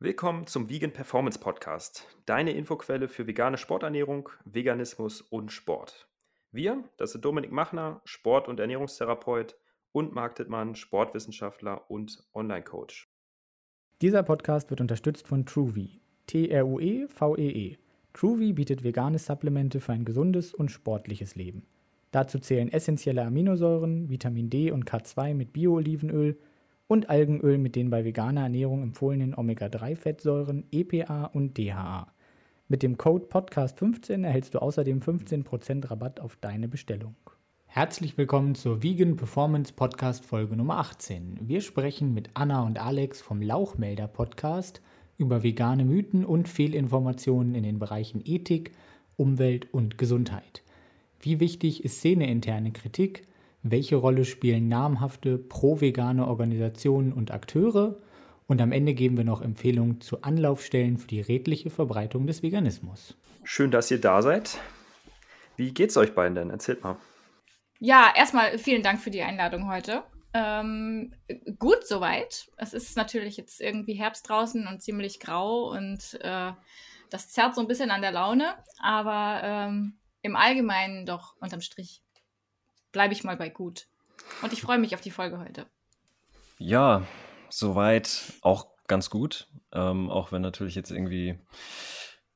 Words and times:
Willkommen 0.00 0.46
zum 0.46 0.70
Vegan 0.70 0.92
Performance 0.92 1.40
Podcast, 1.40 2.06
deine 2.24 2.52
Infoquelle 2.52 3.08
für 3.08 3.26
vegane 3.26 3.58
Sporternährung, 3.58 4.28
Veganismus 4.44 5.22
und 5.22 5.50
Sport. 5.50 6.08
Wir, 6.52 6.84
das 6.98 7.10
sind 7.10 7.24
Dominik 7.24 7.50
Machner, 7.50 8.00
Sport- 8.04 8.46
und 8.46 8.60
Ernährungstherapeut 8.60 9.56
und 9.90 10.14
Marc 10.14 10.36
Dittmann, 10.36 10.76
Sportwissenschaftler 10.76 11.90
und 11.90 12.22
Online-Coach. 12.32 13.12
Dieser 14.00 14.22
Podcast 14.22 14.70
wird 14.70 14.80
unterstützt 14.80 15.26
von 15.26 15.44
TrueVie, 15.44 16.00
T-R-U-E-V-E-E. 16.28 17.72
-E. 17.74 17.78
TrueVie 18.12 18.52
bietet 18.52 18.84
vegane 18.84 19.18
Supplemente 19.18 19.80
für 19.80 19.94
ein 19.94 20.04
gesundes 20.04 20.54
und 20.54 20.70
sportliches 20.70 21.34
Leben. 21.34 21.66
Dazu 22.12 22.38
zählen 22.38 22.70
essentielle 22.70 23.24
Aminosäuren, 23.24 24.08
Vitamin 24.08 24.48
D 24.48 24.70
und 24.70 24.88
K2 24.88 25.34
mit 25.34 25.52
Bio-Olivenöl 25.52 26.38
und 26.88 27.10
Algenöl 27.10 27.58
mit 27.58 27.76
den 27.76 27.90
bei 27.90 28.04
veganer 28.04 28.42
Ernährung 28.42 28.82
empfohlenen 28.82 29.34
Omega-3-Fettsäuren 29.36 30.64
EPA 30.72 31.26
und 31.26 31.56
DHA. 31.56 32.12
Mit 32.66 32.82
dem 32.82 32.96
Code 32.96 33.26
Podcast15 33.26 34.24
erhältst 34.24 34.54
du 34.54 34.58
außerdem 34.58 35.00
15% 35.00 35.90
Rabatt 35.90 36.18
auf 36.18 36.36
deine 36.36 36.66
Bestellung. 36.66 37.14
Herzlich 37.66 38.16
willkommen 38.16 38.54
zur 38.54 38.82
Vegan 38.82 39.16
Performance 39.16 39.74
Podcast 39.74 40.24
Folge 40.24 40.56
Nummer 40.56 40.78
18. 40.78 41.40
Wir 41.42 41.60
sprechen 41.60 42.14
mit 42.14 42.30
Anna 42.32 42.62
und 42.62 42.80
Alex 42.80 43.20
vom 43.20 43.42
Lauchmelder 43.42 44.08
Podcast 44.08 44.80
über 45.18 45.42
vegane 45.42 45.84
Mythen 45.84 46.24
und 46.24 46.48
Fehlinformationen 46.48 47.54
in 47.54 47.64
den 47.64 47.78
Bereichen 47.78 48.22
Ethik, 48.24 48.72
Umwelt 49.16 49.72
und 49.74 49.98
Gesundheit. 49.98 50.62
Wie 51.20 51.38
wichtig 51.38 51.84
ist 51.84 51.98
szeneinterne 51.98 52.72
Kritik? 52.72 53.27
Welche 53.62 53.96
Rolle 53.96 54.24
spielen 54.24 54.68
namhafte 54.68 55.38
pro-vegane 55.38 56.26
Organisationen 56.26 57.12
und 57.12 57.30
Akteure 57.30 57.96
und 58.46 58.62
am 58.62 58.72
Ende 58.72 58.94
geben 58.94 59.16
wir 59.16 59.24
noch 59.24 59.42
Empfehlungen 59.42 60.00
zu 60.00 60.22
Anlaufstellen 60.22 60.96
für 60.96 61.06
die 61.06 61.20
redliche 61.20 61.70
Verbreitung 61.70 62.26
des 62.26 62.42
Veganismus. 62.42 63.14
Schön, 63.44 63.70
dass 63.70 63.90
ihr 63.90 64.00
da 64.00 64.22
seid. 64.22 64.58
Wie 65.56 65.72
geht's 65.74 65.96
euch 65.96 66.14
beiden 66.14 66.34
denn? 66.34 66.50
Erzählt 66.50 66.82
mal. 66.82 66.96
Ja, 67.78 68.12
erstmal 68.16 68.58
vielen 68.58 68.82
Dank 68.82 69.00
für 69.00 69.10
die 69.10 69.22
Einladung 69.22 69.70
heute. 69.70 70.02
Ähm, 70.32 71.14
gut 71.58 71.86
soweit. 71.86 72.50
Es 72.56 72.72
ist 72.72 72.96
natürlich 72.96 73.36
jetzt 73.36 73.60
irgendwie 73.60 73.94
Herbst 73.94 74.28
draußen 74.28 74.66
und 74.66 74.82
ziemlich 74.82 75.20
grau 75.20 75.70
und 75.70 76.18
äh, 76.22 76.52
das 77.10 77.28
zerrt 77.28 77.54
so 77.54 77.60
ein 77.60 77.68
bisschen 77.68 77.90
an 77.90 78.02
der 78.02 78.12
Laune, 78.12 78.54
aber 78.80 79.40
ähm, 79.42 79.98
im 80.22 80.36
Allgemeinen 80.36 81.06
doch 81.06 81.34
unterm 81.40 81.60
Strich 81.60 82.02
bleibe 82.92 83.14
ich 83.14 83.24
mal 83.24 83.36
bei 83.36 83.48
gut. 83.48 83.86
Und 84.42 84.52
ich 84.52 84.62
freue 84.62 84.78
mich 84.78 84.94
auf 84.94 85.00
die 85.00 85.10
Folge 85.10 85.38
heute. 85.38 85.66
Ja, 86.58 87.06
soweit 87.48 88.32
auch 88.42 88.66
ganz 88.86 89.10
gut. 89.10 89.48
Ähm, 89.72 90.10
auch 90.10 90.32
wenn 90.32 90.42
natürlich 90.42 90.74
jetzt 90.74 90.90
irgendwie 90.90 91.38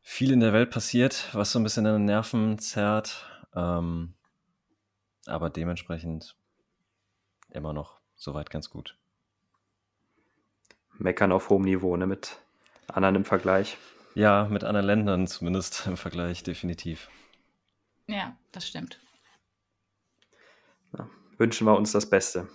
viel 0.03 0.33
in 0.33 0.41
der 0.41 0.53
Welt 0.53 0.71
passiert, 0.71 1.29
was 1.33 1.53
so 1.53 1.59
ein 1.59 1.63
bisschen 1.63 1.87
an 1.87 1.95
den 1.95 2.05
Nerven 2.05 2.59
zerrt. 2.59 3.27
Ähm, 3.55 4.15
aber 5.27 5.51
dementsprechend 5.51 6.37
immer 7.51 7.73
noch 7.73 8.01
soweit 8.17 8.51
ganz 8.51 8.71
gut. 8.71 8.97
Meckern 10.99 11.33
auf 11.33 11.49
hohem 11.49 11.63
Niveau, 11.63 11.97
ne? 11.97 12.07
Mit 12.07 12.39
anderen 12.87 13.17
im 13.17 13.25
Vergleich. 13.25 13.77
Ja, 14.15 14.45
mit 14.45 14.63
anderen 14.63 14.87
Ländern 14.87 15.27
zumindest 15.27 15.87
im 15.87 15.97
Vergleich, 15.97 16.43
definitiv. 16.43 17.09
Ja, 18.07 18.37
das 18.53 18.69
stimmt 18.69 18.99
wünschen 21.39 21.67
wir 21.67 21.77
uns 21.77 21.93
das 21.93 22.09
Beste. 22.09 22.49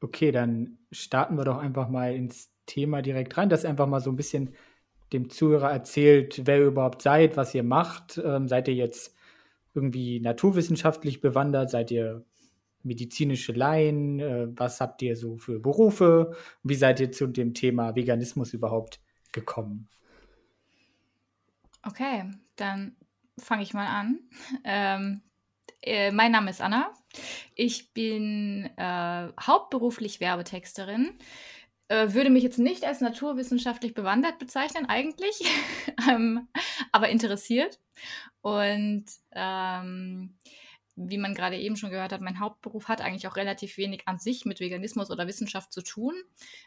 Okay, 0.00 0.30
dann 0.30 0.78
starten 0.90 1.36
wir 1.36 1.44
doch 1.44 1.58
einfach 1.58 1.88
mal 1.88 2.14
ins 2.14 2.52
Thema 2.66 3.02
direkt 3.02 3.36
rein, 3.36 3.48
dass 3.48 3.64
ihr 3.64 3.70
einfach 3.70 3.86
mal 3.86 4.00
so 4.00 4.10
ein 4.10 4.16
bisschen 4.16 4.54
dem 5.12 5.30
Zuhörer 5.30 5.70
erzählt, 5.70 6.42
wer 6.44 6.58
ihr 6.58 6.66
überhaupt 6.66 7.02
seid, 7.02 7.36
was 7.36 7.54
ihr 7.54 7.62
macht. 7.62 8.20
Ähm, 8.22 8.48
seid 8.48 8.68
ihr 8.68 8.74
jetzt 8.74 9.14
irgendwie 9.74 10.20
naturwissenschaftlich 10.20 11.20
bewandert? 11.20 11.70
Seid 11.70 11.90
ihr 11.90 12.24
medizinische 12.82 13.52
Laien? 13.52 14.20
Äh, 14.20 14.48
was 14.56 14.80
habt 14.80 15.02
ihr 15.02 15.16
so 15.16 15.36
für 15.36 15.60
Berufe? 15.60 16.36
Wie 16.62 16.74
seid 16.74 17.00
ihr 17.00 17.12
zu 17.12 17.26
dem 17.26 17.54
Thema 17.54 17.94
Veganismus 17.94 18.52
überhaupt 18.52 19.00
gekommen? 19.32 19.88
Okay, 21.82 22.24
dann 22.56 22.96
fange 23.38 23.62
ich 23.62 23.74
mal 23.74 23.86
an. 23.86 24.20
Ähm, 24.64 25.22
äh, 25.86 26.12
mein 26.12 26.32
Name 26.32 26.50
ist 26.50 26.60
Anna. 26.60 26.92
Ich 27.54 27.92
bin 27.92 28.70
äh, 28.76 29.28
hauptberuflich 29.40 30.20
Werbetexterin. 30.20 31.18
Äh, 31.88 32.12
würde 32.14 32.30
mich 32.30 32.42
jetzt 32.42 32.58
nicht 32.58 32.84
als 32.84 33.00
naturwissenschaftlich 33.00 33.94
bewandert 33.94 34.38
bezeichnen, 34.38 34.86
eigentlich, 34.86 35.44
ähm, 36.10 36.48
aber 36.92 37.08
interessiert. 37.08 37.78
Und 38.40 39.04
ähm, 39.32 40.36
wie 40.96 41.18
man 41.18 41.34
gerade 41.34 41.58
eben 41.58 41.76
schon 41.76 41.90
gehört 41.90 42.12
hat, 42.12 42.20
mein 42.20 42.40
Hauptberuf 42.40 42.88
hat 42.88 43.00
eigentlich 43.00 43.28
auch 43.28 43.36
relativ 43.36 43.76
wenig 43.76 44.08
an 44.08 44.18
sich 44.18 44.46
mit 44.46 44.60
Veganismus 44.60 45.10
oder 45.10 45.26
Wissenschaft 45.26 45.72
zu 45.72 45.82
tun, 45.82 46.14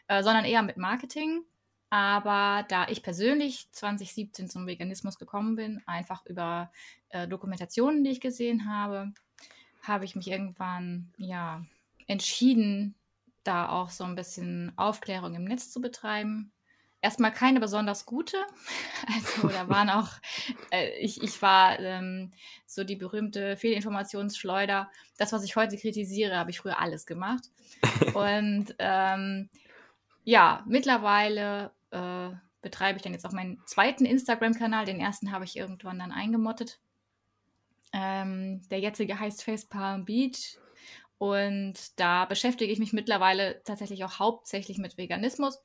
äh, 0.08 0.22
sondern 0.22 0.44
eher 0.44 0.62
mit 0.62 0.78
Marketing. 0.78 1.42
Aber 1.90 2.64
da 2.68 2.86
ich 2.88 3.02
persönlich 3.02 3.68
2017 3.72 4.48
zum 4.48 4.66
Veganismus 4.66 5.18
gekommen 5.18 5.56
bin, 5.56 5.82
einfach 5.86 6.24
über 6.26 6.70
äh, 7.08 7.26
Dokumentationen, 7.26 8.04
die 8.04 8.10
ich 8.10 8.20
gesehen 8.20 8.70
habe, 8.70 9.12
habe 9.82 10.04
ich 10.04 10.14
mich 10.14 10.28
irgendwann 10.28 11.12
ja 11.18 11.64
entschieden, 12.06 12.94
da 13.42 13.68
auch 13.68 13.90
so 13.90 14.04
ein 14.04 14.14
bisschen 14.14 14.72
Aufklärung 14.76 15.34
im 15.34 15.44
Netz 15.44 15.70
zu 15.70 15.80
betreiben. 15.80 16.52
Erstmal 17.02 17.32
keine 17.32 17.60
besonders 17.60 18.06
gute. 18.06 18.36
Also 19.12 19.48
da 19.48 19.68
waren 19.68 19.90
auch, 19.90 20.08
äh, 20.70 20.90
ich, 20.98 21.22
ich 21.22 21.40
war 21.42 21.78
ähm, 21.80 22.30
so 22.66 22.84
die 22.84 22.96
berühmte 22.96 23.56
Fehlinformationsschleuder. 23.56 24.90
Das, 25.16 25.32
was 25.32 25.42
ich 25.42 25.56
heute 25.56 25.76
kritisiere, 25.76 26.36
habe 26.36 26.50
ich 26.50 26.60
früher 26.60 26.78
alles 26.78 27.06
gemacht. 27.06 27.44
Und 28.14 28.74
ähm, 28.78 29.48
ja, 30.22 30.62
mittlerweile 30.66 31.72
äh, 31.90 32.30
betreibe 32.62 32.96
ich 32.96 33.02
dann 33.02 33.12
jetzt 33.12 33.26
auch 33.26 33.32
meinen 33.32 33.62
zweiten 33.66 34.04
Instagram-Kanal. 34.04 34.84
Den 34.84 35.00
ersten 35.00 35.32
habe 35.32 35.44
ich 35.44 35.56
irgendwann 35.56 35.98
dann 35.98 36.12
eingemottet. 36.12 36.80
Ähm, 37.92 38.62
der 38.70 38.80
jetzige 38.80 39.18
heißt 39.18 39.42
Face 39.42 39.66
Palm 39.66 40.04
Beach. 40.04 40.58
Und 41.18 41.74
da 42.00 42.24
beschäftige 42.24 42.72
ich 42.72 42.78
mich 42.78 42.92
mittlerweile 42.92 43.62
tatsächlich 43.64 44.04
auch 44.04 44.18
hauptsächlich 44.18 44.78
mit 44.78 44.96
Veganismus 44.96 45.62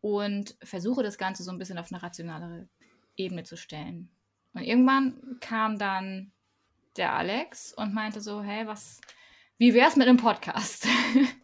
und 0.00 0.56
versuche 0.62 1.02
das 1.02 1.18
Ganze 1.18 1.42
so 1.42 1.50
ein 1.50 1.58
bisschen 1.58 1.78
auf 1.78 1.90
eine 1.90 2.02
rationalere 2.02 2.68
Ebene 3.16 3.42
zu 3.42 3.56
stellen. 3.56 4.10
Und 4.54 4.62
irgendwann 4.62 5.38
kam 5.40 5.78
dann 5.78 6.32
der 6.96 7.14
Alex 7.14 7.72
und 7.72 7.94
meinte 7.94 8.20
so, 8.20 8.42
hey, 8.42 8.66
was, 8.66 9.00
wie 9.58 9.74
wär's 9.74 9.96
mit 9.96 10.08
einem 10.08 10.18
Podcast? 10.18 10.86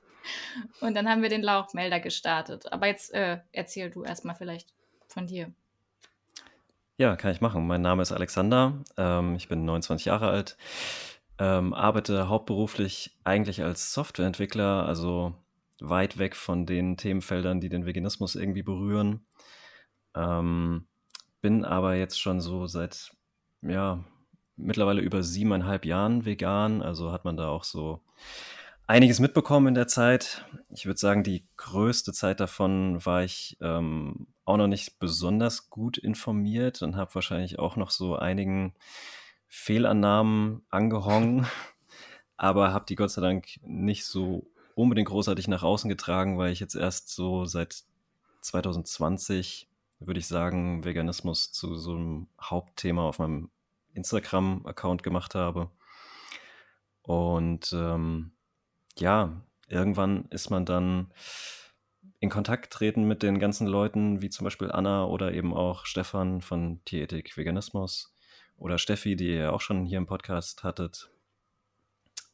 Und 0.80 0.94
dann 0.94 1.08
haben 1.08 1.22
wir 1.22 1.28
den 1.28 1.42
Lauchmelder 1.42 2.00
gestartet. 2.00 2.72
Aber 2.72 2.86
jetzt 2.86 3.12
äh, 3.14 3.38
erzähl 3.52 3.90
du 3.90 4.04
erstmal 4.04 4.34
vielleicht 4.34 4.72
von 5.06 5.26
dir. 5.26 5.52
Ja, 6.96 7.14
kann 7.16 7.30
ich 7.30 7.40
machen. 7.40 7.66
Mein 7.66 7.82
Name 7.82 8.02
ist 8.02 8.12
Alexander. 8.12 8.82
Ähm, 8.96 9.36
ich 9.36 9.48
bin 9.48 9.64
29 9.64 10.06
Jahre 10.06 10.28
alt. 10.28 10.56
Ähm, 11.38 11.72
arbeite 11.72 12.28
hauptberuflich 12.28 13.16
eigentlich 13.22 13.62
als 13.62 13.94
Softwareentwickler, 13.94 14.84
also 14.84 15.34
weit 15.80 16.18
weg 16.18 16.34
von 16.34 16.66
den 16.66 16.96
Themenfeldern, 16.96 17.60
die 17.60 17.68
den 17.68 17.86
Veganismus 17.86 18.34
irgendwie 18.34 18.64
berühren. 18.64 19.24
Ähm, 20.16 20.88
bin 21.40 21.64
aber 21.64 21.94
jetzt 21.94 22.20
schon 22.20 22.40
so 22.40 22.66
seit, 22.66 23.12
ja, 23.62 24.02
mittlerweile 24.56 25.00
über 25.00 25.22
siebeneinhalb 25.22 25.84
Jahren 25.84 26.24
vegan. 26.24 26.82
Also 26.82 27.12
hat 27.12 27.24
man 27.24 27.36
da 27.36 27.48
auch 27.48 27.62
so 27.62 28.00
einiges 28.88 29.20
mitbekommen 29.20 29.68
in 29.68 29.74
der 29.74 29.86
Zeit. 29.86 30.44
Ich 30.70 30.86
würde 30.86 30.98
sagen, 30.98 31.22
die 31.22 31.46
größte 31.56 32.12
Zeit 32.12 32.40
davon 32.40 33.04
war 33.04 33.22
ich 33.22 33.56
ähm, 33.60 34.26
auch 34.44 34.56
noch 34.56 34.66
nicht 34.66 34.98
besonders 34.98 35.70
gut 35.70 35.98
informiert 35.98 36.82
und 36.82 36.96
habe 36.96 37.14
wahrscheinlich 37.14 37.58
auch 37.58 37.76
noch 37.76 37.90
so 37.90 38.16
einigen 38.16 38.74
Fehlannahmen 39.46 40.62
angehangen, 40.70 41.46
aber 42.36 42.72
habe 42.72 42.86
die 42.88 42.96
Gott 42.96 43.10
sei 43.10 43.20
Dank 43.20 43.46
nicht 43.62 44.06
so 44.06 44.50
unbedingt 44.74 45.08
großartig 45.08 45.48
nach 45.48 45.62
außen 45.62 45.90
getragen, 45.90 46.38
weil 46.38 46.52
ich 46.52 46.60
jetzt 46.60 46.74
erst 46.74 47.10
so 47.10 47.44
seit 47.44 47.84
2020, 48.40 49.68
würde 50.00 50.20
ich 50.20 50.26
sagen, 50.26 50.84
Veganismus 50.84 51.52
zu 51.52 51.76
so 51.76 51.94
einem 51.94 52.28
Hauptthema 52.40 53.02
auf 53.06 53.18
meinem 53.18 53.50
Instagram-Account 53.92 55.02
gemacht 55.02 55.34
habe. 55.34 55.70
Und 57.02 57.72
ähm, 57.72 58.32
ja, 59.00 59.32
irgendwann 59.68 60.26
ist 60.30 60.50
man 60.50 60.64
dann 60.64 61.12
in 62.20 62.30
Kontakt 62.30 62.72
treten 62.72 63.04
mit 63.04 63.22
den 63.22 63.38
ganzen 63.38 63.66
Leuten, 63.66 64.22
wie 64.22 64.30
zum 64.30 64.44
Beispiel 64.44 64.70
Anna 64.72 65.04
oder 65.04 65.32
eben 65.32 65.54
auch 65.54 65.86
Stefan 65.86 66.40
von 66.40 66.84
Tierethik 66.84 67.36
Veganismus 67.36 68.14
oder 68.56 68.78
Steffi, 68.78 69.14
die 69.16 69.34
ihr 69.34 69.52
auch 69.52 69.60
schon 69.60 69.84
hier 69.84 69.98
im 69.98 70.06
Podcast 70.06 70.64
hattet 70.64 71.10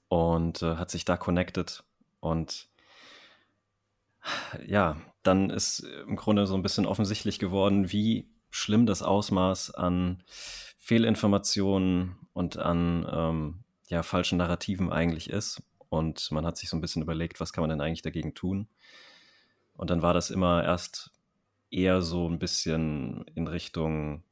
und 0.09 0.63
äh, 0.63 0.77
hat 0.77 0.91
sich 0.91 1.05
da 1.05 1.17
connected 1.17 1.85
und 2.21 2.69
Ja, 4.67 4.97
dann 5.23 5.51
ist 5.51 5.81
im 5.81 6.17
Grunde 6.17 6.47
so 6.47 6.55
ein 6.55 6.63
bisschen 6.63 6.87
offensichtlich 6.87 7.39
geworden, 7.39 7.93
wie 7.93 8.29
schlimm 8.51 8.87
das 8.87 9.03
Ausmaß 9.03 9.75
an 9.75 10.23
Fehlinformationen 10.79 12.17
und 12.33 12.57
an 12.57 13.07
ähm, 13.11 13.65
ja, 13.89 14.03
falschen 14.03 14.39
Narrativen 14.39 14.93
eigentlich 14.93 15.31
ist. 15.31 15.63
Und 15.95 16.31
man 16.31 16.45
hat 16.45 16.57
sich 16.57 16.69
so 16.69 16.77
ein 16.77 16.81
bisschen 16.81 17.03
überlegt, 17.03 17.41
was 17.41 17.53
kann 17.53 17.63
man 17.63 17.71
denn 17.71 17.81
eigentlich 17.81 18.03
dagegen 18.03 18.35
tun? 18.35 18.69
Und 19.77 19.91
dann 19.91 20.03
war 20.03 20.15
das 20.15 20.31
immer 20.31 20.65
erst 20.65 21.13
eher 21.71 22.03
so 22.03 22.29
ein 22.29 22.39
bisschen 22.39 23.25
in 23.35 23.49
Richtung, 23.49 24.23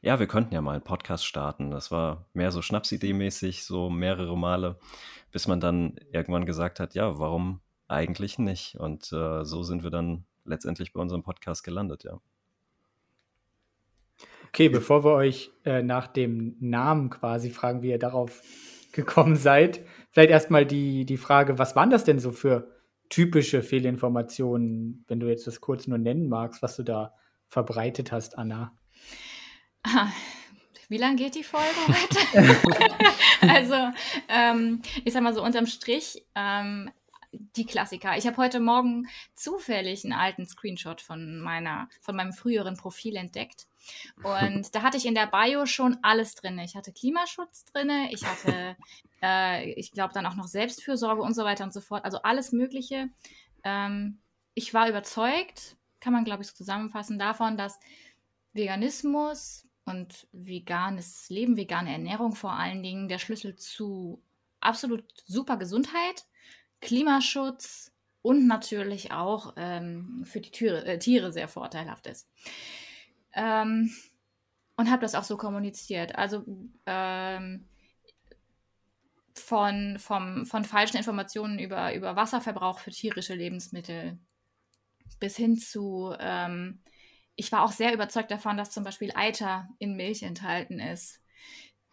ja, 0.00 0.18
wir 0.18 0.26
könnten 0.26 0.54
ja 0.54 0.60
mal 0.60 0.72
einen 0.72 0.84
Podcast 0.84 1.24
starten. 1.24 1.70
Das 1.70 1.90
war 1.90 2.26
mehr 2.32 2.50
so 2.50 2.60
Schnapsidee-mäßig, 2.60 3.64
so 3.64 3.90
mehrere 3.90 4.36
Male, 4.36 4.78
bis 5.30 5.46
man 5.46 5.60
dann 5.60 5.96
irgendwann 6.12 6.46
gesagt 6.46 6.80
hat, 6.80 6.94
ja, 6.94 7.18
warum 7.18 7.60
eigentlich 7.88 8.38
nicht? 8.38 8.76
Und 8.76 9.12
äh, 9.12 9.44
so 9.44 9.62
sind 9.62 9.82
wir 9.84 9.90
dann 9.90 10.24
letztendlich 10.44 10.92
bei 10.92 11.00
unserem 11.00 11.22
Podcast 11.22 11.64
gelandet, 11.64 12.04
ja. 12.04 12.20
Okay, 14.48 14.68
bevor 14.68 15.04
wir 15.04 15.12
euch 15.12 15.50
äh, 15.64 15.82
nach 15.82 16.06
dem 16.06 16.56
Namen 16.60 17.10
quasi 17.10 17.50
fragen, 17.50 17.82
wie 17.82 17.90
ihr 17.90 17.98
darauf 17.98 18.40
gekommen 18.92 19.36
seid, 19.36 19.84
vielleicht 20.14 20.30
erstmal 20.30 20.64
die, 20.64 21.04
die 21.04 21.16
Frage, 21.16 21.58
was 21.58 21.74
waren 21.74 21.90
das 21.90 22.04
denn 22.04 22.20
so 22.20 22.30
für 22.30 22.70
typische 23.10 23.62
Fehlinformationen, 23.62 25.04
wenn 25.08 25.20
du 25.20 25.28
jetzt 25.28 25.46
das 25.46 25.60
kurz 25.60 25.88
nur 25.88 25.98
nennen 25.98 26.28
magst, 26.28 26.62
was 26.62 26.76
du 26.76 26.84
da 26.84 27.12
verbreitet 27.48 28.12
hast, 28.12 28.38
Anna? 28.38 28.72
Wie 30.88 30.98
lange 30.98 31.16
geht 31.16 31.34
die 31.34 31.42
Folge 31.42 31.66
heute? 31.88 32.56
also, 33.52 33.74
ähm, 34.28 34.82
ich 35.04 35.12
sag 35.12 35.22
mal 35.22 35.34
so 35.34 35.42
unterm 35.42 35.66
Strich, 35.66 36.24
ähm, 36.36 36.90
die 37.56 37.66
Klassiker. 37.66 38.16
Ich 38.16 38.26
habe 38.26 38.36
heute 38.36 38.60
Morgen 38.60 39.08
zufällig 39.34 40.04
einen 40.04 40.12
alten 40.12 40.46
Screenshot 40.46 41.00
von 41.00 41.40
meiner, 41.40 41.88
von 42.00 42.16
meinem 42.16 42.32
früheren 42.32 42.76
Profil 42.76 43.16
entdeckt. 43.16 43.66
Und 44.22 44.74
da 44.74 44.82
hatte 44.82 44.96
ich 44.96 45.06
in 45.06 45.14
der 45.14 45.26
Bio 45.26 45.66
schon 45.66 45.98
alles 46.02 46.34
drin. 46.34 46.58
Ich 46.58 46.74
hatte 46.74 46.92
Klimaschutz 46.92 47.64
drin, 47.66 47.90
ich 48.10 48.24
hatte, 48.24 48.76
äh, 49.22 49.70
ich 49.72 49.92
glaube, 49.92 50.14
dann 50.14 50.26
auch 50.26 50.36
noch 50.36 50.46
Selbstfürsorge 50.46 51.22
und 51.22 51.34
so 51.34 51.44
weiter 51.44 51.64
und 51.64 51.72
so 51.72 51.80
fort. 51.80 52.04
Also 52.04 52.22
alles 52.22 52.52
Mögliche. 52.52 53.08
Ähm, 53.62 54.18
ich 54.54 54.72
war 54.72 54.88
überzeugt, 54.88 55.76
kann 56.00 56.12
man, 56.12 56.24
glaube 56.24 56.42
ich, 56.42 56.48
so 56.48 56.54
zusammenfassen, 56.54 57.18
davon, 57.18 57.56
dass 57.56 57.80
Veganismus 58.52 59.66
und 59.84 60.26
veganes 60.32 61.28
Leben, 61.28 61.56
vegane 61.56 61.92
Ernährung 61.92 62.34
vor 62.34 62.52
allen 62.52 62.82
Dingen 62.82 63.08
der 63.08 63.18
Schlüssel 63.18 63.56
zu 63.56 64.22
absolut 64.60 65.04
super 65.26 65.56
Gesundheit, 65.56 66.24
Klimaschutz 66.84 67.92
und 68.22 68.46
natürlich 68.46 69.12
auch 69.12 69.54
ähm, 69.56 70.24
für 70.24 70.40
die 70.40 70.50
Tiere, 70.50 70.84
äh, 70.86 70.98
Tiere 70.98 71.32
sehr 71.32 71.48
vorteilhaft 71.48 72.06
ist. 72.06 72.28
Ähm, 73.32 73.92
und 74.76 74.90
habe 74.90 75.02
das 75.02 75.14
auch 75.14 75.24
so 75.24 75.36
kommuniziert. 75.36 76.16
Also 76.16 76.44
ähm, 76.86 77.68
von, 79.34 79.98
vom, 79.98 80.46
von 80.46 80.64
falschen 80.64 80.96
Informationen 80.96 81.58
über, 81.58 81.94
über 81.94 82.16
Wasserverbrauch 82.16 82.78
für 82.78 82.90
tierische 82.90 83.34
Lebensmittel 83.34 84.18
bis 85.20 85.36
hin 85.36 85.56
zu, 85.56 86.14
ähm, 86.18 86.80
ich 87.36 87.50
war 87.52 87.62
auch 87.62 87.72
sehr 87.72 87.92
überzeugt 87.92 88.30
davon, 88.30 88.56
dass 88.56 88.70
zum 88.70 88.84
Beispiel 88.84 89.12
Eiter 89.14 89.68
in 89.78 89.96
Milch 89.96 90.22
enthalten 90.22 90.80
ist. 90.80 91.20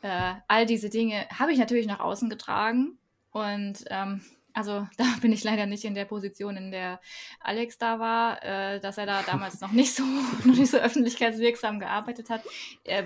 Äh, 0.02 0.36
all 0.48 0.66
diese 0.66 0.90
Dinge 0.90 1.28
habe 1.30 1.52
ich 1.52 1.60
natürlich 1.60 1.88
nach 1.88 2.00
außen 2.00 2.30
getragen 2.30 2.98
und 3.32 3.84
ähm, 3.88 4.22
also 4.54 4.88
da 4.98 5.06
bin 5.22 5.32
ich 5.32 5.44
leider 5.44 5.66
nicht 5.66 5.86
in 5.86 5.96
der 5.96 6.06
Position, 6.06 6.58
in 6.58 6.72
der 6.72 7.00
Alex 7.40 7.78
da 7.78 8.00
war, 8.00 8.44
äh, 8.44 8.80
dass 8.80 8.98
er 8.98 9.06
da 9.06 9.22
damals 9.24 9.62
noch 9.62 9.72
nicht 9.72 9.94
so, 9.94 10.04
noch 10.46 10.58
nicht 10.58 10.72
so 10.72 10.78
öffentlichkeitswirksam 10.78 11.80
gearbeitet 11.80 12.30
hat. 12.30 12.44
Äh, 12.84 13.04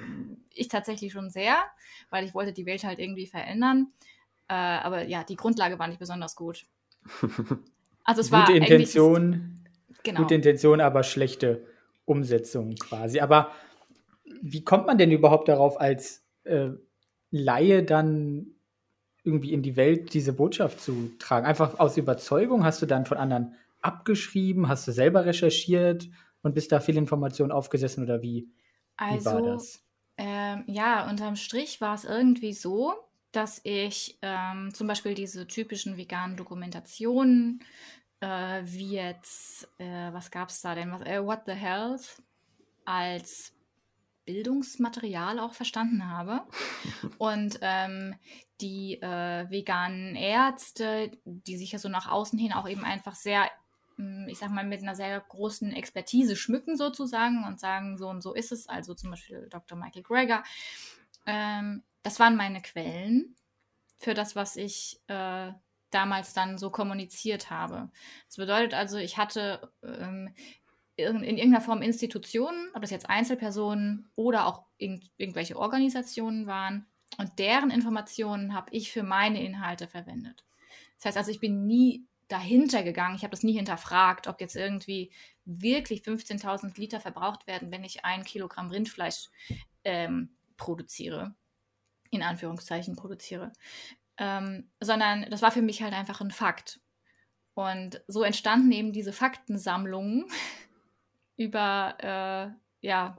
ich 0.53 0.67
tatsächlich 0.67 1.11
schon 1.11 1.29
sehr, 1.29 1.57
weil 2.09 2.25
ich 2.25 2.33
wollte 2.33 2.53
die 2.53 2.65
Welt 2.65 2.83
halt 2.83 2.99
irgendwie 2.99 3.27
verändern. 3.27 3.91
Äh, 4.47 4.53
aber 4.53 5.03
ja, 5.05 5.23
die 5.23 5.35
Grundlage 5.35 5.79
war 5.79 5.87
nicht 5.87 5.99
besonders 5.99 6.35
gut. 6.35 6.65
Also 8.07 8.21
es 8.21 8.29
gute 8.29 8.37
war 8.37 8.49
Intention, 8.51 9.65
genau. 10.03 10.21
gute 10.21 10.35
Intention, 10.35 10.79
aber 10.79 11.01
schlechte 11.01 11.65
Umsetzung 12.05 12.75
quasi. 12.75 13.19
Aber 13.19 13.51
wie 14.43 14.63
kommt 14.63 14.85
man 14.85 14.99
denn 14.99 15.11
überhaupt 15.11 15.47
darauf, 15.47 15.81
als 15.81 16.23
äh, 16.43 16.69
Laie 17.31 17.83
dann 17.83 18.54
irgendwie 19.25 19.53
in 19.53 19.61
die 19.61 19.75
Welt 19.75 20.13
diese 20.13 20.33
Botschaft 20.33 20.81
zu 20.81 21.11
tragen? 21.19 21.45
Einfach 21.45 21.79
aus 21.79 21.97
Überzeugung? 21.97 22.63
Hast 22.63 22.81
du 22.81 22.85
dann 22.85 23.05
von 23.05 23.17
anderen 23.17 23.55
abgeschrieben? 23.81 24.67
Hast 24.67 24.87
du 24.87 24.91
selber 24.91 25.25
recherchiert 25.25 26.07
und 26.41 26.53
bist 26.53 26.71
da 26.71 26.79
viel 26.79 26.97
Information 26.97 27.51
aufgesessen 27.51 28.03
oder 28.03 28.21
wie, 28.21 28.49
also, 28.97 29.19
wie 29.19 29.25
war 29.25 29.35
also, 29.35 29.53
das? 29.53 29.81
Ähm, 30.17 30.63
ja, 30.67 31.09
unterm 31.09 31.35
Strich 31.35 31.81
war 31.81 31.95
es 31.95 32.05
irgendwie 32.05 32.53
so, 32.53 32.93
dass 33.31 33.59
ich 33.63 34.17
ähm, 34.21 34.73
zum 34.73 34.87
Beispiel 34.87 35.13
diese 35.13 35.47
typischen 35.47 35.97
veganen 35.97 36.37
Dokumentationen, 36.37 37.59
äh, 38.21 38.61
wie 38.63 38.93
jetzt, 38.93 39.67
äh, 39.77 40.13
was 40.13 40.31
gab 40.31 40.49
es 40.49 40.61
da 40.61 40.73
denn, 40.75 40.91
was, 40.91 41.01
äh, 41.01 41.23
What 41.23 41.41
the 41.45 41.53
Health, 41.53 42.21
als 42.85 43.54
Bildungsmaterial 44.25 45.39
auch 45.39 45.53
verstanden 45.53 46.09
habe. 46.09 46.41
Und 47.17 47.59
ähm, 47.61 48.15
die 48.61 49.01
äh, 49.01 49.49
veganen 49.49 50.15
Ärzte, 50.15 51.11
die 51.25 51.57
sich 51.57 51.71
ja 51.71 51.79
so 51.79 51.89
nach 51.89 52.09
außen 52.09 52.37
hin 52.39 52.53
auch 52.53 52.67
eben 52.67 52.83
einfach 52.83 53.15
sehr, 53.15 53.49
hm, 53.97 54.27
ich 54.29 54.39
sag 54.39 54.49
mal, 54.49 54.65
mit 54.65 54.81
einer 54.81 54.95
sehr 54.95 55.19
großen 55.19 55.71
Expertise 55.73 56.35
schmücken 56.35 56.77
sozusagen 56.77 57.43
und 57.45 57.59
sagen, 57.59 57.97
so 57.97 58.09
und 58.09 58.21
so 58.21 58.33
ist 58.33 58.51
es, 58.51 58.67
also 58.67 58.93
zum 58.93 59.11
Beispiel 59.11 59.47
Dr. 59.49 59.77
Michael 59.77 60.03
Greger. 60.03 60.43
Ähm, 61.25 61.83
das 62.03 62.19
waren 62.19 62.35
meine 62.35 62.61
Quellen 62.61 63.35
für 63.97 64.13
das, 64.13 64.35
was 64.35 64.55
ich 64.55 65.01
äh, 65.07 65.51
damals 65.89 66.33
dann 66.33 66.57
so 66.57 66.69
kommuniziert 66.69 67.49
habe. 67.49 67.89
Das 68.27 68.37
bedeutet 68.37 68.73
also, 68.73 68.97
ich 68.97 69.17
hatte 69.17 69.71
ähm, 69.83 70.33
in, 70.95 71.23
irgendeiner 71.23 71.61
Form 71.61 71.81
Institutionen, 71.81 72.69
ob 72.73 72.81
das 72.81 72.91
jetzt 72.91 73.09
Einzelpersonen 73.09 74.09
oder 74.15 74.47
auch 74.47 74.65
irgend, 74.77 75.11
irgendwelche 75.17 75.57
Organisationen 75.57 76.47
waren. 76.47 76.85
Und 77.17 77.39
deren 77.39 77.69
Informationen 77.69 78.53
habe 78.53 78.71
ich 78.71 78.91
für 78.91 79.03
meine 79.03 79.43
Inhalte 79.43 79.87
verwendet. 79.87 80.45
Das 80.97 81.05
heißt 81.05 81.17
also, 81.17 81.31
ich 81.31 81.39
bin 81.39 81.65
nie 81.65 82.07
dahinter 82.27 82.83
gegangen, 82.83 83.15
ich 83.15 83.21
habe 83.21 83.31
das 83.31 83.43
nie 83.43 83.53
hinterfragt, 83.53 84.27
ob 84.27 84.41
jetzt 84.41 84.55
irgendwie 84.55 85.11
wirklich 85.45 86.01
15.000 86.01 86.77
Liter 86.79 86.99
verbraucht 86.99 87.45
werden, 87.45 87.71
wenn 87.71 87.83
ich 87.83 88.03
ein 88.03 88.23
Kilogramm 88.23 88.69
Rindfleisch 88.69 89.29
ähm, 89.83 90.35
produziere, 90.57 91.35
in 92.09 92.23
Anführungszeichen 92.23 92.95
produziere. 92.95 93.53
Ähm, 94.17 94.71
sondern 94.79 95.29
das 95.29 95.41
war 95.41 95.51
für 95.51 95.61
mich 95.61 95.83
halt 95.83 95.93
einfach 95.93 96.21
ein 96.21 96.31
Fakt. 96.31 96.79
Und 97.53 98.03
so 98.07 98.23
entstanden 98.23 98.71
eben 98.71 98.91
diese 98.91 99.13
Faktensammlungen, 99.13 100.25
über 101.37 101.95
äh, 101.99 102.85
ja, 102.85 103.17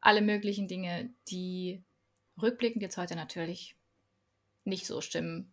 alle 0.00 0.22
möglichen 0.22 0.68
Dinge, 0.68 1.10
die 1.28 1.82
rückblickend 2.40 2.82
jetzt 2.82 2.96
heute 2.96 3.16
natürlich 3.16 3.76
nicht 4.64 4.86
so 4.86 5.00
stimmen. 5.00 5.52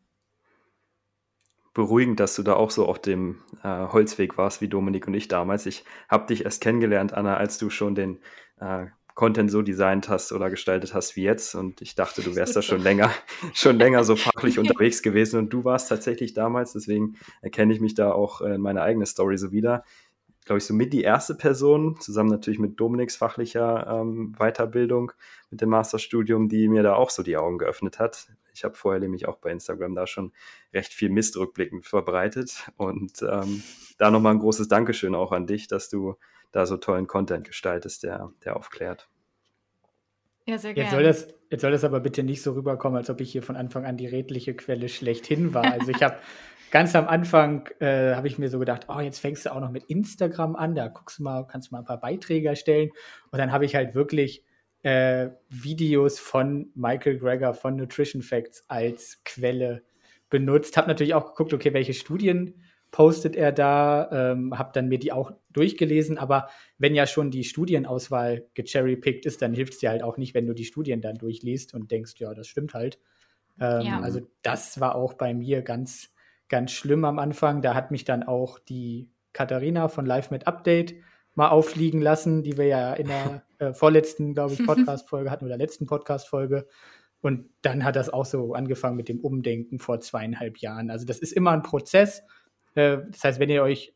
Beruhigend, 1.74 2.20
dass 2.20 2.36
du 2.36 2.44
da 2.44 2.56
auch 2.56 2.72
so 2.72 2.88
auf 2.88 3.00
dem 3.00 3.42
äh, 3.64 3.88
Holzweg 3.88 4.38
warst 4.38 4.60
wie 4.62 4.68
Dominik 4.68 5.08
und 5.08 5.14
ich 5.14 5.28
damals. 5.28 5.66
Ich 5.66 5.86
habe 6.10 6.28
dich 6.28 6.46
erst 6.46 6.62
kennengelernt, 6.62 7.14
Anna, 7.14 7.38
als 7.38 7.58
du 7.58 7.70
schon 7.70 7.96
den 7.96 8.20
äh, 8.60 8.88
Content 9.14 9.52
so 9.52 9.62
designt 9.62 10.10
hast 10.10 10.32
oder 10.32 10.50
gestaltet 10.50 10.94
hast 10.94 11.16
wie 11.16 11.24
jetzt. 11.24 11.54
Und 11.54 11.82
ich 11.82 11.94
dachte, 11.94 12.22
du 12.22 12.36
wärst 12.36 12.56
da 12.56 12.62
schon 12.62 12.82
länger, 12.82 13.12
schon 13.54 13.78
länger 13.78 14.04
so 14.04 14.16
fachlich 14.16 14.58
unterwegs 14.60 15.02
gewesen. 15.02 15.38
Und 15.38 15.50
du 15.50 15.64
warst 15.64 15.90
tatsächlich 15.90 16.34
damals, 16.34 16.74
deswegen 16.74 17.18
erkenne 17.42 17.74
ich 17.74 17.82
mich 17.82 17.94
da 17.94 18.12
auch 18.12 18.42
in 18.42 18.62
meine 18.62 18.82
eigene 18.82 19.06
Story 19.06 19.38
so 19.38 19.52
wieder 19.52 19.84
glaube 20.46 20.58
ich, 20.58 20.66
so 20.66 20.74
mit 20.74 20.94
die 20.94 21.04
erste 21.04 21.36
Person, 21.36 22.00
zusammen 22.00 22.30
natürlich 22.30 22.60
mit 22.60 22.80
Dominiks 22.80 23.16
fachlicher 23.16 23.88
ähm, 23.88 24.36
Weiterbildung, 24.38 25.12
mit 25.52 25.62
dem 25.62 25.70
Masterstudium, 25.70 26.50
die 26.50 26.68
mir 26.68 26.84
da 26.84 26.96
auch 26.96 27.10
so 27.10 27.24
die 27.24 27.38
Augen 27.38 27.58
geöffnet 27.58 28.00
hat. 28.00 28.30
Ich 28.54 28.64
habe 28.64 28.76
vorher 28.76 29.00
nämlich 29.00 29.28
auch 29.28 29.38
bei 29.38 29.52
Instagram 29.52 29.96
da 29.96 30.08
schon 30.08 30.34
recht 30.74 30.94
viel 30.94 31.10
Mist 31.10 31.38
rückblickend 31.38 31.86
verbreitet. 31.86 32.70
Und 32.78 33.22
ähm, 33.22 33.64
da 33.98 34.12
nochmal 34.12 34.34
ein 34.34 34.40
großes 34.40 34.68
Dankeschön 34.68 35.16
auch 35.16 35.32
an 35.32 35.48
dich, 35.48 35.68
dass 35.68 35.90
du 35.90 36.16
da 36.52 36.66
so 36.66 36.78
tollen 36.78 37.08
Content 37.08 37.46
gestaltest, 37.46 38.04
der, 38.04 38.32
der 38.44 38.58
aufklärt. 38.58 39.08
Ja, 40.48 40.58
sehr 40.58 40.74
gerne. 40.74 40.88
Jetzt 40.88 40.94
soll, 40.94 41.04
das, 41.04 41.36
jetzt 41.52 41.62
soll 41.62 41.72
das 41.72 41.84
aber 41.84 42.00
bitte 42.00 42.24
nicht 42.24 42.42
so 42.42 42.54
rüberkommen, 42.54 42.98
als 42.98 43.10
ob 43.10 43.22
ich 43.22 43.32
hier 43.32 43.44
von 43.44 43.56
Anfang 43.56 43.86
an 43.86 43.98
die 43.98 44.08
redliche 44.08 44.56
Quelle 44.56 44.90
schlechthin 44.90 45.54
war. 45.54 45.64
Also 45.64 45.92
ich 45.92 46.02
habe 46.02 46.18
ganz 46.72 46.96
am 46.96 47.08
Anfang 47.08 47.68
äh, 47.80 48.16
habe 48.16 48.28
ich 48.28 48.38
mir 48.38 48.50
so 48.50 48.60
gedacht, 48.60 48.86
oh, 48.90 49.00
jetzt 49.00 49.20
fängst 49.20 49.46
du 49.46 49.54
auch 49.54 49.60
noch 49.60 49.72
mit 49.72 49.86
Instagram 49.86 50.56
an, 50.56 50.76
da 50.76 50.88
guckst 50.88 51.20
du 51.20 51.24
mal, 51.24 51.46
kannst 51.46 51.70
du 51.70 51.76
mal 51.76 51.80
ein 51.80 51.86
paar 51.86 52.00
Beiträge 52.00 52.50
erstellen. 52.50 52.90
Und 53.32 53.40
dann 53.40 53.52
habe 53.52 53.66
ich 53.66 53.76
halt 53.76 53.96
wirklich 53.96 54.44
äh, 54.84 55.30
Videos 55.50 56.20
von 56.20 56.72
Michael 56.76 57.18
Greger 57.18 57.54
von 57.54 57.76
Nutrition 57.76 58.22
Facts 58.22 58.64
als 58.68 59.22
Quelle 59.26 59.84
benutzt. 60.30 60.78
Habe 60.78 60.88
natürlich 60.88 61.14
auch 61.14 61.28
geguckt, 61.28 61.54
okay, 61.54 61.74
welche 61.74 61.94
Studien 61.94 62.56
postet 62.92 63.36
er 63.36 63.52
da, 63.52 64.10
ähm, 64.12 64.58
habe 64.58 64.72
dann 64.74 64.88
mir 64.88 64.98
die 64.98 65.12
auch 65.12 65.32
durchgelesen, 65.52 66.18
aber 66.18 66.50
wenn 66.78 66.96
ja 66.96 67.06
schon 67.06 67.30
die 67.30 67.44
Studienauswahl 67.44 68.48
gecherrypickt 68.56 69.26
ist, 69.26 69.42
dann 69.42 69.54
hilft 69.54 69.74
es 69.74 69.80
dir 69.80 69.90
halt 69.92 70.02
auch 70.02 70.18
nicht, 70.18 70.34
wenn 70.34 70.48
du 70.48 70.54
die 70.54 70.66
Studien 70.66 71.02
dann 71.02 71.16
durchliest 71.16 71.74
und 71.74 71.92
denkst, 71.92 72.14
ja, 72.18 72.34
das 72.34 72.48
stimmt 72.48 72.74
halt. 72.74 73.00
Ähm, 73.60 73.82
ja. 73.82 74.00
Also 74.00 74.22
das 74.42 74.80
war 74.80 74.96
auch 74.96 75.14
bei 75.14 75.34
mir 75.34 75.62
ganz, 75.62 76.12
ganz 76.50 76.72
schlimm 76.72 77.06
am 77.06 77.20
Anfang. 77.20 77.62
Da 77.62 77.74
hat 77.74 77.92
mich 77.92 78.04
dann 78.04 78.24
auch 78.24 78.60
die 78.60 79.10
Katharina 79.34 79.88
von 79.88 80.06
Live 80.06 80.32
mit 80.32 80.48
Update 80.48 80.96
mal 81.36 81.50
auffliegen 81.50 82.02
lassen, 82.02 82.44
die 82.44 82.58
wir 82.58 82.66
ja 82.66 82.94
in 82.94 83.08
der 83.08 83.44
äh, 83.60 83.74
vorletzten, 83.74 84.34
glaube 84.34 84.54
ich, 84.54 84.60
Podcast-Folge 84.66 85.32
hatten 85.32 85.46
oder 85.46 85.58
letzten 85.58 85.86
Podcast-Folge. 85.86 86.68
Und 87.22 87.50
dann 87.62 87.84
hat 87.84 87.96
das 87.96 88.10
auch 88.10 88.26
so 88.26 88.54
angefangen 88.54 88.96
mit 88.96 89.10
dem 89.10 89.20
Umdenken 89.20 89.80
vor 89.80 90.00
zweieinhalb 90.00 90.58
Jahren. 90.58 90.90
Also 90.90 91.06
das 91.06 91.20
ist 91.20 91.34
immer 91.34 91.52
ein 91.52 91.64
Prozess. 91.64 92.24
Äh, 92.76 93.00
das 93.10 93.24
heißt, 93.24 93.40
wenn 93.40 93.50
ihr 93.50 93.64
euch 93.64 93.94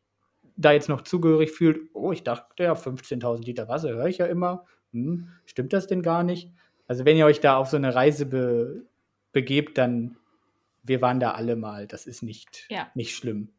da 0.55 0.71
jetzt 0.71 0.89
noch 0.89 1.01
zugehörig 1.01 1.51
fühlt, 1.51 1.89
oh, 1.93 2.11
ich 2.11 2.23
dachte 2.23 2.63
ja, 2.63 2.73
15.000 2.73 3.45
Liter 3.45 3.67
Wasser 3.67 3.89
höre 3.89 4.07
ich 4.07 4.19
ja 4.19 4.25
immer. 4.25 4.65
Hm, 4.91 5.29
stimmt 5.45 5.73
das 5.73 5.87
denn 5.87 6.01
gar 6.01 6.23
nicht? 6.23 6.51
Also 6.87 7.05
wenn 7.05 7.17
ihr 7.17 7.25
euch 7.25 7.39
da 7.39 7.57
auf 7.57 7.69
so 7.69 7.77
eine 7.77 7.95
Reise 7.95 8.25
be 8.25 8.85
begebt, 9.31 9.79
dann 9.79 10.17
wir 10.83 11.01
waren 11.01 11.19
da 11.19 11.31
alle 11.31 11.55
mal. 11.55 11.87
Das 11.87 12.05
ist 12.05 12.21
nicht, 12.21 12.65
ja. 12.69 12.91
nicht 12.93 13.15
schlimm. 13.15 13.49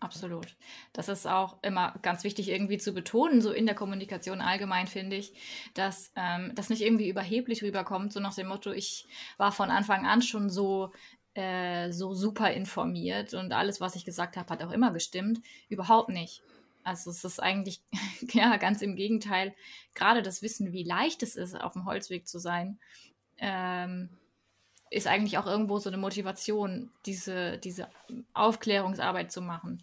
Absolut. 0.00 0.56
Das 0.94 1.10
ist 1.10 1.26
auch 1.26 1.62
immer 1.62 1.94
ganz 2.00 2.24
wichtig 2.24 2.48
irgendwie 2.48 2.78
zu 2.78 2.92
betonen, 2.94 3.42
so 3.42 3.52
in 3.52 3.66
der 3.66 3.74
Kommunikation 3.74 4.40
allgemein 4.40 4.86
finde 4.86 5.16
ich, 5.16 5.34
dass 5.74 6.10
ähm, 6.16 6.52
das 6.54 6.70
nicht 6.70 6.80
irgendwie 6.80 7.10
überheblich 7.10 7.62
rüberkommt, 7.62 8.10
so 8.10 8.18
nach 8.18 8.34
dem 8.34 8.48
Motto, 8.48 8.72
ich 8.72 9.06
war 9.36 9.52
von 9.52 9.70
Anfang 9.70 10.06
an 10.06 10.22
schon 10.22 10.48
so, 10.48 10.90
äh, 11.34 11.92
so 11.92 12.14
super 12.14 12.50
informiert 12.50 13.34
und 13.34 13.52
alles, 13.52 13.82
was 13.82 13.94
ich 13.94 14.06
gesagt 14.06 14.38
habe, 14.38 14.48
hat 14.48 14.62
auch 14.62 14.72
immer 14.72 14.90
gestimmt. 14.90 15.42
Überhaupt 15.68 16.08
nicht. 16.08 16.42
Also 16.82 17.10
es 17.10 17.22
ist 17.22 17.42
eigentlich, 17.42 17.82
ja, 18.32 18.56
ganz 18.56 18.80
im 18.80 18.96
Gegenteil, 18.96 19.54
gerade 19.94 20.22
das 20.22 20.40
Wissen, 20.40 20.72
wie 20.72 20.82
leicht 20.82 21.22
es 21.22 21.36
ist, 21.36 21.60
auf 21.60 21.74
dem 21.74 21.84
Holzweg 21.84 22.26
zu 22.26 22.38
sein, 22.38 22.78
ähm, 23.36 24.08
ist 24.90 25.06
eigentlich 25.06 25.38
auch 25.38 25.46
irgendwo 25.46 25.78
so 25.78 25.88
eine 25.88 25.96
Motivation, 25.96 26.90
diese, 27.06 27.58
diese 27.58 27.88
Aufklärungsarbeit 28.34 29.30
zu 29.30 29.40
machen. 29.40 29.82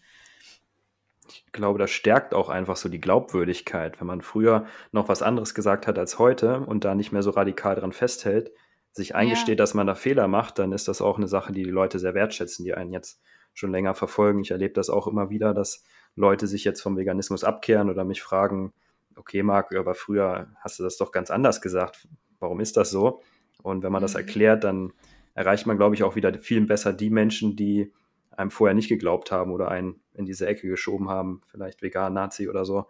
Ich 1.30 1.46
glaube, 1.52 1.80
das 1.80 1.92
stärkt 1.92 2.34
auch 2.34 2.50
einfach 2.50 2.78
so 2.78 2.90
die 2.90 3.02
Glaubwürdigkeit, 3.02 4.00
wenn 4.00 4.08
man 4.08 4.22
früher 4.22 4.66
noch 4.92 5.10
was 5.10 5.22
anderes 5.22 5.54
gesagt 5.54 5.88
hat 5.88 5.98
als 5.98 6.20
heute 6.20 6.62
und 6.62 6.86
da 6.86 6.96
nicht 6.96 7.12
mehr 7.12 7.24
so 7.24 7.32
radikal 7.32 7.76
dran 7.76 7.92
festhält, 7.92 8.52
sich 8.92 9.16
eingesteht, 9.16 9.60
ja. 9.60 9.64
dass 9.64 9.74
man 9.74 9.88
da 9.88 9.96
Fehler 9.96 10.28
macht, 10.28 10.60
dann 10.60 10.72
ist 10.72 10.88
das 10.88 11.02
auch 11.02 11.18
eine 11.18 11.28
Sache, 11.28 11.52
die 11.52 11.64
die 11.64 11.70
Leute 11.70 12.00
sehr 12.00 12.14
wertschätzen, 12.14 12.66
die 12.66 12.74
einen 12.74 12.92
jetzt 12.92 13.22
schon 13.54 13.72
länger 13.72 13.94
verfolgen. 13.94 14.42
Ich 14.42 14.52
erlebe 14.52 14.74
das 14.74 14.90
auch 14.90 15.08
immer 15.08 15.30
wieder, 15.30 15.54
dass 15.54 15.84
Leute 16.16 16.48
sich 16.48 16.64
jetzt 16.64 16.82
vom 16.82 16.98
Veganismus 16.98 17.44
abkehren 17.44 17.90
oder 17.90 18.04
mich 18.04 18.22
fragen, 18.22 18.74
okay, 19.16 19.44
Marc, 19.44 19.76
aber 19.76 19.96
früher 19.96 20.48
hast 20.60 20.80
du 20.80 20.84
das 20.84 20.98
doch 20.98 21.12
ganz 21.12 21.30
anders 21.30 21.62
gesagt. 21.62 22.08
Warum 22.40 22.60
ist 22.60 22.78
das 22.78 22.90
so? 22.90 23.22
Und 23.68 23.84
wenn 23.84 23.92
man 23.92 24.02
das 24.02 24.14
mhm. 24.14 24.20
erklärt, 24.22 24.64
dann 24.64 24.94
erreicht 25.34 25.68
man, 25.68 25.78
glaube 25.78 25.96
ich, 25.96 26.04
auch 26.04 26.16
wieder 26.16 26.34
viel 26.40 26.62
besser 26.66 26.94
die 26.94 27.10
Menschen, 27.10 27.56
die 27.56 27.92
einem 28.32 28.52
vorher 28.52 28.74
nicht 28.74 28.90
geglaubt 28.90 29.32
haben 29.32 29.52
oder 29.52 29.70
einen 29.70 30.00
in 30.14 30.26
diese 30.26 30.48
Ecke 30.48 30.68
geschoben 30.68 31.10
haben, 31.10 31.42
vielleicht 31.50 31.82
vegan, 31.82 32.14
Nazi 32.14 32.48
oder 32.48 32.66
so, 32.66 32.88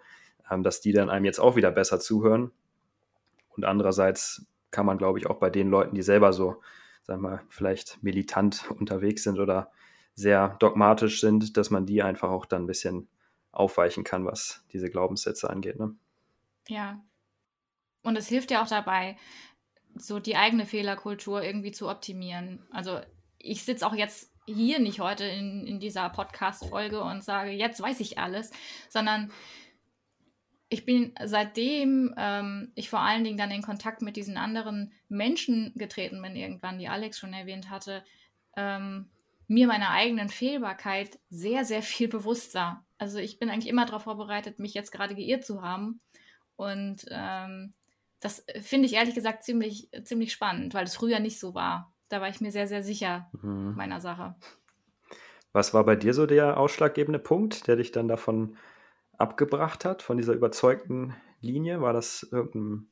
ähm, 0.50 0.64
dass 0.64 0.82
die 0.82 0.92
dann 0.92 1.10
einem 1.10 1.26
jetzt 1.26 1.40
auch 1.40 1.56
wieder 1.56 1.72
besser 1.72 2.00
zuhören. 2.00 2.52
Und 3.50 3.66
andererseits 3.66 4.46
kann 4.72 4.86
man, 4.86 4.98
glaube 4.98 5.20
ich, 5.20 5.28
auch 5.28 5.40
bei 5.40 5.50
den 5.50 5.70
Leuten, 5.70 5.96
die 5.96 6.02
selber 6.02 6.32
so, 6.32 6.62
sagen 7.04 7.22
wir 7.22 7.30
mal, 7.30 7.42
vielleicht 7.50 8.02
militant 8.04 8.70
unterwegs 8.80 9.24
sind 9.24 9.40
oder 9.40 9.72
sehr 10.14 10.56
dogmatisch 10.60 11.22
sind, 11.22 11.58
dass 11.58 11.70
man 11.70 11.86
die 11.86 12.02
einfach 12.02 12.30
auch 12.30 12.46
dann 12.46 12.64
ein 12.64 12.68
bisschen 12.68 13.08
aufweichen 13.52 14.04
kann, 14.04 14.26
was 14.26 14.64
diese 14.74 14.90
Glaubenssätze 14.90 15.50
angeht. 15.50 15.80
Ne? 15.80 15.96
Ja. 16.68 17.02
Und 18.04 18.16
es 18.18 18.28
hilft 18.28 18.52
ja 18.52 18.62
auch 18.64 18.68
dabei, 18.68 19.18
so 20.02 20.20
die 20.20 20.36
eigene 20.36 20.66
Fehlerkultur 20.66 21.44
irgendwie 21.44 21.72
zu 21.72 21.90
optimieren. 21.90 22.66
Also 22.72 23.00
ich 23.38 23.64
sitze 23.64 23.86
auch 23.86 23.96
jetzt 23.96 24.32
hier 24.46 24.80
nicht 24.80 25.00
heute 25.00 25.26
in, 25.26 25.66
in 25.66 25.80
dieser 25.80 26.10
Podcast-Folge 26.10 27.02
und 27.02 27.24
sage, 27.24 27.52
jetzt 27.52 27.82
weiß 27.82 28.00
ich 28.00 28.18
alles, 28.18 28.52
sondern 28.90 29.32
ich 30.70 30.86
bin 30.86 31.14
seitdem 31.24 32.14
ähm, 32.18 32.72
ich 32.76 32.90
vor 32.90 33.00
allen 33.00 33.24
Dingen 33.24 33.38
dann 33.38 33.52
in 33.52 33.62
Kontakt 33.62 34.02
mit 34.02 34.16
diesen 34.16 34.38
anderen 34.38 34.92
Menschen 35.10 35.74
getreten 35.76 36.22
bin, 36.22 36.36
irgendwann, 36.36 36.80
die 36.80 36.90
Alex 36.90 37.18
schon 37.20 37.34
erwähnt 37.34 37.70
hatte, 37.70 38.04
ähm, 38.56 39.10
mir 39.48 39.68
meiner 39.68 39.92
eigenen 39.92 40.30
Fehlbarkeit 40.30 41.20
sehr, 41.30 41.64
sehr 41.64 41.82
viel 41.82 42.08
bewusster. 42.08 42.84
Also 42.98 43.20
ich 43.20 43.40
bin 43.40 43.50
eigentlich 43.50 43.70
immer 43.70 43.86
darauf 43.86 44.04
vorbereitet, 44.04 44.60
mich 44.60 44.74
jetzt 44.74 44.92
gerade 44.92 45.16
geirrt 45.16 45.46
zu 45.46 45.62
haben 45.62 46.02
und 46.58 47.06
ähm, 47.12 47.74
das 48.20 48.48
äh, 48.48 48.62
finde 48.62 48.88
ich 48.88 48.94
ehrlich 48.94 49.16
gesagt 49.16 49.44
ziemlich, 49.44 49.90
ziemlich 50.04 50.32
spannend, 50.32 50.74
weil 50.74 50.86
es 50.86 50.96
früher 50.96 51.20
nicht 51.20 51.40
so 51.40 51.54
war. 51.54 51.94
Da 52.10 52.22
war 52.22 52.30
ich 52.30 52.42
mir 52.42 52.52
sehr, 52.52 52.68
sehr 52.68 52.84
sicher 52.84 53.30
mhm. 53.42 53.76
meiner 53.76 54.00
Sache. 54.00 54.36
Was 55.54 55.74
war 55.74 55.84
bei 55.84 55.96
dir 55.96 56.14
so 56.14 56.26
der 56.26 56.58
ausschlaggebende 56.58 57.20
Punkt, 57.20 57.68
der 57.68 57.78
dich 57.78 57.92
dann 57.92 58.08
davon 58.08 58.58
abgebracht 59.18 59.86
hat, 59.86 60.02
von 60.02 60.18
dieser 60.18 60.34
überzeugten 60.34 61.16
Linie? 61.42 61.82
War 61.82 61.94
das 61.94 62.28
irgendein 62.32 62.90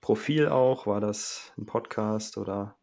Profil 0.00 0.48
auch? 0.48 0.86
War 0.86 1.00
das 1.00 1.52
ein 1.58 1.66
Podcast 1.66 2.36
oder 2.36 2.76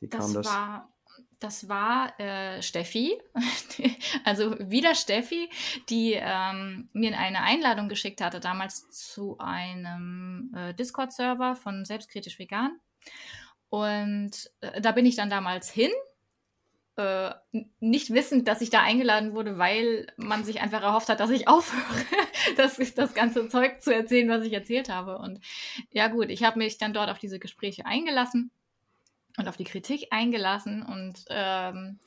wie 0.00 0.08
kam 0.08 0.32
das? 0.34 0.46
Das 0.46 0.54
war 0.54 0.92
das 1.40 1.68
war 1.68 2.18
äh, 2.20 2.62
Steffi, 2.62 3.18
also 4.24 4.56
wieder 4.58 4.94
Steffi, 4.94 5.48
die 5.88 6.12
ähm, 6.12 6.88
mir 6.92 7.18
eine 7.18 7.42
Einladung 7.42 7.88
geschickt 7.88 8.20
hatte, 8.20 8.40
damals 8.40 8.90
zu 8.90 9.38
einem 9.38 10.52
äh, 10.54 10.74
Discord-Server 10.74 11.56
von 11.56 11.84
Selbstkritisch 11.84 12.38
Vegan. 12.38 12.78
Und 13.70 14.50
äh, 14.60 14.80
da 14.80 14.92
bin 14.92 15.06
ich 15.06 15.16
dann 15.16 15.30
damals 15.30 15.70
hin, 15.70 15.90
äh, 16.96 17.30
nicht 17.80 18.12
wissend, 18.12 18.46
dass 18.46 18.60
ich 18.60 18.68
da 18.68 18.82
eingeladen 18.82 19.32
wurde, 19.32 19.56
weil 19.56 20.08
man 20.18 20.44
sich 20.44 20.60
einfach 20.60 20.82
erhofft 20.82 21.08
hat, 21.08 21.20
dass 21.20 21.30
ich 21.30 21.48
aufhöre, 21.48 22.04
das, 22.56 22.76
das 22.94 23.14
ganze 23.14 23.48
Zeug 23.48 23.80
zu 23.80 23.94
erzählen, 23.94 24.28
was 24.28 24.44
ich 24.44 24.52
erzählt 24.52 24.90
habe. 24.90 25.16
Und 25.18 25.40
ja 25.90 26.08
gut, 26.08 26.28
ich 26.28 26.44
habe 26.44 26.58
mich 26.58 26.76
dann 26.76 26.92
dort 26.92 27.08
auf 27.08 27.18
diese 27.18 27.38
Gespräche 27.38 27.86
eingelassen 27.86 28.50
und 29.40 29.48
auf 29.48 29.56
die 29.56 29.64
Kritik 29.64 30.08
eingelassen 30.10 30.82
und 30.82 31.24
ähm, 31.28 31.98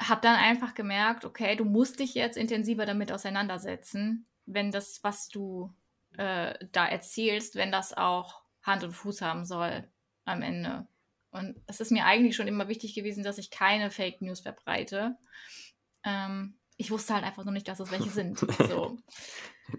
habe 0.00 0.20
dann 0.20 0.36
einfach 0.36 0.74
gemerkt, 0.74 1.24
okay, 1.24 1.56
du 1.56 1.64
musst 1.64 2.00
dich 2.00 2.14
jetzt 2.14 2.36
intensiver 2.36 2.86
damit 2.86 3.12
auseinandersetzen, 3.12 4.26
wenn 4.46 4.70
das, 4.70 5.02
was 5.02 5.28
du 5.28 5.72
äh, 6.16 6.54
da 6.72 6.86
erzählst, 6.86 7.56
wenn 7.56 7.72
das 7.72 7.96
auch 7.96 8.42
Hand 8.62 8.84
und 8.84 8.92
Fuß 8.92 9.22
haben 9.22 9.44
soll 9.44 9.84
am 10.24 10.42
Ende. 10.42 10.86
Und 11.30 11.60
es 11.66 11.80
ist 11.80 11.90
mir 11.90 12.04
eigentlich 12.04 12.36
schon 12.36 12.48
immer 12.48 12.68
wichtig 12.68 12.94
gewesen, 12.94 13.22
dass 13.22 13.38
ich 13.38 13.50
keine 13.50 13.90
Fake 13.90 14.22
News 14.22 14.40
verbreite. 14.40 15.16
Ähm, 16.04 16.54
ich 16.76 16.90
wusste 16.90 17.14
halt 17.14 17.24
einfach 17.24 17.44
nur 17.44 17.52
nicht, 17.52 17.68
dass 17.68 17.80
es 17.80 17.90
welche 17.90 18.10
sind. 18.10 18.40
So. 18.68 18.98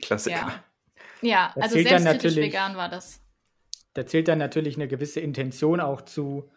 Klassiker. 0.01 0.63
Ja, 1.21 1.53
ja 1.53 1.53
also 1.55 1.81
selbstkritisch 1.81 2.35
vegan 2.35 2.75
war 2.75 2.89
das 2.89 3.21
da 3.99 4.05
zählt 4.05 4.29
dann 4.29 4.37
natürlich 4.37 4.77
eine 4.77 4.87
gewisse 4.87 5.19
Intention 5.19 5.81
auch 5.81 6.01
zu, 6.01 6.49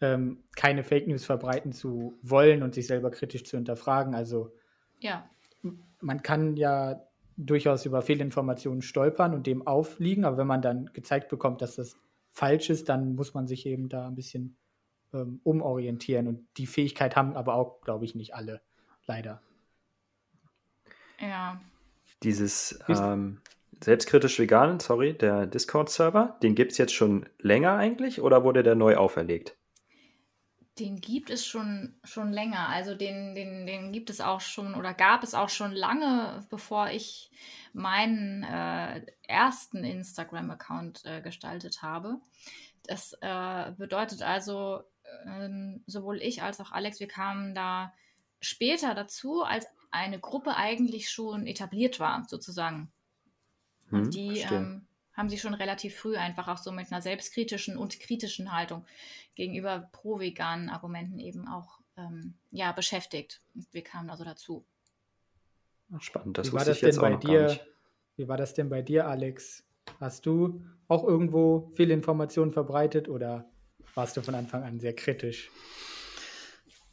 ähm, 0.00 0.42
keine 0.56 0.82
Fake 0.82 1.06
News 1.06 1.24
verbreiten 1.24 1.70
zu 1.70 2.18
wollen 2.22 2.64
und 2.64 2.74
sich 2.74 2.88
selber 2.88 3.12
kritisch 3.12 3.44
zu 3.44 3.56
hinterfragen. 3.56 4.16
Also 4.16 4.52
ja. 4.98 5.30
man 6.00 6.24
kann 6.24 6.56
ja 6.56 7.00
durchaus 7.36 7.86
über 7.86 8.02
Fehlinformationen 8.02 8.82
stolpern 8.82 9.32
und 9.32 9.46
dem 9.46 9.64
aufliegen, 9.64 10.24
aber 10.24 10.38
wenn 10.38 10.48
man 10.48 10.60
dann 10.60 10.90
gezeigt 10.92 11.28
bekommt, 11.28 11.62
dass 11.62 11.76
das 11.76 11.96
falsch 12.32 12.68
ist, 12.68 12.88
dann 12.88 13.14
muss 13.14 13.32
man 13.32 13.46
sich 13.46 13.64
eben 13.64 13.88
da 13.88 14.08
ein 14.08 14.16
bisschen 14.16 14.56
ähm, 15.12 15.40
umorientieren. 15.44 16.26
Und 16.26 16.48
die 16.56 16.66
Fähigkeit 16.66 17.14
haben 17.14 17.36
aber 17.36 17.54
auch, 17.54 17.80
glaube 17.82 18.06
ich, 18.06 18.16
nicht 18.16 18.34
alle, 18.34 18.60
leider. 19.06 19.40
Ja. 21.20 21.60
Dieses, 22.24 22.80
ähm, 22.88 23.40
Selbstkritisch 23.82 24.38
vegan, 24.38 24.80
sorry, 24.80 25.16
der 25.16 25.46
Discord-Server, 25.46 26.38
den 26.42 26.54
gibt 26.54 26.72
es 26.72 26.78
jetzt 26.78 26.94
schon 26.94 27.28
länger 27.38 27.76
eigentlich 27.76 28.20
oder 28.20 28.42
wurde 28.42 28.62
der 28.62 28.74
neu 28.74 28.96
auferlegt? 28.96 29.56
Den 30.78 31.00
gibt 31.00 31.30
es 31.30 31.44
schon, 31.44 31.98
schon 32.04 32.32
länger. 32.32 32.68
Also 32.68 32.94
den, 32.94 33.34
den, 33.34 33.66
den 33.66 33.92
gibt 33.92 34.10
es 34.10 34.20
auch 34.20 34.40
schon 34.40 34.74
oder 34.74 34.94
gab 34.94 35.22
es 35.22 35.34
auch 35.34 35.48
schon 35.48 35.72
lange, 35.72 36.46
bevor 36.50 36.90
ich 36.90 37.30
meinen 37.72 38.44
äh, 38.44 39.04
ersten 39.22 39.84
Instagram-Account 39.84 41.04
äh, 41.04 41.20
gestaltet 41.20 41.82
habe. 41.82 42.20
Das 42.84 43.12
äh, 43.20 43.72
bedeutet 43.76 44.22
also, 44.22 44.82
ähm, 45.26 45.82
sowohl 45.86 46.22
ich 46.22 46.42
als 46.42 46.60
auch 46.60 46.72
Alex, 46.72 47.00
wir 47.00 47.08
kamen 47.08 47.54
da 47.54 47.92
später 48.40 48.94
dazu, 48.94 49.42
als 49.42 49.66
eine 49.90 50.20
Gruppe 50.20 50.56
eigentlich 50.56 51.10
schon 51.10 51.46
etabliert 51.46 51.98
war, 51.98 52.24
sozusagen. 52.28 52.92
Und 53.90 54.04
hm, 54.04 54.10
die 54.10 54.40
ähm, 54.40 54.86
haben 55.14 55.28
sich 55.28 55.40
schon 55.40 55.54
relativ 55.54 55.96
früh 55.96 56.16
einfach 56.16 56.48
auch 56.48 56.58
so 56.58 56.70
mit 56.72 56.92
einer 56.92 57.02
selbstkritischen 57.02 57.76
und 57.76 57.98
kritischen 58.00 58.52
Haltung 58.52 58.84
gegenüber 59.34 59.88
pro-veganen 59.92 60.70
Argumenten 60.70 61.18
eben 61.18 61.48
auch 61.48 61.80
ähm, 61.96 62.34
ja, 62.50 62.72
beschäftigt. 62.72 63.40
Wir 63.72 63.82
kamen 63.82 64.10
also 64.10 64.24
dazu. 64.24 64.64
Spannend, 66.00 66.38
das 66.38 66.48
wie 66.48 66.52
war 66.52 66.64
das 66.64 66.80
denn 66.80 66.96
bei 66.96 67.16
dir? 67.16 67.58
Wie 68.16 68.28
war 68.28 68.36
das 68.36 68.54
denn 68.54 68.68
bei 68.68 68.82
dir, 68.82 69.06
Alex? 69.06 69.64
Hast 70.00 70.26
du 70.26 70.62
auch 70.86 71.04
irgendwo 71.04 71.72
viele 71.74 71.94
Informationen 71.94 72.52
verbreitet 72.52 73.08
oder 73.08 73.48
warst 73.94 74.16
du 74.16 74.22
von 74.22 74.34
Anfang 74.34 74.62
an 74.62 74.80
sehr 74.80 74.94
kritisch? 74.94 75.50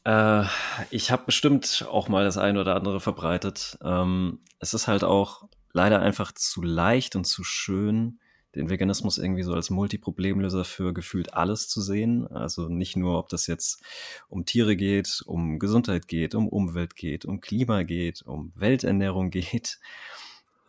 Äh, 0.06 0.44
ich 0.92 1.12
habe 1.12 1.24
bestimmt 1.26 1.86
auch 1.90 2.08
mal 2.08 2.24
das 2.24 2.38
eine 2.38 2.62
oder 2.62 2.76
andere 2.76 3.00
verbreitet. 3.00 3.78
Ähm, 3.84 4.40
es 4.60 4.74
ist 4.74 4.88
halt 4.88 5.04
auch 5.04 5.48
leider 5.76 6.02
einfach 6.02 6.32
zu 6.32 6.62
leicht 6.62 7.18
und 7.18 7.26
zu 7.26 7.44
schön, 7.44 8.20
den 8.56 8.70
Veganismus 8.70 9.18
irgendwie 9.18 9.44
so 9.44 9.54
als 9.54 9.70
Multiproblemlöser 9.70 10.64
für 10.64 10.94
gefühlt 10.94 11.34
alles 11.34 11.68
zu 11.68 11.82
sehen. 11.82 12.26
Also 12.28 12.70
nicht 12.70 12.96
nur, 12.96 13.20
ob 13.20 13.28
das 13.28 13.46
jetzt 13.46 13.84
um 14.30 14.46
Tiere 14.46 14.78
geht, 14.78 15.22
um 15.26 15.60
Gesundheit 15.60 16.08
geht, 16.08 16.34
um 16.34 16.48
Umwelt 16.48 16.96
geht, 16.96 17.26
um 17.26 17.42
Klima 17.42 17.84
geht, 17.84 18.22
um 18.22 18.54
Welternährung 18.56 19.30
geht. 19.32 19.80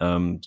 Ähm, 0.01 0.41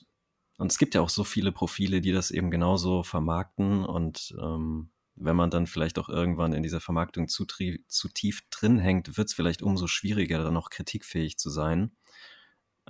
und 0.58 0.72
es 0.72 0.78
gibt 0.78 0.94
ja 0.94 1.00
auch 1.00 1.10
so 1.10 1.24
viele 1.24 1.54
Profile, 1.54 2.02
die 2.02 2.12
das 2.12 2.30
eben 2.30 2.52
genauso 2.52 3.04
vermarkten. 3.04 3.86
Und 3.86 4.36
ähm, 4.42 4.90
wenn 5.16 5.38
man 5.38 5.50
dann 5.50 5.68
vielleicht 5.68 5.98
auch 6.00 6.10
irgendwann 6.10 6.52
in 6.52 6.64
dieser 6.64 6.82
Vermarktung 6.82 7.30
zu, 7.30 7.46
zu 7.46 8.10
tief 8.10 8.42
drin 8.50 8.78
hängt, 8.78 9.18
wird 9.18 9.30
es 9.30 9.34
vielleicht 9.34 9.62
umso 9.62 9.88
schwieriger, 9.88 10.44
dann 10.44 10.54
noch 10.54 10.70
kritikfähig 10.70 11.38
zu 11.38 11.50
sein. 11.50 11.94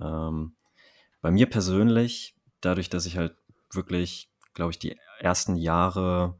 Ähm, 0.01 0.55
bei 1.21 1.31
mir 1.31 1.49
persönlich, 1.49 2.35
dadurch, 2.61 2.89
dass 2.89 3.05
ich 3.05 3.17
halt 3.17 3.35
wirklich, 3.71 4.29
glaube 4.53 4.71
ich, 4.71 4.79
die 4.79 4.97
ersten 5.19 5.55
Jahre 5.55 6.39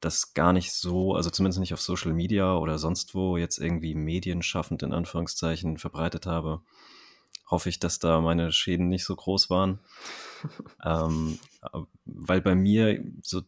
das 0.00 0.34
gar 0.34 0.52
nicht 0.52 0.72
so, 0.72 1.14
also 1.14 1.30
zumindest 1.30 1.60
nicht 1.60 1.72
auf 1.72 1.80
Social 1.80 2.12
Media 2.12 2.56
oder 2.56 2.78
sonst 2.78 3.14
wo 3.14 3.36
jetzt 3.36 3.58
irgendwie 3.58 3.94
medienschaffend 3.94 4.82
in 4.82 4.92
Anführungszeichen 4.92 5.78
verbreitet 5.78 6.26
habe, 6.26 6.60
hoffe 7.48 7.68
ich, 7.68 7.78
dass 7.78 8.00
da 8.00 8.20
meine 8.20 8.50
Schäden 8.50 8.88
nicht 8.88 9.04
so 9.04 9.14
groß 9.14 9.48
waren. 9.48 9.78
ähm, 10.84 11.38
weil 12.04 12.40
bei 12.40 12.54
mir 12.54 13.04
so 13.22 13.42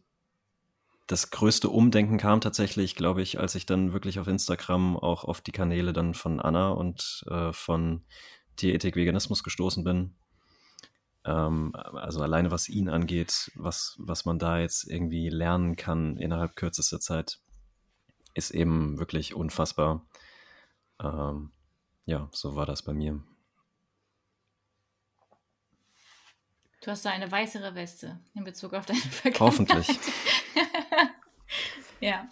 das 1.07 1.29
größte 1.29 1.69
Umdenken 1.69 2.17
kam 2.17 2.41
tatsächlich, 2.41 2.95
glaube 2.95 3.21
ich, 3.21 3.39
als 3.39 3.53
ich 3.55 3.65
dann 3.65 3.93
wirklich 3.93 4.19
auf 4.19 4.27
Instagram 4.27 4.97
auch 4.97 5.23
auf 5.23 5.41
die 5.41 5.51
Kanäle 5.51 5.93
dann 5.93 6.13
von 6.13 6.39
Anna 6.39 6.69
und 6.69 7.25
äh, 7.29 7.53
von 7.53 8.03
Tierethik 8.55 8.95
Veganismus 8.95 9.43
gestoßen 9.43 9.83
bin. 9.83 10.15
Ähm, 11.25 11.75
also 11.75 12.21
alleine 12.21 12.51
was 12.51 12.69
ihn 12.69 12.87
angeht, 12.87 13.51
was, 13.55 13.95
was 13.97 14.25
man 14.25 14.39
da 14.39 14.59
jetzt 14.59 14.89
irgendwie 14.89 15.29
lernen 15.29 15.75
kann 15.75 16.17
innerhalb 16.17 16.55
kürzester 16.55 16.99
Zeit, 16.99 17.39
ist 18.35 18.51
eben 18.51 18.99
wirklich 18.99 19.33
unfassbar. 19.33 20.05
Ähm, 21.01 21.51
ja, 22.05 22.29
so 22.31 22.55
war 22.55 22.65
das 22.65 22.83
bei 22.83 22.93
mir. 22.93 23.23
Du 26.83 26.91
hast 26.91 27.03
da 27.03 27.09
eine 27.09 27.31
weißere 27.31 27.73
Weste 27.73 28.19
in 28.35 28.43
Bezug 28.43 28.75
auf 28.75 28.85
deine 28.85 28.99
Vergangenheit. 28.99 29.39
Hoffentlich. 29.39 29.87
ja. 31.99 32.29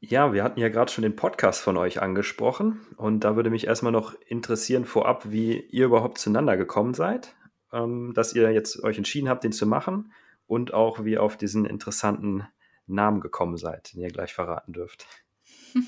Ja, 0.00 0.34
wir 0.34 0.44
hatten 0.44 0.60
ja 0.60 0.68
gerade 0.68 0.92
schon 0.92 1.02
den 1.02 1.16
Podcast 1.16 1.62
von 1.62 1.78
euch 1.78 2.02
angesprochen 2.02 2.80
und 2.96 3.20
da 3.20 3.36
würde 3.36 3.48
mich 3.48 3.66
erstmal 3.66 3.92
noch 3.92 4.14
interessieren 4.26 4.84
vorab, 4.84 5.30
wie 5.30 5.58
ihr 5.58 5.86
überhaupt 5.86 6.18
zueinander 6.18 6.58
gekommen 6.58 6.94
seid, 6.94 7.34
ähm, 7.72 8.12
dass 8.14 8.34
ihr 8.34 8.50
jetzt 8.50 8.82
euch 8.82 8.98
entschieden 8.98 9.28
habt, 9.28 9.44
den 9.44 9.52
zu 9.52 9.66
machen 9.66 10.12
und 10.46 10.74
auch 10.74 11.04
wie 11.04 11.12
ihr 11.12 11.22
auf 11.22 11.36
diesen 11.36 11.64
interessanten 11.64 12.46
Namen 12.86 13.20
gekommen 13.20 13.56
seid, 13.56 13.92
den 13.92 14.00
ihr 14.00 14.10
gleich 14.10 14.32
verraten 14.32 14.72
dürft. 14.72 15.06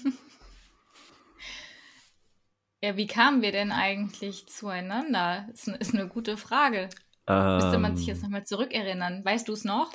ja, 2.81 2.97
wie 2.97 3.07
kamen 3.07 3.43
wir 3.43 3.53
denn 3.53 3.73
eigentlich 3.73 4.47
zueinander? 4.47 5.49
Ist, 5.53 5.69
ist 5.69 5.95
eine 5.95 6.09
gute 6.09 6.37
Frage. 6.37 6.89
Ähm, 7.27 7.57
Müsste 7.57 7.79
man 7.79 7.97
sich 7.97 8.07
jetzt 8.07 8.19
ähm. 8.19 8.25
nochmal 8.25 8.45
zurückerinnern. 8.47 9.25
Weißt 9.25 9.49
du 9.49 9.53
es 9.53 9.65
noch? 9.65 9.91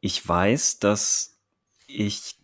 Ich 0.00 0.26
weiß, 0.26 0.78
dass 0.78 1.38
ich 1.86 2.37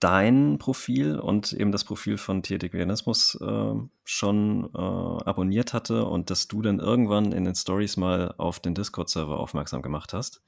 dein 0.00 0.58
Profil 0.58 1.18
und 1.18 1.52
eben 1.52 1.72
das 1.72 1.84
Profil 1.84 2.18
von 2.18 2.42
Tierethik 2.42 2.72
Veganismus 2.72 3.38
äh, 3.40 3.74
schon 4.04 4.70
äh, 4.74 4.78
abonniert 4.78 5.72
hatte 5.72 6.04
und 6.04 6.30
dass 6.30 6.48
du 6.48 6.62
dann 6.62 6.78
irgendwann 6.78 7.32
in 7.32 7.44
den 7.44 7.54
Stories 7.54 7.96
mal 7.96 8.34
auf 8.36 8.60
den 8.60 8.74
Discord-Server 8.74 9.38
aufmerksam 9.38 9.82
gemacht 9.82 10.12
hast 10.12 10.42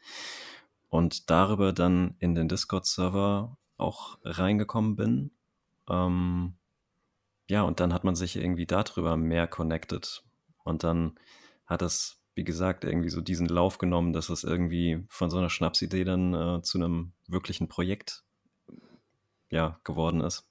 und 0.88 1.30
darüber 1.30 1.72
dann 1.72 2.16
in 2.18 2.34
den 2.34 2.48
Discord-Server 2.48 3.56
auch 3.76 4.18
reingekommen 4.24 4.96
bin. 4.96 5.30
Ähm, 5.88 6.54
ja, 7.48 7.62
und 7.62 7.80
dann 7.80 7.94
hat 7.94 8.04
man 8.04 8.14
sich 8.14 8.36
irgendwie 8.36 8.66
darüber 8.66 9.16
mehr 9.16 9.46
connected 9.46 10.22
und 10.64 10.84
dann 10.84 11.18
hat 11.66 11.82
es 11.82 12.20
wie 12.34 12.44
gesagt, 12.44 12.84
irgendwie 12.84 13.10
so 13.10 13.20
diesen 13.20 13.48
Lauf 13.48 13.78
genommen, 13.78 14.12
dass 14.12 14.28
es 14.30 14.44
irgendwie 14.44 15.04
von 15.08 15.28
so 15.28 15.36
einer 15.36 15.50
Schnapsidee 15.50 16.04
dann 16.04 16.32
äh, 16.32 16.62
zu 16.62 16.78
einem 16.78 17.12
wirklichen 17.26 17.68
Projekt 17.68 18.24
ja, 19.50 19.78
geworden 19.84 20.20
ist. 20.20 20.46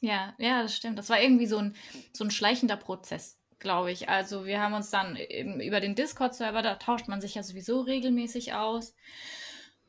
Ja, 0.00 0.34
ja, 0.38 0.62
das 0.62 0.76
stimmt. 0.76 0.98
Das 0.98 1.08
war 1.08 1.20
irgendwie 1.20 1.46
so 1.46 1.58
ein, 1.58 1.76
so 2.12 2.24
ein 2.24 2.30
schleichender 2.30 2.76
Prozess, 2.76 3.38
glaube 3.58 3.90
ich. 3.90 4.08
Also 4.08 4.44
wir 4.44 4.60
haben 4.60 4.74
uns 4.74 4.90
dann 4.90 5.16
über 5.16 5.80
den 5.80 5.94
Discord-Server, 5.94 6.62
da 6.62 6.74
tauscht 6.74 7.08
man 7.08 7.20
sich 7.20 7.34
ja 7.34 7.42
sowieso 7.42 7.80
regelmäßig 7.80 8.54
aus. 8.54 8.94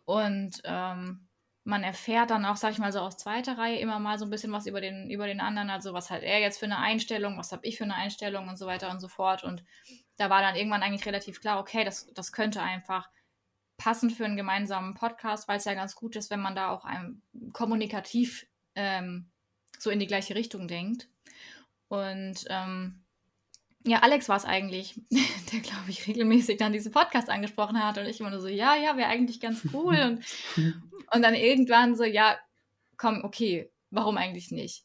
Und 0.06 0.62
ähm, 0.64 1.28
man 1.66 1.84
erfährt 1.84 2.30
dann 2.30 2.46
auch, 2.46 2.56
sag 2.56 2.72
ich 2.72 2.78
mal, 2.78 2.94
so 2.94 3.02
aus 3.02 3.18
zweiter 3.18 3.58
Reihe 3.58 3.80
immer 3.80 4.00
mal 4.00 4.18
so 4.18 4.24
ein 4.24 4.30
bisschen 4.30 4.54
was 4.54 4.68
über 4.68 4.80
den, 4.80 5.10
über 5.10 5.28
den 5.28 5.42
anderen. 5.42 5.70
Also 5.70 5.94
was 5.94 6.10
hat 6.10 6.24
er 6.24 6.40
jetzt 6.40 6.60
für 6.60 6.66
eine 6.66 6.78
Einstellung, 6.78 7.38
was 7.38 7.52
habe 7.52 7.68
ich 7.68 7.78
für 7.78 7.84
eine 7.84 7.96
Einstellung 7.96 8.48
und 8.48 8.58
so 8.58 8.68
weiter 8.68 8.90
und 8.90 9.02
so 9.02 9.10
fort. 9.10 9.44
Und 9.44 9.66
da 10.16 10.30
war 10.30 10.42
dann 10.42 10.56
irgendwann 10.56 10.82
eigentlich 10.82 11.06
relativ 11.06 11.42
klar, 11.42 11.60
okay, 11.60 11.84
das, 11.84 12.08
das 12.14 12.32
könnte 12.32 12.62
einfach 12.62 13.10
passen 13.78 14.10
für 14.10 14.26
einen 14.26 14.38
gemeinsamen 14.38 14.96
Podcast, 14.96 15.48
weil 15.48 15.58
es 15.58 15.66
ja 15.66 15.74
ganz 15.74 15.96
gut 15.96 16.16
ist, 16.16 16.30
wenn 16.30 16.42
man 16.42 16.56
da 16.56 16.70
auch 16.70 16.84
einem 16.84 17.22
kommunikativ 17.54 18.48
ähm, 18.76 19.30
so 19.80 19.90
in 19.90 20.00
die 20.00 20.08
gleiche 20.08 20.36
Richtung 20.36 20.68
denkt. 20.68 21.08
Und 21.88 22.46
ähm, 22.50 23.04
ja, 23.84 24.00
Alex 24.00 24.28
war 24.28 24.38
es 24.38 24.46
eigentlich, 24.46 25.00
der, 25.52 25.60
glaube 25.60 25.90
ich, 25.90 26.08
regelmäßig 26.08 26.58
dann 26.58 26.74
diesen 26.74 26.92
Podcast 26.92 27.30
angesprochen 27.30 27.82
hat 27.82 27.98
und 27.98 28.06
ich 28.06 28.20
immer 28.20 28.32
nur 28.32 28.42
so, 28.42 28.48
ja, 28.48 28.76
ja, 28.76 28.98
wäre 28.98 29.10
eigentlich 29.10 29.40
ganz 29.40 29.64
cool. 29.74 29.98
Und, 30.00 30.26
und 31.14 31.22
dann 31.22 31.36
irgendwann 31.36 31.96
so, 31.96 32.04
ja, 32.04 32.38
komm, 32.98 33.24
okay, 33.24 33.72
warum 33.92 34.18
eigentlich 34.18 34.52
nicht? 34.52 34.84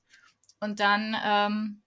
Und 0.60 0.78
dann 0.80 1.16
ähm, 1.24 1.82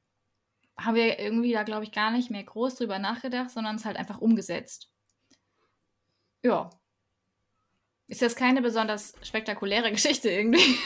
haben 0.77 0.95
wir 0.95 1.19
irgendwie 1.19 1.53
da, 1.53 1.63
glaube 1.63 1.85
ich, 1.85 1.91
gar 1.91 2.11
nicht 2.11 2.29
mehr 2.29 2.43
groß 2.43 2.75
drüber 2.75 2.99
nachgedacht, 2.99 3.49
sondern 3.49 3.77
es 3.77 3.85
halt 3.85 3.97
einfach 3.97 4.19
umgesetzt. 4.19 4.91
Ja. 6.43 6.69
Ist 8.07 8.21
jetzt 8.21 8.37
keine 8.37 8.61
besonders 8.61 9.13
spektakuläre 9.23 9.91
Geschichte 9.93 10.29
irgendwie, 10.29 10.77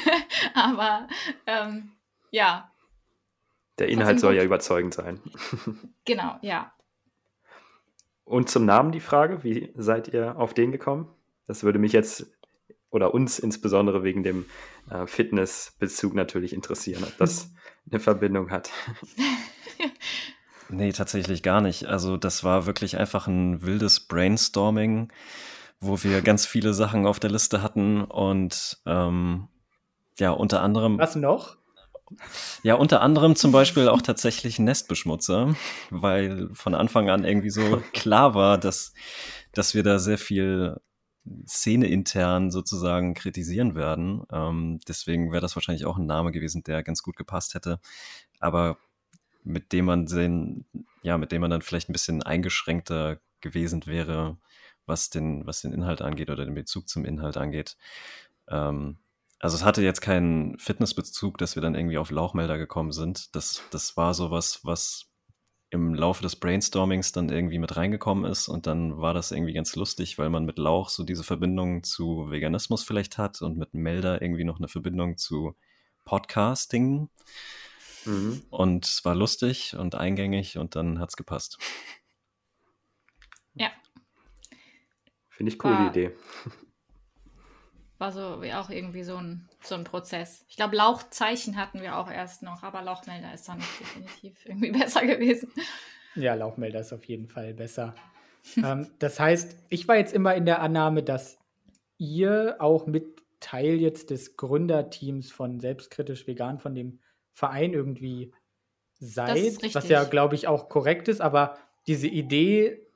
aber 0.54 1.08
ähm, 1.46 1.92
ja. 2.32 2.72
Der 3.78 3.90
Inhalt 3.90 4.20
soll 4.20 4.36
ja 4.36 4.44
überzeugend 4.44 4.94
sein. 4.94 5.22
genau, 6.06 6.38
ja. 6.42 6.74
Und 8.26 8.50
zum 8.50 8.66
Namen 8.66 8.92
die 8.92 9.00
Frage, 9.00 9.44
wie 9.44 9.72
seid 9.76 10.10
ihr 10.10 10.38
auf 10.38 10.54
den 10.54 10.72
gekommen? 10.72 11.08
Das 11.48 11.64
würde 11.64 11.80
mich 11.80 11.94
jetzt 11.94 12.28
oder 12.92 13.14
uns 13.14 13.40
insbesondere 13.40 14.04
wegen 14.04 14.24
dem 14.24 14.46
äh, 14.90 15.06
Fitnessbezug 15.08 16.14
natürlich 16.14 16.54
interessieren, 16.54 17.04
ob 17.04 17.18
das 17.18 17.52
eine 17.92 18.00
Verbindung 18.00 18.52
hat. 18.52 18.72
Nee, 20.70 20.92
tatsächlich 20.92 21.42
gar 21.42 21.62
nicht. 21.62 21.86
Also 21.86 22.18
das 22.18 22.44
war 22.44 22.66
wirklich 22.66 22.98
einfach 22.98 23.28
ein 23.28 23.64
wildes 23.64 24.02
Brainstorming, 24.02 25.12
wo 25.80 26.04
wir 26.04 26.22
ganz 26.22 26.46
viele 26.46 26.74
Sachen 26.74 27.06
auf 27.06 27.20
der 27.20 27.30
Liste 27.30 27.62
hatten 27.62 28.04
und 28.04 28.82
ähm, 28.86 29.48
ja, 30.18 30.32
unter 30.32 30.62
anderem. 30.62 30.98
Was 31.00 31.16
noch? 31.16 31.58
Ja, 32.64 32.76
unter 32.76 33.02
anderem 33.02 33.36
zum 33.36 33.52
Beispiel 33.52 33.88
auch 33.88 34.02
tatsächlich 34.02 34.60
Nestbeschmutzer, 34.60 35.56
weil 35.92 36.50
von 36.54 36.74
Anfang 36.76 37.10
an 37.10 37.24
irgendwie 37.24 37.52
so 37.52 37.82
klar 37.94 38.34
war, 38.34 38.58
dass, 38.58 38.94
dass 39.54 39.74
wir 39.74 39.84
da 39.84 40.00
sehr 40.00 40.18
viel 40.18 40.82
Szene 41.48 41.88
intern 41.88 42.50
sozusagen 42.50 43.14
kritisieren 43.14 43.76
werden. 43.76 44.24
Ähm, 44.32 44.80
deswegen 44.88 45.32
wäre 45.32 45.42
das 45.42 45.56
wahrscheinlich 45.56 45.86
auch 45.86 45.98
ein 45.98 46.06
Name 46.06 46.32
gewesen, 46.32 46.64
der 46.64 46.84
ganz 46.84 47.04
gut 47.04 47.16
gepasst 47.16 47.54
hätte. 47.54 47.80
Aber 48.40 48.78
mit 49.44 49.72
dem 49.72 49.86
man 49.86 50.06
den, 50.06 50.66
ja, 51.04 51.18
mit 51.18 51.32
dem 51.32 51.42
man 51.42 51.52
dann 51.52 51.62
vielleicht 51.62 51.90
ein 51.90 51.94
bisschen 51.94 52.24
eingeschränkter 52.24 53.20
gewesen 53.42 53.86
wäre, 53.86 54.38
was 54.90 55.10
den, 55.10 55.48
was 55.48 55.62
den 55.62 55.72
Inhalt 55.72 56.02
angeht 56.02 56.30
oder 56.30 56.44
den 56.44 56.56
Bezug 56.56 56.90
zum 56.90 57.06
Inhalt 57.06 57.38
angeht. 57.38 57.78
Ähm, 58.50 58.98
also 59.40 59.56
es 59.56 59.64
hatte 59.64 59.82
jetzt 59.82 60.02
keinen 60.02 60.60
Fitnessbezug, 60.60 61.38
dass 61.38 61.56
wir 61.56 61.62
dann 61.62 61.76
irgendwie 61.76 61.98
auf 61.98 62.12
Lauchmelder 62.12 62.58
gekommen 62.58 62.92
sind. 62.92 63.34
Das, 63.36 63.64
das 63.72 63.96
war 63.96 64.14
sowas, 64.14 64.60
was 64.64 65.06
im 65.72 65.94
Laufe 65.94 66.24
des 66.24 66.36
Brainstormings 66.36 67.12
dann 67.12 67.30
irgendwie 67.30 67.60
mit 67.60 67.78
reingekommen 67.78 68.30
ist 68.30 68.48
und 68.48 68.66
dann 68.66 68.98
war 68.98 69.14
das 69.14 69.32
irgendwie 69.32 69.54
ganz 69.54 69.76
lustig, 69.76 70.18
weil 70.18 70.30
man 70.30 70.44
mit 70.44 70.58
Lauch 70.58 70.90
so 70.90 71.04
diese 71.04 71.24
Verbindung 71.24 71.84
zu 71.84 72.30
Veganismus 72.32 72.84
vielleicht 72.84 73.18
hat 73.18 73.42
und 73.42 73.58
mit 73.58 73.74
Melder 73.74 74.22
irgendwie 74.22 74.44
noch 74.44 74.58
eine 74.58 74.68
Verbindung 74.68 75.18
zu 75.18 75.56
Podcasting. 76.06 77.10
Mhm. 78.06 78.42
Und 78.50 78.86
es 78.86 79.06
war 79.06 79.14
lustig 79.14 79.76
und 79.78 79.94
eingängig 79.94 80.58
und 80.58 80.76
dann 80.76 81.00
hat 81.00 81.10
es 81.10 81.16
gepasst. 81.16 81.60
Ja. 83.54 83.70
Finde 85.40 85.54
ich 85.54 85.64
cool, 85.64 85.72
war, 85.72 85.90
die 85.90 86.00
Idee. 86.02 86.16
War 87.98 88.12
so 88.12 88.42
wie 88.42 88.52
auch 88.52 88.70
irgendwie 88.70 89.04
so 89.04 89.16
ein, 89.16 89.48
so 89.64 89.76
ein 89.76 89.86
Prozess. 89.86 90.44
Ich 90.50 90.58
glaube, 90.58 90.76
Lauchzeichen 90.76 91.56
hatten 91.56 91.82
wir 91.82 91.98
auch 91.98 92.12
erst 92.12 92.44
noch, 92.44 92.62
aber 92.62 92.82
Lauchmelder 92.82 93.34
ist 93.34 93.48
dann 93.48 93.60
definitiv 93.60 94.38
irgendwie 94.46 94.72
besser 94.72 95.06
gewesen. 95.06 95.50
Ja, 96.16 96.34
Lauchmelder 96.34 96.82
ist 96.82 96.92
auf 96.92 97.06
jeden 97.06 97.30
Fall 97.30 97.54
besser. 97.54 97.96
ähm, 98.58 98.92
das 99.00 99.18
heißt, 99.18 99.56
ich 99.70 99.88
war 99.88 99.96
jetzt 99.96 100.12
immer 100.12 100.36
in 100.36 100.44
der 100.44 100.62
Annahme, 100.62 101.04
dass 101.04 101.38
ihr 101.98 102.58
auch 102.60 102.86
mit 102.86 103.24
Teil 103.40 103.80
jetzt 103.80 104.10
des 104.10 104.36
Gründerteams 104.36 105.32
von 105.32 105.62
Selbstkritisch 105.62 106.28
Vegan, 106.28 106.60
von 106.60 106.76
dem 106.76 107.00
Verein 107.32 107.72
irgendwie 107.72 108.34
seid, 109.00 109.64
was 109.74 109.88
ja, 109.88 110.04
glaube 110.04 110.36
ich, 110.36 110.50
auch 110.50 110.68
korrekt 110.68 111.08
ist, 111.08 111.22
aber 111.22 111.58
diese 111.88 112.08
Idee, 112.08 112.89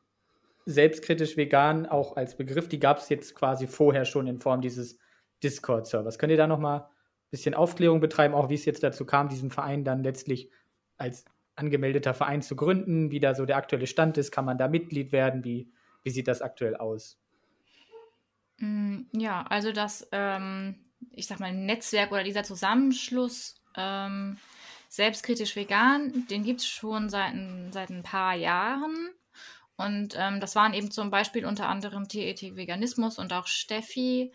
selbstkritisch 0.66 1.38
vegan 1.38 1.86
auch 1.86 2.16
als 2.16 2.38
Begriff, 2.38 2.68
die 2.68 2.80
gab 2.80 2.98
es 2.98 3.10
jetzt 3.10 3.36
quasi 3.36 3.68
vorher 3.68 4.06
schon 4.06 4.28
in 4.28 4.40
Form 4.40 4.62
dieses 4.62 4.98
Discord-Servers. 5.44 6.18
Könnt 6.18 6.32
ihr 6.32 6.38
da 6.38 6.48
nochmal 6.48 6.82
ein 6.82 7.32
bisschen 7.32 7.54
Aufklärung 7.54 8.00
betreiben, 8.00 8.34
auch 8.34 8.50
wie 8.50 8.56
es 8.56 8.66
jetzt 8.66 8.84
dazu 8.84 9.06
kam, 9.06 9.30
diesen 9.30 9.52
Verein 9.52 9.84
dann 9.84 10.04
letztlich 10.04 10.50
als 10.98 11.26
angemeldeter 11.56 12.14
Verein 12.14 12.42
zu 12.42 12.56
gründen, 12.56 13.12
wie 13.12 13.20
da 13.20 13.36
so 13.36 13.46
der 13.46 13.58
aktuelle 13.58 13.88
Stand 13.88 14.18
ist, 14.18 14.32
kann 14.32 14.46
man 14.46 14.58
da 14.58 14.68
Mitglied 14.68 15.12
werden, 15.12 15.44
wie, 15.44 15.72
wie 16.04 16.10
sieht 16.10 16.28
das 16.28 16.42
aktuell 16.42 16.76
aus? 16.76 17.20
Mm, 18.58 19.02
ja, 19.12 19.46
also 19.50 19.72
das, 19.72 20.08
ähm, 20.12 20.76
ich 21.12 21.28
sag 21.28 21.40
mal, 21.40 21.54
Netzwerk 21.54 22.12
oder 22.12 22.24
dieser 22.24 22.44
Zusammenschluss 22.44 23.56
ähm, 23.76 24.38
selbstkritisch 24.90 25.56
vegan, 25.56 26.28
den 26.28 26.44
gibt 26.44 26.62
es 26.62 26.68
schon 26.68 27.10
seit, 27.10 27.34
seit 27.72 27.90
ein 27.90 28.04
paar 28.04 28.36
Jahren. 28.36 29.10
Und 29.78 30.16
ähm, 30.18 30.40
das 30.40 30.56
waren 30.56 30.74
eben 30.74 30.92
zum 30.92 31.10
Beispiel 31.10 31.46
unter 31.46 31.68
anderem 31.68 32.08
TET 32.08 32.56
Veganismus 32.56 33.18
und 33.18 33.34
auch 33.34 33.48
Steffi, 33.48 34.32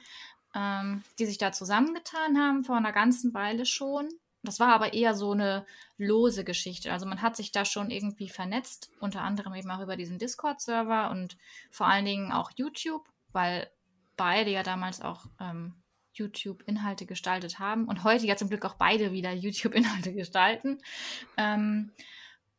ähm, 0.54 1.02
die 1.18 1.26
sich 1.26 1.38
da 1.38 1.52
zusammengetan 1.52 2.38
haben 2.38 2.64
vor 2.64 2.76
einer 2.76 2.92
ganzen 2.92 3.34
Weile 3.34 3.64
schon. 3.64 4.08
Das 4.42 4.60
war 4.60 4.72
aber 4.72 4.94
eher 4.94 5.14
so 5.14 5.32
eine 5.32 5.66
lose 5.96 6.44
Geschichte. 6.44 6.92
Also 6.92 7.06
man 7.06 7.22
hat 7.22 7.36
sich 7.36 7.52
da 7.52 7.64
schon 7.64 7.90
irgendwie 7.90 8.28
vernetzt, 8.28 8.90
unter 9.00 9.22
anderem 9.22 9.54
eben 9.54 9.70
auch 9.70 9.80
über 9.80 9.96
diesen 9.96 10.18
Discord-Server 10.18 11.10
und 11.10 11.36
vor 11.70 11.86
allen 11.86 12.04
Dingen 12.04 12.32
auch 12.32 12.52
YouTube, 12.56 13.08
weil 13.32 13.68
beide 14.16 14.50
ja 14.50 14.62
damals 14.62 15.00
auch 15.00 15.26
ähm, 15.40 15.74
YouTube-Inhalte 16.14 17.06
gestaltet 17.06 17.58
haben 17.58 17.86
und 17.86 18.04
heute 18.04 18.26
ja 18.26 18.36
zum 18.36 18.48
Glück 18.48 18.64
auch 18.64 18.74
beide 18.74 19.12
wieder 19.12 19.32
YouTube-Inhalte 19.34 20.12
gestalten. 20.12 20.78
Ähm, 21.36 21.92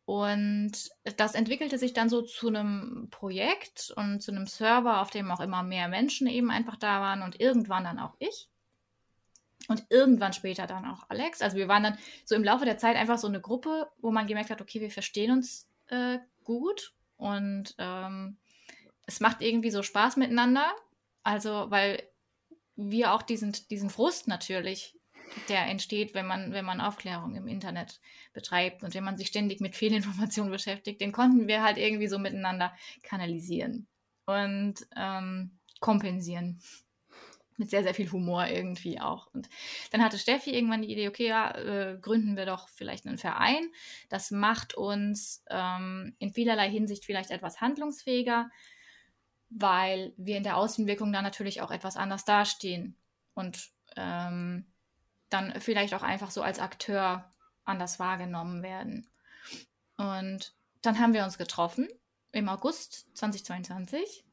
und 0.10 0.72
das 1.18 1.36
entwickelte 1.36 1.78
sich 1.78 1.94
dann 1.94 2.10
so 2.10 2.24
zu 2.24 2.48
einem 2.48 3.10
Projekt 3.12 3.94
und 3.96 4.24
zu 4.24 4.32
einem 4.32 4.48
Server, 4.48 5.02
auf 5.02 5.12
dem 5.12 5.30
auch 5.30 5.40
immer 5.40 5.62
mehr 5.62 5.88
Menschen 5.88 6.26
eben 6.26 6.50
einfach 6.50 6.78
da 6.78 7.00
waren 7.00 7.22
und 7.22 7.40
irgendwann 7.40 7.84
dann 7.84 8.00
auch 8.00 8.16
ich. 8.18 8.50
Und 9.68 9.86
irgendwann 9.90 10.34
später 10.34 10.66
dann 10.66 10.86
auch 10.86 11.08
Alex. 11.10 11.44
Also 11.44 11.58
wir 11.58 11.68
waren 11.68 11.84
dann 11.84 11.98
so 12.26 12.34
im 12.34 12.44
Laufe 12.44 12.66
der 12.66 12.80
Zeit 12.80 12.98
einfach 12.98 13.20
so 13.20 13.28
eine 13.28 13.40
Gruppe, 13.40 13.88
wo 14.00 14.10
man 14.10 14.26
gemerkt 14.26 14.50
hat, 14.50 14.62
okay, 14.62 14.82
wir 14.82 14.90
verstehen 14.90 15.30
uns 15.30 15.70
äh, 15.90 16.18
gut 16.44 16.96
und 17.18 17.76
ähm, 17.78 18.38
es 19.06 19.20
macht 19.20 19.44
irgendwie 19.44 19.70
so 19.70 19.84
Spaß 19.84 20.18
miteinander. 20.18 20.74
Also, 21.22 21.70
weil 21.70 22.02
wir 22.76 23.14
auch 23.14 23.22
diesen, 23.22 23.56
diesen 23.70 23.92
Frust 23.92 24.28
natürlich 24.28 24.99
der 25.48 25.66
entsteht, 25.66 26.14
wenn 26.14 26.26
man, 26.26 26.52
wenn 26.52 26.66
man 26.66 26.82
Aufklärung 26.82 27.36
im 27.36 27.48
Internet 27.48 28.00
betreibt 28.34 28.84
und 28.84 28.94
wenn 28.94 29.04
man 29.04 29.18
sich 29.18 29.28
ständig 29.28 29.60
mit 29.62 29.76
Fehlinformationen 29.76 30.52
beschäftigt, 30.52 31.02
den 31.02 31.12
konnten 31.12 31.48
wir 31.48 31.64
halt 31.64 31.78
irgendwie 31.78 32.08
so 32.08 32.20
miteinander 32.20 32.74
kanalisieren 33.04 33.88
und 34.26 34.76
ähm, 34.96 35.60
kompensieren. 35.80 36.62
Mit 37.58 37.72
sehr, 37.72 37.84
sehr 37.84 37.94
viel 37.94 38.10
Humor 38.10 38.48
irgendwie 38.48 39.02
auch. 39.02 39.28
Und 39.34 39.50
dann 39.92 40.02
hatte 40.02 40.18
Steffi 40.18 40.52
irgendwann 40.52 40.82
die 40.82 40.94
Idee, 40.94 41.10
okay, 41.10 41.28
ja, 41.28 41.52
äh, 41.58 41.98
gründen 42.00 42.38
wir 42.38 42.46
doch 42.46 42.70
vielleicht 42.70 43.06
einen 43.06 43.18
Verein. 43.18 43.70
Das 44.08 44.32
macht 44.32 44.76
uns 44.76 45.44
ähm, 45.50 46.16
in 46.20 46.32
vielerlei 46.32 46.70
Hinsicht 46.70 47.04
vielleicht 47.04 47.32
etwas 47.32 47.60
handlungsfähiger, 47.60 48.50
weil 49.50 50.14
wir 50.16 50.38
in 50.38 50.44
der 50.44 50.56
Außenwirkung 50.56 51.12
dann 51.12 51.26
natürlich 51.26 51.60
auch 51.60 51.72
etwas 51.72 51.98
anders 51.98 52.24
dastehen. 52.24 52.96
Und 53.34 53.72
ähm, 53.98 54.66
dann 55.30 55.60
vielleicht 55.60 55.94
auch 55.94 56.04
einfach 56.04 56.32
so 56.32 56.42
als 56.42 56.60
Akteur 56.60 57.32
anders 57.66 58.00
wahrgenommen 58.00 58.64
werden. 58.64 59.08
Und 59.98 60.54
dann 60.82 61.00
haben 61.00 61.14
wir 61.14 61.24
uns 61.24 61.38
getroffen 61.38 61.88
im 62.32 62.50
August 62.50 63.08
2022 63.16 64.26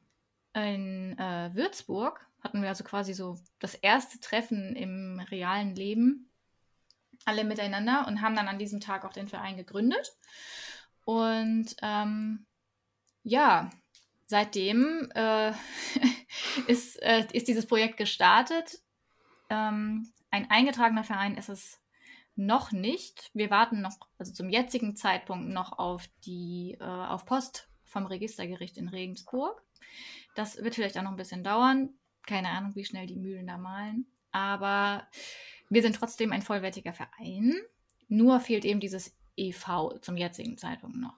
in 0.54 1.18
äh, 1.18 1.50
Würzburg. 1.54 2.26
Hatten 2.42 2.62
wir 2.62 2.68
also 2.68 2.84
quasi 2.84 3.12
so 3.14 3.38
das 3.58 3.74
erste 3.74 4.20
Treffen 4.20 4.76
im 4.76 5.20
realen 5.30 5.74
Leben, 5.74 6.30
alle 7.24 7.44
miteinander 7.44 8.06
und 8.06 8.22
haben 8.22 8.36
dann 8.36 8.48
an 8.48 8.58
diesem 8.58 8.80
Tag 8.80 9.04
auch 9.04 9.12
den 9.12 9.28
Verein 9.28 9.56
gegründet. 9.56 10.16
Und 11.04 11.74
ähm, 11.82 12.46
ja, 13.22 13.70
seitdem 14.26 15.10
äh, 15.14 15.52
ist, 16.66 17.02
äh, 17.02 17.26
ist 17.32 17.48
dieses 17.48 17.66
Projekt 17.66 17.96
gestartet. 17.96 18.80
Ähm, 19.50 20.08
ein 20.36 20.50
eingetragener 20.50 21.04
Verein 21.04 21.36
ist 21.36 21.48
es 21.48 21.80
noch 22.34 22.70
nicht. 22.70 23.30
Wir 23.32 23.50
warten 23.50 23.80
noch, 23.80 23.96
also 24.18 24.32
zum 24.32 24.50
jetzigen 24.50 24.94
Zeitpunkt 24.94 25.48
noch 25.48 25.78
auf 25.78 26.08
die, 26.24 26.76
äh, 26.78 26.84
auf 26.84 27.24
Post 27.24 27.68
vom 27.84 28.04
Registergericht 28.04 28.76
in 28.76 28.88
Regensburg. 28.88 29.62
Das 30.34 30.62
wird 30.62 30.74
vielleicht 30.74 30.98
auch 30.98 31.02
noch 31.02 31.12
ein 31.12 31.16
bisschen 31.16 31.42
dauern. 31.42 31.94
Keine 32.26 32.50
Ahnung, 32.50 32.74
wie 32.74 32.84
schnell 32.84 33.06
die 33.06 33.16
Mühlen 33.16 33.46
da 33.46 33.56
malen. 33.56 34.06
Aber 34.32 35.06
wir 35.70 35.80
sind 35.80 35.96
trotzdem 35.96 36.32
ein 36.32 36.42
vollwertiger 36.42 36.92
Verein. 36.92 37.54
Nur 38.08 38.40
fehlt 38.40 38.66
eben 38.66 38.80
dieses 38.80 39.16
EV 39.36 39.98
zum 40.02 40.18
jetzigen 40.18 40.58
Zeitpunkt 40.58 40.98
noch. 40.98 41.14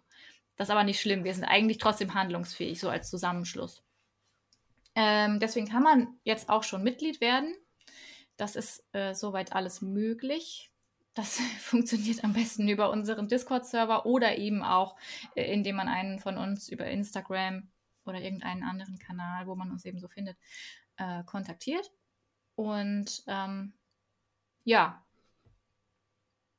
Das 0.56 0.68
ist 0.68 0.72
aber 0.72 0.84
nicht 0.84 1.00
schlimm. 1.00 1.24
Wir 1.24 1.34
sind 1.34 1.44
eigentlich 1.44 1.78
trotzdem 1.78 2.14
handlungsfähig, 2.14 2.78
so 2.78 2.88
als 2.88 3.10
Zusammenschluss. 3.10 3.82
Ähm, 4.94 5.40
deswegen 5.40 5.68
kann 5.68 5.82
man 5.82 6.18
jetzt 6.22 6.48
auch 6.48 6.62
schon 6.62 6.84
Mitglied 6.84 7.20
werden. 7.20 7.56
Das 8.38 8.56
ist 8.56 8.82
äh, 8.94 9.14
soweit 9.14 9.52
alles 9.52 9.82
möglich. 9.82 10.72
Das 11.12 11.38
funktioniert 11.60 12.24
am 12.24 12.32
besten 12.32 12.66
über 12.68 12.90
unseren 12.90 13.28
Discord-Server 13.28 14.06
oder 14.06 14.38
eben 14.38 14.62
auch, 14.62 14.96
äh, 15.34 15.52
indem 15.52 15.76
man 15.76 15.88
einen 15.88 16.18
von 16.18 16.38
uns 16.38 16.70
über 16.70 16.86
Instagram 16.86 17.68
oder 18.06 18.22
irgendeinen 18.22 18.62
anderen 18.62 18.98
Kanal, 18.98 19.46
wo 19.46 19.54
man 19.54 19.70
uns 19.70 19.84
eben 19.84 20.00
so 20.00 20.08
findet, 20.08 20.38
äh, 20.96 21.22
kontaktiert. 21.24 21.92
Und 22.54 23.22
ähm, 23.26 23.74
ja, 24.64 25.04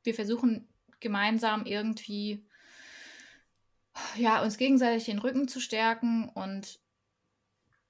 wir 0.03 0.13
versuchen 0.13 0.67
gemeinsam 0.99 1.65
irgendwie 1.65 2.45
ja, 4.15 4.41
uns 4.41 4.57
gegenseitig 4.57 5.05
den 5.05 5.19
Rücken 5.19 5.47
zu 5.47 5.59
stärken 5.59 6.29
und 6.29 6.79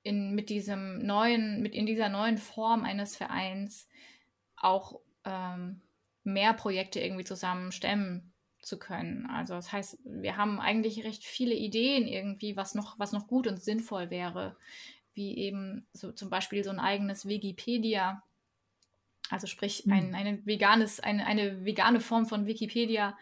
in, 0.04 0.34
mit 0.34 0.50
diesem 0.50 1.00
neuen, 1.06 1.62
mit 1.62 1.74
in 1.74 1.86
dieser 1.86 2.10
neuen 2.10 2.38
Form 2.38 2.84
eines 2.84 3.16
Vereins 3.16 3.88
auch 4.56 5.00
ähm, 5.26 5.82
mehr 6.24 6.54
Projekte 6.54 7.00
irgendwie 7.00 7.24
zusammen 7.24 7.72
stemmen 7.72 8.34
zu 8.62 8.78
können. 8.78 9.26
Also 9.26 9.54
das 9.54 9.72
heißt, 9.72 10.00
wir 10.04 10.38
haben 10.38 10.60
eigentlich 10.60 11.04
recht 11.04 11.24
viele 11.24 11.56
Ideen 11.56 12.08
irgendwie, 12.08 12.56
was 12.56 12.76
noch, 12.76 13.00
was 13.00 13.12
noch 13.12 13.28
gut 13.28 13.48
und 13.48 13.62
sinnvoll 13.62 14.10
wäre, 14.10 14.56
wie 15.14 15.38
eben 15.38 15.86
so 15.94 16.12
zum 16.12 16.30
Beispiel 16.30 16.64
so 16.64 16.70
ein 16.70 16.80
eigenes 16.80 17.28
Wikipedia, 17.28 18.24
also 19.30 19.48
sprich 19.48 19.86
ein, 19.86 20.08
hm. 20.08 20.16
eine, 20.16 20.46
veganes, 20.46 21.00
eine, 21.00 21.26
eine 21.26 21.64
vegane 21.66 22.00
Form 22.00 22.26
von 22.26 22.46
Wikipedia, 22.46 23.18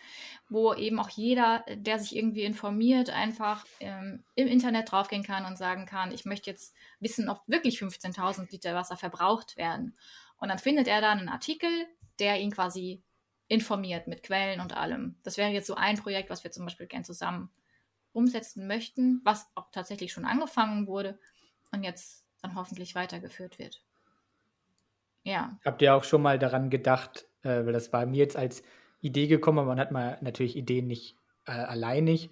wo 0.49 0.73
eben 0.73 0.99
auch 0.99 1.09
jeder, 1.09 1.65
der 1.69 1.99
sich 1.99 2.15
irgendwie 2.15 2.43
informiert, 2.43 3.09
einfach 3.09 3.65
ähm, 3.79 4.23
im 4.35 4.47
Internet 4.47 4.91
draufgehen 4.91 5.23
kann 5.23 5.45
und 5.45 5.57
sagen 5.57 5.85
kann, 5.85 6.11
ich 6.11 6.25
möchte 6.25 6.49
jetzt 6.49 6.73
wissen, 6.99 7.29
ob 7.29 7.41
wirklich 7.47 7.79
15.000 7.79 8.49
Liter 8.51 8.73
Wasser 8.73 8.95
verbraucht 8.95 9.57
werden. 9.57 9.97
Und 10.37 10.49
dann 10.49 10.59
findet 10.59 10.87
er 10.87 11.01
da 11.01 11.11
einen 11.11 11.29
Artikel, 11.29 11.69
der 12.19 12.39
ihn 12.39 12.51
quasi 12.51 13.03
informiert 13.49 14.07
mit 14.07 14.23
Quellen 14.23 14.59
und 14.61 14.75
allem. 14.75 15.17
Das 15.23 15.37
wäre 15.37 15.51
jetzt 15.51 15.67
so 15.67 15.75
ein 15.75 15.97
Projekt, 15.97 16.29
was 16.29 16.43
wir 16.43 16.51
zum 16.51 16.65
Beispiel 16.65 16.87
gern 16.87 17.03
zusammen 17.03 17.49
umsetzen 18.13 18.67
möchten, 18.67 19.21
was 19.23 19.47
auch 19.55 19.69
tatsächlich 19.71 20.11
schon 20.11 20.25
angefangen 20.25 20.87
wurde 20.87 21.19
und 21.71 21.83
jetzt 21.83 22.25
dann 22.41 22.55
hoffentlich 22.55 22.95
weitergeführt 22.95 23.59
wird. 23.59 23.83
Ja. 25.27 25.59
Habt 25.65 25.81
ihr 25.81 25.93
auch 25.93 26.05
schon 26.05 26.21
mal 26.21 26.39
daran 26.39 26.69
gedacht, 26.69 27.27
äh, 27.43 27.65
weil 27.65 27.73
das 27.73 27.91
war 27.91 28.05
mir 28.05 28.17
jetzt 28.17 28.37
als 28.37 28.63
Idee 29.01 29.27
gekommen, 29.27 29.59
aber 29.59 29.67
man 29.67 29.79
hat 29.79 29.91
mal 29.91 30.17
natürlich 30.21 30.55
Ideen 30.55 30.87
nicht 30.87 31.17
äh, 31.45 31.51
alleinig. 31.51 32.29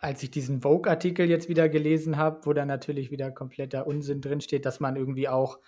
Als 0.00 0.22
ich 0.22 0.30
diesen 0.30 0.60
Vogue-Artikel 0.60 1.28
jetzt 1.30 1.48
wieder 1.48 1.70
gelesen 1.70 2.18
habe, 2.18 2.44
wo 2.44 2.52
da 2.52 2.66
natürlich 2.66 3.10
wieder 3.10 3.30
kompletter 3.30 3.86
Unsinn 3.86 4.20
drinsteht, 4.20 4.66
dass 4.66 4.80
man 4.80 4.96
irgendwie 4.96 5.28
auch 5.28 5.58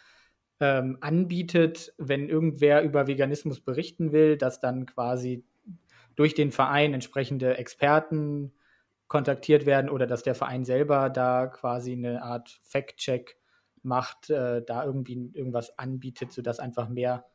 ähm, 0.61 0.99
anbietet, 1.01 1.95
wenn 1.97 2.29
irgendwer 2.29 2.83
über 2.83 3.07
Veganismus 3.07 3.61
berichten 3.61 4.13
will, 4.13 4.37
dass 4.37 4.61
dann 4.61 4.85
quasi 4.85 5.45
durch 6.17 6.35
den 6.35 6.53
Verein 6.53 6.93
entsprechende 6.93 7.57
Experten 7.57 8.53
kontaktiert 9.07 9.65
werden 9.65 9.89
oder 9.89 10.07
dass 10.07 10.23
der 10.23 10.35
Verein 10.35 10.67
selber 10.67 11.09
da 11.09 11.47
quasi 11.47 11.93
eine 11.93 12.23
Art 12.23 12.61
Fact-Check 12.65 13.38
macht, 13.83 14.31
äh, 14.31 14.63
da 14.65 14.85
irgendwie 14.85 15.31
irgendwas 15.33 15.79
anbietet, 15.79 16.33
sodass 16.33 16.59
einfach 16.61 16.89
mehr 16.89 17.27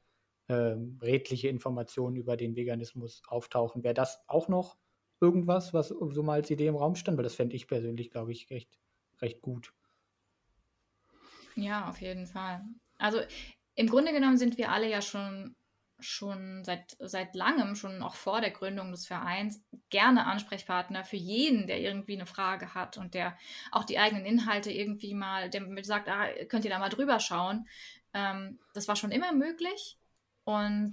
äh, 0.48 0.76
redliche 1.02 1.48
Informationen 1.48 2.16
über 2.16 2.38
den 2.38 2.56
Veganismus 2.56 3.22
auftauchen. 3.28 3.84
Wäre 3.84 3.94
das 3.94 4.24
auch 4.28 4.48
noch 4.48 4.78
irgendwas, 5.22 5.74
was 5.74 5.88
so 5.90 6.24
mal 6.24 6.34
als 6.34 6.50
Idee 6.50 6.68
im 6.68 6.76
Raum 6.76 6.96
stand? 6.96 7.18
Weil 7.18 7.24
das 7.24 7.36
fände 7.36 7.56
ich 7.56 7.68
persönlich, 7.68 8.12
glaube 8.12 8.32
ich, 8.32 8.50
recht, 8.50 8.80
recht 9.22 9.42
gut. 9.42 9.74
Ja, 11.56 11.90
auf 11.90 12.02
jeden 12.02 12.28
Fall. 12.28 12.62
Also 12.98 13.20
im 13.76 13.88
Grunde 13.88 14.12
genommen 14.12 14.38
sind 14.38 14.58
wir 14.58 14.72
alle 14.72 14.90
ja 14.90 15.02
schon 15.02 15.56
schon 16.04 16.64
seit, 16.64 16.96
seit 17.00 17.36
langem, 17.36 17.76
schon 17.76 18.04
auch 18.04 18.16
vor 18.16 18.42
der 18.42 18.52
Gründung 18.52 18.92
des 18.92 19.08
Vereins, 19.08 19.64
gerne 19.90 20.26
Ansprechpartner 20.26 21.04
für 21.04 21.18
jeden, 21.18 21.68
der 21.68 21.80
irgendwie 21.80 22.14
eine 22.14 22.26
Frage 22.26 22.74
hat 22.74 22.98
und 22.98 23.14
der 23.14 23.38
auch 23.72 23.84
die 23.84 24.00
eigenen 24.00 24.26
Inhalte 24.26 24.72
irgendwie 24.72 25.14
mal, 25.14 25.50
der 25.50 25.64
sagt, 25.84 26.10
ah, 26.10 26.28
könnt 26.50 26.66
ihr 26.66 26.72
da 26.72 26.80
mal 26.80 26.90
drüber 26.90 27.20
schauen. 27.20 27.68
Ähm, 28.14 28.60
das 28.74 28.88
war 28.88 28.96
schon 28.96 29.12
immer 29.12 29.34
möglich 29.34 29.98
und 30.44 30.92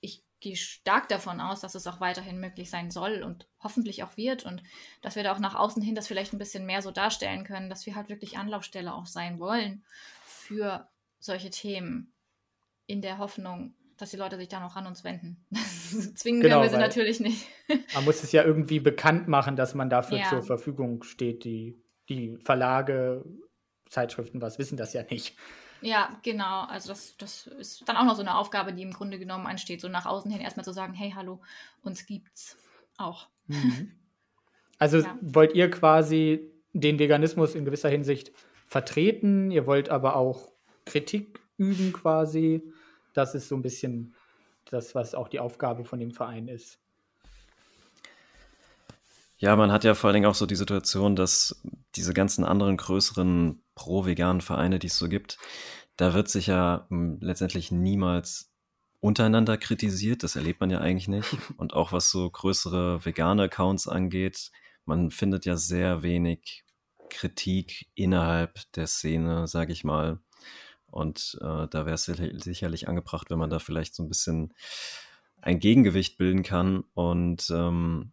ich 0.00 0.24
gehe 0.40 0.56
stark 0.56 1.08
davon 1.08 1.40
aus, 1.40 1.60
dass 1.60 1.74
es 1.74 1.86
auch 1.86 2.00
weiterhin 2.00 2.38
möglich 2.38 2.70
sein 2.70 2.90
soll 2.90 3.22
und 3.22 3.48
hoffentlich 3.60 4.02
auch 4.02 4.16
wird 4.16 4.44
und 4.44 4.62
dass 5.02 5.16
wir 5.16 5.24
da 5.24 5.32
auch 5.32 5.40
nach 5.40 5.54
außen 5.54 5.82
hin 5.82 5.94
das 5.94 6.06
vielleicht 6.06 6.32
ein 6.32 6.38
bisschen 6.38 6.64
mehr 6.64 6.82
so 6.82 6.90
darstellen 6.90 7.44
können, 7.44 7.68
dass 7.68 7.86
wir 7.86 7.96
halt 7.96 8.08
wirklich 8.08 8.38
Anlaufstelle 8.38 8.94
auch 8.94 9.06
sein 9.06 9.40
wollen 9.40 9.84
für 10.24 10.88
solche 11.18 11.50
Themen 11.50 12.12
in 12.86 13.02
der 13.02 13.18
Hoffnung, 13.18 13.74
dass 13.98 14.10
die 14.10 14.16
Leute 14.16 14.36
sich 14.36 14.48
da 14.48 14.60
noch 14.60 14.76
an 14.76 14.86
uns 14.86 15.04
wenden. 15.04 15.44
zwingen 16.14 16.40
genau, 16.40 16.62
wir 16.62 16.70
sie 16.70 16.76
natürlich 16.76 17.20
nicht. 17.20 17.46
man 17.94 18.04
muss 18.04 18.22
es 18.22 18.32
ja 18.32 18.44
irgendwie 18.44 18.80
bekannt 18.80 19.28
machen, 19.28 19.56
dass 19.56 19.74
man 19.74 19.90
dafür 19.90 20.18
ja. 20.18 20.28
zur 20.30 20.42
Verfügung 20.42 21.02
steht. 21.02 21.44
Die, 21.44 21.76
die 22.08 22.38
Verlage, 22.38 23.24
Zeitschriften, 23.90 24.40
was 24.40 24.58
wissen 24.58 24.76
das 24.76 24.92
ja 24.92 25.02
nicht. 25.10 25.36
Ja, 25.80 26.18
genau. 26.22 26.62
Also 26.62 26.88
das, 26.88 27.16
das 27.18 27.46
ist 27.46 27.88
dann 27.88 27.96
auch 27.96 28.04
noch 28.04 28.16
so 28.16 28.22
eine 28.22 28.36
Aufgabe, 28.36 28.72
die 28.72 28.82
im 28.82 28.92
Grunde 28.92 29.18
genommen 29.18 29.46
ansteht, 29.46 29.80
so 29.80 29.88
nach 29.88 30.06
außen 30.06 30.30
hin 30.30 30.40
erstmal 30.40 30.64
zu 30.64 30.72
sagen, 30.72 30.94
hey, 30.94 31.12
hallo, 31.14 31.40
uns 31.82 32.06
gibt's 32.06 32.56
auch. 32.96 33.28
Mhm. 33.46 33.92
Also 34.80 34.98
ja. 34.98 35.18
wollt 35.20 35.56
ihr 35.56 35.72
quasi 35.72 36.52
den 36.72 37.00
Veganismus 37.00 37.56
in 37.56 37.64
gewisser 37.64 37.88
Hinsicht 37.88 38.30
vertreten, 38.68 39.50
ihr 39.50 39.66
wollt 39.66 39.88
aber 39.88 40.14
auch 40.14 40.52
Kritik 40.84 41.40
üben 41.56 41.92
quasi 41.92 42.62
das 43.18 43.34
ist 43.34 43.48
so 43.48 43.56
ein 43.56 43.62
bisschen 43.62 44.14
das, 44.66 44.94
was 44.94 45.14
auch 45.14 45.28
die 45.28 45.40
Aufgabe 45.40 45.84
von 45.84 45.98
dem 45.98 46.12
Verein 46.12 46.48
ist. 46.48 46.78
Ja, 49.36 49.54
man 49.56 49.70
hat 49.70 49.84
ja 49.84 49.94
vor 49.94 50.08
allen 50.08 50.14
Dingen 50.14 50.26
auch 50.26 50.34
so 50.34 50.46
die 50.46 50.56
Situation, 50.56 51.14
dass 51.16 51.60
diese 51.94 52.14
ganzen 52.14 52.44
anderen 52.44 52.76
größeren 52.76 53.62
pro-veganen 53.74 54.40
Vereine, 54.40 54.78
die 54.78 54.88
es 54.88 54.98
so 54.98 55.08
gibt, 55.08 55.38
da 55.96 56.14
wird 56.14 56.28
sich 56.28 56.46
ja 56.46 56.86
hm, 56.90 57.18
letztendlich 57.20 57.70
niemals 57.70 58.52
untereinander 59.00 59.56
kritisiert. 59.56 60.22
Das 60.22 60.36
erlebt 60.36 60.60
man 60.60 60.70
ja 60.70 60.78
eigentlich 60.78 61.08
nicht. 61.08 61.36
Und 61.56 61.74
auch 61.74 61.92
was 61.92 62.10
so 62.10 62.28
größere 62.30 63.04
vegane 63.04 63.44
Accounts 63.44 63.86
angeht, 63.88 64.50
man 64.84 65.10
findet 65.10 65.44
ja 65.44 65.56
sehr 65.56 66.02
wenig 66.02 66.64
Kritik 67.10 67.88
innerhalb 67.94 68.60
der 68.72 68.86
Szene, 68.86 69.46
sage 69.46 69.72
ich 69.72 69.84
mal. 69.84 70.20
Und 70.90 71.38
äh, 71.40 71.68
da 71.68 71.86
wäre 71.86 71.94
es 71.94 72.04
sicherlich 72.04 72.88
angebracht, 72.88 73.30
wenn 73.30 73.38
man 73.38 73.50
da 73.50 73.58
vielleicht 73.58 73.94
so 73.94 74.02
ein 74.02 74.08
bisschen 74.08 74.54
ein 75.40 75.60
Gegengewicht 75.60 76.18
bilden 76.18 76.42
kann 76.42 76.84
und 76.94 77.48
ähm, 77.50 78.12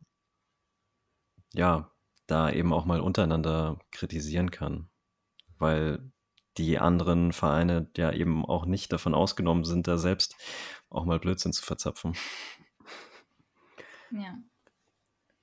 ja, 1.53 1.91
da 2.27 2.51
eben 2.51 2.73
auch 2.73 2.85
mal 2.85 2.99
untereinander 2.99 3.79
kritisieren 3.91 4.51
kann. 4.51 4.89
Weil 5.57 6.11
die 6.57 6.79
anderen 6.79 7.33
Vereine 7.33 7.89
ja 7.97 8.11
eben 8.11 8.45
auch 8.45 8.65
nicht 8.65 8.91
davon 8.91 9.15
ausgenommen 9.15 9.63
sind, 9.63 9.87
da 9.87 9.97
selbst 9.97 10.35
auch 10.89 11.05
mal 11.05 11.19
Blödsinn 11.19 11.53
zu 11.53 11.63
verzapfen. 11.63 12.15
Ja. 14.11 14.37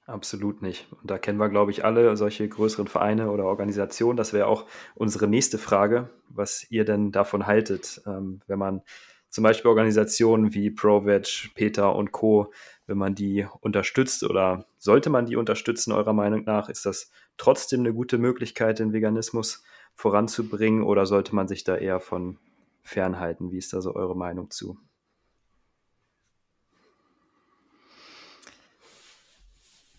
Absolut 0.07 0.63
nicht. 0.63 0.89
Und 1.01 1.11
da 1.11 1.19
kennen 1.19 1.39
wir, 1.39 1.49
glaube 1.49 1.71
ich, 1.71 1.85
alle 1.85 2.17
solche 2.17 2.49
größeren 2.49 2.89
Vereine 2.89 3.31
oder 3.31 3.45
Organisationen. 3.45 4.17
Das 4.17 4.33
wäre 4.33 4.49
auch 4.49 4.67
unsere 4.97 5.29
nächste 5.29 5.59
Frage, 5.59 6.11
was 6.29 6.69
ihr 6.71 6.85
denn 6.85 7.13
davon 7.13 7.47
haltet, 7.47 8.03
ähm, 8.07 8.41
wenn 8.49 8.59
man 8.59 8.83
zum 9.31 9.45
Beispiel 9.45 9.69
Organisationen 9.69 10.55
wie 10.55 10.71
ProVeg, 10.71 11.53
Peter 11.55 11.95
und 11.95 12.11
Co., 12.13 12.53
wenn 12.87 12.99
man 12.99 13.15
die 13.15 13.47
unterstützt 13.61 14.25
oder 14.25 14.67
sollte 14.77 15.09
man 15.09 15.27
die 15.27 15.37
unterstützen, 15.37 15.93
eurer 15.93 16.13
Meinung 16.13 16.45
nach? 16.45 16.69
Ist 16.69 16.85
das 16.85 17.11
trotzdem 17.37 17.81
eine 17.81 17.95
gute 17.95 18.19
Möglichkeit, 18.19 18.81
den 18.81 18.93
Veganismus 18.93 19.63
voranzubringen 19.95 20.83
oder 20.83 21.07
sollte 21.07 21.35
man 21.35 21.47
sich 21.49 21.63
da 21.65 21.77
eher 21.77 22.01
von 22.01 22.39
fernhalten? 22.83 23.53
Wie 23.53 23.59
ist 23.59 23.73
da 23.73 23.81
so 23.81 23.95
eure 23.95 24.17
Meinung 24.17 24.51
zu? 24.51 24.79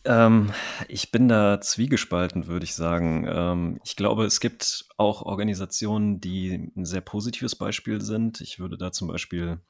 Ähm, 0.05 0.51
ich 0.87 1.11
bin 1.11 1.27
da 1.27 1.61
zwiegespalten, 1.61 2.47
würde 2.47 2.65
ich 2.65 2.75
sagen. 2.75 3.25
Ähm, 3.27 3.79
ich 3.83 3.95
glaube, 3.95 4.25
es 4.25 4.39
gibt 4.39 4.85
auch 4.97 5.21
Organisationen, 5.21 6.19
die 6.19 6.71
ein 6.75 6.85
sehr 6.85 7.01
positives 7.01 7.55
Beispiel 7.55 8.01
sind. 8.01 8.41
Ich 8.41 8.59
würde 8.59 8.77
da 8.77 8.91
zum 8.91 9.07
Beispiel 9.07 9.61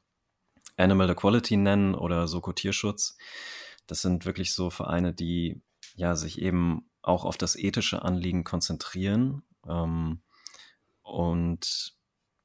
Animal 0.78 1.10
Equality 1.12 1.58
nennen 1.58 1.94
oder 1.94 2.28
Soko 2.28 2.52
Tierschutz. 2.54 3.18
Das 3.86 4.02
sind 4.02 4.26
wirklich 4.26 4.54
so 4.54 4.70
Vereine, 4.70 5.14
die 5.14 5.62
ja 5.96 6.16
sich 6.16 6.42
eben 6.42 6.90
auch 7.04 7.26
auf 7.26 7.38
das 7.38 7.56
ethische 7.56 8.02
Anliegen 8.02 8.44
konzentrieren. 8.44 9.44
Ähm, 9.68 10.22
und 11.04 11.94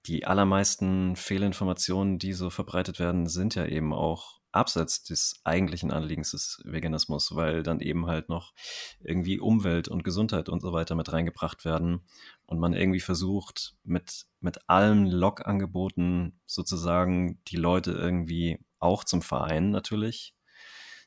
die 0.07 0.27
allermeisten 0.27 1.17
Fehlinformationen, 1.17 2.19
die 2.19 2.33
so 2.33 2.51
verbreitet 2.51 2.99
werden, 2.99 3.27
sind 3.27 3.55
ja 3.55 3.67
eben 3.67 3.93
auch 3.95 4.38
abseits 4.53 5.03
des 5.03 5.41
eigentlichen 5.45 5.91
Anliegens 5.91 6.31
des 6.31 6.61
Veganismus, 6.65 7.35
weil 7.35 7.63
dann 7.63 7.81
eben 7.81 8.07
halt 8.07 8.29
noch 8.29 8.55
irgendwie 9.01 9.39
Umwelt 9.39 9.89
und 9.89 10.05
Gesundheit 10.05 10.49
und 10.49 10.61
so 10.61 10.73
weiter 10.73 10.95
mit 10.95 11.13
reingebracht 11.13 11.65
werden 11.65 12.01
und 12.47 12.59
man 12.59 12.73
irgendwie 12.73 13.01
versucht, 13.01 13.77
mit, 13.85 14.27
mit 14.41 14.69
allen 14.69 15.07
Log-Angeboten 15.07 16.41
sozusagen 16.47 17.43
die 17.49 17.57
Leute 17.57 17.93
irgendwie 17.93 18.65
auch 18.79 19.05
zum 19.05 19.23
Verein 19.23 19.71
natürlich 19.71 20.35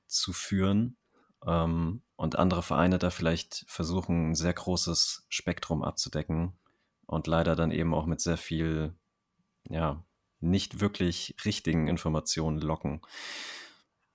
zu 0.08 0.34
führen 0.34 0.97
ähm, 1.45 2.04
und 2.15 2.38
andere 2.38 2.63
Vereine 2.63 2.99
da 2.99 3.10
vielleicht 3.10 3.65
versuchen, 3.67 4.32
ein 4.32 4.36
sehr 4.36 4.54
großes 4.54 5.25
Spektrum 5.30 5.84
abzudecken 5.84 6.60
und 7.06 7.27
leider 7.27 7.56
dann 7.56 7.71
eben 7.71 7.93
auch 7.93 8.06
mit 8.06 8.21
sehr 8.21 8.38
viel, 8.38 8.95
ja, 9.69 10.04
nicht 10.41 10.82
wirklich 10.82 11.36
richtigen 11.45 11.88
Informationen 11.88 12.60
locken. 12.60 13.01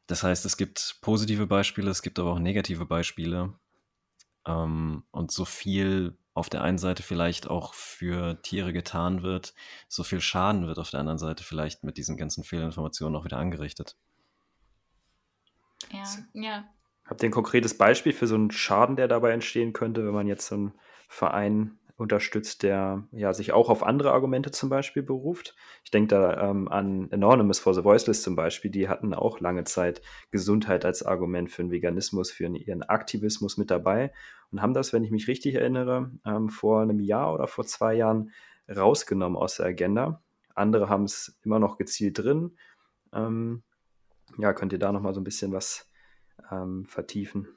Das 0.06 0.22
heißt, 0.22 0.44
es 0.44 0.56
gibt 0.56 0.98
positive 1.00 1.46
Beispiele, 1.46 1.90
es 1.90 2.02
gibt 2.02 2.18
aber 2.18 2.32
auch 2.32 2.38
negative 2.38 2.86
Beispiele. 2.86 3.58
Ähm, 4.46 5.04
und 5.10 5.30
so 5.32 5.44
viel 5.44 6.16
auf 6.34 6.50
der 6.50 6.62
einen 6.62 6.78
Seite 6.78 7.02
vielleicht 7.02 7.48
auch 7.48 7.72
für 7.72 8.40
Tiere 8.42 8.72
getan 8.72 9.22
wird, 9.22 9.54
so 9.88 10.04
viel 10.04 10.20
Schaden 10.20 10.66
wird 10.66 10.78
auf 10.78 10.90
der 10.90 11.00
anderen 11.00 11.18
Seite 11.18 11.42
vielleicht 11.42 11.82
mit 11.82 11.96
diesen 11.96 12.16
ganzen 12.16 12.44
Fehlinformationen 12.44 13.16
auch 13.18 13.24
wieder 13.24 13.38
angerichtet. 13.38 13.96
Ja, 15.90 16.04
ja. 16.34 16.64
Habt 17.06 17.22
ihr 17.22 17.28
ein 17.28 17.32
konkretes 17.32 17.78
Beispiel 17.78 18.12
für 18.12 18.26
so 18.26 18.34
einen 18.34 18.50
Schaden, 18.50 18.96
der 18.96 19.08
dabei 19.08 19.30
entstehen 19.30 19.72
könnte, 19.72 20.04
wenn 20.04 20.12
man 20.12 20.26
jetzt 20.26 20.46
so 20.46 20.56
einen 20.56 20.74
Verein 21.08 21.78
unterstützt, 21.96 22.62
der 22.62 23.04
ja 23.10 23.32
sich 23.32 23.52
auch 23.52 23.70
auf 23.70 23.82
andere 23.82 24.12
Argumente 24.12 24.50
zum 24.50 24.68
Beispiel 24.68 25.02
beruft. 25.02 25.56
Ich 25.82 25.90
denke 25.90 26.08
da 26.08 26.50
ähm, 26.50 26.68
an 26.68 27.08
Anonymous 27.10 27.58
for 27.58 27.74
the 27.74 27.84
Voiceless 27.84 28.22
zum 28.22 28.36
Beispiel, 28.36 28.70
die 28.70 28.88
hatten 28.88 29.14
auch 29.14 29.40
lange 29.40 29.64
Zeit 29.64 30.02
Gesundheit 30.30 30.84
als 30.84 31.02
Argument 31.02 31.50
für 31.50 31.62
den 31.62 31.70
Veganismus, 31.70 32.30
für 32.30 32.46
ihren 32.46 32.82
Aktivismus 32.82 33.56
mit 33.56 33.70
dabei 33.70 34.12
und 34.52 34.60
haben 34.60 34.74
das, 34.74 34.92
wenn 34.92 35.04
ich 35.04 35.10
mich 35.10 35.26
richtig 35.26 35.54
erinnere, 35.54 36.10
ähm, 36.26 36.50
vor 36.50 36.82
einem 36.82 37.00
Jahr 37.00 37.32
oder 37.32 37.46
vor 37.46 37.64
zwei 37.64 37.94
Jahren 37.94 38.30
rausgenommen 38.68 39.38
aus 39.38 39.56
der 39.56 39.66
Agenda. 39.66 40.22
Andere 40.54 40.88
haben 40.88 41.04
es 41.04 41.38
immer 41.44 41.58
noch 41.58 41.78
gezielt 41.78 42.18
drin. 42.18 42.56
Ähm, 43.12 43.62
ja, 44.38 44.52
könnt 44.52 44.72
ihr 44.72 44.78
da 44.78 44.92
noch 44.92 45.00
mal 45.00 45.14
so 45.14 45.20
ein 45.20 45.24
bisschen 45.24 45.52
was 45.52 45.90
ähm, 46.50 46.84
vertiefen? 46.84 47.48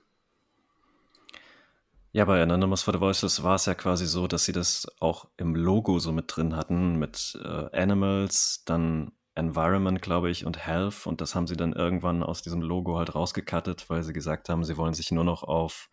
Ja, 2.11 2.25
bei 2.25 2.41
Anonymous 2.41 2.81
for 2.81 2.93
the 2.93 2.99
Voices 2.99 3.43
war 3.43 3.55
es 3.55 3.65
ja 3.67 3.75
quasi 3.75 4.07
so, 4.07 4.27
dass 4.27 4.45
sie 4.45 4.51
das 4.51 4.87
auch 4.99 5.29
im 5.37 5.53
Logo 5.55 5.99
so 5.99 6.11
mit 6.11 6.35
drin 6.35 6.55
hatten, 6.55 6.95
mit 6.97 7.37
äh, 7.43 7.69
Animals, 7.77 8.63
dann 8.65 9.11
Environment, 9.35 10.01
glaube 10.01 10.31
ich, 10.31 10.43
und 10.45 10.57
Health. 10.65 11.05
Und 11.05 11.21
das 11.21 11.35
haben 11.35 11.45
sie 11.45 11.55
dann 11.55 11.73
irgendwann 11.73 12.23
aus 12.23 12.41
diesem 12.41 12.61
Logo 12.61 12.97
halt 12.97 13.13
rausgekattet, 13.13 13.89
weil 13.91 14.01
sie 14.03 14.13
gesagt 14.13 14.49
haben, 14.49 14.63
sie 14.63 14.75
wollen 14.77 14.95
sich 14.95 15.11
nur 15.11 15.23
noch 15.23 15.43
auf 15.43 15.89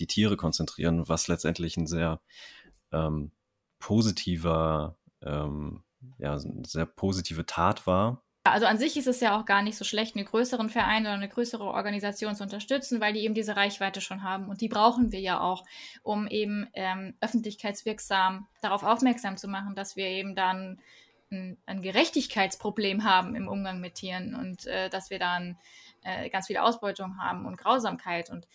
die 0.00 0.08
Tiere 0.08 0.36
konzentrieren, 0.36 1.08
was 1.08 1.28
letztendlich 1.28 1.76
ein 1.76 1.86
sehr 1.86 2.20
ähm, 2.90 3.30
positiver, 3.78 4.96
ähm, 5.22 5.84
ja, 6.18 6.32
eine 6.32 6.64
sehr 6.66 6.86
positive 6.86 7.46
Tat 7.46 7.86
war, 7.86 8.24
Also 8.44 8.66
an 8.66 8.76
sich 8.76 8.96
ist 8.96 9.06
es 9.06 9.20
ja 9.20 9.38
auch 9.38 9.44
gar 9.44 9.62
nicht 9.62 9.76
so 9.76 9.84
schlecht, 9.84 10.16
einen 10.16 10.24
größeren 10.24 10.68
Verein 10.68 11.02
oder 11.02 11.12
eine 11.12 11.28
größere 11.28 11.62
Organisation 11.62 12.34
zu 12.34 12.42
unterstützen, 12.42 13.00
weil 13.00 13.12
die 13.12 13.20
eben 13.20 13.34
diese 13.34 13.56
Reichweite 13.56 14.00
schon 14.00 14.24
haben. 14.24 14.48
Und 14.48 14.60
die 14.60 14.68
brauchen 14.68 15.12
wir 15.12 15.20
ja 15.20 15.40
auch, 15.40 15.64
um 16.02 16.26
eben 16.26 16.68
ähm, 16.74 17.14
öffentlichkeitswirksam 17.20 18.48
darauf 18.60 18.82
aufmerksam 18.82 19.36
zu 19.36 19.46
machen, 19.46 19.76
dass 19.76 19.94
wir 19.94 20.06
eben 20.06 20.34
dann 20.34 20.80
ein, 21.30 21.56
ein 21.66 21.82
Gerechtigkeitsproblem 21.82 23.04
haben 23.04 23.36
im 23.36 23.46
Umgang 23.46 23.80
mit 23.80 23.94
Tieren 23.94 24.34
und 24.34 24.66
äh, 24.66 24.90
dass 24.90 25.10
wir 25.10 25.20
dann 25.20 25.56
äh, 26.02 26.28
ganz 26.28 26.48
viel 26.48 26.58
Ausbeutung 26.58 27.18
haben 27.22 27.46
und 27.46 27.56
Grausamkeit. 27.56 28.28
Und 28.28 28.48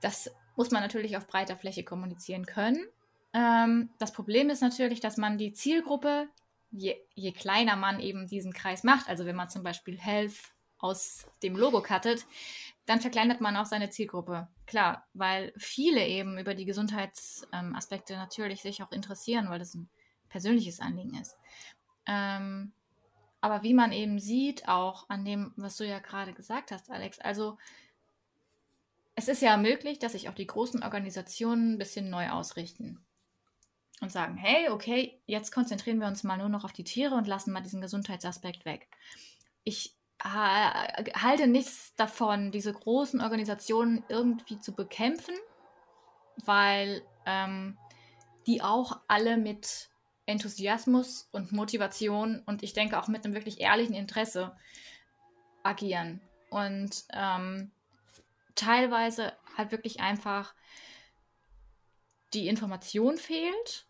das 0.00 0.30
muss 0.54 0.70
man 0.70 0.82
natürlich 0.82 1.16
auf 1.16 1.26
breiter 1.26 1.56
Fläche 1.56 1.82
kommunizieren 1.82 2.46
können. 2.46 2.86
Ähm, 3.32 3.90
das 3.98 4.12
Problem 4.12 4.50
ist 4.50 4.62
natürlich, 4.62 5.00
dass 5.00 5.16
man 5.16 5.36
die 5.36 5.52
Zielgruppe, 5.52 6.28
je, 6.70 6.96
je 7.14 7.32
kleiner 7.32 7.76
man 7.76 8.00
eben 8.00 8.26
diesen 8.26 8.52
Kreis 8.52 8.84
macht, 8.84 9.08
also 9.08 9.26
wenn 9.26 9.36
man 9.36 9.48
zum 9.48 9.62
Beispiel 9.62 9.98
Health 9.98 10.52
aus 10.78 11.26
dem 11.42 11.56
Logo 11.56 11.82
cuttet, 11.82 12.24
dann 12.86 13.00
verkleinert 13.00 13.40
man 13.40 13.56
auch 13.56 13.66
seine 13.66 13.90
Zielgruppe. 13.90 14.48
Klar, 14.66 15.06
weil 15.12 15.52
viele 15.56 16.06
eben 16.06 16.38
über 16.38 16.54
die 16.54 16.64
Gesundheitsaspekte 16.64 18.12
ähm, 18.12 18.18
natürlich 18.18 18.62
sich 18.62 18.82
auch 18.82 18.92
interessieren, 18.92 19.50
weil 19.50 19.58
das 19.58 19.74
ein 19.74 19.88
persönliches 20.28 20.80
Anliegen 20.80 21.14
ist. 21.14 21.36
Ähm, 22.06 22.72
aber 23.40 23.62
wie 23.62 23.74
man 23.74 23.92
eben 23.92 24.18
sieht, 24.18 24.68
auch 24.68 25.08
an 25.08 25.24
dem, 25.24 25.52
was 25.56 25.76
du 25.76 25.86
ja 25.86 25.98
gerade 25.98 26.32
gesagt 26.32 26.70
hast, 26.70 26.90
Alex, 26.90 27.18
also 27.18 27.58
es 29.14 29.28
ist 29.28 29.42
ja 29.42 29.56
möglich, 29.56 29.98
dass 29.98 30.12
sich 30.12 30.28
auch 30.28 30.34
die 30.34 30.46
großen 30.46 30.82
Organisationen 30.82 31.74
ein 31.74 31.78
bisschen 31.78 32.08
neu 32.08 32.30
ausrichten 32.30 33.04
und 34.00 34.12
sagen, 34.12 34.36
hey, 34.36 34.68
okay, 34.68 35.20
jetzt 35.26 35.52
konzentrieren 35.52 36.00
wir 36.00 36.06
uns 36.06 36.22
mal 36.24 36.38
nur 36.38 36.48
noch 36.48 36.64
auf 36.64 36.72
die 36.72 36.84
Tiere 36.84 37.14
und 37.14 37.26
lassen 37.26 37.52
mal 37.52 37.62
diesen 37.62 37.80
Gesundheitsaspekt 37.80 38.64
weg. 38.64 38.88
Ich 39.64 39.94
äh, 40.24 41.10
halte 41.14 41.46
nichts 41.46 41.94
davon, 41.96 42.50
diese 42.50 42.72
großen 42.72 43.20
Organisationen 43.20 44.04
irgendwie 44.08 44.58
zu 44.60 44.72
bekämpfen, 44.72 45.34
weil 46.44 47.02
ähm, 47.26 47.76
die 48.46 48.62
auch 48.62 49.00
alle 49.08 49.36
mit 49.36 49.90
Enthusiasmus 50.26 51.28
und 51.32 51.52
Motivation 51.52 52.42
und 52.46 52.62
ich 52.62 52.72
denke 52.72 52.98
auch 52.98 53.08
mit 53.08 53.24
einem 53.24 53.34
wirklich 53.34 53.60
ehrlichen 53.60 53.94
Interesse 53.94 54.56
agieren. 55.62 56.20
Und 56.50 57.04
ähm, 57.12 57.70
teilweise 58.54 59.32
halt 59.56 59.70
wirklich 59.70 60.00
einfach 60.00 60.54
die 62.34 62.48
Information 62.48 63.16
fehlt 63.16 63.87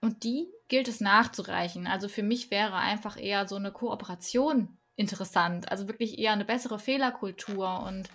und 0.00 0.24
die 0.24 0.48
gilt 0.68 0.88
es 0.88 1.00
nachzureichen. 1.00 1.86
Also 1.86 2.08
für 2.08 2.22
mich 2.22 2.50
wäre 2.50 2.74
einfach 2.74 3.16
eher 3.16 3.46
so 3.46 3.56
eine 3.56 3.72
Kooperation 3.72 4.76
interessant. 4.96 5.70
Also 5.70 5.88
wirklich 5.88 6.18
eher 6.18 6.32
eine 6.32 6.44
bessere 6.44 6.78
Fehlerkultur 6.78 7.82
und 7.86 8.08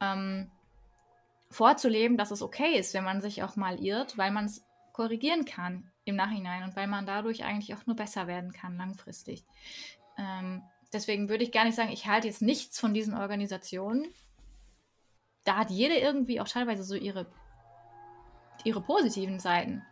ähm, 0.00 0.50
vorzuleben, 1.50 2.16
dass 2.16 2.30
es 2.30 2.42
okay 2.42 2.78
ist, 2.78 2.94
wenn 2.94 3.04
man 3.04 3.20
sich 3.20 3.42
auch 3.42 3.56
mal 3.56 3.82
irrt, 3.82 4.18
weil 4.18 4.30
man 4.30 4.46
es 4.46 4.64
korrigieren 4.92 5.44
kann 5.44 5.90
im 6.04 6.16
Nachhinein 6.16 6.64
und 6.64 6.76
weil 6.76 6.88
man 6.88 7.06
dadurch 7.06 7.44
eigentlich 7.44 7.74
auch 7.74 7.86
nur 7.86 7.96
besser 7.96 8.26
werden 8.26 8.52
kann 8.52 8.76
langfristig. 8.76 9.44
Ähm, 10.18 10.62
deswegen 10.92 11.28
würde 11.28 11.44
ich 11.44 11.52
gar 11.52 11.64
nicht 11.64 11.76
sagen, 11.76 11.90
ich 11.90 12.06
halte 12.06 12.26
jetzt 12.26 12.42
nichts 12.42 12.80
von 12.80 12.94
diesen 12.94 13.14
Organisationen. 13.14 14.06
Da 15.44 15.56
hat 15.56 15.70
jede 15.70 15.96
irgendwie 15.96 16.40
auch 16.40 16.48
teilweise 16.48 16.82
so 16.82 16.94
ihre, 16.94 17.26
ihre 18.64 18.80
positiven 18.80 19.38
Seiten. 19.38 19.82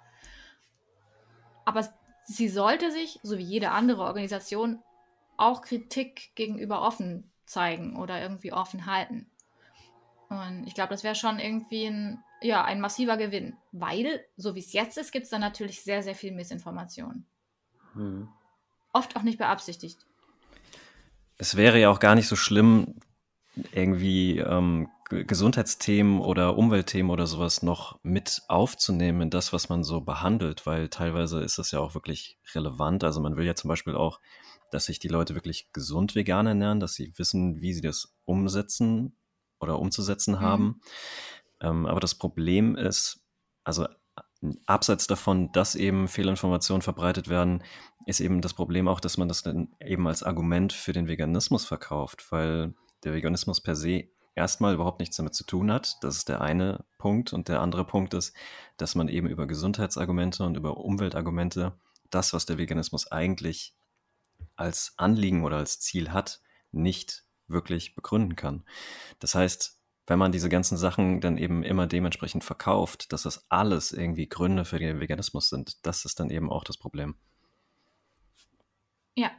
Aber 1.66 1.86
sie 2.24 2.48
sollte 2.48 2.90
sich, 2.90 3.20
so 3.22 3.36
wie 3.36 3.42
jede 3.42 3.72
andere 3.72 4.02
Organisation, 4.02 4.82
auch 5.36 5.60
Kritik 5.60 6.34
gegenüber 6.34 6.80
offen 6.80 7.30
zeigen 7.44 7.96
oder 7.96 8.22
irgendwie 8.22 8.52
offen 8.52 8.86
halten. 8.86 9.26
Und 10.28 10.64
ich 10.66 10.74
glaube, 10.74 10.90
das 10.90 11.04
wäre 11.04 11.14
schon 11.14 11.38
irgendwie 11.38 11.86
ein, 11.86 12.24
ja, 12.40 12.64
ein 12.64 12.80
massiver 12.80 13.16
Gewinn, 13.16 13.56
weil, 13.72 14.24
so 14.36 14.54
wie 14.54 14.60
es 14.60 14.72
jetzt 14.72 14.96
ist, 14.96 15.12
gibt 15.12 15.24
es 15.24 15.30
da 15.30 15.38
natürlich 15.38 15.82
sehr, 15.82 16.02
sehr 16.02 16.14
viel 16.14 16.32
Missinformation. 16.32 17.24
Hm. 17.92 18.28
Oft 18.92 19.16
auch 19.16 19.22
nicht 19.22 19.38
beabsichtigt. 19.38 20.06
Es 21.38 21.56
wäre 21.56 21.78
ja 21.78 21.90
auch 21.90 22.00
gar 22.00 22.14
nicht 22.14 22.28
so 22.28 22.36
schlimm, 22.36 22.94
irgendwie 23.72 24.38
ähm, 24.38 24.88
Gesundheitsthemen 25.08 26.20
oder 26.20 26.56
Umweltthemen 26.56 27.10
oder 27.10 27.26
sowas 27.26 27.62
noch 27.62 28.00
mit 28.02 28.42
aufzunehmen 28.48 29.22
in 29.22 29.30
das, 29.30 29.52
was 29.52 29.68
man 29.68 29.84
so 29.84 30.00
behandelt, 30.00 30.66
weil 30.66 30.88
teilweise 30.88 31.40
ist 31.40 31.58
das 31.58 31.70
ja 31.70 31.78
auch 31.78 31.94
wirklich 31.94 32.38
relevant. 32.54 33.04
Also 33.04 33.20
man 33.20 33.36
will 33.36 33.46
ja 33.46 33.54
zum 33.54 33.68
Beispiel 33.68 33.94
auch, 33.94 34.20
dass 34.72 34.86
sich 34.86 34.98
die 34.98 35.08
Leute 35.08 35.34
wirklich 35.34 35.72
gesund 35.72 36.16
vegan 36.16 36.46
ernähren, 36.48 36.80
dass 36.80 36.94
sie 36.94 37.12
wissen, 37.16 37.60
wie 37.60 37.72
sie 37.72 37.82
das 37.82 38.16
umsetzen 38.24 39.16
oder 39.60 39.78
umzusetzen 39.78 40.34
mhm. 40.34 40.40
haben. 40.40 40.80
Ähm, 41.60 41.86
aber 41.86 42.00
das 42.00 42.16
Problem 42.16 42.74
ist, 42.74 43.20
also 43.62 43.86
abseits 44.66 45.06
davon, 45.06 45.52
dass 45.52 45.76
eben 45.76 46.08
Fehlinformationen 46.08 46.82
verbreitet 46.82 47.28
werden, 47.28 47.62
ist 48.06 48.20
eben 48.20 48.40
das 48.40 48.54
Problem 48.54 48.88
auch, 48.88 49.00
dass 49.00 49.18
man 49.18 49.28
das 49.28 49.42
dann 49.42 49.68
eben 49.80 50.06
als 50.08 50.24
Argument 50.24 50.72
für 50.72 50.92
den 50.92 51.06
Veganismus 51.06 51.64
verkauft, 51.64 52.30
weil 52.30 52.74
der 53.04 53.14
Veganismus 53.14 53.60
per 53.60 53.76
se 53.76 54.08
erstmal 54.36 54.74
überhaupt 54.74 55.00
nichts 55.00 55.16
damit 55.16 55.34
zu 55.34 55.44
tun 55.44 55.72
hat. 55.72 55.96
Das 56.02 56.16
ist 56.16 56.28
der 56.28 56.40
eine 56.40 56.84
Punkt. 56.98 57.32
Und 57.32 57.48
der 57.48 57.60
andere 57.60 57.84
Punkt 57.84 58.14
ist, 58.14 58.34
dass 58.76 58.94
man 58.94 59.08
eben 59.08 59.28
über 59.28 59.46
Gesundheitsargumente 59.46 60.44
und 60.44 60.56
über 60.56 60.76
Umweltargumente 60.76 61.72
das, 62.10 62.32
was 62.32 62.46
der 62.46 62.58
Veganismus 62.58 63.10
eigentlich 63.10 63.74
als 64.54 64.94
Anliegen 64.96 65.44
oder 65.44 65.56
als 65.56 65.80
Ziel 65.80 66.12
hat, 66.12 66.40
nicht 66.70 67.24
wirklich 67.48 67.94
begründen 67.94 68.36
kann. 68.36 68.64
Das 69.18 69.34
heißt, 69.34 69.80
wenn 70.06 70.18
man 70.18 70.30
diese 70.30 70.48
ganzen 70.48 70.76
Sachen 70.76 71.20
dann 71.20 71.36
eben 71.36 71.64
immer 71.64 71.86
dementsprechend 71.86 72.44
verkauft, 72.44 73.12
dass 73.12 73.22
das 73.22 73.50
alles 73.50 73.92
irgendwie 73.92 74.28
Gründe 74.28 74.64
für 74.64 74.78
den 74.78 75.00
Veganismus 75.00 75.48
sind, 75.48 75.84
das 75.84 76.04
ist 76.04 76.20
dann 76.20 76.30
eben 76.30 76.50
auch 76.50 76.62
das 76.62 76.76
Problem. 76.76 77.16
Ja. 79.16 79.30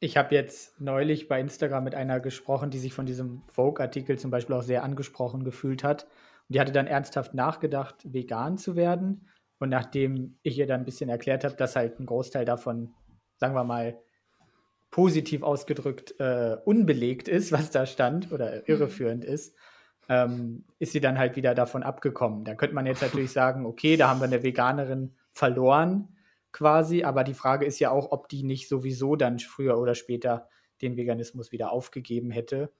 Ich 0.00 0.16
habe 0.16 0.34
jetzt 0.34 0.80
neulich 0.80 1.26
bei 1.26 1.40
Instagram 1.40 1.82
mit 1.82 1.94
einer 1.96 2.20
gesprochen, 2.20 2.70
die 2.70 2.78
sich 2.78 2.94
von 2.94 3.04
diesem 3.04 3.42
Vogue-Artikel 3.48 4.16
zum 4.16 4.30
Beispiel 4.30 4.54
auch 4.54 4.62
sehr 4.62 4.84
angesprochen 4.84 5.42
gefühlt 5.42 5.82
hat. 5.82 6.04
Und 6.04 6.54
die 6.54 6.60
hatte 6.60 6.72
dann 6.72 6.86
ernsthaft 6.86 7.34
nachgedacht, 7.34 7.96
vegan 8.04 8.58
zu 8.58 8.76
werden. 8.76 9.28
Und 9.58 9.70
nachdem 9.70 10.38
ich 10.42 10.56
ihr 10.56 10.68
dann 10.68 10.82
ein 10.82 10.84
bisschen 10.84 11.10
erklärt 11.10 11.44
habe, 11.44 11.56
dass 11.56 11.74
halt 11.74 11.98
ein 11.98 12.06
Großteil 12.06 12.44
davon, 12.44 12.94
sagen 13.38 13.54
wir 13.54 13.64
mal, 13.64 13.98
positiv 14.92 15.42
ausgedrückt 15.42 16.14
äh, 16.20 16.56
unbelegt 16.64 17.26
ist, 17.26 17.50
was 17.50 17.70
da 17.70 17.84
stand 17.84 18.30
oder 18.30 18.56
mhm. 18.56 18.62
irreführend 18.66 19.24
mhm. 19.24 19.30
ist, 19.30 19.56
ähm, 20.08 20.64
ist 20.78 20.92
sie 20.92 21.00
dann 21.00 21.18
halt 21.18 21.34
wieder 21.34 21.56
davon 21.56 21.82
abgekommen. 21.82 22.44
Da 22.44 22.54
könnte 22.54 22.76
man 22.76 22.86
jetzt 22.86 23.02
natürlich 23.02 23.32
sagen, 23.32 23.66
okay, 23.66 23.96
da 23.96 24.08
haben 24.08 24.20
wir 24.20 24.26
eine 24.26 24.44
Veganerin 24.44 25.16
verloren 25.32 26.16
quasi, 26.58 27.04
aber 27.04 27.22
die 27.22 27.34
Frage 27.34 27.64
ist 27.64 27.78
ja 27.78 27.92
auch, 27.92 28.10
ob 28.10 28.28
die 28.28 28.42
nicht 28.42 28.68
sowieso 28.68 29.14
dann 29.14 29.38
früher 29.38 29.78
oder 29.78 29.94
später 29.94 30.48
den 30.82 30.96
Veganismus 30.96 31.52
wieder 31.52 31.70
aufgegeben 31.70 32.32
hätte 32.32 32.72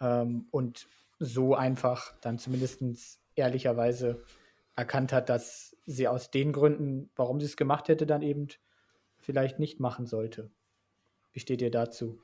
ähm, 0.00 0.48
und 0.50 0.88
so 1.18 1.54
einfach 1.54 2.18
dann 2.22 2.38
zumindest 2.38 2.80
ehrlicherweise 3.34 4.24
erkannt 4.76 5.12
hat, 5.12 5.28
dass 5.28 5.76
sie 5.84 6.08
aus 6.08 6.30
den 6.30 6.54
Gründen, 6.54 7.10
warum 7.16 7.38
sie 7.38 7.44
es 7.44 7.58
gemacht 7.58 7.88
hätte, 7.88 8.06
dann 8.06 8.22
eben 8.22 8.48
vielleicht 9.18 9.58
nicht 9.58 9.78
machen 9.78 10.06
sollte. 10.06 10.50
Wie 11.32 11.40
steht 11.40 11.60
ihr 11.60 11.70
dazu? 11.70 12.18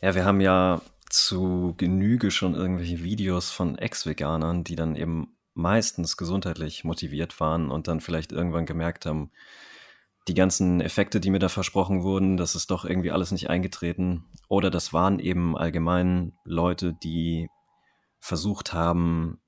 Ja, 0.00 0.14
wir 0.14 0.24
haben 0.24 0.40
ja 0.40 0.82
zu 1.10 1.74
Genüge 1.76 2.30
schon 2.30 2.54
irgendwelche 2.54 3.02
Videos 3.02 3.50
von 3.50 3.76
Ex-Veganern, 3.76 4.62
die 4.62 4.76
dann 4.76 4.94
eben 4.94 5.36
meistens 5.54 6.16
gesundheitlich 6.16 6.84
motiviert 6.84 7.40
waren 7.40 7.72
und 7.72 7.88
dann 7.88 8.00
vielleicht 8.00 8.30
irgendwann 8.30 8.66
gemerkt 8.66 9.04
haben, 9.04 9.32
die 10.28 10.34
ganzen 10.34 10.80
Effekte, 10.80 11.20
die 11.20 11.30
mir 11.30 11.38
da 11.38 11.48
versprochen 11.48 12.02
wurden, 12.02 12.36
das 12.36 12.54
ist 12.54 12.70
doch 12.70 12.84
irgendwie 12.84 13.10
alles 13.10 13.32
nicht 13.32 13.50
eingetreten. 13.50 14.24
Oder 14.48 14.70
das 14.70 14.92
waren 14.92 15.18
eben 15.18 15.56
allgemein 15.56 16.32
Leute, 16.44 16.92
die 16.92 17.48
versucht 18.20 18.72
haben, 18.72 19.40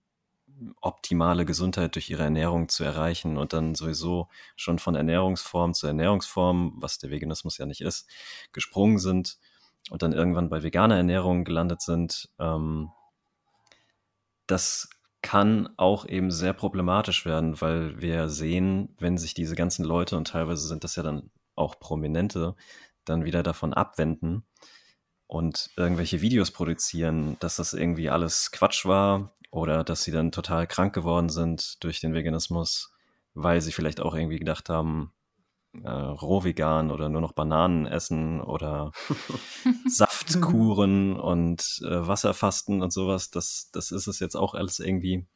optimale 0.81 1.45
Gesundheit 1.45 1.95
durch 1.95 2.11
ihre 2.11 2.23
Ernährung 2.23 2.69
zu 2.69 2.85
erreichen 2.85 3.37
und 3.37 3.53
dann 3.53 3.75
sowieso 3.75 4.29
schon 4.57 4.79
von 4.79 4.95
Ernährungsform 4.95 5.75
zu 5.75 5.87
Ernährungsform, 5.87 6.75
was 6.77 6.99
der 6.99 7.11
Veganismus 7.11 7.59
ja 7.59 7.67
nicht 7.67 7.81
ist, 7.81 8.09
gesprungen 8.53 8.99
sind 8.99 9.39
und 9.91 10.03
dann 10.03 10.13
irgendwann 10.13 10.49
bei 10.49 10.63
veganer 10.63 10.97
Ernährung 10.97 11.45
gelandet 11.45 11.83
sind. 11.83 12.31
Ähm, 12.39 12.91
das 14.47 14.89
kann 15.25 15.71
auch 15.79 16.07
eben 16.07 16.31
sehr 16.31 16.53
problematisch 16.53 17.25
werden, 17.25 17.59
weil 17.63 17.99
wir 17.99 18.29
sehen, 18.29 18.95
wenn 18.99 19.17
sich 19.17 19.33
diese 19.33 19.57
ganzen 19.57 19.83
Leute 19.83 20.19
und 20.19 20.29
teilweise 20.29 20.69
sind 20.69 20.85
das 20.85 20.97
ja 20.97 21.03
dann 21.03 21.31
auch 21.57 21.81
Prominente, 21.81 22.55
dann 23.07 23.25
wieder 23.25 23.43
davon 23.43 23.73
abwenden 23.73 24.45
und 25.27 25.71
irgendwelche 25.79 26.21
Videos 26.21 26.51
produzieren, 26.51 27.39
dass 27.41 27.57
das 27.57 27.73
irgendwie 27.73 28.11
alles 28.11 28.51
Quatsch 28.51 28.85
war 28.85 29.35
oder 29.51 29.83
dass 29.83 30.05
sie 30.05 30.13
dann 30.13 30.31
total 30.31 30.67
krank 30.67 30.95
geworden 30.95 31.31
sind 31.31 31.83
durch 31.83 32.01
den 32.01 32.13
Veganismus, 32.13 32.93
weil 33.33 33.63
sie 33.63 33.73
vielleicht 33.73 34.01
auch 34.01 34.15
irgendwie 34.15 34.39
gedacht 34.39 34.69
haben, 34.69 35.11
äh, 35.83 35.89
rohvegan 35.91 36.91
oder 36.91 37.09
nur 37.09 37.21
noch 37.21 37.33
Bananen 37.33 37.87
essen 37.87 38.41
oder 38.41 38.93
Saftkuren 39.89 41.19
und 41.19 41.81
äh, 41.85 42.07
Wasserfasten 42.07 42.83
und 42.83 42.93
sowas, 42.93 43.31
das, 43.31 43.71
das 43.73 43.91
ist 43.91 44.07
es 44.07 44.21
jetzt 44.21 44.37
auch 44.37 44.55
alles 44.55 44.79
irgendwie, 44.79 45.27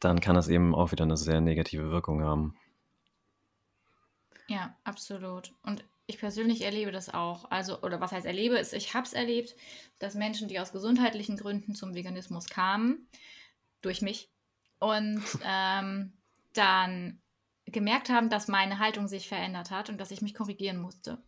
dann 0.00 0.20
kann 0.20 0.34
das 0.34 0.48
eben 0.48 0.74
auch 0.74 0.92
wieder 0.92 1.04
eine 1.04 1.16
sehr 1.16 1.40
negative 1.40 1.90
Wirkung 1.90 2.22
haben. 2.22 2.56
Ja, 4.48 4.76
absolut. 4.84 5.52
Und 5.62 5.84
ich 6.06 6.18
persönlich 6.18 6.62
erlebe 6.62 6.92
das 6.92 7.12
auch. 7.12 7.50
Also, 7.50 7.80
oder 7.82 8.00
was 8.00 8.12
heißt 8.12 8.26
erlebe, 8.26 8.58
ist, 8.58 8.72
ich 8.74 8.94
habe 8.94 9.06
es 9.06 9.12
erlebt, 9.12 9.56
dass 9.98 10.14
Menschen, 10.14 10.48
die 10.48 10.58
aus 10.58 10.72
gesundheitlichen 10.72 11.36
Gründen 11.36 11.74
zum 11.74 11.94
Veganismus 11.94 12.48
kamen, 12.48 13.08
durch 13.80 14.02
mich, 14.02 14.30
und 14.82 15.22
ähm, 15.46 16.12
dann 16.52 17.21
gemerkt 17.72 18.08
haben, 18.08 18.30
dass 18.30 18.48
meine 18.48 18.78
Haltung 18.78 19.08
sich 19.08 19.28
verändert 19.28 19.70
hat 19.70 19.88
und 19.88 19.98
dass 20.00 20.10
ich 20.10 20.22
mich 20.22 20.34
korrigieren 20.34 20.78
musste. 20.78 21.22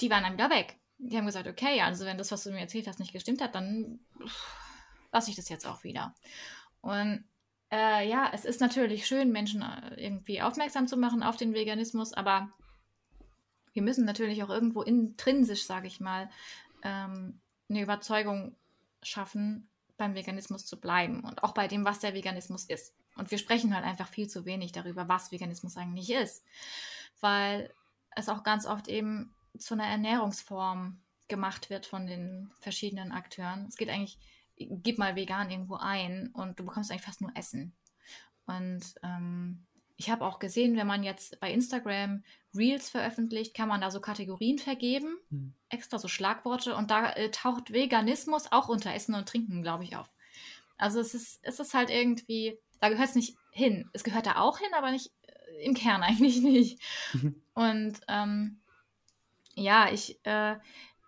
Die 0.00 0.10
waren 0.10 0.22
dann 0.22 0.34
wieder 0.34 0.50
weg. 0.50 0.76
Die 0.98 1.16
haben 1.16 1.26
gesagt, 1.26 1.48
okay, 1.48 1.80
also 1.80 2.04
wenn 2.04 2.18
das, 2.18 2.30
was 2.30 2.44
du 2.44 2.50
mir 2.50 2.60
erzählt 2.60 2.86
hast, 2.86 2.98
nicht 2.98 3.12
gestimmt 3.12 3.40
hat, 3.40 3.54
dann 3.54 4.00
lasse 5.12 5.30
ich 5.30 5.36
das 5.36 5.48
jetzt 5.48 5.66
auch 5.66 5.84
wieder. 5.84 6.14
Und 6.80 7.24
äh, 7.70 8.08
ja, 8.08 8.30
es 8.32 8.44
ist 8.44 8.60
natürlich 8.60 9.06
schön, 9.06 9.32
Menschen 9.32 9.62
äh, 9.62 9.94
irgendwie 10.02 10.42
aufmerksam 10.42 10.88
zu 10.88 10.96
machen 10.96 11.22
auf 11.22 11.36
den 11.36 11.54
Veganismus, 11.54 12.12
aber 12.12 12.50
wir 13.72 13.82
müssen 13.82 14.04
natürlich 14.04 14.42
auch 14.42 14.50
irgendwo 14.50 14.82
intrinsisch, 14.82 15.64
sage 15.64 15.86
ich 15.86 16.00
mal, 16.00 16.28
ähm, 16.82 17.40
eine 17.68 17.82
Überzeugung 17.82 18.56
schaffen, 19.02 19.68
beim 19.96 20.14
Veganismus 20.14 20.66
zu 20.66 20.80
bleiben 20.80 21.20
und 21.20 21.44
auch 21.44 21.52
bei 21.52 21.68
dem, 21.68 21.84
was 21.84 22.00
der 22.00 22.14
Veganismus 22.14 22.64
ist. 22.64 22.94
Und 23.16 23.30
wir 23.30 23.38
sprechen 23.38 23.74
halt 23.74 23.84
einfach 23.84 24.08
viel 24.08 24.28
zu 24.28 24.44
wenig 24.44 24.72
darüber, 24.72 25.08
was 25.08 25.32
Veganismus 25.32 25.76
eigentlich 25.76 26.10
ist, 26.10 26.44
weil 27.20 27.72
es 28.16 28.28
auch 28.28 28.42
ganz 28.42 28.66
oft 28.66 28.88
eben 28.88 29.34
zu 29.58 29.74
einer 29.74 29.86
Ernährungsform 29.86 31.00
gemacht 31.28 31.70
wird 31.70 31.86
von 31.86 32.06
den 32.06 32.50
verschiedenen 32.60 33.12
Akteuren. 33.12 33.66
Es 33.68 33.76
geht 33.76 33.88
eigentlich, 33.88 34.18
gib 34.56 34.98
mal 34.98 35.16
vegan 35.16 35.50
irgendwo 35.50 35.76
ein 35.76 36.30
und 36.32 36.58
du 36.58 36.64
bekommst 36.64 36.90
eigentlich 36.90 37.02
fast 37.02 37.20
nur 37.20 37.36
Essen. 37.36 37.72
Und 38.46 38.94
ähm, 39.02 39.66
ich 39.96 40.10
habe 40.10 40.24
auch 40.24 40.38
gesehen, 40.38 40.76
wenn 40.76 40.86
man 40.86 41.02
jetzt 41.02 41.38
bei 41.40 41.52
Instagram 41.52 42.24
Reels 42.54 42.88
veröffentlicht, 42.90 43.54
kann 43.54 43.68
man 43.68 43.80
da 43.80 43.90
so 43.90 44.00
Kategorien 44.00 44.58
vergeben, 44.58 45.18
hm. 45.28 45.52
extra 45.68 45.98
so 45.98 46.08
Schlagworte 46.08 46.74
und 46.74 46.90
da 46.90 47.12
äh, 47.12 47.30
taucht 47.30 47.72
Veganismus 47.72 48.50
auch 48.50 48.68
unter 48.68 48.94
Essen 48.94 49.14
und 49.14 49.28
Trinken, 49.28 49.62
glaube 49.62 49.84
ich, 49.84 49.96
auf. 49.96 50.10
Also 50.78 51.00
es 51.00 51.14
ist, 51.14 51.40
es 51.42 51.60
ist 51.60 51.74
halt 51.74 51.90
irgendwie, 51.90 52.58
da 52.80 52.88
gehört 52.88 53.10
es 53.10 53.14
nicht 53.14 53.36
hin. 53.52 53.88
Es 53.92 54.04
gehört 54.04 54.26
da 54.26 54.36
auch 54.36 54.58
hin, 54.58 54.70
aber 54.76 54.90
nicht 54.90 55.12
äh, 55.22 55.64
im 55.64 55.74
Kern 55.74 56.02
eigentlich 56.02 56.40
nicht. 56.40 56.80
und 57.54 58.00
ähm, 58.08 58.60
ja, 59.54 59.92
ich, 59.92 60.18
äh, 60.24 60.56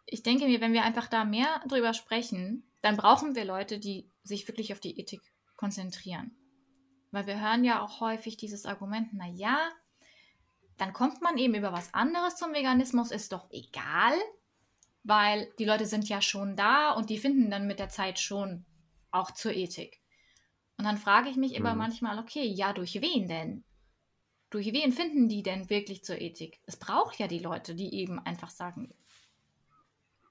ich 0.07 0.23
denke 0.23 0.47
mir, 0.47 0.61
wenn 0.61 0.73
wir 0.73 0.85
einfach 0.85 1.09
da 1.09 1.25
mehr 1.25 1.63
drüber 1.67 1.95
sprechen, 1.95 2.65
dann 2.83 2.97
brauchen 2.97 3.35
wir 3.35 3.45
Leute, 3.45 3.79
die 3.79 4.09
sich 4.23 4.47
wirklich 4.49 4.73
auf 4.73 4.81
die 4.81 4.99
Ethik 4.99 5.23
konzentrieren. 5.57 6.37
Weil 7.11 7.27
wir 7.27 7.41
hören 7.41 7.65
ja 7.65 7.83
auch 7.83 8.01
häufig 8.01 8.37
dieses 8.37 8.67
Argument, 8.67 9.13
naja, 9.15 9.59
dann 10.77 10.93
kommt 10.93 11.23
man 11.23 11.39
eben 11.39 11.55
über 11.55 11.73
was 11.73 11.95
anderes 11.95 12.37
zum 12.37 12.53
Veganismus, 12.53 13.11
ist 13.11 13.33
doch 13.33 13.51
egal, 13.51 14.15
weil 15.05 15.53
die 15.59 15.65
Leute 15.65 15.87
sind 15.87 16.09
ja 16.09 16.21
schon 16.21 16.57
da 16.57 16.93
und 16.93 17.11
die 17.11 17.19
finden 17.19 17.51
dann 17.51 17.67
mit 17.67 17.79
der 17.79 17.89
Zeit 17.89 18.19
schon 18.19 18.65
auch 19.11 19.31
zur 19.31 19.53
Ethik. 19.53 20.02
Und 20.83 20.87
dann 20.87 20.99
frage 20.99 21.29
ich 21.29 21.37
mich 21.37 21.55
immer 21.55 21.75
mhm. 21.75 21.79
manchmal, 21.79 22.19
okay, 22.19 22.45
ja, 22.45 22.73
durch 22.73 23.01
wen 23.01 23.29
denn? 23.29 23.63
Durch 24.51 24.67
wen 24.73 24.91
finden 24.91 25.29
die 25.29 25.45
denn 25.45 25.71
wirklich 25.71 26.03
zur 26.03 26.21
Ethik? 26.21 26.59
Es 26.67 26.77
braucht 26.77 27.21
ja 27.21 27.29
die 27.29 27.39
Leute, 27.39 27.77
die 27.77 27.95
eben 27.95 28.19
einfach 28.19 28.51
sagen, 28.51 28.93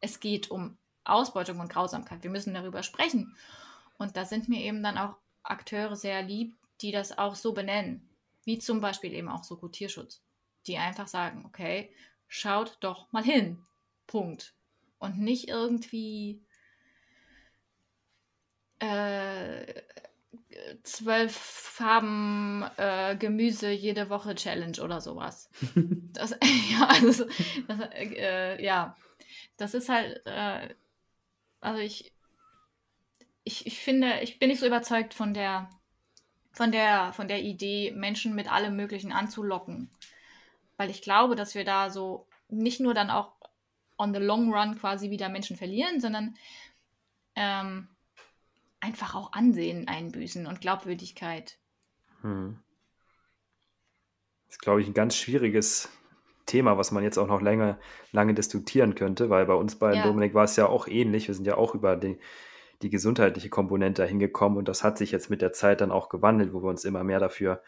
es 0.01 0.19
geht 0.19 0.51
um 0.51 0.77
Ausbeutung 1.05 1.61
und 1.61 1.71
Grausamkeit. 1.71 2.23
Wir 2.23 2.29
müssen 2.29 2.53
darüber 2.53 2.83
sprechen. 2.83 3.33
Und 3.97 4.17
da 4.17 4.25
sind 4.25 4.49
mir 4.49 4.59
eben 4.59 4.83
dann 4.83 4.97
auch 4.97 5.15
Akteure 5.41 5.95
sehr 5.95 6.21
lieb, 6.21 6.57
die 6.81 6.91
das 6.91 7.17
auch 7.17 7.35
so 7.35 7.53
benennen, 7.53 8.09
wie 8.43 8.59
zum 8.59 8.81
Beispiel 8.81 9.13
eben 9.13 9.29
auch 9.29 9.45
so 9.45 9.55
gut 9.55 9.71
Tierschutz, 9.71 10.21
die 10.67 10.77
einfach 10.77 11.07
sagen, 11.07 11.45
okay, 11.45 11.95
schaut 12.27 12.75
doch 12.81 13.09
mal 13.13 13.23
hin, 13.23 13.63
Punkt. 14.05 14.53
Und 14.99 15.17
nicht 15.17 15.47
irgendwie 15.47 16.43
äh, 18.79 19.81
zwölf 20.83 21.35
Farben 21.35 22.63
äh, 22.77 23.15
Gemüse 23.17 23.71
jede 23.71 24.09
Woche 24.09 24.35
Challenge 24.35 24.81
oder 24.81 25.01
sowas. 25.01 25.49
Das, 26.13 26.31
ja, 26.71 26.87
also, 26.87 27.25
das, 27.69 27.79
äh, 27.93 28.61
ja, 28.61 28.97
das 29.55 29.73
ist 29.73 29.87
halt, 29.87 30.21
äh, 30.25 30.67
also 31.61 31.79
ich, 31.79 32.11
ich, 33.45 33.65
ich 33.65 33.79
finde, 33.79 34.19
ich 34.21 34.37
bin 34.37 34.49
nicht 34.49 34.59
so 34.59 34.67
überzeugt 34.67 35.13
von 35.13 35.33
der 35.33 35.69
von 36.51 36.71
der, 36.71 37.13
von 37.13 37.27
der 37.27 37.41
Idee, 37.41 37.91
Menschen 37.91 38.35
mit 38.35 38.51
allem 38.51 38.75
Möglichen 38.75 39.11
anzulocken. 39.11 39.89
Weil 40.77 40.89
ich 40.89 41.01
glaube, 41.01 41.35
dass 41.35 41.55
wir 41.55 41.63
da 41.63 41.89
so 41.89 42.27
nicht 42.49 42.79
nur 42.79 42.93
dann 42.93 43.09
auch 43.09 43.33
on 43.97 44.13
the 44.13 44.19
long 44.19 44.53
run 44.53 44.77
quasi 44.77 45.09
wieder 45.09 45.29
Menschen 45.29 45.55
verlieren, 45.55 46.01
sondern 46.01 46.35
ähm, 47.35 47.87
einfach 48.81 49.15
auch 49.15 49.31
Ansehen 49.33 49.87
einbüßen 49.87 50.47
und 50.47 50.61
Glaubwürdigkeit. 50.61 51.57
Hm. 52.21 52.59
Das 54.47 54.55
ist, 54.55 54.61
glaube 54.61 54.81
ich, 54.81 54.87
ein 54.87 54.93
ganz 54.93 55.15
schwieriges 55.15 55.89
Thema, 56.45 56.77
was 56.77 56.91
man 56.91 57.03
jetzt 57.03 57.17
auch 57.17 57.27
noch 57.27 57.41
länger, 57.41 57.79
lange 58.11 58.33
diskutieren 58.33 58.95
könnte, 58.95 59.29
weil 59.29 59.45
bei 59.45 59.53
uns 59.53 59.77
bei 59.77 59.93
ja. 59.93 60.03
Dominik 60.03 60.33
war 60.33 60.43
es 60.43 60.55
ja 60.55 60.67
auch 60.67 60.87
ähnlich. 60.87 61.27
Wir 61.27 61.35
sind 61.35 61.45
ja 61.45 61.55
auch 61.55 61.75
über 61.75 61.95
die, 61.95 62.19
die 62.81 62.89
gesundheitliche 62.89 63.49
Komponente 63.49 64.05
hingekommen 64.05 64.57
und 64.57 64.67
das 64.67 64.83
hat 64.83 64.97
sich 64.97 65.11
jetzt 65.11 65.29
mit 65.29 65.41
der 65.41 65.53
Zeit 65.53 65.81
dann 65.81 65.91
auch 65.91 66.09
gewandelt, 66.09 66.53
wo 66.53 66.61
wir 66.61 66.69
uns 66.69 66.83
immer 66.83 67.03
mehr 67.03 67.19
dafür 67.19 67.63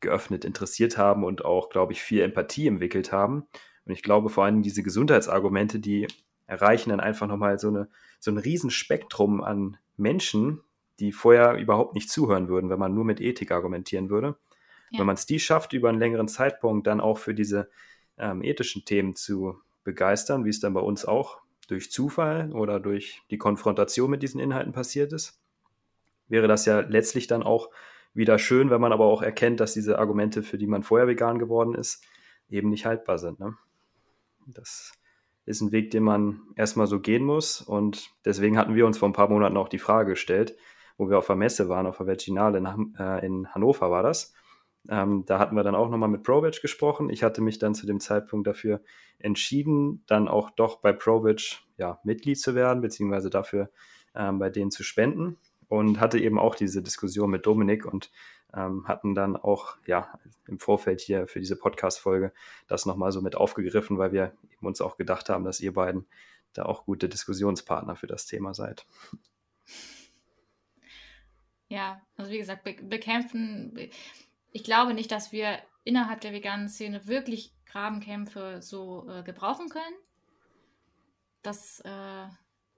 geöffnet 0.00 0.44
interessiert 0.44 0.96
haben 0.96 1.24
und 1.24 1.44
auch, 1.44 1.68
glaube 1.68 1.92
ich, 1.92 2.02
viel 2.02 2.22
Empathie 2.22 2.68
entwickelt 2.68 3.12
haben. 3.12 3.46
Und 3.84 3.92
ich 3.92 4.02
glaube 4.02 4.30
vor 4.30 4.44
allem 4.44 4.62
diese 4.62 4.82
Gesundheitsargumente, 4.82 5.78
die 5.78 6.06
erreichen 6.46 6.90
dann 6.90 7.00
einfach 7.00 7.26
nochmal 7.26 7.58
so, 7.58 7.68
eine, 7.68 7.88
so 8.20 8.30
ein 8.30 8.38
Riesenspektrum 8.38 9.42
an 9.42 9.78
Menschen, 9.96 10.60
die 11.00 11.12
vorher 11.12 11.54
überhaupt 11.54 11.94
nicht 11.94 12.10
zuhören 12.10 12.48
würden, 12.48 12.70
wenn 12.70 12.78
man 12.78 12.94
nur 12.94 13.04
mit 13.04 13.20
Ethik 13.20 13.50
argumentieren 13.50 14.10
würde. 14.10 14.36
Ja. 14.90 15.00
Wenn 15.00 15.06
man 15.06 15.14
es 15.14 15.26
die 15.26 15.40
schafft, 15.40 15.72
über 15.72 15.88
einen 15.88 15.98
längeren 15.98 16.28
Zeitpunkt 16.28 16.86
dann 16.86 17.00
auch 17.00 17.18
für 17.18 17.34
diese 17.34 17.68
ähm, 18.16 18.42
ethischen 18.42 18.84
Themen 18.84 19.16
zu 19.16 19.58
begeistern, 19.82 20.44
wie 20.44 20.50
es 20.50 20.60
dann 20.60 20.74
bei 20.74 20.80
uns 20.80 21.04
auch 21.04 21.40
durch 21.68 21.90
Zufall 21.90 22.52
oder 22.52 22.80
durch 22.80 23.22
die 23.30 23.38
Konfrontation 23.38 24.10
mit 24.10 24.22
diesen 24.22 24.40
Inhalten 24.40 24.72
passiert 24.72 25.12
ist, 25.12 25.40
wäre 26.28 26.48
das 26.48 26.66
ja 26.66 26.80
letztlich 26.80 27.26
dann 27.26 27.42
auch 27.42 27.70
wieder 28.12 28.38
schön, 28.38 28.70
wenn 28.70 28.80
man 28.80 28.92
aber 28.92 29.06
auch 29.06 29.22
erkennt, 29.22 29.60
dass 29.60 29.74
diese 29.74 29.98
Argumente, 29.98 30.42
für 30.42 30.58
die 30.58 30.66
man 30.66 30.82
vorher 30.82 31.08
vegan 31.08 31.38
geworden 31.38 31.74
ist, 31.74 32.04
eben 32.48 32.70
nicht 32.70 32.86
haltbar 32.86 33.18
sind. 33.18 33.40
Ne? 33.40 33.56
Das 34.46 34.92
ist 35.46 35.60
ein 35.60 35.72
Weg, 35.72 35.90
den 35.90 36.02
man 36.02 36.40
erstmal 36.56 36.86
so 36.86 37.00
gehen 37.00 37.24
muss. 37.24 37.60
Und 37.60 38.10
deswegen 38.24 38.56
hatten 38.56 38.74
wir 38.74 38.86
uns 38.86 38.98
vor 38.98 39.08
ein 39.08 39.12
paar 39.14 39.28
Monaten 39.28 39.56
auch 39.56 39.68
die 39.68 39.78
Frage 39.78 40.10
gestellt, 40.10 40.56
wo 40.96 41.08
wir 41.08 41.18
auf 41.18 41.26
der 41.26 41.36
Messe 41.36 41.68
waren, 41.68 41.86
auf 41.86 41.98
der 41.98 42.06
Veginale 42.06 42.58
in, 42.58 42.94
äh, 42.98 43.26
in 43.26 43.48
Hannover 43.54 43.90
war 43.90 44.02
das. 44.02 44.32
Ähm, 44.88 45.24
da 45.26 45.38
hatten 45.38 45.56
wir 45.56 45.62
dann 45.62 45.74
auch 45.74 45.88
nochmal 45.90 46.08
mit 46.08 46.22
ProVeg 46.22 46.60
gesprochen. 46.60 47.08
Ich 47.10 47.22
hatte 47.22 47.40
mich 47.40 47.58
dann 47.58 47.74
zu 47.74 47.86
dem 47.86 48.00
Zeitpunkt 48.00 48.46
dafür 48.46 48.82
entschieden, 49.18 50.02
dann 50.06 50.28
auch 50.28 50.50
doch 50.50 50.80
bei 50.80 50.92
ProVeg 50.92 51.60
ja, 51.78 52.00
Mitglied 52.04 52.38
zu 52.38 52.54
werden, 52.54 52.82
beziehungsweise 52.82 53.30
dafür 53.30 53.70
ähm, 54.14 54.38
bei 54.38 54.50
denen 54.50 54.70
zu 54.70 54.82
spenden. 54.82 55.36
Und 55.68 55.98
hatte 55.98 56.18
eben 56.18 56.38
auch 56.38 56.54
diese 56.54 56.82
Diskussion 56.82 57.30
mit 57.30 57.46
Dominik 57.46 57.86
und 57.86 58.10
ähm, 58.56 58.86
hatten 58.86 59.14
dann 59.14 59.36
auch 59.36 59.76
ja 59.86 60.18
im 60.46 60.58
Vorfeld 60.58 61.00
hier 61.00 61.26
für 61.26 61.40
diese 61.40 61.56
Podcast-Folge 61.56 62.32
das 62.66 62.86
nochmal 62.86 63.12
so 63.12 63.20
mit 63.20 63.36
aufgegriffen, 63.36 63.98
weil 63.98 64.12
wir 64.12 64.36
eben 64.52 64.66
uns 64.66 64.80
auch 64.80 64.96
gedacht 64.96 65.28
haben, 65.28 65.44
dass 65.44 65.60
ihr 65.60 65.74
beiden 65.74 66.06
da 66.52 66.64
auch 66.64 66.84
gute 66.84 67.08
Diskussionspartner 67.08 67.96
für 67.96 68.06
das 68.06 68.26
Thema 68.26 68.54
seid. 68.54 68.86
Ja, 71.68 72.00
also 72.16 72.30
wie 72.30 72.38
gesagt, 72.38 72.62
be 72.62 72.74
bekämpfen, 72.82 73.90
ich 74.52 74.64
glaube 74.64 74.94
nicht, 74.94 75.10
dass 75.10 75.32
wir 75.32 75.58
innerhalb 75.82 76.20
der 76.20 76.32
veganen 76.32 76.68
Szene 76.68 77.06
wirklich 77.06 77.52
Grabenkämpfe 77.66 78.62
so 78.62 79.08
äh, 79.08 79.22
gebrauchen 79.24 79.68
können. 79.68 79.96
Das 81.42 81.80
äh, 81.80 82.26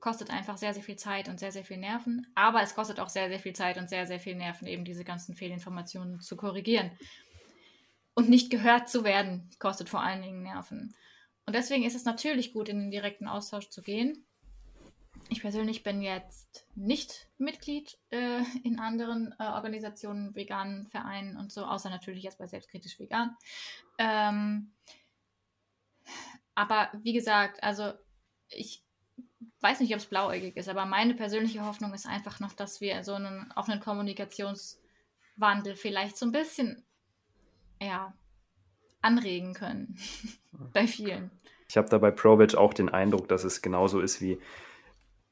kostet 0.01 0.31
einfach 0.31 0.57
sehr, 0.57 0.75
sehr 0.75 0.83
viel 0.83 0.97
Zeit 0.97 1.29
und 1.29 1.41
sehr, 1.41 1.53
sehr 1.53 1.65
viel 1.65 1.79
Nerven. 1.79 2.27
Aber 2.35 2.63
es 2.63 2.75
kostet 2.75 3.01
auch 3.01 3.09
sehr, 3.09 3.29
sehr 3.29 3.39
viel 3.39 3.55
Zeit 3.55 3.79
und 3.79 3.89
sehr, 3.89 4.07
sehr 4.07 4.21
viel 4.21 4.35
Nerven, 4.35 4.67
eben 4.67 4.85
diese 4.85 5.05
ganzen 5.05 5.35
Fehlinformationen 5.35 6.21
zu 6.21 6.37
korrigieren. 6.37 6.91
Und 8.15 8.29
nicht 8.29 8.51
gehört 8.51 8.89
zu 8.89 9.05
werden, 9.05 9.51
kostet 9.59 9.89
vor 9.89 10.03
allen 10.03 10.23
Dingen 10.23 10.43
Nerven. 10.43 10.95
Und 11.47 11.55
deswegen 11.55 11.85
ist 11.85 11.95
es 11.95 12.05
natürlich 12.05 12.53
gut, 12.53 12.69
in 12.69 12.79
den 12.79 12.91
direkten 12.91 13.29
Austausch 13.29 13.69
zu 13.69 13.83
gehen. 13.83 14.25
ich 15.29 15.41
persönlich 15.41 15.83
bin 15.83 16.03
jetzt 16.03 16.67
nicht 16.75 17.29
Mitglied 17.39 17.99
äh, 18.11 18.43
in 18.65 18.79
anderen 18.79 19.35
äh, 19.39 19.45
Organisationen, 19.45 20.35
veganen 20.35 20.87
Vereinen 20.87 21.37
und 21.37 21.53
so, 21.53 21.65
außer 21.65 21.91
natürlich 21.91 22.23
jetzt 22.23 22.39
bei 22.39 22.47
Selbstkritisch 22.47 22.99
Vegan. 22.99 23.37
Ähm, 23.99 24.73
aber 26.55 26.91
wie 27.03 27.13
gesagt, 27.13 27.63
also 27.63 27.93
ich 28.49 28.86
weiß 29.61 29.81
nicht, 29.81 29.93
ob 29.93 29.99
es 29.99 30.07
blauäugig 30.07 30.57
ist, 30.57 30.69
aber 30.69 30.87
meine 30.87 31.15
persönliche 31.15 31.65
Hoffnung 31.65 31.93
ist 31.95 32.07
einfach 32.07 32.41
noch, 32.41 32.53
dass 32.53 32.81
wir 32.81 33.03
so 33.05 33.15
einen, 33.15 33.51
auch 33.53 33.69
einen 33.69 33.81
Kommunikationswandel 33.81 35.77
vielleicht 35.77 36.17
so 36.17 36.27
ein 36.27 36.33
bisschen 36.33 36.85
ja, 37.81 38.15
anregen 39.03 39.55
können. 39.55 39.97
Bei 40.73 40.87
vielen. 40.87 41.31
Ich 41.69 41.77
habe 41.77 41.89
da 41.89 41.99
bei 41.99 42.13
ProVeg 42.13 42.55
auch 42.55 42.73
den 42.73 42.89
Eindruck, 42.89 43.29
dass 43.29 43.43
es 43.43 43.61
genauso 43.61 44.01
ist 44.01 44.21
wie 44.21 44.39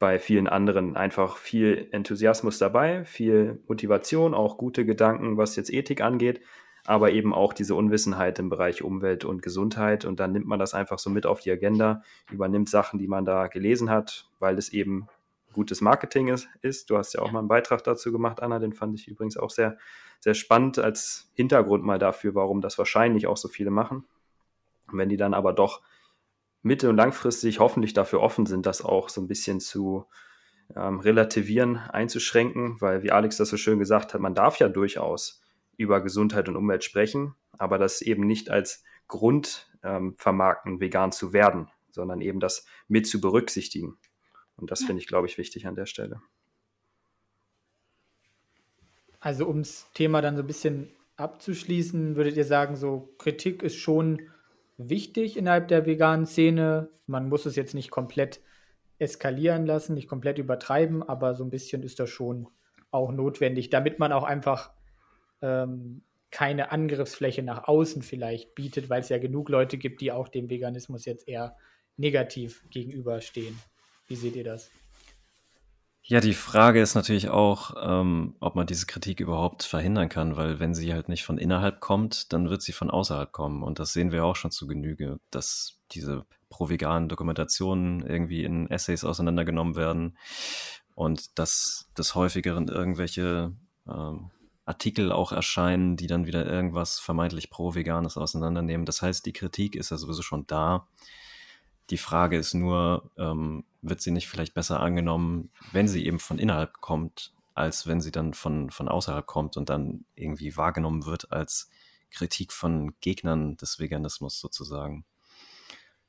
bei 0.01 0.19
vielen 0.19 0.49
anderen. 0.49 0.97
Einfach 0.97 1.37
viel 1.37 1.89
Enthusiasmus 1.93 2.59
dabei, 2.59 3.05
viel 3.05 3.63
Motivation, 3.69 4.35
auch 4.35 4.59
gute 4.59 4.85
Gedanken, 4.85 5.37
was 5.37 5.55
jetzt 5.55 5.73
Ethik 5.73 6.01
angeht, 6.01 6.41
aber 6.87 7.13
eben 7.13 7.33
auch 7.33 7.53
diese 7.53 7.75
Unwissenheit 7.75 8.39
im 8.39 8.51
Bereich 8.51 8.83
Umwelt 8.83 9.25
und 9.25 9.43
Gesundheit. 9.43 10.05
Und 10.05 10.21
dann 10.21 10.33
nimmt 10.33 10.47
man 10.47 10.59
das 10.59 10.75
einfach 10.75 10.99
so 10.99 11.09
mit 11.11 11.27
auf 11.27 11.41
die 11.41 11.51
Agenda, 11.51 12.03
übernimmt 12.31 12.69
Sachen, 12.69 12.99
die 12.99 13.09
man 13.09 13.25
da 13.25 13.47
gelesen 13.47 13.91
hat, 13.91 14.29
weil 14.39 14.59
es 14.59 14.73
eben 14.73 15.09
gutes 15.55 15.81
Marketing 15.81 16.29
ist. 16.29 16.49
ist. 16.61 16.91
Du 16.91 16.99
hast 16.99 17.15
ja 17.15 17.23
auch 17.23 17.33
mal 17.33 17.39
einen 17.39 17.49
Beitrag 17.49 17.83
dazu 17.85 18.13
gemacht, 18.13 18.43
Anna, 18.43 18.59
den 18.59 18.75
fand 18.75 18.95
ich 18.99 19.09
übrigens 19.09 19.37
auch 19.37 19.51
sehr, 19.51 19.79
sehr 20.21 20.35
spannend 20.35 20.79
als 20.79 21.31
Hintergrund 21.35 21.85
mal 21.85 21.99
dafür, 21.99 22.35
warum 22.35 22.61
das 22.61 22.77
wahrscheinlich 22.77 23.27
auch 23.27 23.37
so 23.37 23.49
viele 23.49 23.71
machen. 23.71 24.05
Und 24.91 24.99
wenn 24.99 25.09
die 25.09 25.17
dann 25.17 25.33
aber 25.33 25.53
doch 25.53 25.81
mittel- 26.63 26.91
und 26.91 26.97
langfristig 26.97 27.61
hoffentlich 27.61 27.95
dafür 27.95 28.21
offen 28.21 28.47
sind, 28.47 28.67
das 28.67 28.85
auch 28.85 29.09
so 29.09 29.21
ein 29.21 29.29
bisschen 29.29 29.61
zu 29.61 30.07
ähm, 30.77 31.01
relativieren, 31.01 31.77
einzuschränken, 31.77 32.81
weil, 32.81 33.03
wie 33.03 33.13
Alex 33.13 33.37
das 33.37 33.49
so 33.49 33.57
schön 33.57 33.79
gesagt 33.79 34.13
hat, 34.13 34.21
man 34.21 34.35
darf 34.35 34.59
ja 34.59 34.69
durchaus 34.69 35.44
über 35.77 36.01
Gesundheit 36.01 36.49
und 36.49 36.57
Umwelt 36.57 36.85
sprechen, 36.85 37.35
aber 37.59 37.79
das 37.79 38.03
eben 38.03 38.27
nicht 38.27 38.51
als 38.51 38.85
Grund 39.09 39.71
ähm, 39.83 40.15
vermarkten, 40.17 40.81
vegan 40.81 41.13
zu 41.13 41.33
werden, 41.33 41.69
sondern 41.91 42.21
eben 42.21 42.41
das 42.41 42.67
mit 42.89 43.07
zu 43.07 43.21
berücksichtigen. 43.21 43.97
Und 44.57 44.71
das 44.71 44.81
ja. 44.81 44.87
finde 44.87 45.03
ich, 45.03 45.09
glaube 45.09 45.27
ich, 45.27 45.39
wichtig 45.39 45.67
an 45.67 45.75
der 45.75 45.87
Stelle. 45.87 46.21
Also 49.21 49.47
um 49.47 49.59
das 49.59 49.91
Thema 49.95 50.21
dann 50.21 50.37
so 50.37 50.43
ein 50.43 50.47
bisschen 50.47 50.91
abzuschließen, 51.17 52.17
würdet 52.17 52.37
ihr 52.37 52.45
sagen, 52.45 52.77
so 52.77 53.15
Kritik 53.19 53.63
ist 53.63 53.77
schon 53.77 54.21
wichtig 54.77 55.37
innerhalb 55.37 55.69
der 55.69 55.87
veganen 55.87 56.27
Szene. 56.27 56.91
Man 57.07 57.29
muss 57.29 57.47
es 57.47 57.57
jetzt 57.57 57.75
nicht 57.75 57.91
komplett 57.91 58.41
eskalieren 58.99 59.67
lassen, 59.67 59.95
nicht 59.95 60.09
komplett 60.09 60.39
übertreiben, 60.39 61.03
aber 61.03 61.35
so 61.35 61.45
ein 61.45 61.51
bisschen 61.51 61.83
ist 61.83 62.01
das 62.01 62.11
schon 62.11 62.49
auch 62.91 63.13
notwendig, 63.13 63.71
damit 63.71 63.99
man 63.99 64.13
auch 64.13 64.25
einfach 64.25 64.73
ähm, 65.45 66.03
keine 66.31 66.73
Angriffsfläche 66.73 67.43
nach 67.43 67.69
außen 67.69 68.03
vielleicht 68.03 68.55
bietet, 68.55 68.91
weil 68.91 69.03
es 69.03 69.09
ja 69.09 69.19
genug 69.19 69.49
Leute 69.49 69.79
gibt, 69.79 70.01
die 70.01 70.11
auch 70.11 70.29
dem 70.29 70.51
Veganismus 70.51 71.05
jetzt 71.05 71.29
eher 71.29 71.57
negativ 71.97 72.65
gegenüberstehen. 72.71 73.57
Wie 74.09 74.17
seht 74.17 74.35
ihr 74.35 74.45
das? 74.45 74.71
Ja, 76.07 76.21
die 76.21 76.35
Frage 76.35 76.83
ist 76.83 76.95
natürlich 76.95 77.31
auch, 77.31 77.75
ähm, 77.81 78.37
ob 78.41 78.57
man 78.57 78.67
diese 78.67 78.85
Kritik 78.85 79.21
überhaupt 79.21 79.63
verhindern 79.63 80.11
kann, 80.11 80.37
weil 80.37 80.61
wenn 80.61 80.75
sie 80.75 80.93
halt 80.93 81.09
nicht 81.09 81.25
von 81.25 81.39
innerhalb 81.39 81.81
kommt, 81.81 82.33
dann 82.33 82.51
wird 82.51 82.61
sie 82.61 82.73
von 82.73 82.91
außerhalb 82.91 83.33
kommen. 83.33 83.63
Und 83.63 83.79
das 83.79 83.93
sehen 83.93 84.13
wir 84.13 84.25
auch 84.25 84.37
schon 84.37 84.51
zu 84.51 84.67
Genüge, 84.67 85.19
dass 85.31 85.81
diese 85.93 86.27
pro-veganen 86.51 87.09
Dokumentationen 87.09 88.05
irgendwie 88.05 88.45
in 88.45 88.69
Essays 88.71 89.05
auseinandergenommen 89.05 89.77
werden 89.77 90.19
und 90.95 91.39
dass 91.39 91.91
des 91.97 92.15
Häufigeren 92.15 92.69
irgendwelche 92.69 93.53
ähm, 93.89 94.31
Artikel 94.67 95.13
auch 95.13 95.33
erscheinen, 95.33 95.97
die 95.97 96.07
dann 96.07 96.27
wieder 96.27 96.47
irgendwas 96.47 96.99
vermeintlich 96.99 97.51
pro-veganes 97.51 98.17
auseinandernehmen. 98.17 98.87
Das 98.87 99.03
heißt, 99.03 99.27
die 99.27 99.33
Kritik 99.33 99.77
ist 99.77 99.91
ja 99.91 99.97
sowieso 99.97 100.23
schon 100.23 100.47
da. 100.47 100.89
Die 101.91 101.99
Frage 101.99 102.39
ist 102.39 102.55
nur, 102.55 103.11
ähm, 103.19 103.65
wird 103.83 104.01
sie 104.01 104.11
nicht 104.11 104.29
vielleicht 104.29 104.55
besser 104.55 104.81
angenommen, 104.81 105.51
wenn 105.73 105.87
sie 105.87 106.07
eben 106.07 106.19
von 106.19 106.39
innerhalb 106.39 106.81
kommt, 106.81 107.35
als 107.55 107.87
wenn 107.87 108.01
sie 108.01 108.11
dann 108.11 108.33
von, 108.33 108.71
von 108.71 108.89
außerhalb 108.89 109.27
kommt 109.27 109.57
und 109.57 109.69
dann 109.69 110.07
irgendwie 110.15 110.57
wahrgenommen 110.57 111.05
wird 111.05 111.31
als 111.31 111.69
Kritik 112.11 112.53
von 112.53 112.95
Gegnern 113.01 113.57
des 113.59 113.79
Veganismus 113.79 114.41
sozusagen. 114.41 115.05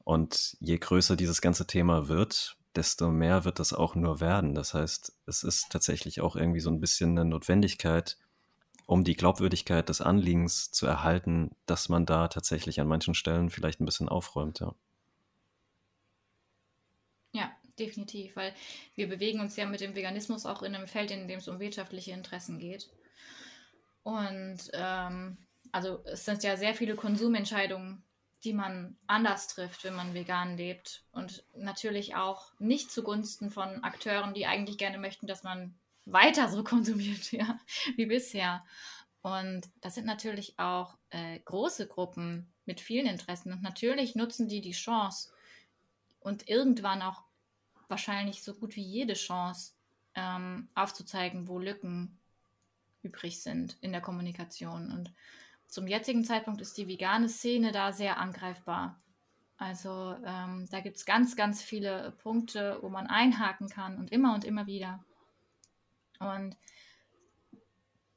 Und 0.06 0.56
je 0.62 0.78
größer 0.78 1.16
dieses 1.18 1.42
ganze 1.42 1.68
Thema 1.68 2.08
wird, 2.08 2.58
desto 2.76 3.10
mehr 3.10 3.44
wird 3.44 3.60
das 3.60 3.74
auch 3.74 3.96
nur 3.96 4.20
werden. 4.20 4.54
Das 4.54 4.74
heißt, 4.74 5.14
es 5.26 5.44
ist 5.44 5.70
tatsächlich 5.72 6.22
auch 6.22 6.36
irgendwie 6.36 6.60
so 6.60 6.70
ein 6.70 6.80
bisschen 6.80 7.12
eine 7.12 7.26
Notwendigkeit, 7.26 8.18
um 8.86 9.04
die 9.04 9.16
Glaubwürdigkeit 9.16 9.90
des 9.90 10.02
Anliegens 10.02 10.72
zu 10.72 10.86
erhalten, 10.86 11.52
dass 11.66 11.90
man 11.90 12.06
da 12.06 12.28
tatsächlich 12.28 12.80
an 12.80 12.88
manchen 12.88 13.16
Stellen 13.16 13.50
vielleicht 13.50 13.82
ein 13.82 13.86
bisschen 13.86 14.10
aufräumt, 14.10 14.60
ja. 14.60 14.74
Ja, 17.32 17.52
definitiv, 17.78 18.36
weil 18.36 18.54
wir 18.96 19.10
bewegen 19.10 19.42
uns 19.42 19.56
ja 19.56 19.66
mit 19.66 19.82
dem 19.82 19.96
Veganismus 19.96 20.46
auch 20.46 20.64
in 20.64 20.76
einem 20.76 20.88
Feld, 20.88 21.12
in 21.12 21.28
dem 21.28 21.40
es 21.40 21.48
um 21.48 21.60
wirtschaftliche 21.60 22.12
Interessen 22.12 22.60
geht. 22.60 22.90
Und 24.04 24.70
ähm, 24.74 25.38
also 25.72 26.00
es 26.06 26.24
sind 26.24 26.44
ja 26.44 26.56
sehr 26.56 26.76
viele 26.76 26.96
Konsumentscheidungen, 26.96 28.04
die 28.46 28.54
man 28.54 28.96
anders 29.08 29.48
trifft, 29.48 29.84
wenn 29.84 29.96
man 29.96 30.14
vegan 30.14 30.56
lebt. 30.56 31.04
Und 31.12 31.44
natürlich 31.56 32.16
auch 32.16 32.52
nicht 32.60 32.92
zugunsten 32.92 33.50
von 33.50 33.84
Akteuren, 33.84 34.34
die 34.34 34.46
eigentlich 34.46 34.78
gerne 34.78 35.00
möchten, 35.00 35.28
dass 35.28 35.44
man 35.44 35.74
weiter 36.06 36.50
so 36.50 36.64
konsumiert, 36.64 37.32
ja, 37.32 37.60
wie 37.96 38.06
bisher. 38.06 38.64
Und 39.22 39.70
das 39.82 39.96
sind 39.96 40.06
natürlich 40.06 40.60
auch 40.60 40.98
äh, 41.10 41.40
große 41.40 41.88
Gruppen 41.88 42.54
mit 42.66 42.80
vielen 42.80 43.08
Interessen. 43.08 43.52
Und 43.52 43.64
natürlich 43.64 44.16
nutzen 44.16 44.48
die 44.48 44.62
die 44.62 44.72
Chance 44.72 45.32
und 46.20 46.48
irgendwann 46.48 47.02
auch 47.02 47.24
wahrscheinlich 47.88 48.44
so 48.44 48.54
gut 48.54 48.76
wie 48.76 48.84
jede 48.84 49.14
Chance 49.14 49.74
ähm, 50.16 50.70
aufzuzeigen, 50.76 51.48
wo 51.48 51.60
Lücken 51.60 52.18
übrig 53.02 53.42
sind 53.42 53.78
in 53.82 53.92
der 53.92 54.02
Kommunikation. 54.02 54.92
Und 54.92 55.12
zum 55.68 55.88
jetzigen 55.88 56.24
Zeitpunkt 56.24 56.62
ist 56.62 56.78
die 56.78 56.88
vegane 56.88 57.30
Szene 57.30 57.72
da 57.72 57.94
sehr 57.94 58.18
angreifbar. 58.20 59.00
Also 59.58 60.16
ähm, 60.26 60.68
da 60.70 60.82
gibt 60.82 60.98
es 60.98 61.06
ganz, 61.06 61.36
ganz 61.36 61.62
viele 61.62 62.14
Punkte, 62.24 62.78
wo 62.82 62.90
man 62.90 63.08
einhaken 63.08 63.70
kann 63.70 63.98
und 63.98 64.12
immer 64.12 64.34
und 64.34 64.44
immer 64.44 64.68
wieder. 64.68 65.04
Und 66.26 66.58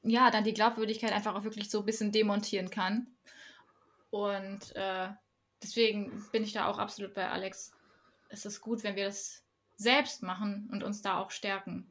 ja, 0.03 0.31
dann 0.31 0.45
die 0.45 0.55
Glaubwürdigkeit 0.55 1.13
einfach 1.13 1.35
auch 1.35 1.45
wirklich 1.45 1.71
so 1.71 1.81
ein 1.81 1.87
bisschen 1.87 2.13
demontieren 2.13 2.71
kann. 2.71 3.09
Und 4.11 4.75
äh, 4.75 5.09
deswegen 5.63 6.25
bin 6.33 6.43
ich 6.43 6.53
da 6.53 6.67
auch 6.67 6.79
absolut 6.79 7.15
bei 7.15 7.29
Alex. 7.29 7.73
Es 8.29 8.47
ist 8.47 8.61
gut, 8.61 8.83
wenn 8.85 8.97
wir 8.97 9.07
das 9.07 9.43
selbst 9.77 10.23
machen 10.23 10.69
und 10.73 10.83
uns 10.83 11.03
da 11.03 11.19
auch 11.19 11.31
stärken. 11.31 11.87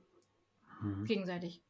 Mhm. 0.81 1.05
Gegenseitig. 1.05 1.61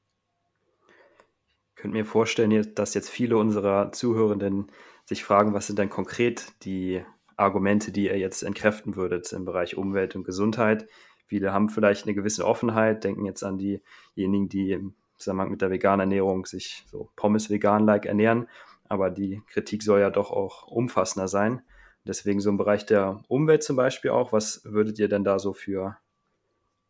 Ich 1.69 1.75
könnte 1.75 1.97
mir 1.97 2.05
vorstellen, 2.05 2.73
dass 2.73 2.93
jetzt 2.93 3.09
viele 3.09 3.37
unserer 3.37 3.91
Zuhörenden 3.91 4.71
sich 5.05 5.23
fragen, 5.23 5.53
was 5.53 5.67
sind 5.67 5.79
denn 5.79 5.89
konkret 5.89 6.53
die 6.63 7.03
Argumente, 7.37 7.91
die 7.91 8.05
ihr 8.05 8.17
jetzt 8.17 8.41
entkräften 8.41 8.95
würdet 8.95 9.31
im 9.31 9.45
Bereich 9.45 9.77
Umwelt 9.77 10.15
und 10.15 10.23
Gesundheit. 10.23 10.87
Viele 11.28 11.53
haben 11.53 11.69
vielleicht 11.69 12.05
eine 12.05 12.15
gewisse 12.15 12.45
Offenheit, 12.45 13.03
denken 13.03 13.25
jetzt 13.25 13.43
an 13.43 13.57
diejenigen, 13.57 14.49
die 14.49 14.71
im 14.71 14.95
Zusammenhang 15.17 15.51
mit 15.51 15.61
der 15.61 15.69
veganen 15.69 16.01
Ernährung 16.01 16.45
sich 16.45 16.86
so 16.89 17.09
Pommes 17.15 17.49
vegan-like 17.49 18.05
ernähren. 18.05 18.47
Aber 18.88 19.09
die 19.09 19.41
Kritik 19.47 19.84
soll 19.84 19.99
ja 19.99 20.09
doch 20.09 20.32
auch 20.32 20.67
umfassender 20.67 21.28
sein. 21.28 21.61
Deswegen 22.05 22.39
so 22.39 22.49
im 22.49 22.57
Bereich 22.57 22.86
der 22.86 23.21
Umwelt 23.28 23.63
zum 23.63 23.75
Beispiel 23.75 24.11
auch. 24.11 24.32
Was 24.32 24.63
würdet 24.63 24.97
ihr 24.99 25.09
denn 25.09 25.25
da 25.25 25.39
so 25.39 25.51
für 25.51 25.97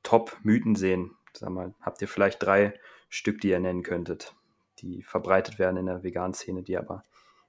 Top-Mythen 0.04 0.76
sehen? 0.76 1.16
Sag 1.34 1.50
mal, 1.50 1.74
habt 1.82 2.02
ihr 2.02 2.08
vielleicht 2.08 2.44
drei 2.44 2.80
Stück, 3.10 3.42
die 3.42 3.50
ihr 3.50 3.60
nennen 3.60 3.82
könntet, 3.82 4.36
die 4.80 5.02
verbreitet 5.02 5.58
werden 5.58 5.78
in 5.78 5.88
der 5.88 6.04
veganen 6.04 6.36
Szene, 6.36 6.62
die 6.62 6.78
aber 6.78 7.04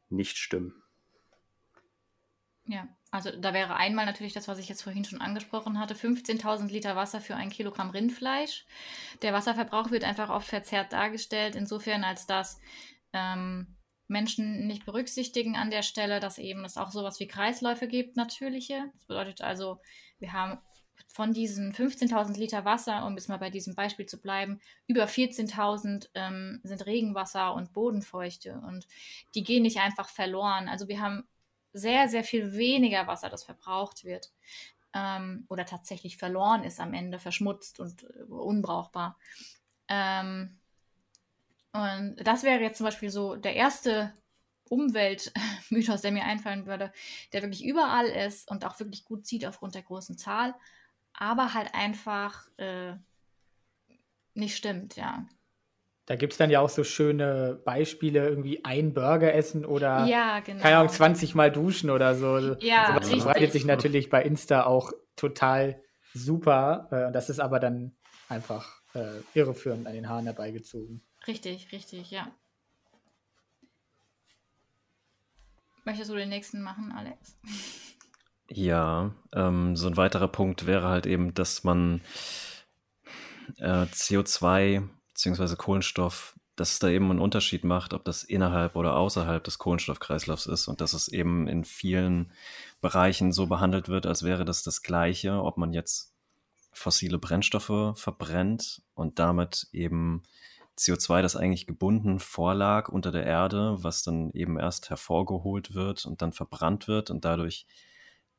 nicht 0.09 0.39
stimmen? 0.39 0.83
Ja, 2.65 2.89
also 3.11 3.31
da 3.31 3.55
wäre 3.55 3.77
einmal 3.77 4.05
natürlich 4.05 4.35
das, 4.35 4.49
was 4.49 4.59
ich 4.59 4.69
jetzt 4.69 4.83
vorhin 4.83 5.05
schon 5.05 5.21
angesprochen 5.21 5.79
hatte, 5.81 5.95
15.000 5.95 6.69
Liter 6.69 6.95
Wasser 6.95 7.21
für 7.21 7.37
ein 7.37 7.49
Kilogramm 7.49 7.91
Rindfleisch. 7.91 8.67
Der 9.23 9.33
Wasserverbrauch 9.33 9.91
wird 9.91 10.05
einfach 10.05 10.29
oft 10.29 10.47
verzerrt 10.47 10.93
dargestellt, 10.93 11.57
insofern 11.57 12.05
als 12.05 12.27
dass 12.27 12.61
ähm, 13.15 13.79
Menschen 14.09 14.67
nicht 14.67 14.85
berücksichtigen 14.85 15.57
an 15.57 15.71
der 15.71 15.83
Stelle, 15.83 16.21
dass 16.21 16.39
eben 16.39 16.65
es 16.65 16.77
auch 16.77 16.91
sowas 16.91 17.19
wie 17.19 17.29
Kreisläufe 17.29 17.89
gibt, 17.89 18.17
natürliche. 18.17 18.91
Das 18.95 19.07
bedeutet 19.07 19.41
also, 19.41 19.81
wir 20.19 20.35
haben 20.35 20.59
von 21.07 21.33
diesen 21.33 21.73
15.000 21.73 22.37
Liter 22.37 22.65
Wasser, 22.65 23.07
um 23.07 23.15
jetzt 23.15 23.29
mal 23.29 23.39
bei 23.39 23.51
diesem 23.51 23.75
Beispiel 23.75 24.07
zu 24.07 24.21
bleiben, 24.21 24.61
über 24.87 25.05
14.000 25.05 26.09
ähm, 26.15 26.61
sind 26.63 26.85
Regenwasser 26.85 27.55
und 27.55 27.73
Bodenfeuchte 27.73 28.61
und 28.67 28.87
die 29.35 29.45
gehen 29.45 29.63
nicht 29.63 29.79
einfach 29.79 30.09
verloren. 30.09 30.69
Also 30.69 30.89
wir 30.89 31.01
haben 31.01 31.27
sehr, 31.73 32.09
sehr 32.09 32.25
viel 32.25 32.55
weniger 32.55 33.07
Wasser, 33.07 33.29
das 33.31 33.45
verbraucht 33.45 34.05
wird. 34.05 34.33
ähm, 34.95 35.47
oder 35.51 35.67
tatsächlich 35.67 36.19
verloren 36.19 36.65
ist 36.65 36.81
am 36.81 36.95
Ende, 36.95 37.19
verschmutzt 37.21 37.81
und 37.81 38.05
äh, 38.05 38.25
unbrauchbar. 38.25 39.19
Ähm, 39.89 40.59
und 41.73 42.17
das 42.25 42.43
wäre 42.43 42.61
jetzt 42.61 42.79
zum 42.79 42.85
Beispiel 42.87 43.11
so 43.11 43.37
der 43.37 43.55
erste 43.55 44.15
Umweltmythos, 44.69 46.01
der 46.03 46.13
mir 46.13 46.25
einfallen 46.25 46.67
würde, 46.67 46.93
der 47.33 47.43
wirklich 47.43 47.65
überall 47.65 48.07
ist 48.07 48.51
und 48.51 48.65
auch 48.65 48.79
wirklich 48.81 49.05
gut 49.05 49.27
sieht 49.27 49.47
aufgrund 49.47 49.75
der 49.75 49.83
großen 49.83 50.19
Zahl, 50.19 50.55
aber 51.13 51.55
halt 51.55 51.75
einfach 51.75 52.49
äh, 52.59 52.95
nicht 54.35 54.57
stimmt, 54.57 54.97
ja. 54.97 55.27
Da 56.09 56.17
gibt 56.17 56.33
es 56.33 56.39
dann 56.39 56.49
ja 56.49 56.61
auch 56.61 56.71
so 56.71 56.85
schöne 56.85 57.61
Beispiele, 57.67 58.27
irgendwie 58.27 58.65
ein 58.65 58.95
Burger 58.95 59.35
essen 59.35 59.67
oder 59.67 60.07
ja, 60.07 60.41
genau. 60.41 60.63
keine 60.63 60.79
Ahnung, 60.79 60.89
20 60.89 61.35
Mal 61.35 61.53
duschen 61.53 61.91
oder 61.91 62.15
so. 62.15 62.57
Ja, 62.61 62.87
Sowas 62.87 63.03
richtig. 63.03 63.23
verbreitet 63.23 63.53
sich 63.53 63.67
natürlich 63.67 64.09
bei 64.09 64.23
Insta 64.23 64.65
auch 64.65 64.91
total 65.17 65.83
super. 66.15 66.89
Äh, 66.91 67.13
das 67.13 67.29
ist 67.29 67.41
aber 67.41 67.61
dann 67.61 67.95
einfach 68.31 68.81
äh, 68.95 69.21
irreführend 69.35 69.87
an 69.87 69.93
den 69.93 70.09
Haaren 70.09 70.25
herbeigezogen. 70.25 71.03
Richtig, 71.27 71.73
richtig, 71.73 72.11
ja. 72.11 72.27
Möchtest 75.85 76.11
du 76.11 76.15
den 76.15 76.31
nächsten 76.31 76.63
machen, 76.63 76.91
Alex? 76.91 77.37
Ja, 78.49 79.15
ähm, 79.35 79.77
so 79.77 79.89
ein 79.89 79.99
weiterer 79.99 80.29
Punkt 80.29 80.67
wäre 80.67 80.89
halt 80.89 81.05
eben, 81.05 81.35
dass 81.35 81.65
man 81.65 82.01
äh, 83.59 83.83
CO2 83.85 84.89
bzw. 85.19 85.57
Kohlenstoff, 85.57 86.37
dass 86.57 86.73
es 86.73 86.79
da 86.79 86.89
eben 86.89 87.11
einen 87.11 87.21
Unterschied 87.21 87.65
macht, 87.65 87.93
ob 87.93 88.05
das 88.05 88.23
innerhalb 88.23 88.77
oder 88.77 88.97
außerhalb 88.97 89.43
des 89.43 89.59
Kohlenstoffkreislaufs 89.59 90.47
ist 90.47 90.69
und 90.69 90.81
dass 90.81 90.93
es 90.93 91.09
eben 91.09 91.49
in 91.49 91.65
vielen 91.65 92.33
Bereichen 92.81 93.33
so 93.33 93.47
behandelt 93.47 93.89
wird, 93.89 94.07
als 94.07 94.23
wäre 94.23 94.45
das 94.45 94.63
das 94.63 94.83
Gleiche, 94.83 95.43
ob 95.43 95.57
man 95.57 95.73
jetzt 95.73 96.15
fossile 96.73 97.19
Brennstoffe 97.19 97.99
verbrennt 97.99 98.83
und 98.95 99.19
damit 99.19 99.69
eben 99.73 100.23
CO2, 100.79 101.23
das 101.23 101.35
eigentlich 101.35 101.67
gebunden 101.67 102.21
vorlag 102.21 102.89
unter 102.89 103.11
der 103.11 103.27
Erde, 103.27 103.77
was 103.81 104.05
dann 104.05 104.31
eben 104.33 104.59
erst 104.59 104.91
hervorgeholt 104.91 105.75
wird 105.75 106.07
und 106.07 106.23
dann 106.23 106.33
verbrannt 106.33 106.87
wird 106.87 107.11
und 107.11 107.25
dadurch 107.25 107.67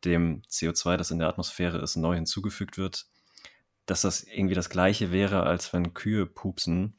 dem 0.05 0.41
CO2, 0.43 0.95
das 0.95 1.11
in 1.11 1.19
der 1.19 1.27
Atmosphäre 1.27 1.79
ist, 1.79 1.97
neu 1.97 2.15
hinzugefügt 2.15 2.77
wird, 2.77 3.07
dass 3.89 4.01
das 4.01 4.21
irgendwie 4.23 4.53
das 4.53 4.69
gleiche 4.69 5.11
wäre, 5.11 5.43
als 5.43 5.73
wenn 5.73 5.95
Kühe 5.95 6.27
pupsen, 6.27 6.93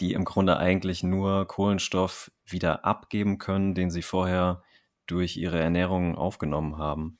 die 0.00 0.14
im 0.14 0.24
Grunde 0.24 0.56
eigentlich 0.56 1.02
nur 1.02 1.46
Kohlenstoff 1.46 2.30
wieder 2.46 2.86
abgeben 2.86 3.36
können, 3.36 3.74
den 3.74 3.90
sie 3.90 4.00
vorher 4.00 4.62
durch 5.06 5.36
ihre 5.36 5.58
Ernährung 5.58 6.16
aufgenommen 6.16 6.78
haben. 6.78 7.18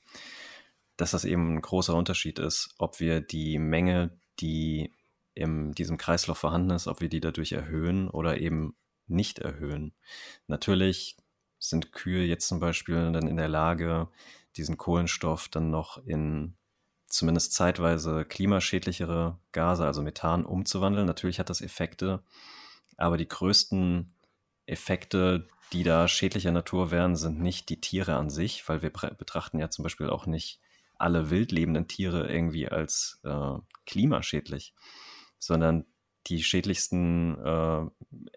Dass 0.97 1.11
das 1.11 1.25
eben 1.25 1.55
ein 1.55 1.61
großer 1.61 1.93
Unterschied 1.93 2.39
ist, 2.39 2.73
ob 2.79 2.99
wir 2.99 3.21
die 3.21 3.59
Menge, 3.59 4.17
die 4.39 4.91
in 5.35 5.73
diesem 5.73 5.97
Kreislauf 5.97 6.39
vorhanden 6.39 6.71
ist, 6.71 6.87
ob 6.87 7.01
wir 7.01 7.09
die 7.09 7.21
dadurch 7.21 7.51
erhöhen 7.51 8.09
oder 8.09 8.41
eben 8.41 8.75
nicht 9.05 9.37
erhöhen. 9.37 9.93
Natürlich 10.47 11.17
sind 11.59 11.91
Kühe 11.91 12.25
jetzt 12.25 12.47
zum 12.47 12.59
Beispiel 12.59 13.11
dann 13.11 13.27
in 13.27 13.37
der 13.37 13.49
Lage, 13.49 14.07
diesen 14.57 14.77
Kohlenstoff 14.77 15.49
dann 15.49 15.69
noch 15.69 16.03
in 16.03 16.55
zumindest 17.11 17.53
zeitweise 17.53 18.25
klimaschädlichere 18.25 19.37
Gase, 19.51 19.85
also 19.85 20.01
Methan, 20.01 20.45
umzuwandeln. 20.45 21.05
Natürlich 21.05 21.39
hat 21.39 21.49
das 21.49 21.61
Effekte, 21.61 22.23
aber 22.97 23.17
die 23.17 23.27
größten 23.27 24.13
Effekte, 24.65 25.47
die 25.73 25.83
da 25.83 26.07
schädlicher 26.07 26.51
Natur 26.51 26.91
wären, 26.91 27.15
sind 27.15 27.39
nicht 27.39 27.69
die 27.69 27.81
Tiere 27.81 28.15
an 28.15 28.29
sich, 28.29 28.67
weil 28.67 28.81
wir 28.81 28.89
betrachten 28.89 29.59
ja 29.59 29.69
zum 29.69 29.83
Beispiel 29.83 30.09
auch 30.09 30.25
nicht 30.25 30.59
alle 30.97 31.29
wildlebenden 31.29 31.87
Tiere 31.87 32.31
irgendwie 32.31 32.69
als 32.69 33.19
äh, 33.23 33.57
klimaschädlich, 33.85 34.73
sondern 35.39 35.85
die 36.27 36.43
schädlichsten 36.43 37.37
äh, 37.43 37.85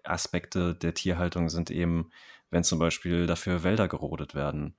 Aspekte 0.05 0.75
der 0.75 0.95
Tierhaltung 0.95 1.51
sind 1.51 1.71
eben, 1.71 2.11
wenn 2.51 2.65
zum 2.65 2.79
Beispiel 2.79 3.27
dafür 3.27 3.63
Wälder 3.63 3.89
gerodet 3.89 4.35
werden 4.35 4.77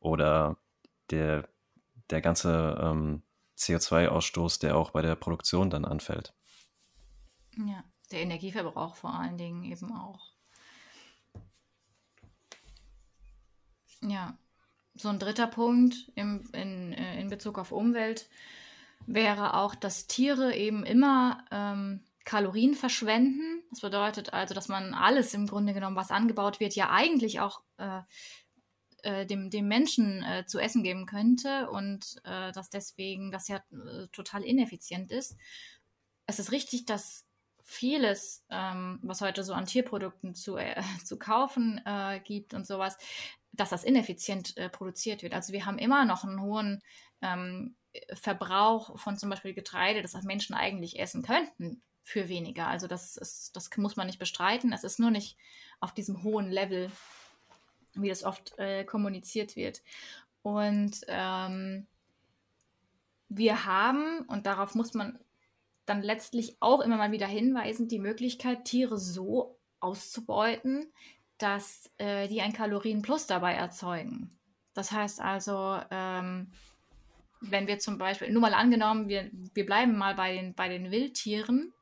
oder 0.00 0.56
der, 1.10 1.48
der 2.10 2.20
ganze 2.22 2.78
ähm, 2.80 3.22
CO2-Ausstoß, 3.58 4.60
der 4.60 4.76
auch 4.76 4.90
bei 4.90 5.02
der 5.02 5.14
Produktion 5.16 5.70
dann 5.70 5.84
anfällt. 5.84 6.32
Ja, 7.56 7.82
der 8.10 8.20
Energieverbrauch 8.20 8.96
vor 8.96 9.14
allen 9.14 9.36
Dingen 9.36 9.64
eben 9.64 9.92
auch. 9.92 10.32
Ja, 14.00 14.38
so 14.94 15.08
ein 15.08 15.18
dritter 15.18 15.46
Punkt 15.48 16.12
im, 16.14 16.48
in, 16.52 16.92
äh, 16.92 17.20
in 17.20 17.28
Bezug 17.28 17.58
auf 17.58 17.72
Umwelt 17.72 18.28
wäre 19.06 19.54
auch, 19.54 19.74
dass 19.74 20.06
Tiere 20.06 20.54
eben 20.54 20.84
immer 20.84 21.44
ähm, 21.50 22.04
Kalorien 22.24 22.74
verschwenden. 22.74 23.62
Das 23.70 23.80
bedeutet 23.80 24.32
also, 24.32 24.54
dass 24.54 24.68
man 24.68 24.94
alles 24.94 25.34
im 25.34 25.46
Grunde 25.46 25.72
genommen, 25.72 25.96
was 25.96 26.10
angebaut 26.10 26.60
wird, 26.60 26.74
ja 26.74 26.90
eigentlich 26.90 27.40
auch 27.40 27.62
äh, 27.78 28.00
äh, 29.02 29.26
dem, 29.26 29.50
dem 29.50 29.68
Menschen 29.68 30.22
äh, 30.22 30.44
zu 30.46 30.58
essen 30.58 30.82
geben 30.82 31.06
könnte 31.06 31.70
und 31.70 32.16
äh, 32.24 32.52
dass 32.52 32.70
deswegen 32.70 33.30
das 33.30 33.48
ja 33.48 33.58
äh, 33.70 34.08
total 34.12 34.42
ineffizient 34.42 35.12
ist. 35.12 35.36
Es 36.26 36.38
ist 36.38 36.52
richtig, 36.52 36.84
dass 36.84 37.24
vieles, 37.62 38.44
ähm, 38.50 38.98
was 39.02 39.20
heute 39.20 39.44
so 39.44 39.52
an 39.52 39.66
Tierprodukten 39.66 40.34
zu, 40.34 40.56
äh, 40.56 40.80
zu 41.04 41.18
kaufen 41.18 41.80
gibt 42.24 42.54
und 42.54 42.66
sowas, 42.66 42.98
dass 43.52 43.70
das 43.70 43.84
ineffizient 43.84 44.54
produziert 44.72 45.22
wird. 45.22 45.34
Also 45.34 45.52
wir 45.52 45.64
haben 45.66 45.78
immer 45.78 46.04
noch 46.04 46.24
einen 46.24 46.40
hohen 46.40 46.82
ähm, 47.22 47.76
Verbrauch 48.12 48.98
von 48.98 49.16
zum 49.16 49.30
Beispiel 49.30 49.54
Getreide, 49.54 50.02
das 50.02 50.14
Menschen 50.22 50.54
eigentlich 50.54 50.98
essen 50.98 51.22
könnten 51.22 51.82
für 52.02 52.28
weniger. 52.28 52.66
Also 52.66 52.86
das, 52.86 53.16
ist, 53.16 53.54
das 53.54 53.70
muss 53.76 53.96
man 53.96 54.06
nicht 54.06 54.18
bestreiten. 54.18 54.72
Es 54.72 54.82
ist 54.82 54.98
nur 54.98 55.10
nicht 55.10 55.36
auf 55.80 55.92
diesem 55.92 56.22
hohen 56.22 56.50
Level 56.50 56.90
wie 58.02 58.08
das 58.08 58.24
oft 58.24 58.58
äh, 58.58 58.84
kommuniziert 58.84 59.56
wird. 59.56 59.82
Und 60.42 61.00
ähm, 61.08 61.86
wir 63.28 63.64
haben, 63.64 64.20
und 64.28 64.46
darauf 64.46 64.74
muss 64.74 64.94
man 64.94 65.18
dann 65.86 66.02
letztlich 66.02 66.56
auch 66.60 66.80
immer 66.80 66.96
mal 66.96 67.12
wieder 67.12 67.26
hinweisen, 67.26 67.88
die 67.88 67.98
Möglichkeit, 67.98 68.64
Tiere 68.64 68.98
so 68.98 69.58
auszubeuten, 69.80 70.86
dass 71.38 71.90
äh, 71.98 72.28
die 72.28 72.40
ein 72.40 72.52
Kalorienplus 72.52 73.26
dabei 73.26 73.54
erzeugen. 73.54 74.38
Das 74.74 74.92
heißt 74.92 75.20
also, 75.20 75.80
ähm, 75.90 76.52
wenn 77.40 77.66
wir 77.66 77.78
zum 77.78 77.98
Beispiel, 77.98 78.30
nur 78.32 78.42
mal 78.42 78.54
angenommen, 78.54 79.08
wir, 79.08 79.30
wir 79.54 79.64
bleiben 79.64 79.96
mal 79.96 80.14
bei 80.14 80.34
den, 80.34 80.54
bei 80.54 80.68
den 80.68 80.90
Wildtieren, 80.90 81.72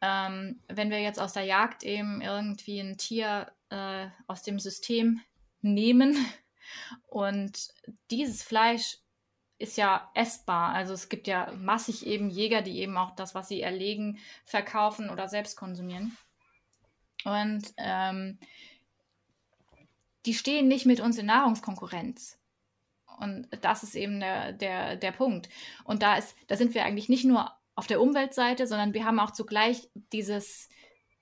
ähm, 0.00 0.60
wenn 0.68 0.90
wir 0.90 1.00
jetzt 1.00 1.20
aus 1.20 1.32
der 1.32 1.44
Jagd 1.44 1.82
eben 1.82 2.20
irgendwie 2.20 2.80
ein 2.80 2.96
Tier 2.96 3.50
äh, 3.70 4.08
aus 4.26 4.42
dem 4.42 4.58
System 4.58 5.20
nehmen. 5.62 6.16
Und 7.06 7.68
dieses 8.10 8.42
Fleisch 8.42 8.98
ist 9.58 9.76
ja 9.76 10.10
essbar. 10.14 10.72
Also 10.72 10.94
es 10.94 11.08
gibt 11.08 11.26
ja 11.26 11.52
massig 11.58 12.06
eben 12.06 12.30
Jäger, 12.30 12.62
die 12.62 12.78
eben 12.78 12.96
auch 12.96 13.14
das, 13.14 13.34
was 13.34 13.48
sie 13.48 13.60
erlegen, 13.60 14.18
verkaufen 14.44 15.10
oder 15.10 15.28
selbst 15.28 15.56
konsumieren. 15.56 16.16
Und 17.24 17.74
ähm, 17.76 18.38
die 20.26 20.34
stehen 20.34 20.68
nicht 20.68 20.86
mit 20.86 21.00
uns 21.00 21.18
in 21.18 21.26
Nahrungskonkurrenz. 21.26 22.38
Und 23.18 23.48
das 23.60 23.82
ist 23.82 23.94
eben 23.94 24.20
der, 24.20 24.52
der, 24.52 24.96
der 24.96 25.12
Punkt. 25.12 25.50
Und 25.84 26.02
da, 26.02 26.16
ist, 26.16 26.34
da 26.46 26.56
sind 26.56 26.74
wir 26.74 26.84
eigentlich 26.84 27.10
nicht 27.10 27.24
nur 27.24 27.52
auf 27.74 27.86
der 27.86 28.00
Umweltseite, 28.00 28.66
sondern 28.66 28.94
wir 28.94 29.04
haben 29.04 29.20
auch 29.20 29.30
zugleich 29.30 29.90
dieses 30.12 30.68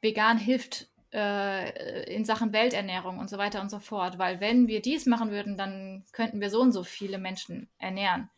vegan 0.01 0.39
hilft 0.39 0.89
in 1.11 2.25
Sachen 2.25 2.53
Welternährung 2.53 3.19
und 3.19 3.31
so 3.31 3.39
weiter 3.39 3.61
und 3.61 3.71
so 3.71 3.79
fort. 3.79 4.19
Weil 4.19 4.41
wenn 4.41 4.69
wir 4.69 4.83
dies 4.83 5.07
machen 5.07 5.31
würden, 5.31 5.57
dann 5.57 6.05
könnten 6.13 6.41
wir 6.41 6.51
so 6.51 6.61
und 6.61 6.73
so 6.73 6.85
viele 6.85 7.19
Menschen 7.19 7.71
ernähren. 7.79 8.29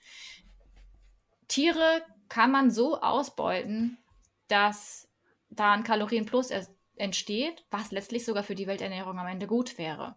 Tiere 1.49 2.03
kann 2.29 2.53
man 2.53 2.71
so 2.71 3.01
ausbeuten, 3.01 3.99
dass 4.47 5.09
da 5.49 5.73
ein 5.73 5.83
Kalorienplus 5.83 6.51
entsteht, 6.97 7.65
was 7.71 7.91
letztlich 7.91 8.25
sogar 8.25 8.45
für 8.45 8.55
die 8.55 8.69
Welternährung 8.69 9.19
am 9.19 9.27
Ende 9.27 9.49
gut 9.49 9.77
wäre. 9.79 10.17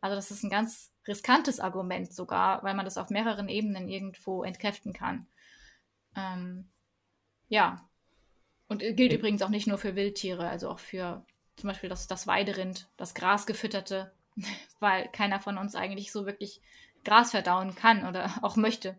Also 0.00 0.14
das 0.14 0.30
ist 0.30 0.44
ein 0.44 0.50
ganz 0.50 0.92
riskantes 1.08 1.58
Argument 1.58 2.12
sogar, 2.12 2.62
weil 2.62 2.74
man 2.74 2.84
das 2.84 2.98
auf 2.98 3.10
mehreren 3.10 3.48
Ebenen 3.48 3.88
irgendwo 3.88 4.44
entkräften 4.44 4.92
kann. 4.92 5.26
Ähm, 6.14 6.68
ja. 7.48 7.88
Und 8.68 8.80
gilt 8.80 9.12
übrigens 9.12 9.42
auch 9.42 9.48
nicht 9.48 9.66
nur 9.66 9.78
für 9.78 9.96
Wildtiere, 9.96 10.48
also 10.48 10.68
auch 10.68 10.78
für 10.78 11.24
zum 11.58 11.68
Beispiel 11.68 11.90
das, 11.90 12.06
das 12.06 12.26
Weiderind, 12.26 12.88
das 12.96 13.14
Grasgefütterte, 13.14 14.12
weil 14.80 15.08
keiner 15.08 15.40
von 15.40 15.58
uns 15.58 15.74
eigentlich 15.74 16.12
so 16.12 16.26
wirklich 16.26 16.60
Gras 17.04 17.32
verdauen 17.32 17.74
kann 17.74 18.06
oder 18.06 18.30
auch 18.42 18.56
möchte. 18.56 18.98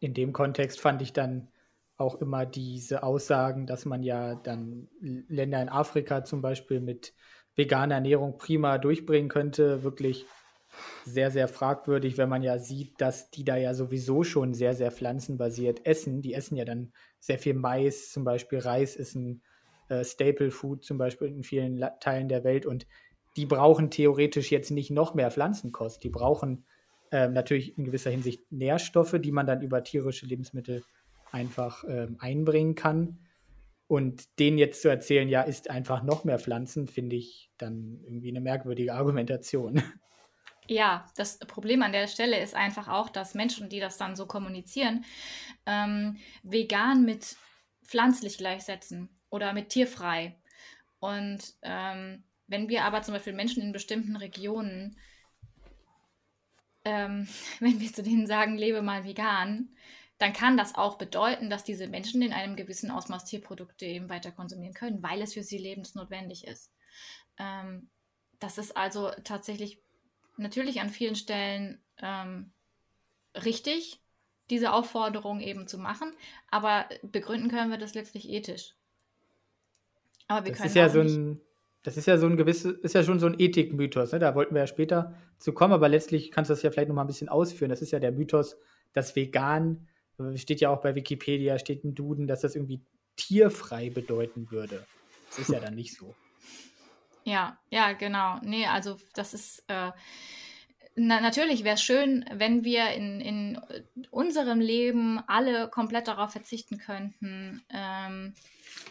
In 0.00 0.14
dem 0.14 0.32
Kontext 0.32 0.80
fand 0.80 1.00
ich 1.02 1.12
dann 1.12 1.48
auch 1.96 2.16
immer 2.20 2.46
diese 2.46 3.02
Aussagen, 3.02 3.66
dass 3.66 3.84
man 3.84 4.02
ja 4.02 4.34
dann 4.34 4.88
Länder 5.00 5.62
in 5.62 5.68
Afrika 5.68 6.24
zum 6.24 6.42
Beispiel 6.42 6.80
mit 6.80 7.14
veganer 7.54 7.96
Ernährung 7.96 8.38
prima 8.38 8.78
durchbringen 8.78 9.28
könnte, 9.28 9.84
wirklich 9.84 10.26
sehr, 11.04 11.30
sehr 11.30 11.48
fragwürdig, 11.48 12.16
wenn 12.16 12.28
man 12.28 12.42
ja 12.42 12.58
sieht, 12.58 13.00
dass 13.00 13.30
die 13.30 13.44
da 13.44 13.56
ja 13.56 13.74
sowieso 13.74 14.24
schon 14.24 14.54
sehr, 14.54 14.74
sehr 14.74 14.90
pflanzenbasiert 14.90 15.84
essen. 15.86 16.22
Die 16.22 16.34
essen 16.34 16.56
ja 16.56 16.64
dann 16.64 16.92
sehr 17.20 17.38
viel 17.38 17.54
Mais, 17.54 18.10
zum 18.10 18.24
Beispiel 18.24 18.58
Reis 18.58 18.96
ist 18.96 19.14
ein 19.14 19.42
äh, 19.88 20.04
Staple 20.04 20.50
Food, 20.50 20.84
zum 20.84 20.98
Beispiel 20.98 21.28
in 21.28 21.42
vielen 21.42 21.76
La 21.76 21.90
Teilen 21.90 22.28
der 22.28 22.44
Welt. 22.44 22.66
Und 22.66 22.86
die 23.36 23.46
brauchen 23.46 23.90
theoretisch 23.90 24.50
jetzt 24.50 24.70
nicht 24.70 24.90
noch 24.90 25.14
mehr 25.14 25.30
Pflanzenkost. 25.30 26.02
Die 26.04 26.10
brauchen 26.10 26.64
äh, 27.10 27.28
natürlich 27.28 27.76
in 27.78 27.84
gewisser 27.84 28.10
Hinsicht 28.10 28.50
Nährstoffe, 28.50 29.16
die 29.18 29.32
man 29.32 29.46
dann 29.46 29.62
über 29.62 29.82
tierische 29.84 30.26
Lebensmittel 30.26 30.82
einfach 31.30 31.84
äh, 31.84 32.08
einbringen 32.18 32.74
kann. 32.74 33.18
Und 33.86 34.38
denen 34.38 34.58
jetzt 34.58 34.80
zu 34.80 34.88
erzählen, 34.88 35.28
ja, 35.28 35.42
ist 35.42 35.68
einfach 35.68 36.02
noch 36.02 36.24
mehr 36.24 36.38
Pflanzen, 36.38 36.88
finde 36.88 37.16
ich 37.16 37.50
dann 37.58 38.00
irgendwie 38.04 38.30
eine 38.30 38.40
merkwürdige 38.40 38.94
Argumentation. 38.94 39.82
Ja, 40.68 41.06
das 41.16 41.40
Problem 41.40 41.82
an 41.82 41.90
der 41.90 42.06
Stelle 42.06 42.40
ist 42.40 42.54
einfach 42.54 42.86
auch, 42.86 43.10
dass 43.10 43.34
Menschen, 43.34 43.68
die 43.68 43.80
das 43.80 43.98
dann 43.98 44.14
so 44.14 44.26
kommunizieren, 44.26 45.04
ähm, 45.66 46.18
vegan 46.44 47.04
mit 47.04 47.36
pflanzlich 47.84 48.38
gleichsetzen 48.38 49.10
oder 49.32 49.52
mit 49.54 49.70
tierfrei. 49.70 50.36
Und 51.00 51.54
ähm, 51.62 52.22
wenn 52.46 52.68
wir 52.68 52.84
aber 52.84 53.02
zum 53.02 53.14
Beispiel 53.14 53.32
Menschen 53.32 53.62
in 53.62 53.72
bestimmten 53.72 54.14
Regionen, 54.14 54.98
ähm, 56.84 57.26
wenn 57.60 57.80
wir 57.80 57.92
zu 57.92 58.04
denen 58.04 58.26
sagen, 58.26 58.56
lebe 58.56 58.82
mal 58.82 59.04
vegan, 59.04 59.74
dann 60.18 60.32
kann 60.32 60.56
das 60.56 60.76
auch 60.76 60.98
bedeuten, 60.98 61.50
dass 61.50 61.64
diese 61.64 61.88
Menschen 61.88 62.22
in 62.22 62.32
einem 62.32 62.54
gewissen 62.54 62.92
Ausmaß 62.92 63.24
Tierprodukte 63.24 63.86
eben 63.86 64.08
weiter 64.08 64.30
konsumieren 64.30 64.74
können, 64.74 65.02
weil 65.02 65.20
es 65.20 65.34
für 65.34 65.42
sie 65.42 65.58
lebensnotwendig 65.58 66.46
ist. 66.46 66.70
Ähm, 67.38 67.90
das 68.38 68.58
ist 68.58 68.76
also 68.76 69.10
tatsächlich 69.24 69.80
natürlich 70.36 70.80
an 70.80 70.90
vielen 70.90 71.16
Stellen 71.16 71.82
ähm, 71.98 72.52
richtig, 73.34 74.00
diese 74.50 74.72
Aufforderung 74.72 75.40
eben 75.40 75.66
zu 75.66 75.78
machen, 75.78 76.12
aber 76.50 76.88
begründen 77.02 77.48
können 77.48 77.70
wir 77.70 77.78
das 77.78 77.94
letztlich 77.94 78.28
ethisch. 78.28 78.74
Aber 80.32 80.46
wir 80.46 80.52
das 80.52 80.58
können 80.58 80.68
ist 80.68 80.76
ja 80.76 80.88
so 80.88 81.00
ein, 81.00 81.40
das 81.82 81.96
ist 81.96 82.06
ja 82.06 82.18
so 82.18 82.26
ein 82.26 82.36
gewisses, 82.36 82.72
ist 82.78 82.94
ja 82.94 83.02
schon 83.02 83.18
so 83.18 83.26
ein 83.26 83.38
Ethikmythos, 83.38 84.12
ne? 84.12 84.18
Da 84.18 84.34
wollten 84.34 84.54
wir 84.54 84.62
ja 84.62 84.66
später 84.66 85.14
zu 85.38 85.52
kommen, 85.52 85.72
aber 85.72 85.88
letztlich 85.88 86.30
kannst 86.30 86.50
du 86.50 86.54
das 86.54 86.62
ja 86.62 86.70
vielleicht 86.70 86.88
noch 86.88 86.94
mal 86.94 87.02
ein 87.02 87.08
bisschen 87.08 87.28
ausführen. 87.28 87.70
Das 87.70 87.82
ist 87.82 87.90
ja 87.90 87.98
der 87.98 88.12
Mythos, 88.12 88.56
dass 88.92 89.16
vegan 89.16 89.88
steht 90.36 90.60
ja 90.60 90.70
auch 90.70 90.80
bei 90.80 90.94
Wikipedia, 90.94 91.58
steht 91.58 91.84
im 91.84 91.94
Duden, 91.94 92.26
dass 92.26 92.40
das 92.42 92.54
irgendwie 92.54 92.84
tierfrei 93.16 93.90
bedeuten 93.90 94.50
würde. 94.50 94.84
Das 95.28 95.38
ist 95.40 95.50
ja 95.50 95.60
dann 95.60 95.74
nicht 95.74 95.96
so. 95.96 96.14
Ja, 97.24 97.56
ja, 97.70 97.92
genau. 97.92 98.40
Nee, 98.42 98.66
also 98.66 98.96
das 99.14 99.32
ist 99.32 99.62
äh, 99.68 99.92
na, 100.94 101.20
natürlich 101.20 101.64
wäre 101.64 101.76
es 101.76 101.82
schön, 101.82 102.24
wenn 102.32 102.64
wir 102.64 102.90
in, 102.90 103.20
in 103.20 103.60
unserem 104.10 104.60
Leben 104.60 105.20
alle 105.26 105.68
komplett 105.68 106.08
darauf 106.08 106.32
verzichten 106.32 106.78
könnten, 106.78 107.62
ähm, 107.70 108.34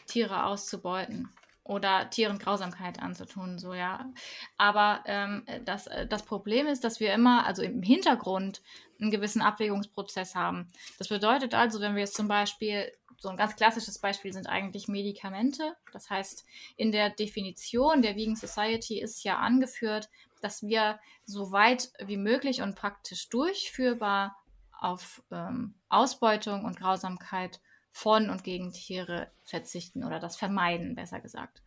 Tiere 0.08 0.45
auszubeuten 0.45 1.30
oder 1.64 2.10
Tieren 2.10 2.39
Grausamkeit 2.39 3.02
anzutun, 3.02 3.60
so 3.60 3.74
ja. 3.74 4.12
Aber 4.58 5.04
ähm, 5.06 5.45
das, 5.66 5.89
das 6.10 6.24
Problem 6.24 6.68
ist, 6.68 6.84
dass 6.84 6.99
wir 6.99 7.14
immer, 7.14 7.45
also 7.45 7.62
im 7.62 7.84
Hintergrund, 7.84 8.62
einen 8.99 9.12
gewissen 9.12 9.41
Abwägungsprozess 9.41 10.36
haben. 10.36 10.70
Das 10.99 11.08
bedeutet 11.08 11.56
also, 11.56 11.82
wenn 11.82 11.95
wir 11.95 12.02
jetzt 12.02 12.16
zum 12.16 12.28
Beispiel, 12.28 12.91
so 13.18 13.30
ein 13.30 13.38
ganz 13.38 13.56
klassisches 13.56 13.99
Beispiel 13.99 14.34
sind 14.34 14.47
eigentlich 14.47 14.88
Medikamente. 14.88 15.76
Das 15.93 16.10
heißt, 16.10 16.43
in 16.76 16.91
der 16.91 17.12
Definition 17.12 18.02
der 18.02 18.16
Vegan 18.16 18.36
Society 18.36 18.99
ist 18.99 19.24
ja 19.24 19.38
angeführt, 19.38 20.10
dass 20.42 20.64
wir 20.64 21.00
so 21.26 21.52
weit 21.52 21.92
wie 22.04 22.18
möglich 22.18 22.62
und 22.62 22.76
praktisch 22.76 23.30
durchführbar 23.30 24.36
auf 24.80 25.24
ähm, 25.32 25.76
Ausbeutung 25.89 26.66
und 26.66 26.78
Grausamkeit 26.78 27.60
von 27.92 28.30
und 28.30 28.44
gegen 28.44 28.74
Tiere 28.74 29.32
verzichten 29.44 30.04
oder 30.04 30.20
das 30.20 30.38
vermeiden, 30.38 30.96
besser 30.96 31.20
gesagt. 31.20 31.62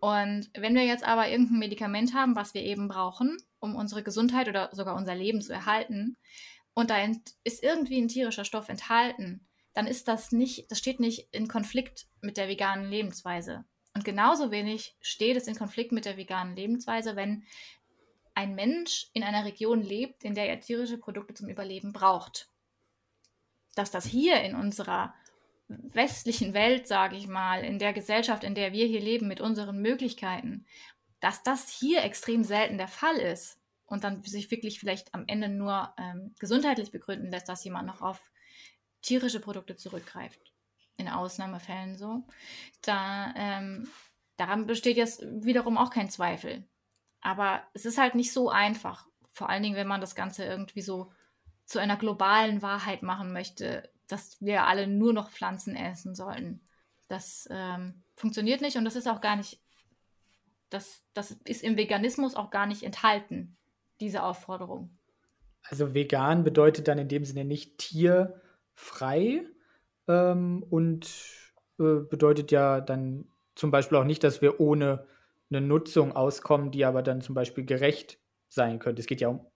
Und 0.00 0.50
wenn 0.54 0.74
wir 0.74 0.84
jetzt 0.84 1.04
aber 1.04 1.28
irgendein 1.28 1.58
Medikament 1.58 2.14
haben, 2.14 2.36
was 2.36 2.52
wir 2.54 2.62
eben 2.62 2.88
brauchen, 2.88 3.38
um 3.60 3.74
unsere 3.74 4.02
Gesundheit 4.02 4.48
oder 4.48 4.68
sogar 4.72 4.94
unser 4.94 5.14
Leben 5.14 5.40
zu 5.40 5.52
erhalten, 5.52 6.16
und 6.74 6.90
da 6.90 6.96
ist 7.42 7.62
irgendwie 7.62 7.98
ein 8.00 8.08
tierischer 8.08 8.44
Stoff 8.44 8.68
enthalten, 8.68 9.46
dann 9.72 9.86
ist 9.86 10.08
das 10.08 10.30
nicht, 10.30 10.70
das 10.70 10.78
steht 10.78 11.00
nicht 11.00 11.28
in 11.32 11.48
Konflikt 11.48 12.06
mit 12.20 12.36
der 12.36 12.48
veganen 12.48 12.90
Lebensweise. 12.90 13.64
Und 13.94 14.04
genauso 14.04 14.50
wenig 14.50 14.94
steht 15.00 15.38
es 15.38 15.46
in 15.46 15.54
Konflikt 15.54 15.90
mit 15.92 16.04
der 16.04 16.18
veganen 16.18 16.54
Lebensweise, 16.54 17.16
wenn 17.16 17.44
ein 18.36 18.54
Mensch 18.54 19.08
in 19.14 19.24
einer 19.24 19.44
Region 19.46 19.82
lebt, 19.82 20.22
in 20.22 20.34
der 20.34 20.48
er 20.48 20.60
tierische 20.60 20.98
Produkte 20.98 21.32
zum 21.32 21.48
Überleben 21.48 21.92
braucht. 21.92 22.50
Dass 23.74 23.90
das 23.90 24.04
hier 24.04 24.42
in 24.42 24.54
unserer 24.54 25.14
westlichen 25.68 26.52
Welt, 26.52 26.86
sage 26.86 27.16
ich 27.16 27.26
mal, 27.26 27.64
in 27.64 27.78
der 27.78 27.94
Gesellschaft, 27.94 28.44
in 28.44 28.54
der 28.54 28.72
wir 28.72 28.86
hier 28.86 29.00
leben, 29.00 29.26
mit 29.26 29.40
unseren 29.40 29.80
Möglichkeiten, 29.80 30.66
dass 31.20 31.42
das 31.42 31.70
hier 31.70 32.04
extrem 32.04 32.44
selten 32.44 32.76
der 32.76 32.88
Fall 32.88 33.16
ist 33.16 33.58
und 33.86 34.04
dann 34.04 34.22
sich 34.22 34.50
wirklich 34.50 34.78
vielleicht 34.78 35.14
am 35.14 35.24
Ende 35.26 35.48
nur 35.48 35.94
ähm, 35.98 36.34
gesundheitlich 36.38 36.90
begründen 36.90 37.30
lässt, 37.30 37.48
dass 37.48 37.64
jemand 37.64 37.86
noch 37.86 38.02
auf 38.02 38.30
tierische 39.00 39.40
Produkte 39.40 39.76
zurückgreift. 39.76 40.52
In 40.98 41.08
Ausnahmefällen 41.08 41.96
so. 41.96 42.22
Da, 42.82 43.32
ähm, 43.34 43.88
daran 44.36 44.66
besteht 44.66 44.98
jetzt 44.98 45.22
wiederum 45.22 45.78
auch 45.78 45.90
kein 45.90 46.10
Zweifel. 46.10 46.66
Aber 47.26 47.64
es 47.74 47.84
ist 47.84 47.98
halt 47.98 48.14
nicht 48.14 48.32
so 48.32 48.50
einfach. 48.50 49.04
Vor 49.32 49.48
allen 49.48 49.64
Dingen, 49.64 49.74
wenn 49.74 49.88
man 49.88 50.00
das 50.00 50.14
Ganze 50.14 50.44
irgendwie 50.44 50.80
so 50.80 51.10
zu 51.64 51.80
einer 51.80 51.96
globalen 51.96 52.62
Wahrheit 52.62 53.02
machen 53.02 53.32
möchte, 53.32 53.90
dass 54.06 54.40
wir 54.40 54.68
alle 54.68 54.86
nur 54.86 55.12
noch 55.12 55.30
Pflanzen 55.30 55.74
essen 55.74 56.14
sollten. 56.14 56.60
Das 57.08 57.48
ähm, 57.50 58.04
funktioniert 58.14 58.60
nicht 58.60 58.76
und 58.76 58.84
das 58.84 58.94
ist 58.94 59.08
auch 59.08 59.20
gar 59.20 59.34
nicht, 59.34 59.60
das, 60.70 61.02
das 61.14 61.32
ist 61.32 61.64
im 61.64 61.76
Veganismus 61.76 62.36
auch 62.36 62.50
gar 62.50 62.66
nicht 62.66 62.84
enthalten, 62.84 63.56
diese 63.98 64.22
Aufforderung. 64.22 64.96
Also 65.64 65.94
vegan 65.94 66.44
bedeutet 66.44 66.86
dann 66.86 66.98
in 66.98 67.08
dem 67.08 67.24
Sinne 67.24 67.44
nicht 67.44 67.78
tierfrei 67.78 69.44
ähm, 70.06 70.64
und 70.70 71.10
äh, 71.80 72.04
bedeutet 72.08 72.52
ja 72.52 72.80
dann 72.80 73.26
zum 73.56 73.72
Beispiel 73.72 73.98
auch 73.98 74.04
nicht, 74.04 74.22
dass 74.22 74.42
wir 74.42 74.60
ohne 74.60 75.08
eine 75.50 75.60
Nutzung 75.60 76.12
auskommen, 76.12 76.70
die 76.70 76.84
aber 76.84 77.02
dann 77.02 77.20
zum 77.20 77.34
Beispiel 77.34 77.64
gerecht 77.64 78.18
sein 78.48 78.78
könnte. 78.78 79.00
Es 79.00 79.06
geht 79.06 79.20
ja 79.20 79.28
um 79.28 79.46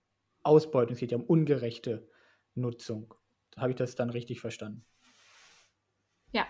Ausbeutung, 0.43 0.95
es 0.95 1.01
geht 1.01 1.13
ja 1.13 1.19
um 1.19 1.25
ungerechte 1.25 2.09
Nutzung. 2.55 3.15
Habe 3.57 3.71
ich 3.71 3.77
das 3.77 3.95
dann 3.95 4.11
richtig 4.11 4.41
verstanden? 4.41 4.85
Ja, 6.33 6.47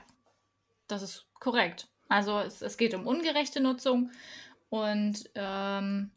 das 0.86 1.02
ist 1.02 1.26
korrekt. 1.34 1.88
Also 2.08 2.38
es, 2.40 2.60
es 2.60 2.76
geht 2.76 2.94
um 2.94 3.06
ungerechte 3.06 3.60
Nutzung 3.60 4.10
und 4.68 5.30
ähm, 5.34 6.10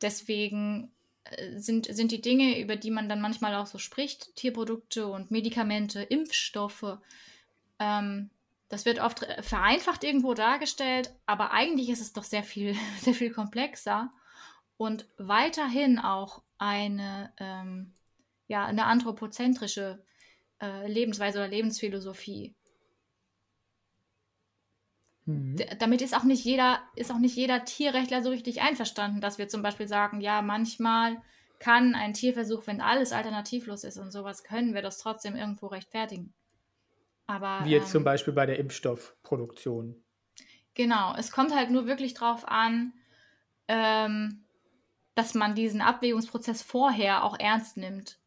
deswegen 0.00 0.92
äh, 1.24 1.58
sind, 1.58 1.86
sind 1.86 2.12
die 2.12 2.20
Dinge, 2.20 2.60
über 2.60 2.76
die 2.76 2.90
man 2.90 3.08
dann 3.08 3.20
manchmal 3.20 3.54
auch 3.54 3.66
so 3.66 3.78
spricht, 3.78 4.36
Tierprodukte 4.36 5.06
und 5.06 5.30
Medikamente, 5.30 6.02
Impfstoffe, 6.02 6.98
ähm, 7.78 8.30
das 8.72 8.86
wird 8.86 9.00
oft 9.00 9.22
äh, 9.22 9.42
vereinfacht 9.42 10.02
irgendwo 10.02 10.32
dargestellt, 10.32 11.14
aber 11.26 11.52
eigentlich 11.52 11.90
ist 11.90 12.00
es 12.00 12.14
doch 12.14 12.24
sehr 12.24 12.42
viel, 12.42 12.74
sehr 13.00 13.14
viel 13.14 13.30
komplexer 13.30 14.10
und 14.78 15.06
weiterhin 15.18 15.98
auch 15.98 16.42
eine 16.56 17.32
ähm, 17.38 17.92
ja, 18.48 18.64
eine 18.64 18.86
anthropozentrische 18.86 20.02
äh, 20.60 20.90
Lebensweise 20.90 21.38
oder 21.38 21.48
Lebensphilosophie. 21.48 22.54
Mhm. 25.26 25.56
Damit 25.78 26.00
ist 26.00 26.16
auch 26.16 26.24
nicht 26.24 26.44
jeder, 26.44 26.80
ist 26.96 27.12
auch 27.12 27.18
nicht 27.18 27.36
jeder 27.36 27.64
Tierrechtler 27.64 28.22
so 28.22 28.30
richtig 28.30 28.62
einverstanden, 28.62 29.20
dass 29.20 29.36
wir 29.38 29.48
zum 29.48 29.62
Beispiel 29.62 29.86
sagen, 29.86 30.20
ja, 30.20 30.40
manchmal 30.40 31.20
kann 31.58 31.94
ein 31.94 32.14
Tierversuch, 32.14 32.66
wenn 32.66 32.80
alles 32.80 33.12
alternativlos 33.12 33.84
ist 33.84 33.98
und 33.98 34.10
sowas, 34.10 34.44
können 34.44 34.74
wir 34.74 34.82
das 34.82 34.98
trotzdem 34.98 35.36
irgendwo 35.36 35.66
rechtfertigen. 35.66 36.32
Aber, 37.26 37.60
Wie 37.64 37.70
jetzt 37.70 37.86
ähm, 37.86 37.92
zum 37.92 38.04
Beispiel 38.04 38.32
bei 38.32 38.46
der 38.46 38.58
Impfstoffproduktion. 38.58 40.02
Genau, 40.74 41.14
es 41.16 41.30
kommt 41.30 41.54
halt 41.54 41.70
nur 41.70 41.86
wirklich 41.86 42.14
drauf 42.14 42.46
an, 42.48 42.92
ähm, 43.68 44.44
dass 45.14 45.34
man 45.34 45.54
diesen 45.54 45.80
Abwägungsprozess 45.80 46.62
vorher 46.62 47.24
auch 47.24 47.38
ernst 47.38 47.76
nimmt. 47.76 48.18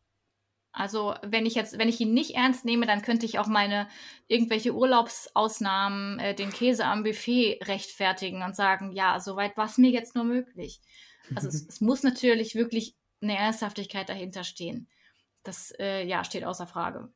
Also 0.72 1.16
wenn 1.24 1.46
ich 1.46 1.56
jetzt, 1.56 1.80
wenn 1.80 1.88
ich 1.88 2.02
ihn 2.02 2.14
nicht 2.14 2.36
ernst 2.36 2.66
nehme, 2.66 2.86
dann 2.86 3.02
könnte 3.02 3.26
ich 3.26 3.40
auch 3.40 3.48
meine 3.48 3.88
irgendwelche 4.28 4.74
Urlaubsausnahmen, 4.76 6.20
äh, 6.20 6.36
den 6.36 6.52
Käse 6.52 6.86
am 6.86 7.04
Buffet 7.04 7.60
rechtfertigen 7.64 8.44
und 8.44 8.58
sagen, 8.58 8.92
ja, 8.92 9.20
soweit 9.22 9.56
war 9.56 9.66
es 9.66 9.78
mir 9.78 9.90
jetzt 9.90 10.16
nur 10.16 10.26
möglich. 10.26 10.82
Also 11.34 11.48
es, 11.48 11.66
es, 11.70 11.82
muss 11.82 12.04
natürlich 12.04 12.56
wirklich 12.56 12.96
eine 13.22 13.38
Ernsthaftigkeit 13.38 14.10
dahinter 14.10 14.44
stehen. 14.44 14.90
Das 15.44 15.72
äh, 15.80 16.06
ja 16.06 16.26
steht 16.26 16.44
außer 16.44 16.68
Frage. 16.68 17.10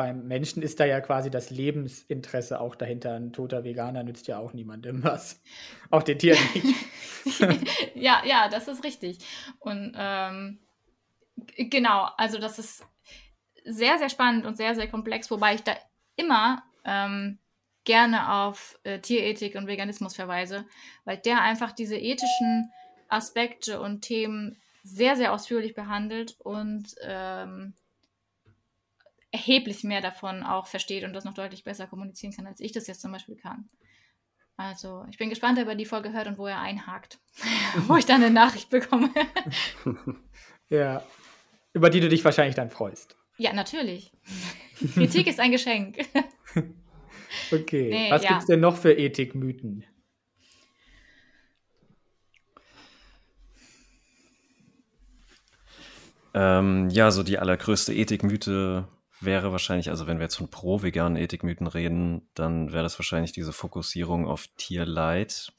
Beim 0.00 0.26
Menschen 0.26 0.62
ist 0.62 0.80
da 0.80 0.86
ja 0.86 1.02
quasi 1.02 1.30
das 1.30 1.50
Lebensinteresse 1.50 2.58
auch 2.58 2.74
dahinter. 2.74 3.12
Ein 3.12 3.34
toter 3.34 3.64
Veganer 3.64 4.02
nützt 4.02 4.28
ja 4.28 4.38
auch 4.38 4.54
niemandem 4.54 5.04
was. 5.04 5.42
Auch 5.90 6.02
den 6.02 6.18
Tieren 6.18 6.38
nicht. 6.54 6.74
ja, 7.94 8.22
ja, 8.24 8.48
das 8.48 8.66
ist 8.66 8.82
richtig. 8.82 9.18
Und 9.58 9.92
ähm, 9.94 10.58
genau, 11.58 12.08
also 12.16 12.38
das 12.38 12.58
ist 12.58 12.82
sehr, 13.66 13.98
sehr 13.98 14.08
spannend 14.08 14.46
und 14.46 14.56
sehr, 14.56 14.74
sehr 14.74 14.88
komplex, 14.88 15.30
wobei 15.30 15.56
ich 15.56 15.64
da 15.64 15.76
immer 16.16 16.62
ähm, 16.86 17.38
gerne 17.84 18.32
auf 18.32 18.78
äh, 18.84 19.00
Tierethik 19.00 19.54
und 19.54 19.66
Veganismus 19.66 20.16
verweise, 20.16 20.64
weil 21.04 21.18
der 21.18 21.42
einfach 21.42 21.72
diese 21.72 21.98
ethischen 21.98 22.72
Aspekte 23.08 23.82
und 23.82 24.00
Themen 24.00 24.56
sehr, 24.82 25.16
sehr 25.16 25.34
ausführlich 25.34 25.74
behandelt 25.74 26.40
und 26.40 26.94
ähm, 27.02 27.74
erheblich 29.32 29.84
mehr 29.84 30.00
davon 30.00 30.42
auch 30.42 30.66
versteht 30.66 31.04
und 31.04 31.12
das 31.12 31.24
noch 31.24 31.34
deutlich 31.34 31.64
besser 31.64 31.86
kommunizieren 31.86 32.32
kann, 32.32 32.46
als 32.46 32.60
ich 32.60 32.72
das 32.72 32.86
jetzt 32.86 33.00
zum 33.00 33.12
Beispiel 33.12 33.36
kann. 33.36 33.68
Also, 34.56 35.06
ich 35.10 35.16
bin 35.16 35.30
gespannt, 35.30 35.58
ob 35.58 35.68
er 35.68 35.74
die 35.74 35.86
Folge 35.86 36.12
hört 36.12 36.26
und 36.26 36.36
wo 36.36 36.46
er 36.46 36.60
einhakt, 36.60 37.18
wo 37.86 37.96
ich 37.96 38.04
dann 38.04 38.22
eine 38.22 38.32
Nachricht 38.32 38.68
bekomme. 38.68 39.10
ja, 40.68 41.02
über 41.72 41.88
die 41.88 42.00
du 42.00 42.08
dich 42.08 42.24
wahrscheinlich 42.24 42.56
dann 42.56 42.70
freust. 42.70 43.16
Ja, 43.38 43.54
natürlich. 43.54 44.12
Kritik 44.94 45.26
ist 45.28 45.40
ein 45.40 45.52
Geschenk. 45.52 45.98
okay, 47.50 47.88
nee, 47.90 48.10
was 48.10 48.22
ja. 48.22 48.28
gibt 48.30 48.40
es 48.42 48.46
denn 48.48 48.60
noch 48.60 48.76
für 48.76 48.92
Ethikmythen? 48.92 49.84
Ähm, 56.34 56.90
ja, 56.90 57.10
so 57.10 57.22
die 57.22 57.38
allergrößte 57.38 57.94
Ethikmythe 57.94 58.86
wäre 59.20 59.52
wahrscheinlich, 59.52 59.90
also 59.90 60.06
wenn 60.06 60.18
wir 60.18 60.24
jetzt 60.24 60.36
von 60.36 60.48
pro-veganen 60.48 61.16
Ethikmythen 61.16 61.66
reden, 61.66 62.28
dann 62.34 62.72
wäre 62.72 62.82
das 62.82 62.98
wahrscheinlich 62.98 63.32
diese 63.32 63.52
Fokussierung 63.52 64.26
auf 64.26 64.46
Tierleid. 64.56 65.52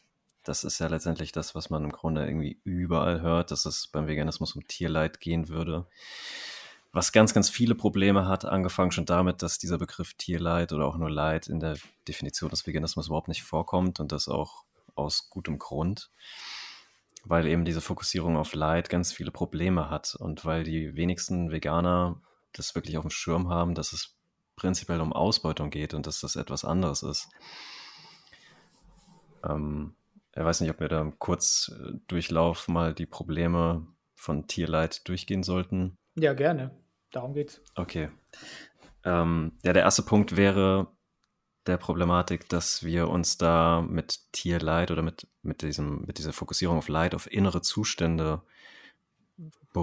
Das 0.44 0.64
ist 0.64 0.80
ja 0.80 0.88
letztendlich 0.88 1.32
das, 1.32 1.54
was 1.54 1.70
man 1.70 1.84
im 1.84 1.92
Grunde 1.92 2.26
irgendwie 2.26 2.60
überall 2.64 3.22
hört, 3.22 3.52
dass 3.52 3.66
es 3.66 3.88
beim 3.88 4.08
Veganismus 4.08 4.56
um 4.56 4.68
Tierleid 4.68 5.20
gehen 5.20 5.50
würde. 5.50 5.86
Was 6.94 7.12
ganz, 7.12 7.34
ganz 7.34 7.50
viele 7.50 7.76
Probleme 7.76 8.28
hat, 8.28 8.44
angefangen 8.44 8.92
schon 8.92 9.06
damit, 9.06 9.42
dass 9.42 9.58
dieser 9.58 9.78
Begriff 9.78 10.14
Tierleid 10.16 10.74
oder 10.74 10.86
auch 10.86 10.98
nur 10.98 11.10
Leid 11.10 11.48
in 11.48 11.60
der 11.60 11.78
Definition 12.08 12.50
des 12.50 12.68
Veganismus 12.68 13.08
überhaupt 13.08 13.30
nicht 13.30 13.44
vorkommt 13.44 14.00
und 14.00 14.12
das 14.12 14.28
auch 14.28 14.66
aus 14.96 15.30
gutem 15.30 15.58
Grund 15.58 16.10
weil 17.24 17.46
eben 17.46 17.66
diese 17.66 17.82
Fokussierung 17.82 18.38
auf 18.38 18.56
Leid 18.56 18.90
ganz 18.90 19.14
viele 19.14 19.32
Probleme 19.32 19.90
hat 19.90 20.16
und 20.16 20.46
weil 20.46 20.64
die 20.64 20.96
wenigsten 20.96 21.52
Veganer 21.52 22.22
das 22.54 22.76
wirklich 22.76 22.98
auf 22.98 23.04
dem 23.04 23.12
Schirm 23.12 23.50
haben, 23.50 23.76
dass 23.76 23.94
es 23.94 24.16
prinzipiell 24.56 25.02
um 25.02 25.14
Ausbeutung 25.14 25.70
geht 25.70 25.94
und 25.94 26.08
dass 26.08 26.20
das 26.20 26.36
etwas 26.36 26.66
anderes 26.66 27.04
ist. 27.04 27.30
Ähm, 29.44 29.96
ich 30.36 30.44
weiß 30.44 30.62
nicht, 30.62 30.70
ob 30.70 30.80
wir 30.80 30.88
da 30.88 31.02
im 31.02 31.20
Kurzdurchlauf 31.20 32.68
mal 32.68 32.94
die 32.94 33.06
Probleme 33.06 33.88
von 34.16 34.48
Tierleid 34.48 35.08
durchgehen 35.08 35.44
sollten. 35.44 35.98
Ja, 36.16 36.34
gerne. 36.34 36.72
Darum 37.12 37.34
geht's. 37.34 37.62
Okay. 37.76 38.10
Ähm, 39.04 39.54
ja, 39.64 39.74
der 39.74 39.84
erste 39.84 40.04
Punkt 40.04 40.38
wäre 40.38 40.88
der 41.68 41.78
Problematik, 41.78 42.50
dass 42.50 42.84
wir 42.84 43.10
uns 43.10 43.38
da 43.38 43.82
mit 43.82 44.32
Tierleid 44.32 44.92
oder 44.92 45.02
mit, 45.02 45.28
mit, 45.42 45.62
diesem, 45.62 46.04
mit 46.06 46.18
dieser 46.18 46.34
Fokussierung 46.34 46.78
auf 46.78 46.88
Leid, 46.88 47.14
auf 47.14 47.32
innere 47.32 47.62
Zustände 47.62 48.42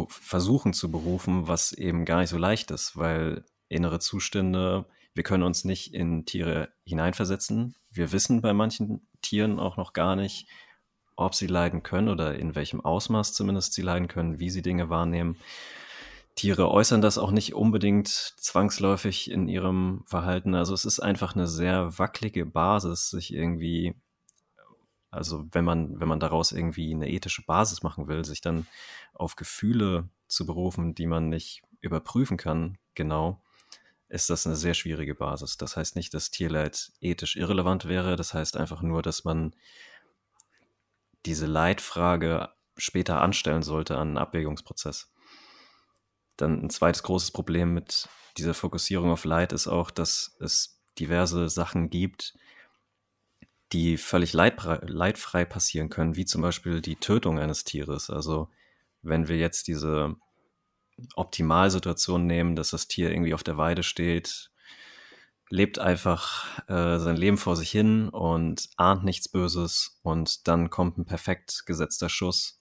versuchen 0.08 0.72
zu 0.72 0.90
berufen, 0.90 1.48
was 1.48 1.72
eben 1.72 2.04
gar 2.04 2.20
nicht 2.20 2.30
so 2.30 2.38
leicht 2.38 2.70
ist, 2.70 2.96
weil 2.96 3.44
innere 3.68 4.00
Zustände, 4.00 4.86
wir 5.14 5.22
können 5.22 5.42
uns 5.42 5.64
nicht 5.64 5.94
in 5.94 6.24
Tiere 6.26 6.70
hineinversetzen. 6.84 7.74
Wir 7.90 8.12
wissen 8.12 8.40
bei 8.40 8.52
manchen 8.52 9.06
Tieren 9.22 9.58
auch 9.58 9.76
noch 9.76 9.92
gar 9.92 10.16
nicht, 10.16 10.48
ob 11.16 11.34
sie 11.34 11.46
leiden 11.46 11.82
können 11.82 12.08
oder 12.08 12.38
in 12.38 12.54
welchem 12.54 12.80
Ausmaß 12.80 13.32
zumindest 13.32 13.72
sie 13.72 13.82
leiden 13.82 14.08
können, 14.08 14.38
wie 14.38 14.50
sie 14.50 14.62
Dinge 14.62 14.88
wahrnehmen. 14.88 15.36
Tiere 16.36 16.70
äußern 16.70 17.00
das 17.00 17.18
auch 17.18 17.32
nicht 17.32 17.54
unbedingt 17.54 18.06
zwangsläufig 18.06 19.28
in 19.28 19.48
ihrem 19.48 20.04
Verhalten. 20.06 20.54
Also 20.54 20.72
es 20.72 20.84
ist 20.84 21.00
einfach 21.00 21.34
eine 21.34 21.48
sehr 21.48 21.98
wackelige 21.98 22.46
Basis, 22.46 23.10
sich 23.10 23.34
irgendwie 23.34 23.96
also 25.10 25.46
wenn 25.52 25.64
man, 25.64 26.00
wenn 26.00 26.08
man 26.08 26.20
daraus 26.20 26.52
irgendwie 26.52 26.92
eine 26.92 27.10
ethische 27.10 27.42
Basis 27.42 27.82
machen 27.82 28.08
will, 28.08 28.24
sich 28.24 28.40
dann 28.40 28.66
auf 29.14 29.36
Gefühle 29.36 30.08
zu 30.28 30.46
berufen, 30.46 30.94
die 30.94 31.06
man 31.06 31.28
nicht 31.28 31.62
überprüfen 31.80 32.36
kann, 32.36 32.78
genau, 32.94 33.42
ist 34.08 34.30
das 34.30 34.46
eine 34.46 34.56
sehr 34.56 34.74
schwierige 34.74 35.14
Basis. 35.14 35.56
Das 35.56 35.76
heißt 35.76 35.96
nicht, 35.96 36.12
dass 36.14 36.30
Tierleid 36.30 36.92
ethisch 37.00 37.36
irrelevant 37.36 37.86
wäre, 37.88 38.16
das 38.16 38.34
heißt 38.34 38.56
einfach 38.56 38.82
nur, 38.82 39.02
dass 39.02 39.24
man 39.24 39.54
diese 41.26 41.46
Leitfrage 41.46 42.50
später 42.76 43.20
anstellen 43.20 43.62
sollte 43.62 43.96
an 43.96 44.08
einen 44.08 44.18
Abwägungsprozess. 44.18 45.12
Dann 46.36 46.62
ein 46.64 46.70
zweites 46.70 47.02
großes 47.02 47.32
Problem 47.32 47.74
mit 47.74 48.08
dieser 48.36 48.54
Fokussierung 48.54 49.10
auf 49.10 49.24
Leid 49.24 49.52
ist 49.52 49.66
auch, 49.66 49.90
dass 49.90 50.36
es 50.40 50.80
diverse 50.98 51.48
Sachen 51.48 51.90
gibt, 51.90 52.34
die 53.72 53.98
völlig 53.98 54.32
leidfrei 54.32 55.44
passieren 55.44 55.90
können, 55.90 56.16
wie 56.16 56.24
zum 56.24 56.42
Beispiel 56.42 56.80
die 56.80 56.96
Tötung 56.96 57.38
eines 57.38 57.64
Tieres. 57.64 58.10
Also 58.10 58.48
wenn 59.02 59.28
wir 59.28 59.36
jetzt 59.36 59.68
diese 59.68 60.16
Optimalsituation 61.14 62.26
nehmen, 62.26 62.56
dass 62.56 62.70
das 62.70 62.88
Tier 62.88 63.10
irgendwie 63.10 63.34
auf 63.34 63.42
der 63.42 63.58
Weide 63.58 63.82
steht, 63.82 64.50
lebt 65.50 65.78
einfach 65.78 66.58
äh, 66.68 66.98
sein 66.98 67.16
Leben 67.16 67.38
vor 67.38 67.56
sich 67.56 67.70
hin 67.70 68.08
und 68.08 68.68
ahnt 68.76 69.04
nichts 69.04 69.28
Böses 69.28 69.98
und 70.02 70.48
dann 70.48 70.70
kommt 70.70 70.98
ein 70.98 71.06
perfekt 71.06 71.64
gesetzter 71.66 72.08
Schuss. 72.08 72.60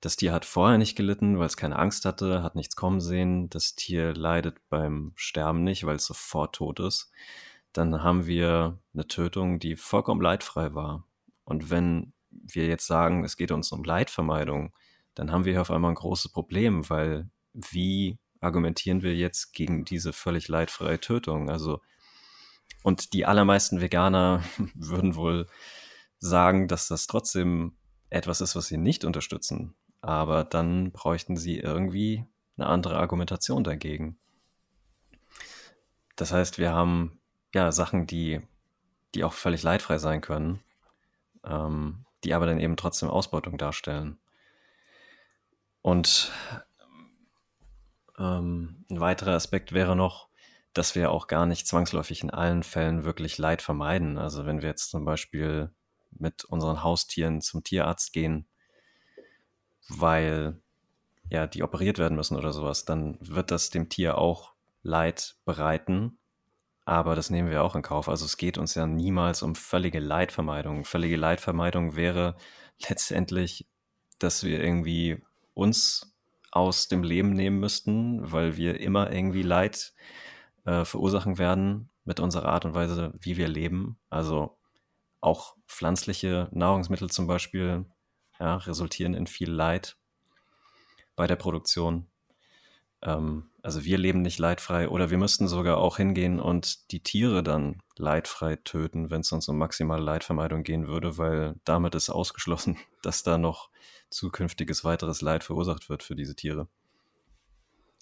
Das 0.00 0.16
Tier 0.16 0.32
hat 0.32 0.44
vorher 0.44 0.78
nicht 0.78 0.96
gelitten, 0.96 1.38
weil 1.38 1.46
es 1.46 1.56
keine 1.56 1.78
Angst 1.78 2.04
hatte, 2.04 2.42
hat 2.42 2.54
nichts 2.54 2.76
kommen 2.76 3.00
sehen. 3.00 3.50
Das 3.50 3.74
Tier 3.74 4.14
leidet 4.14 4.56
beim 4.68 5.12
Sterben 5.16 5.64
nicht, 5.64 5.84
weil 5.84 5.96
es 5.96 6.06
sofort 6.06 6.54
tot 6.54 6.80
ist 6.80 7.10
dann 7.72 8.02
haben 8.02 8.26
wir 8.26 8.78
eine 8.94 9.06
Tötung, 9.06 9.58
die 9.58 9.76
vollkommen 9.76 10.20
leidfrei 10.20 10.74
war. 10.74 11.06
Und 11.44 11.70
wenn 11.70 12.12
wir 12.30 12.66
jetzt 12.66 12.86
sagen, 12.86 13.24
es 13.24 13.36
geht 13.36 13.52
uns 13.52 13.72
um 13.72 13.84
Leidvermeidung, 13.84 14.72
dann 15.14 15.32
haben 15.32 15.44
wir 15.44 15.52
hier 15.52 15.62
auf 15.62 15.70
einmal 15.70 15.92
ein 15.92 15.96
großes 15.96 16.30
Problem, 16.32 16.88
weil 16.90 17.28
wie 17.52 18.18
argumentieren 18.40 19.02
wir 19.02 19.14
jetzt 19.14 19.52
gegen 19.52 19.84
diese 19.84 20.12
völlig 20.12 20.48
leidfreie 20.48 21.00
Tötung? 21.00 21.50
Also, 21.50 21.80
und 22.82 23.12
die 23.12 23.26
allermeisten 23.26 23.80
Veganer 23.80 24.42
würden 24.74 25.16
wohl 25.16 25.46
sagen, 26.18 26.68
dass 26.68 26.88
das 26.88 27.06
trotzdem 27.06 27.76
etwas 28.10 28.40
ist, 28.40 28.56
was 28.56 28.66
sie 28.66 28.78
nicht 28.78 29.04
unterstützen. 29.04 29.74
Aber 30.00 30.44
dann 30.44 30.92
bräuchten 30.92 31.36
sie 31.36 31.58
irgendwie 31.58 32.24
eine 32.56 32.66
andere 32.66 32.98
Argumentation 32.98 33.64
dagegen. 33.64 34.18
Das 36.16 36.32
heißt, 36.32 36.58
wir 36.58 36.72
haben 36.72 37.17
ja, 37.54 37.72
Sachen, 37.72 38.06
die, 38.06 38.40
die 39.14 39.24
auch 39.24 39.32
völlig 39.32 39.62
leidfrei 39.62 39.98
sein 39.98 40.20
können, 40.20 40.60
ähm, 41.44 42.04
die 42.24 42.34
aber 42.34 42.46
dann 42.46 42.60
eben 42.60 42.76
trotzdem 42.76 43.08
Ausbeutung 43.08 43.58
darstellen. 43.58 44.18
Und 45.82 46.32
ähm, 48.18 48.84
ein 48.90 49.00
weiterer 49.00 49.34
Aspekt 49.34 49.72
wäre 49.72 49.96
noch, 49.96 50.28
dass 50.74 50.94
wir 50.94 51.10
auch 51.10 51.26
gar 51.26 51.46
nicht 51.46 51.66
zwangsläufig 51.66 52.22
in 52.22 52.30
allen 52.30 52.62
Fällen 52.62 53.04
wirklich 53.04 53.38
Leid 53.38 53.62
vermeiden. 53.62 54.18
Also 54.18 54.44
wenn 54.44 54.60
wir 54.60 54.68
jetzt 54.68 54.90
zum 54.90 55.04
Beispiel 55.04 55.70
mit 56.10 56.44
unseren 56.44 56.82
Haustieren 56.82 57.40
zum 57.40 57.64
Tierarzt 57.64 58.12
gehen, 58.12 58.46
weil 59.88 60.60
ja 61.30 61.46
die 61.46 61.62
operiert 61.62 61.98
werden 61.98 62.16
müssen 62.16 62.36
oder 62.36 62.52
sowas, 62.52 62.84
dann 62.84 63.18
wird 63.20 63.50
das 63.50 63.70
dem 63.70 63.88
Tier 63.88 64.18
auch 64.18 64.52
Leid 64.82 65.36
bereiten 65.44 66.18
aber 66.88 67.14
das 67.14 67.28
nehmen 67.28 67.50
wir 67.50 67.62
auch 67.62 67.76
in 67.76 67.82
Kauf. 67.82 68.08
Also 68.08 68.24
es 68.24 68.38
geht 68.38 68.56
uns 68.56 68.74
ja 68.74 68.86
niemals 68.86 69.42
um 69.42 69.54
völlige 69.54 70.00
Leidvermeidung. 70.00 70.86
Völlige 70.86 71.16
Leidvermeidung 71.16 71.96
wäre 71.96 72.34
letztendlich, 72.88 73.68
dass 74.18 74.42
wir 74.42 74.64
irgendwie 74.64 75.22
uns 75.52 76.16
aus 76.50 76.88
dem 76.88 77.02
Leben 77.02 77.34
nehmen 77.34 77.60
müssten, 77.60 78.32
weil 78.32 78.56
wir 78.56 78.80
immer 78.80 79.12
irgendwie 79.12 79.42
Leid 79.42 79.92
äh, 80.64 80.86
verursachen 80.86 81.36
werden 81.36 81.90
mit 82.04 82.20
unserer 82.20 82.48
Art 82.48 82.64
und 82.64 82.72
Weise, 82.72 83.12
wie 83.20 83.36
wir 83.36 83.48
leben. 83.48 83.98
Also 84.08 84.56
auch 85.20 85.56
pflanzliche 85.66 86.48
Nahrungsmittel 86.52 87.10
zum 87.10 87.26
Beispiel 87.26 87.84
ja, 88.40 88.56
resultieren 88.56 89.12
in 89.12 89.26
viel 89.26 89.50
Leid 89.50 89.98
bei 91.16 91.26
der 91.26 91.36
Produktion. 91.36 92.06
Ähm, 93.02 93.50
also 93.62 93.84
wir 93.84 93.98
leben 93.98 94.22
nicht 94.22 94.38
leidfrei 94.38 94.88
oder 94.88 95.10
wir 95.10 95.18
müssten 95.18 95.46
sogar 95.46 95.78
auch 95.78 95.98
hingehen 95.98 96.40
und 96.40 96.90
die 96.90 97.02
Tiere 97.02 97.42
dann 97.42 97.82
leidfrei 97.96 98.56
töten, 98.56 99.10
wenn 99.10 99.20
es 99.20 99.32
uns 99.32 99.48
um 99.48 99.58
maximale 99.58 100.02
Leidvermeidung 100.02 100.62
gehen 100.62 100.86
würde, 100.86 101.18
weil 101.18 101.56
damit 101.64 101.94
ist 101.94 102.10
ausgeschlossen, 102.10 102.78
dass 103.02 103.22
da 103.22 103.38
noch 103.38 103.70
zukünftiges 104.10 104.84
weiteres 104.84 105.20
Leid 105.20 105.44
verursacht 105.44 105.88
wird 105.88 106.02
für 106.02 106.16
diese 106.16 106.34
Tiere. 106.34 106.68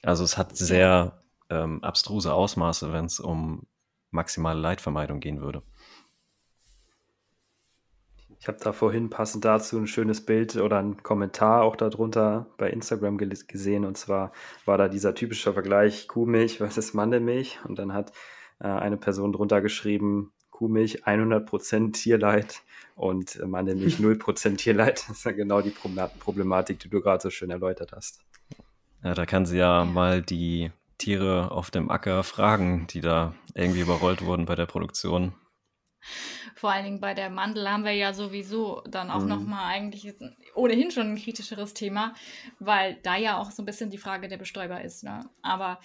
Also 0.03 0.24
es 0.24 0.38
hat 0.38 0.57
sehr 0.57 1.22
ähm, 1.51 1.82
abstruse 1.82 2.32
Ausmaße, 2.32 2.92
wenn 2.92 3.07
es 3.07 3.18
um 3.18 3.66
maximale 4.11 4.61
Leidvermeidung 4.61 5.20
gehen 5.20 5.40
würde. 5.40 5.62
Ich 8.39 8.49
habe 8.49 8.59
da 8.61 8.72
vorhin 8.72 9.11
passend 9.11 9.45
dazu 9.45 9.78
ein 9.78 9.87
schönes 9.87 10.24
Bild 10.24 10.57
oder 10.57 10.78
einen 10.78 11.03
Kommentar 11.03 11.62
auch 11.62 11.76
darunter 11.76 12.47
bei 12.59 12.70
Instagram 12.70 13.18
gesehen. 13.18 13.84
Und 13.84 13.97
zwar 13.97 14.32
war 14.64 14.78
da 14.78 14.89
dieser 14.89 15.14
typische 15.14 15.53
Vergleich 15.53 16.07
Kuhmilch 16.07 16.59
versus 16.59 16.95
Mandelmilch. 16.95 17.59
Und 17.64 17.78
dann 17.78 17.93
hat 17.93 18.12
äh, 18.61 18.68
eine 18.68 18.97
Person 18.97 19.32
drunter 19.32 19.61
geschrieben, 19.61 20.32
Kuhmilch 20.51 21.05
100% 21.07 21.93
Tierleid 21.93 22.62
und 22.95 23.37
äh, 23.37 23.47
Mandelmilch 23.47 23.97
0% 24.01 24.57
Tierleid. 24.57 25.09
Das 25.09 25.18
ist 25.18 25.24
ja 25.24 25.32
genau 25.32 25.61
die 25.61 25.70
Problematik, 25.70 26.78
die 26.80 26.89
du 26.89 27.01
gerade 27.01 27.22
so 27.22 27.30
schön 27.30 27.51
erläutert 27.51 27.93
hast. 27.93 28.20
Ja, 29.03 29.14
da 29.14 29.26
kann 29.26 29.47
sie 29.47 29.59
ja 29.59 29.84
mal 29.84 30.22
die 30.22 30.72
Tiere 30.99 31.51
auf 31.51 31.70
dem 31.70 31.91
Acker 31.91 32.22
fragen, 32.22 32.87
die 32.89 33.01
da 33.01 33.34
irgendwie 33.55 33.80
überrollt 33.80 34.24
wurden 34.24 34.47
bei 34.47 34.55
der 34.55 34.66
Produktion. 34.66 35.34
Vor 36.57 36.73
allen 36.73 36.85
Dingen 36.85 37.01
bei 37.01 37.13
der 37.13 37.29
Mandel 37.29 37.71
haben 37.71 37.85
wir 37.85 37.93
ja 37.93 38.15
sowieso 38.15 38.81
dann 38.89 39.11
auch 39.11 39.21
mhm. 39.21 39.29
nochmal 39.29 39.75
eigentlich 39.75 40.15
ohnehin 40.55 40.91
schon 40.91 41.13
ein 41.13 41.23
kritischeres 41.23 41.75
Thema, 41.75 42.15
weil 42.59 42.95
da 43.03 43.17
ja 43.17 43.37
auch 43.37 43.51
so 43.51 43.63
ein 43.63 43.67
bisschen 43.67 43.91
die 43.91 43.99
Frage 43.99 44.29
der 44.29 44.39
Bestäuber 44.39 44.81
ist. 44.81 45.05
Ne? 45.05 45.29
Aber 45.43 45.79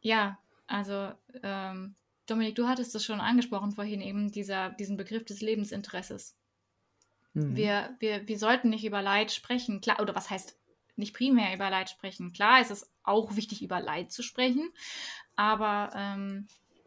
ja, 0.00 0.38
also 0.66 1.10
ähm, 1.42 1.94
Dominik, 2.26 2.54
du 2.54 2.68
hattest 2.68 2.94
es 2.94 3.04
schon 3.04 3.20
angesprochen 3.20 3.72
vorhin 3.72 4.02
eben, 4.02 4.30
dieser, 4.30 4.70
diesen 4.70 4.98
Begriff 4.98 5.24
des 5.24 5.40
Lebensinteresses. 5.40 6.36
Mhm. 7.32 7.56
Wir, 7.56 7.96
wir, 7.98 8.28
wir 8.28 8.38
sollten 8.38 8.68
nicht 8.68 8.84
über 8.84 9.00
Leid 9.00 9.32
sprechen, 9.32 9.80
klar, 9.80 10.00
oder 10.00 10.14
was 10.14 10.28
heißt 10.28 10.58
nicht 10.96 11.14
primär 11.14 11.54
über 11.54 11.70
Leid 11.70 11.88
sprechen. 11.88 12.32
Klar, 12.32 12.60
es 12.60 12.70
ist 12.70 12.90
auch 13.04 13.36
wichtig, 13.36 13.62
über 13.62 13.80
Leid 13.80 14.12
zu 14.12 14.22
sprechen, 14.22 14.70
aber 15.34 15.90
ähm, 15.94 16.46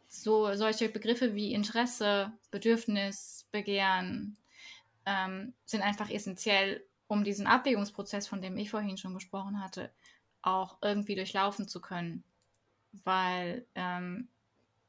so 0.10 0.54
solche 0.56 0.90
Begriffe 0.90 1.36
wie 1.36 1.54
Interesse, 1.54 2.34
Bedürfnis, 2.52 3.48
Begehren 3.52 4.38
ähm, 5.06 5.54
sind 5.66 5.82
einfach 5.82 6.10
essentiell, 6.10 6.84
um 7.08 7.24
diesen 7.24 7.48
Abwägungsprozess, 7.48 8.28
von 8.28 8.42
dem 8.42 8.58
ich 8.58 8.72
vorhin 8.72 8.98
schon 8.98 9.14
gesprochen 9.14 9.64
hatte, 9.64 9.92
auch 10.42 10.78
irgendwie 10.82 11.16
durchlaufen 11.16 11.68
zu 11.68 11.80
können. 11.80 12.24
Weil 13.04 13.66
ähm, 13.76 14.30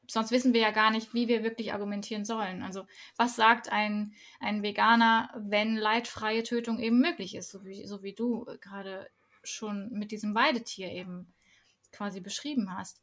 sonst 0.08 0.30
wissen 0.30 0.54
wir 0.54 0.62
ja 0.62 0.70
gar 0.70 0.90
nicht, 0.90 1.12
wie 1.12 1.28
wir 1.28 1.44
wirklich 1.44 1.74
argumentieren 1.74 2.24
sollen. 2.24 2.62
Also 2.62 2.86
was 3.16 3.36
sagt 3.36 3.70
ein, 3.70 4.14
ein 4.40 4.62
Veganer, 4.62 5.30
wenn 5.36 5.76
leidfreie 5.76 6.42
Tötung 6.42 6.78
eben 6.78 6.98
möglich 6.98 7.34
ist, 7.34 7.50
so 7.50 7.64
wie, 7.64 7.86
so 7.86 8.02
wie 8.02 8.14
du 8.14 8.46
gerade 8.62 9.10
schon 9.44 9.90
mit 9.90 10.12
diesem 10.12 10.34
Weidetier 10.34 10.90
eben 10.90 11.32
quasi 11.92 12.20
beschrieben 12.20 12.74
hast 12.74 13.02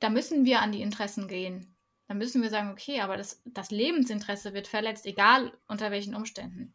da 0.00 0.08
müssen 0.08 0.44
wir 0.44 0.60
an 0.60 0.72
die 0.72 0.82
Interessen 0.82 1.28
gehen. 1.28 1.76
Da 2.08 2.14
müssen 2.14 2.42
wir 2.42 2.50
sagen, 2.50 2.70
okay, 2.70 3.00
aber 3.00 3.16
das, 3.16 3.40
das 3.44 3.70
Lebensinteresse 3.70 4.52
wird 4.52 4.66
verletzt, 4.66 5.06
egal 5.06 5.52
unter 5.68 5.92
welchen 5.92 6.16
Umständen. 6.16 6.74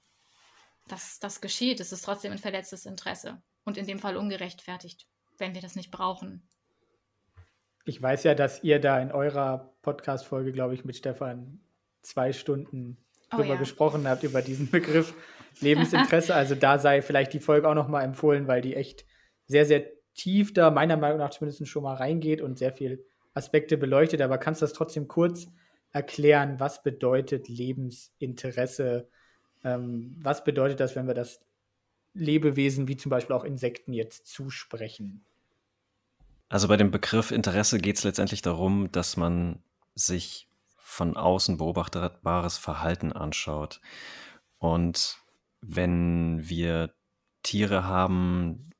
Das, 0.87 1.19
das 1.19 1.41
geschieht, 1.41 1.79
es 1.79 1.91
ist 1.91 2.05
trotzdem 2.05 2.31
ein 2.31 2.37
verletztes 2.37 2.85
Interesse 2.85 3.41
und 3.65 3.77
in 3.77 3.87
dem 3.87 3.99
Fall 3.99 4.15
ungerechtfertigt, 4.15 5.07
wenn 5.37 5.53
wir 5.53 5.61
das 5.61 5.75
nicht 5.75 5.91
brauchen. 5.91 6.47
Ich 7.83 8.01
weiß 8.01 8.23
ja, 8.23 8.33
dass 8.33 8.63
ihr 8.63 8.79
da 8.79 8.99
in 8.99 9.11
eurer 9.11 9.75
Podcast-Folge, 9.81 10.53
glaube 10.53 10.73
ich, 10.73 10.85
mit 10.85 10.95
Stefan 10.95 11.59
zwei 12.01 12.31
Stunden 12.31 12.97
oh, 13.31 13.37
drüber 13.37 13.55
ja. 13.55 13.55
gesprochen 13.55 14.07
habt, 14.07 14.23
über 14.23 14.41
diesen 14.41 14.69
Begriff 14.69 15.13
Lebensinteresse. 15.59 16.33
also 16.35 16.55
da 16.55 16.79
sei 16.79 17.01
vielleicht 17.01 17.33
die 17.33 17.39
Folge 17.39 17.67
auch 17.67 17.75
nochmal 17.75 18.05
empfohlen, 18.05 18.47
weil 18.47 18.61
die 18.61 18.75
echt 18.75 19.05
sehr, 19.47 19.65
sehr 19.65 19.85
tief 20.13 20.53
da 20.53 20.71
meiner 20.71 20.97
Meinung 20.97 21.17
nach 21.17 21.31
zumindest 21.31 21.67
schon 21.67 21.83
mal 21.83 21.95
reingeht 21.95 22.41
und 22.41 22.57
sehr 22.57 22.71
viel 22.71 23.05
Aspekte 23.35 23.77
beleuchtet, 23.77 24.21
aber 24.21 24.37
kannst 24.37 24.61
du 24.61 24.65
das 24.65 24.73
trotzdem 24.73 25.07
kurz 25.07 25.47
erklären, 25.91 26.59
was 26.59 26.81
bedeutet 26.81 27.47
Lebensinteresse? 27.47 29.07
Ähm, 29.63 30.15
was 30.19 30.43
bedeutet 30.43 30.79
das, 30.79 30.95
wenn 30.95 31.07
wir 31.07 31.13
das 31.13 31.41
Lebewesen 32.13 32.87
wie 32.87 32.97
zum 32.97 33.09
Beispiel 33.09 33.35
auch 33.35 33.43
Insekten 33.43 33.93
jetzt 33.93 34.25
zusprechen? 34.25 35.23
Also 36.49 36.67
bei 36.67 36.77
dem 36.77 36.91
Begriff 36.91 37.31
Interesse 37.31 37.77
geht 37.77 37.97
es 37.97 38.03
letztendlich 38.03 38.41
darum, 38.41 38.91
dass 38.91 39.17
man 39.17 39.61
sich 39.95 40.47
von 40.77 41.17
außen 41.17 41.57
beobachtbares 41.57 42.57
Verhalten 42.57 43.11
anschaut. 43.11 43.81
Und 44.59 45.17
wenn 45.61 46.47
wir 46.47 46.93
Tiere 47.43 47.83
haben, 47.83 48.71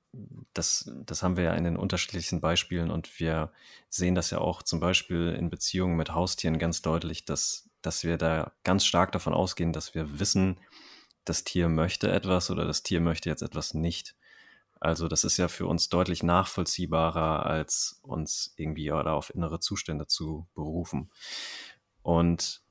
das, 0.53 0.91
das 1.05 1.24
haben 1.24 1.38
wir 1.38 1.45
ja 1.45 1.53
in 1.53 1.63
den 1.63 1.78
unterschiedlichsten 1.78 2.41
Beispielen 2.41 2.91
und 2.91 3.20
wir 3.20 3.51
sehen 3.89 4.16
das 4.16 4.30
ja 4.30 4.39
auch 4.39 4.63
zum 4.63 4.80
Beispiel 4.80 5.36
in 5.38 5.49
Beziehungen 5.49 5.97
mit 5.97 6.13
Haustieren 6.13 6.59
ganz 6.59 6.82
deutlich, 6.82 7.26
dass, 7.26 7.70
dass 7.82 8.03
wir 8.03 8.18
da 8.18 8.51
ganz 8.63 8.86
stark 8.86 9.11
davon 9.11 9.34
ausgehen, 9.34 9.74
dass 9.74 9.95
wir 9.95 10.20
wissen, 10.20 10.59
das 11.26 11.43
Tier 11.43 11.70
möchte 11.70 12.11
etwas 12.11 12.51
oder 12.51 12.66
das 12.66 12.84
Tier 12.84 13.01
möchte 13.01 13.30
jetzt 13.30 13.41
etwas 13.41 13.74
nicht. 13.74 14.16
Also 14.80 15.07
das 15.07 15.24
ist 15.24 15.38
ja 15.38 15.47
für 15.47 15.66
uns 15.66 15.89
deutlich 15.89 16.22
nachvollziehbarer, 16.22 17.45
als 17.45 17.99
uns 18.03 18.53
irgendwie 18.57 18.91
oder 18.91 19.13
auf 19.13 19.34
innere 19.34 19.59
Zustände 19.59 20.05
zu 20.05 20.47
berufen. 20.53 21.09
Und 22.03 22.61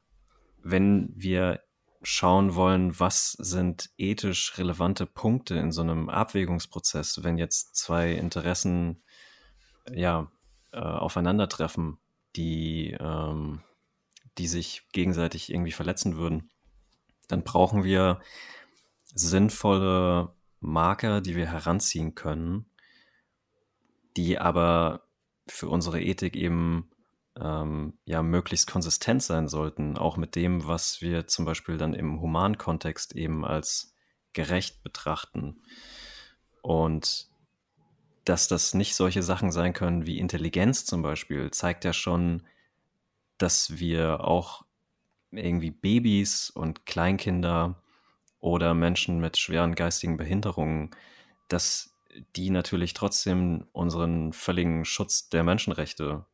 wenn 0.62 1.12
wir 1.16 1.63
schauen 2.04 2.54
wollen, 2.54 2.98
was 3.00 3.32
sind 3.32 3.90
ethisch 3.96 4.56
relevante 4.58 5.06
Punkte 5.06 5.56
in 5.56 5.72
so 5.72 5.82
einem 5.82 6.08
Abwägungsprozess, 6.08 7.24
wenn 7.24 7.38
jetzt 7.38 7.76
zwei 7.76 8.12
Interessen 8.12 9.02
ja 9.90 10.30
äh, 10.72 10.78
aufeinandertreffen, 10.78 11.98
die, 12.36 12.96
ähm, 13.00 13.62
die 14.38 14.46
sich 14.46 14.82
gegenseitig 14.92 15.52
irgendwie 15.52 15.72
verletzen 15.72 16.16
würden, 16.16 16.50
dann 17.28 17.42
brauchen 17.42 17.84
wir 17.84 18.20
sinnvolle 19.14 20.34
Marker, 20.60 21.20
die 21.20 21.36
wir 21.36 21.46
heranziehen 21.46 22.14
können, 22.14 22.66
die 24.16 24.38
aber 24.38 25.06
für 25.46 25.68
unsere 25.68 26.02
Ethik 26.02 26.36
eben 26.36 26.90
ähm, 27.40 27.98
ja 28.04 28.22
möglichst 28.22 28.70
konsistent 28.70 29.22
sein 29.22 29.48
sollten, 29.48 29.98
auch 29.98 30.16
mit 30.16 30.36
dem, 30.36 30.66
was 30.66 31.00
wir 31.00 31.26
zum 31.26 31.44
Beispiel 31.44 31.76
dann 31.76 31.94
im 31.94 32.20
humanen 32.20 32.58
Kontext 32.58 33.14
eben 33.14 33.44
als 33.44 33.94
gerecht 34.32 34.82
betrachten. 34.82 35.62
Und 36.62 37.28
dass 38.24 38.48
das 38.48 38.74
nicht 38.74 38.94
solche 38.94 39.22
Sachen 39.22 39.52
sein 39.52 39.72
können 39.72 40.06
wie 40.06 40.18
Intelligenz 40.18 40.86
zum 40.86 41.02
Beispiel, 41.02 41.50
zeigt 41.50 41.84
ja 41.84 41.92
schon, 41.92 42.42
dass 43.38 43.78
wir 43.78 44.24
auch 44.24 44.64
irgendwie 45.30 45.70
Babys 45.70 46.50
und 46.50 46.86
Kleinkinder 46.86 47.82
oder 48.40 48.74
Menschen 48.74 49.20
mit 49.20 49.36
schweren 49.36 49.74
geistigen 49.74 50.16
Behinderungen, 50.16 50.90
dass 51.48 51.94
die 52.36 52.50
natürlich 52.50 52.94
trotzdem 52.94 53.66
unseren 53.72 54.32
völligen 54.32 54.84
Schutz 54.84 55.28
der 55.28 55.42
Menschenrechte 55.42 56.24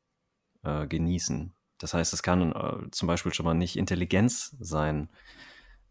äh, 0.62 0.86
genießen. 0.86 1.52
Das 1.78 1.94
heißt, 1.94 2.12
es 2.12 2.22
kann 2.22 2.52
äh, 2.52 2.90
zum 2.90 3.08
Beispiel 3.08 3.32
schon 3.32 3.46
mal 3.46 3.54
nicht 3.54 3.76
Intelligenz 3.76 4.56
sein, 4.61 5.08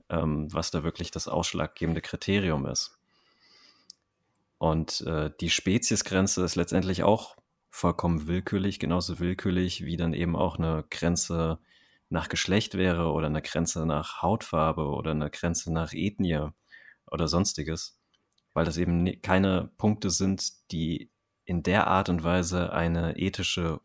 ähm, 0.10 0.48
was 0.54 0.72
da 0.72 0.84
wirklich 0.84 1.12
das 1.12 1.28
ausschlaggebende 1.28 2.02
Kriterium 2.02 2.66
ist. 2.66 2.98
Und 4.58 5.02
äh, 5.02 5.32
die 5.40 5.50
Speziesgrenze 5.50 6.44
ist 6.44 6.56
letztendlich 6.56 7.04
auch 7.04 7.38
vollkommen 7.70 8.28
willkürlich, 8.28 8.80
genauso 8.80 9.20
willkürlich 9.20 9.86
wie 9.86 9.98
dann 9.98 10.14
eben 10.14 10.36
auch 10.36 10.58
eine 10.58 10.84
Grenze 10.90 11.60
nach 12.10 12.28
Geschlecht 12.28 12.76
wäre 12.76 13.12
oder 13.12 13.28
eine 13.28 13.42
Grenze 13.42 13.86
nach 13.86 14.22
Hautfarbe 14.22 14.88
oder 14.88 15.12
eine 15.12 15.30
Grenze 15.30 15.72
nach 15.72 15.94
Ethnie 15.94 16.50
oder 17.06 17.28
sonstiges, 17.28 18.00
weil 18.54 18.66
das 18.66 18.78
eben 18.78 19.22
keine 19.22 19.72
Punkte 19.78 20.10
sind, 20.10 20.72
die 20.72 21.10
in 21.46 21.64
der 21.64 21.88
Art 21.88 22.10
und 22.10 22.24
Weise 22.24 22.74
eine 22.74 23.18
ethische 23.18 23.80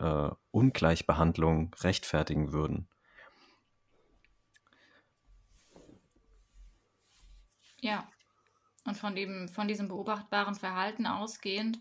äh, 0.00 0.30
Ungleichbehandlung 0.50 1.74
rechtfertigen 1.80 2.52
würden. 2.52 2.88
Ja, 7.80 8.06
und 8.84 8.96
von, 8.96 9.14
dem, 9.14 9.48
von 9.48 9.68
diesem 9.68 9.88
beobachtbaren 9.88 10.54
Verhalten 10.54 11.06
ausgehend 11.06 11.78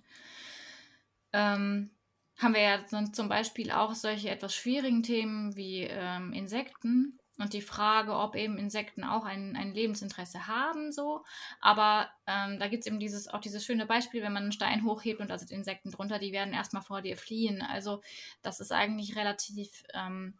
ähm, 1.33 1.91
haben 2.37 2.53
wir 2.53 2.61
ja 2.61 2.85
zum 2.85 3.29
Beispiel 3.29 3.71
auch 3.71 3.93
solche 3.93 4.29
etwas 4.29 4.55
schwierigen 4.55 5.03
Themen 5.03 5.55
wie 5.55 5.83
ähm, 5.83 6.31
Insekten, 6.33 7.18
und 7.39 7.53
die 7.53 7.61
Frage, 7.61 8.15
ob 8.15 8.35
eben 8.35 8.57
Insekten 8.57 9.03
auch 9.03 9.25
ein, 9.25 9.55
ein 9.55 9.73
Lebensinteresse 9.73 10.47
haben, 10.47 10.91
so. 10.91 11.23
Aber 11.61 12.09
ähm, 12.27 12.59
da 12.59 12.67
gibt 12.67 12.81
es 12.81 12.87
eben 12.87 12.99
dieses, 12.99 13.27
auch 13.27 13.39
dieses 13.39 13.65
schöne 13.65 13.85
Beispiel, 13.85 14.21
wenn 14.21 14.33
man 14.33 14.43
einen 14.43 14.51
Stein 14.51 14.83
hochhebt 14.83 15.21
und 15.21 15.29
da 15.29 15.37
sind 15.37 15.51
Insekten 15.51 15.91
drunter, 15.91 16.19
die 16.19 16.31
werden 16.31 16.53
erstmal 16.53 16.83
vor 16.83 17.01
dir 17.01 17.17
fliehen. 17.17 17.61
Also 17.61 18.01
das 18.41 18.59
ist 18.59 18.71
eigentlich 18.71 19.15
relativ 19.15 19.83
ähm, 19.93 20.33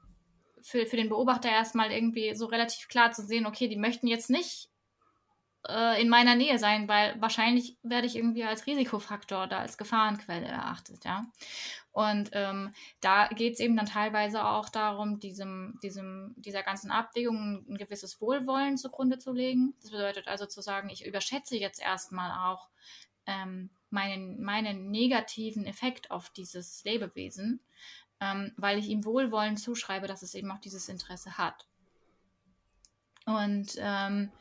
für, 0.61 0.85
für 0.85 0.97
den 0.97 1.09
Beobachter 1.09 1.49
erstmal 1.49 1.91
irgendwie 1.91 2.35
so 2.35 2.45
relativ 2.45 2.87
klar 2.87 3.11
zu 3.11 3.25
sehen, 3.25 3.45
okay, 3.45 3.67
die 3.67 3.77
möchten 3.77 4.07
jetzt 4.07 4.29
nicht 4.29 4.68
äh, 5.67 6.01
in 6.01 6.09
meiner 6.09 6.35
Nähe 6.35 6.57
sein, 6.57 6.87
weil 6.87 7.19
wahrscheinlich 7.21 7.77
werde 7.83 8.07
ich 8.07 8.15
irgendwie 8.15 8.43
als 8.43 8.65
Risikofaktor 8.65 9.43
oder 9.43 9.59
als 9.59 9.77
Gefahrenquelle 9.77 10.47
erachtet, 10.47 11.05
ja. 11.05 11.25
Und 11.91 12.29
ähm, 12.33 12.73
da 13.01 13.27
geht 13.27 13.53
es 13.53 13.59
eben 13.59 13.75
dann 13.75 13.87
teilweise 13.87 14.45
auch 14.45 14.69
darum, 14.69 15.19
diesem, 15.19 15.79
diesem, 15.81 16.33
dieser 16.37 16.63
ganzen 16.63 16.91
Abwägung 16.91 17.65
ein 17.67 17.77
gewisses 17.77 18.21
Wohlwollen 18.21 18.77
zugrunde 18.77 19.17
zu 19.17 19.33
legen. 19.33 19.73
Das 19.81 19.91
bedeutet 19.91 20.27
also 20.27 20.45
zu 20.45 20.61
sagen, 20.61 20.89
ich 20.89 21.05
überschätze 21.05 21.57
jetzt 21.57 21.81
erstmal 21.81 22.31
auch 22.31 22.69
ähm, 23.25 23.69
meinen, 23.89 24.41
meinen 24.41 24.91
negativen 24.91 25.65
Effekt 25.65 26.11
auf 26.11 26.29
dieses 26.29 26.83
Lebewesen, 26.83 27.59
ähm, 28.21 28.53
weil 28.55 28.77
ich 28.77 28.87
ihm 28.87 29.03
Wohlwollen 29.03 29.57
zuschreibe, 29.57 30.07
dass 30.07 30.21
es 30.21 30.35
eben 30.35 30.51
auch 30.51 30.59
dieses 30.59 30.89
Interesse 30.89 31.37
hat. 31.37 31.65
Und 33.25 33.73
ähm, 33.77 34.31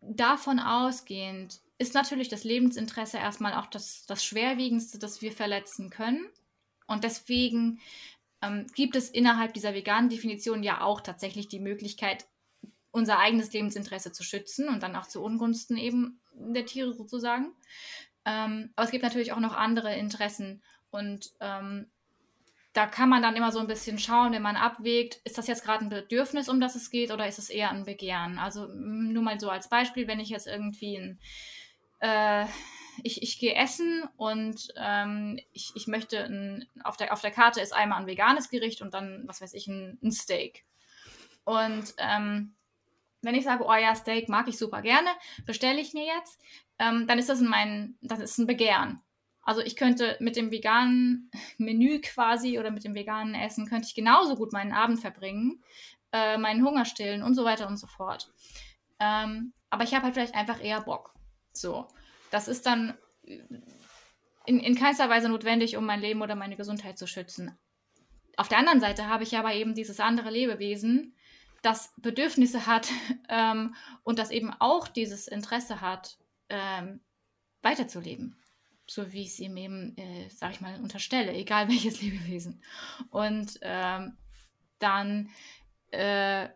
davon 0.00 0.58
ausgehend 0.58 1.60
ist 1.78 1.94
natürlich 1.94 2.28
das 2.28 2.44
Lebensinteresse 2.44 3.18
erstmal 3.18 3.54
auch 3.54 3.66
das, 3.66 4.06
das 4.06 4.24
Schwerwiegendste, 4.24 4.98
das 4.98 5.20
wir 5.20 5.32
verletzen 5.32 5.90
können. 5.90 6.26
Und 6.86 7.04
deswegen 7.04 7.80
ähm, 8.40 8.66
gibt 8.74 8.96
es 8.96 9.08
innerhalb 9.08 9.54
dieser 9.54 9.74
veganen 9.74 10.10
Definition 10.10 10.62
ja 10.62 10.80
auch 10.82 11.00
tatsächlich 11.00 11.48
die 11.48 11.60
Möglichkeit, 11.60 12.26
unser 12.90 13.18
eigenes 13.18 13.52
Lebensinteresse 13.52 14.12
zu 14.12 14.22
schützen 14.22 14.68
und 14.68 14.82
dann 14.82 14.96
auch 14.96 15.06
zu 15.06 15.22
Ungunsten 15.22 15.76
eben 15.76 16.20
der 16.34 16.66
Tiere 16.66 16.92
sozusagen. 16.92 17.52
Ähm, 18.24 18.70
aber 18.76 18.84
es 18.84 18.90
gibt 18.90 19.02
natürlich 19.02 19.32
auch 19.32 19.40
noch 19.40 19.54
andere 19.54 19.96
Interessen 19.96 20.62
und 20.90 21.32
ähm, 21.40 21.90
da 22.72 22.86
kann 22.86 23.08
man 23.08 23.22
dann 23.22 23.36
immer 23.36 23.52
so 23.52 23.58
ein 23.58 23.66
bisschen 23.66 23.98
schauen, 23.98 24.32
wenn 24.32 24.42
man 24.42 24.56
abwägt, 24.56 25.20
ist 25.24 25.36
das 25.36 25.46
jetzt 25.46 25.64
gerade 25.64 25.84
ein 25.84 25.90
Bedürfnis, 25.90 26.48
um 26.48 26.60
das 26.60 26.74
es 26.74 26.90
geht, 26.90 27.10
oder 27.10 27.26
ist 27.26 27.38
es 27.38 27.50
eher 27.50 27.70
ein 27.70 27.84
Begehren? 27.84 28.38
Also 28.38 28.66
nur 28.66 29.22
mal 29.22 29.38
so 29.38 29.50
als 29.50 29.68
Beispiel, 29.68 30.06
wenn 30.08 30.20
ich 30.20 30.30
jetzt 30.30 30.46
irgendwie 30.46 30.96
ein, 30.96 31.20
äh, 32.00 32.46
ich, 33.02 33.22
ich 33.22 33.38
gehe 33.38 33.54
essen 33.54 34.04
und 34.16 34.68
ähm, 34.76 35.38
ich, 35.52 35.72
ich 35.74 35.86
möchte 35.86 36.24
ein, 36.24 36.66
auf, 36.82 36.96
der, 36.96 37.12
auf 37.12 37.20
der 37.20 37.30
Karte 37.30 37.60
ist 37.60 37.74
einmal 37.74 38.00
ein 38.00 38.06
veganes 38.06 38.48
Gericht 38.48 38.80
und 38.80 38.94
dann, 38.94 39.24
was 39.26 39.42
weiß 39.42 39.52
ich, 39.52 39.66
ein, 39.66 39.98
ein 40.02 40.10
Steak. 40.10 40.64
Und 41.44 41.94
ähm, 41.98 42.54
wenn 43.20 43.34
ich 43.34 43.44
sage, 43.44 43.64
oh 43.66 43.74
ja, 43.74 43.94
Steak 43.94 44.28
mag 44.28 44.48
ich 44.48 44.56
super 44.56 44.80
gerne, 44.80 45.08
bestelle 45.44 45.80
ich 45.80 45.92
mir 45.92 46.06
jetzt, 46.06 46.40
ähm, 46.78 47.06
dann 47.06 47.18
ist 47.18 47.28
das 47.28 47.40
mein, 47.40 47.96
das 48.00 48.18
ist 48.18 48.38
ein 48.38 48.46
Begehren. 48.46 49.02
Also 49.42 49.60
ich 49.60 49.76
könnte 49.76 50.16
mit 50.20 50.36
dem 50.36 50.50
veganen 50.50 51.30
Menü 51.58 52.00
quasi 52.00 52.58
oder 52.58 52.70
mit 52.70 52.84
dem 52.84 52.94
veganen 52.94 53.34
Essen 53.34 53.66
könnte 53.66 53.88
ich 53.88 53.94
genauso 53.94 54.36
gut 54.36 54.52
meinen 54.52 54.72
Abend 54.72 55.00
verbringen, 55.00 55.62
äh, 56.12 56.38
meinen 56.38 56.64
Hunger 56.64 56.84
stillen 56.84 57.22
und 57.22 57.34
so 57.34 57.44
weiter 57.44 57.66
und 57.66 57.76
so 57.76 57.86
fort. 57.86 58.30
Ähm, 59.00 59.52
aber 59.68 59.84
ich 59.84 59.94
habe 59.94 60.04
halt 60.04 60.14
vielleicht 60.14 60.34
einfach 60.34 60.62
eher 60.62 60.82
Bock. 60.82 61.12
So, 61.52 61.88
das 62.30 62.46
ist 62.46 62.66
dann 62.66 62.96
in, 64.46 64.60
in 64.60 64.76
keinster 64.76 65.08
Weise 65.08 65.28
notwendig, 65.28 65.76
um 65.76 65.84
mein 65.84 66.00
Leben 66.00 66.22
oder 66.22 66.36
meine 66.36 66.56
Gesundheit 66.56 66.98
zu 66.98 67.06
schützen. 67.06 67.58
Auf 68.36 68.48
der 68.48 68.58
anderen 68.58 68.80
Seite 68.80 69.08
habe 69.08 69.24
ich 69.24 69.36
aber 69.36 69.52
eben 69.54 69.74
dieses 69.74 69.98
andere 69.98 70.30
Lebewesen, 70.30 71.16
das 71.62 71.92
Bedürfnisse 71.96 72.66
hat 72.66 72.88
ähm, 73.28 73.74
und 74.04 74.20
das 74.20 74.30
eben 74.30 74.52
auch 74.60 74.86
dieses 74.86 75.26
Interesse 75.26 75.80
hat, 75.80 76.18
ähm, 76.48 77.00
weiterzuleben 77.62 78.41
so 78.92 79.10
wie 79.12 79.22
ich 79.22 79.28
es 79.28 79.40
ihm 79.40 79.56
eben, 79.56 79.96
äh, 79.96 80.28
sag 80.28 80.52
ich 80.52 80.60
mal, 80.60 80.78
unterstelle, 80.80 81.32
egal 81.32 81.68
welches 81.68 82.02
Lebewesen. 82.02 82.62
Und 83.10 83.58
ähm, 83.62 84.18
dann 84.78 85.30
äh, 85.90 86.48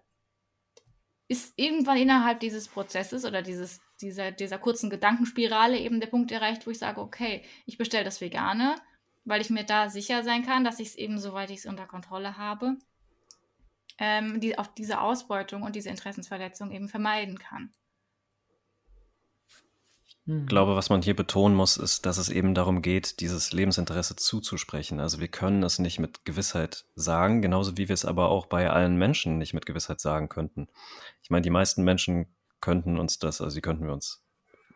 ist 1.28 1.54
irgendwann 1.56 1.96
innerhalb 1.96 2.40
dieses 2.40 2.68
Prozesses 2.68 3.24
oder 3.24 3.42
dieses, 3.42 3.80
dieser, 4.00 4.32
dieser 4.32 4.58
kurzen 4.58 4.90
Gedankenspirale 4.90 5.78
eben 5.78 6.00
der 6.00 6.08
Punkt 6.08 6.30
erreicht, 6.30 6.66
wo 6.66 6.70
ich 6.70 6.78
sage, 6.78 7.00
okay, 7.00 7.42
ich 7.64 7.78
bestelle 7.78 8.04
das 8.04 8.20
Vegane, 8.20 8.76
weil 9.24 9.40
ich 9.40 9.50
mir 9.50 9.64
da 9.64 9.88
sicher 9.88 10.22
sein 10.22 10.44
kann, 10.44 10.62
dass 10.62 10.78
ich 10.78 10.88
es 10.88 10.94
eben, 10.94 11.18
soweit 11.18 11.50
ich 11.50 11.60
es 11.60 11.66
unter 11.66 11.86
Kontrolle 11.86 12.36
habe, 12.36 12.76
ähm, 13.98 14.40
die, 14.40 14.58
auch 14.58 14.66
diese 14.66 15.00
Ausbeutung 15.00 15.62
und 15.62 15.74
diese 15.74 15.88
Interessensverletzung 15.88 16.70
eben 16.70 16.88
vermeiden 16.88 17.38
kann. 17.38 17.72
Ich 20.26 20.32
hm. 20.32 20.46
glaube, 20.46 20.74
was 20.74 20.90
man 20.90 21.02
hier 21.02 21.14
betonen 21.14 21.54
muss, 21.54 21.76
ist, 21.76 22.04
dass 22.04 22.18
es 22.18 22.28
eben 22.28 22.52
darum 22.52 22.82
geht, 22.82 23.20
dieses 23.20 23.52
Lebensinteresse 23.52 24.16
zuzusprechen. 24.16 24.98
Also 24.98 25.20
wir 25.20 25.28
können 25.28 25.62
es 25.62 25.78
nicht 25.78 26.00
mit 26.00 26.24
Gewissheit 26.24 26.84
sagen, 26.96 27.42
genauso 27.42 27.76
wie 27.76 27.88
wir 27.88 27.94
es 27.94 28.04
aber 28.04 28.28
auch 28.28 28.46
bei 28.46 28.68
allen 28.68 28.96
Menschen 28.96 29.38
nicht 29.38 29.54
mit 29.54 29.66
Gewissheit 29.66 30.00
sagen 30.00 30.28
könnten. 30.28 30.66
Ich 31.22 31.30
meine, 31.30 31.42
die 31.42 31.50
meisten 31.50 31.84
Menschen 31.84 32.26
könnten 32.60 32.98
uns 32.98 33.20
das, 33.20 33.40
also 33.40 33.54
die 33.54 33.60
könnten 33.60 33.86
wir 33.86 33.92
uns, 33.92 34.24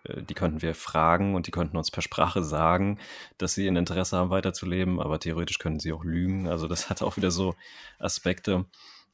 äh, 0.04 0.22
die 0.22 0.34
könnten 0.34 0.62
wir 0.62 0.76
fragen 0.76 1.34
und 1.34 1.48
die 1.48 1.50
könnten 1.50 1.76
uns 1.76 1.90
per 1.90 2.02
Sprache 2.02 2.44
sagen, 2.44 3.00
dass 3.36 3.54
sie 3.54 3.66
ein 3.66 3.74
Interesse 3.74 4.18
haben, 4.18 4.30
weiterzuleben, 4.30 5.00
aber 5.00 5.18
theoretisch 5.18 5.58
können 5.58 5.80
sie 5.80 5.92
auch 5.92 6.04
lügen. 6.04 6.46
Also 6.46 6.68
das 6.68 6.90
hat 6.90 7.02
auch 7.02 7.16
wieder 7.16 7.32
so 7.32 7.56
Aspekte. 7.98 8.66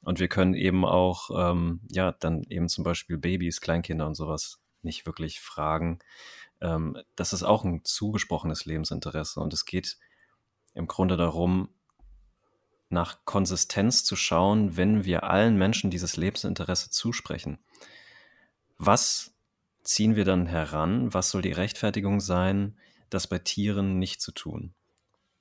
Und 0.03 0.21
wir 0.21 0.29
können 0.29 0.53
eben 0.53 0.85
auch, 0.85 1.31
ähm, 1.35 1.81
ja, 1.91 2.13
dann 2.13 2.43
eben 2.51 2.69
zum 2.69 2.85
Beispiel 2.85 3.17
Babys, 3.17 3.63
Kleinkinder 3.63 4.07
und 4.07 4.15
sowas 4.17 4.61
nicht 4.87 5.05
wirklich 5.05 5.41
fragen. 5.41 5.99
Ähm, 6.63 6.97
das 7.15 7.35
ist 7.35 7.43
auch 7.43 7.65
ein 7.65 7.85
zugesprochenes 7.85 8.65
Lebensinteresse 8.65 9.41
und 9.41 9.53
es 9.53 9.67
geht 9.67 9.99
im 10.73 10.87
Grunde 10.87 11.17
darum, 11.17 11.69
nach 12.89 13.25
Konsistenz 13.25 14.05
zu 14.05 14.17
schauen, 14.17 14.77
wenn 14.77 15.05
wir 15.05 15.25
allen 15.25 15.57
Menschen 15.57 15.91
dieses 15.91 16.17
Lebensinteresse 16.17 16.91
zusprechen. 16.91 17.59
Was 18.79 19.35
ziehen 19.83 20.17
wir 20.17 20.25
dann 20.25 20.47
heran? 20.47 21.13
Was 21.13 21.31
soll 21.31 21.43
die 21.43 21.53
Rechtfertigung 21.53 22.21
sein, 22.21 22.77
das 23.11 23.27
bei 23.27 23.39
Tieren 23.39 23.99
nicht 23.99 24.21
zu 24.21 24.33
tun? 24.33 24.75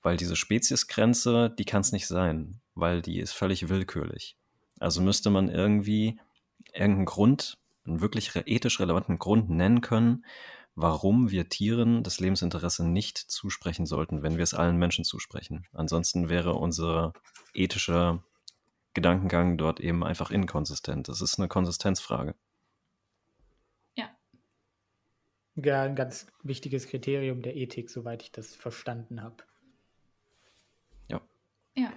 Weil 0.02 0.18
diese 0.18 0.36
Speziesgrenze, 0.36 1.54
die 1.58 1.66
kann 1.66 1.82
es 1.82 1.92
nicht 1.92 2.08
sein, 2.08 2.62
weil 2.74 3.02
die 3.02 3.20
ist 3.20 3.34
völlig 3.34 3.70
willkürlich. 3.70 4.38
Also 4.80 5.02
müsste 5.02 5.30
man 5.30 5.50
irgendwie 5.50 6.20
irgendeinen 6.74 7.06
Grund 7.06 7.58
einen 7.86 8.02
wirklich 8.02 8.36
ethisch 8.36 8.80
relevanten 8.80 9.20
Grund 9.20 9.50
nennen 9.50 9.82
können, 9.82 10.26
warum 10.76 11.32
wir 11.32 11.50
Tieren 11.50 12.04
das 12.04 12.20
Lebensinteresse 12.20 12.86
nicht 12.86 13.18
zusprechen 13.18 13.86
sollten, 13.86 14.24
wenn 14.24 14.38
wir 14.38 14.44
es 14.44 14.54
allen 14.54 14.78
Menschen 14.78 15.06
zusprechen. 15.06 15.68
Ansonsten 15.74 16.30
wäre 16.30 16.54
unser 16.54 17.14
ethischer 17.54 18.24
Gedankengang 18.94 19.58
dort 19.58 19.80
eben 19.80 20.04
einfach 20.04 20.32
inkonsistent. 20.32 21.08
Das 21.08 21.22
ist 21.22 21.40
eine 21.40 21.48
Konsistenzfrage. 21.48 22.36
Ja. 23.96 24.10
Ja, 25.56 25.84
ein 25.84 25.96
ganz 25.96 26.28
wichtiges 26.44 26.88
Kriterium 26.88 27.42
der 27.42 27.56
Ethik, 27.56 27.90
soweit 27.90 28.24
ich 28.24 28.32
das 28.32 28.56
verstanden 28.56 29.22
habe. 29.22 29.44
Ja. 31.10 31.22
Ja. 31.76 31.92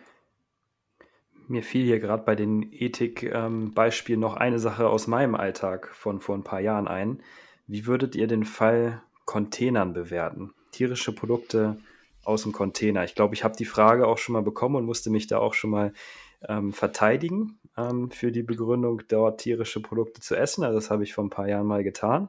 Mir 1.49 1.63
fiel 1.63 1.85
hier 1.85 1.99
gerade 1.99 2.23
bei 2.25 2.35
den 2.35 2.73
Ethik-Beispielen 2.73 4.19
ähm, 4.19 4.21
noch 4.21 4.37
eine 4.37 4.59
Sache 4.59 4.89
aus 4.89 5.07
meinem 5.07 5.35
Alltag 5.35 5.89
von 5.95 6.21
vor 6.21 6.37
ein 6.37 6.45
paar 6.45 6.61
Jahren 6.61 6.87
ein. 6.87 7.21
Wie 7.67 7.87
würdet 7.87 8.15
ihr 8.15 8.27
den 8.27 8.45
Fall 8.45 9.03
Containern 9.25 9.95
bewerten? 9.95 10.53
Tierische 10.73 11.15
Produkte 11.15 11.79
aus 12.23 12.43
dem 12.43 12.53
Container. 12.53 13.05
Ich 13.05 13.15
glaube, 13.15 13.35
ich 13.35 13.45
habe 13.45 13.57
die 13.57 13.65
Frage 13.65 14.07
auch 14.07 14.19
schon 14.19 14.35
mal 14.35 14.43
bekommen 14.43 14.77
und 14.77 14.85
musste 14.85 15.09
mich 15.09 15.27
da 15.27 15.39
auch 15.39 15.55
schon 15.55 15.71
mal 15.71 15.95
ähm, 16.47 16.75
verteidigen 16.75 17.59
ähm, 17.79 18.11
für 18.11 18.31
die 18.31 18.43
Begründung, 18.43 19.03
dort 19.09 19.41
tierische 19.41 19.81
Produkte 19.81 20.21
zu 20.21 20.37
essen. 20.37 20.65
Also 20.65 20.79
das 20.79 20.91
habe 20.91 21.03
ich 21.03 21.15
vor 21.15 21.25
ein 21.25 21.31
paar 21.31 21.49
Jahren 21.49 21.67
mal 21.67 21.83
getan. 21.83 22.29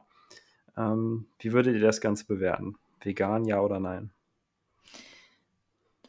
Ähm, 0.78 1.26
wie 1.38 1.52
würdet 1.52 1.74
ihr 1.74 1.82
das 1.82 2.00
Ganze 2.00 2.26
bewerten? 2.26 2.76
Vegan, 3.02 3.44
ja 3.44 3.60
oder 3.60 3.80
nein? 3.80 4.10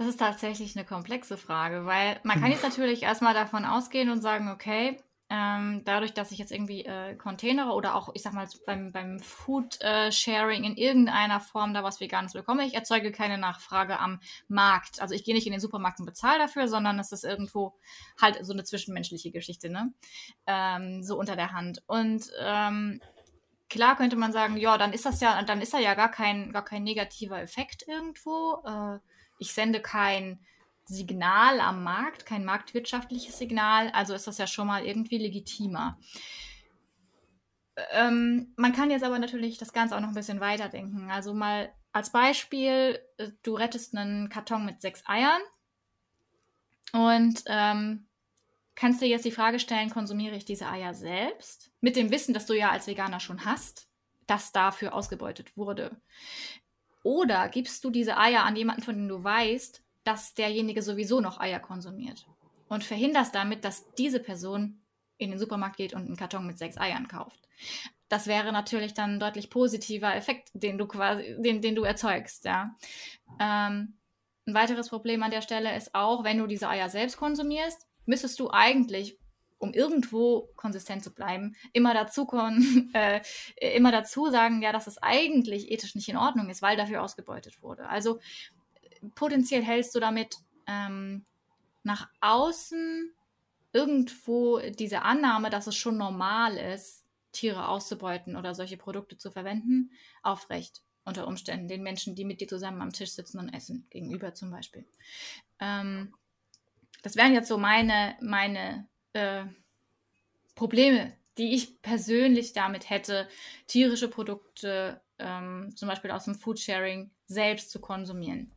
Das 0.02 0.10
ist 0.10 0.20
tatsächlich 0.20 0.76
eine 0.76 0.84
komplexe 0.84 1.38
Frage, 1.38 1.86
weil 1.86 2.20
man 2.24 2.42
kann 2.42 2.50
jetzt 2.50 2.64
natürlich 2.64 3.04
erstmal 3.04 3.36
davon 3.36 3.66
ausgehen 3.66 4.10
und 4.10 4.20
sagen, 4.20 4.50
okay, 4.50 4.98
ähm, 5.30 5.84
dadurch, 5.86 6.12
dass 6.12 6.32
ich 6.32 6.40
jetzt 6.40 6.52
irgendwie 6.52 6.84
äh, 6.86 7.14
Container 7.14 7.76
oder 7.76 7.94
auch, 7.94 8.10
ich 8.16 8.24
sag 8.24 8.34
mal, 8.34 8.48
beim, 8.66 8.92
beim 8.92 9.20
Food-Sharing 9.20 10.64
äh, 10.64 10.68
in 10.68 10.76
irgendeiner 10.76 11.40
Form 11.40 11.76
da 11.76 11.84
was 11.84 12.00
Veganes 12.00 12.34
bekomme, 12.34 12.66
ich 12.66 12.74
erzeuge 12.74 13.12
keine 13.12 13.38
Nachfrage 13.38 14.00
am 14.00 14.20
Markt. 14.48 15.00
Also 15.04 15.14
ich 15.14 15.24
gehe 15.24 15.36
nicht 15.36 15.46
in 15.46 15.52
den 15.52 15.62
Supermarkt 15.62 16.00
und 16.00 16.08
bezahle 16.08 16.40
dafür, 16.40 16.68
sondern 16.68 16.98
es 16.98 17.12
ist 17.12 17.24
irgendwo 17.24 17.76
halt 18.20 18.44
so 18.44 18.54
eine 18.54 18.64
zwischenmenschliche 18.64 19.30
Geschichte, 19.30 19.70
ne? 19.70 19.94
Ähm, 20.48 21.04
so 21.04 21.16
unter 21.16 21.36
der 21.36 21.52
Hand. 21.52 21.84
Und 21.86 22.24
ähm, 22.40 23.02
klar 23.70 23.98
könnte 23.98 24.16
man 24.16 24.32
sagen, 24.32 24.58
ja, 24.58 24.80
dann 24.80 24.94
ist 24.94 25.06
das 25.06 25.22
ja, 25.22 25.40
dann 25.44 25.62
ist 25.62 25.76
da 25.76 25.78
ja 25.78 25.94
gar 25.94 26.10
kein, 26.10 26.52
gar 26.52 26.66
kein 26.66 26.82
negativer 26.82 27.40
Effekt 27.40 27.86
irgendwo. 27.88 28.64
Äh, 28.66 28.98
ich 29.42 29.54
sende 29.54 29.82
kein 29.82 30.40
Signal 30.86 31.60
am 31.60 31.84
Markt, 31.84 32.26
kein 32.28 32.46
marktwirtschaftliches 32.46 33.38
Signal, 33.38 33.90
also 33.90 34.14
ist 34.14 34.28
das 34.28 34.38
ja 34.38 34.46
schon 34.46 34.68
mal 34.68 34.86
irgendwie 34.86 35.18
legitimer. 35.18 35.98
Ähm, 37.92 38.54
man 38.56 38.74
kann 38.74 38.92
jetzt 38.92 39.04
aber 39.04 39.18
natürlich 39.18 39.58
das 39.58 39.74
Ganze 39.74 39.96
auch 39.96 40.00
noch 40.00 40.10
ein 40.10 40.14
bisschen 40.16 40.40
weiterdenken. 40.40 41.10
Also 41.10 41.34
mal 41.34 41.74
als 41.92 42.12
Beispiel, 42.12 43.00
äh, 43.18 43.30
du 43.42 43.56
rettest 43.56 43.98
einen 43.98 44.30
Karton 44.30 44.64
mit 44.64 44.80
sechs 44.80 45.04
Eiern 45.08 45.42
und 46.94 47.44
ähm, 47.48 48.06
kannst 48.76 49.02
dir 49.02 49.08
jetzt 49.08 49.26
die 49.26 49.32
Frage 49.32 49.60
stellen, 49.60 49.90
konsumiere 49.90 50.36
ich 50.36 50.46
diese 50.46 50.68
Eier 50.68 50.94
selbst? 50.94 51.72
Mit 51.80 51.96
dem 51.96 52.12
Wissen, 52.12 52.36
dass 52.36 52.46
du 52.46 52.54
ja 52.54 52.70
als 52.70 52.86
Veganer 52.86 53.20
schon 53.20 53.44
hast, 53.44 53.90
dass 54.28 54.52
dafür 54.52 54.94
ausgebeutet 54.94 55.58
wurde. 55.58 56.00
Oder 57.04 57.50
gibst 57.50 57.84
du 57.84 57.90
diese 57.90 58.18
Eier 58.18 58.44
an 58.44 58.56
jemanden, 58.56 58.84
von 58.84 58.96
dem 58.96 59.08
du 59.08 59.24
weißt, 59.24 59.82
dass 60.04 60.34
derjenige 60.34 60.82
sowieso 60.82 61.20
noch 61.20 61.40
Eier 61.40 61.60
konsumiert 61.60 62.26
und 62.68 62.84
verhinderst 62.84 63.36
damit, 63.36 63.64
dass 63.66 63.92
diese 63.96 64.20
Person 64.20 64.82
in 65.18 65.30
den 65.30 65.40
Supermarkt 65.40 65.78
geht 65.78 65.94
und 65.94 66.06
einen 66.06 66.18
Karton 66.18 66.48
mit 66.48 66.58
sechs 66.58 66.78
Eiern 66.78 67.08
kauft. 67.08 67.40
Das 68.10 68.28
wäre 68.28 68.52
natürlich 68.52 68.94
dann 68.94 69.16
ein 69.16 69.20
deutlich 69.20 69.50
positiver 69.50 70.16
Effekt, 70.16 70.50
den 70.54 70.78
du 70.78 70.88
quasi, 70.88 71.36
den, 71.40 71.62
den 71.62 71.76
du 71.76 71.84
erzeugst, 71.84 72.46
ja. 72.46 72.76
Ähm, 73.40 73.94
ein 74.48 74.54
weiteres 74.54 74.90
Problem 74.90 75.22
an 75.22 75.32
der 75.32 75.42
Stelle 75.42 75.76
ist 75.76 75.94
auch, 75.94 76.24
wenn 76.24 76.40
du 76.40 76.48
diese 76.48 76.68
Eier 76.68 76.90
selbst 76.90 77.18
konsumierst, 77.18 77.88
müsstest 78.06 78.40
du 78.40 78.50
eigentlich, 78.50 79.18
um 79.62 79.74
irgendwo 79.74 80.50
konsistent 80.56 81.04
zu 81.04 81.14
bleiben, 81.14 81.56
immer 81.72 81.94
dazu, 81.94 82.28
äh, 82.94 83.22
immer 83.76 83.92
dazu 83.92 84.30
sagen, 84.30 84.62
ja, 84.62 84.72
dass 84.72 84.88
es 84.88 84.98
eigentlich 84.98 85.72
ethisch 85.72 85.96
nicht 85.96 86.10
in 86.10 86.18
Ordnung 86.18 86.50
ist, 86.50 86.62
weil 86.62 86.76
dafür 86.76 87.04
ausgebeutet 87.04 87.62
wurde. 87.62 87.88
Also 87.88 88.20
potenziell 89.14 89.62
hältst 89.62 89.94
du 89.94 90.00
damit 90.00 90.38
ähm, 90.68 91.26
nach 91.84 92.10
außen 92.22 93.14
irgendwo 93.72 94.60
diese 94.60 95.04
Annahme, 95.04 95.50
dass 95.50 95.68
es 95.68 95.76
schon 95.76 95.98
normal 95.98 96.58
ist, 96.58 97.06
Tiere 97.32 97.68
auszubeuten 97.68 98.36
oder 98.36 98.56
solche 98.56 98.78
Produkte 98.78 99.18
zu 99.18 99.32
verwenden, 99.32 99.92
aufrecht 100.24 100.82
unter 101.06 101.28
Umständen 101.28 101.68
den 101.68 101.84
Menschen, 101.84 102.16
die 102.16 102.26
mit 102.26 102.42
dir 102.42 102.48
zusammen 102.48 102.82
am 102.82 102.94
Tisch 102.94 103.12
sitzen 103.12 103.40
und 103.40 103.54
essen, 103.54 103.88
gegenüber 103.90 104.34
zum 104.34 104.52
Beispiel. 104.52 104.86
Ähm, 105.60 106.14
das 107.04 107.16
wären 107.16 107.34
jetzt 107.34 107.48
so 107.48 107.58
meine, 107.58 108.16
meine 108.22 108.88
äh, 109.14 109.46
Probleme, 110.56 111.14
die 111.38 111.54
ich 111.56 111.82
persönlich 111.82 112.54
damit 112.54 112.90
hätte, 112.90 113.28
tierische 113.68 114.10
Produkte, 114.10 115.02
ähm, 115.20 115.74
zum 115.76 115.88
Beispiel 115.88 116.12
aus 116.12 116.26
dem 116.26 116.36
Foodsharing, 116.36 117.12
selbst 117.26 117.72
zu 117.72 117.80
konsumieren. 117.80 118.52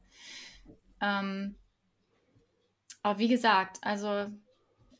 Ähm, 1.00 1.54
aber 3.02 3.18
wie 3.18 3.28
gesagt, 3.28 3.78
also 3.82 4.26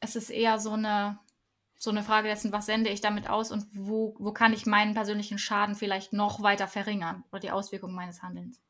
es 0.01 0.17
ist 0.17 0.31
eher 0.31 0.59
so 0.59 0.73
eine, 0.73 1.19
so 1.79 1.91
eine 1.91 2.03
Frage 2.03 2.29
dessen, 2.29 2.53
was 2.53 2.67
sende 2.67 2.91
ich 2.91 3.01
damit 3.01 3.29
aus 3.29 3.51
und 3.51 3.67
wo, 3.73 4.15
wo 4.19 4.33
kann 4.33 4.53
ich 4.53 4.67
meinen 4.67 4.95
persönlichen 4.95 5.39
Schaden 5.39 5.75
vielleicht 5.75 6.13
noch 6.13 6.43
weiter 6.43 6.69
verringern 6.69 7.25
oder 7.33 7.41
die 7.41 7.51
Auswirkungen 7.51 7.95
meines 7.95 8.23
Handelns. 8.23 8.61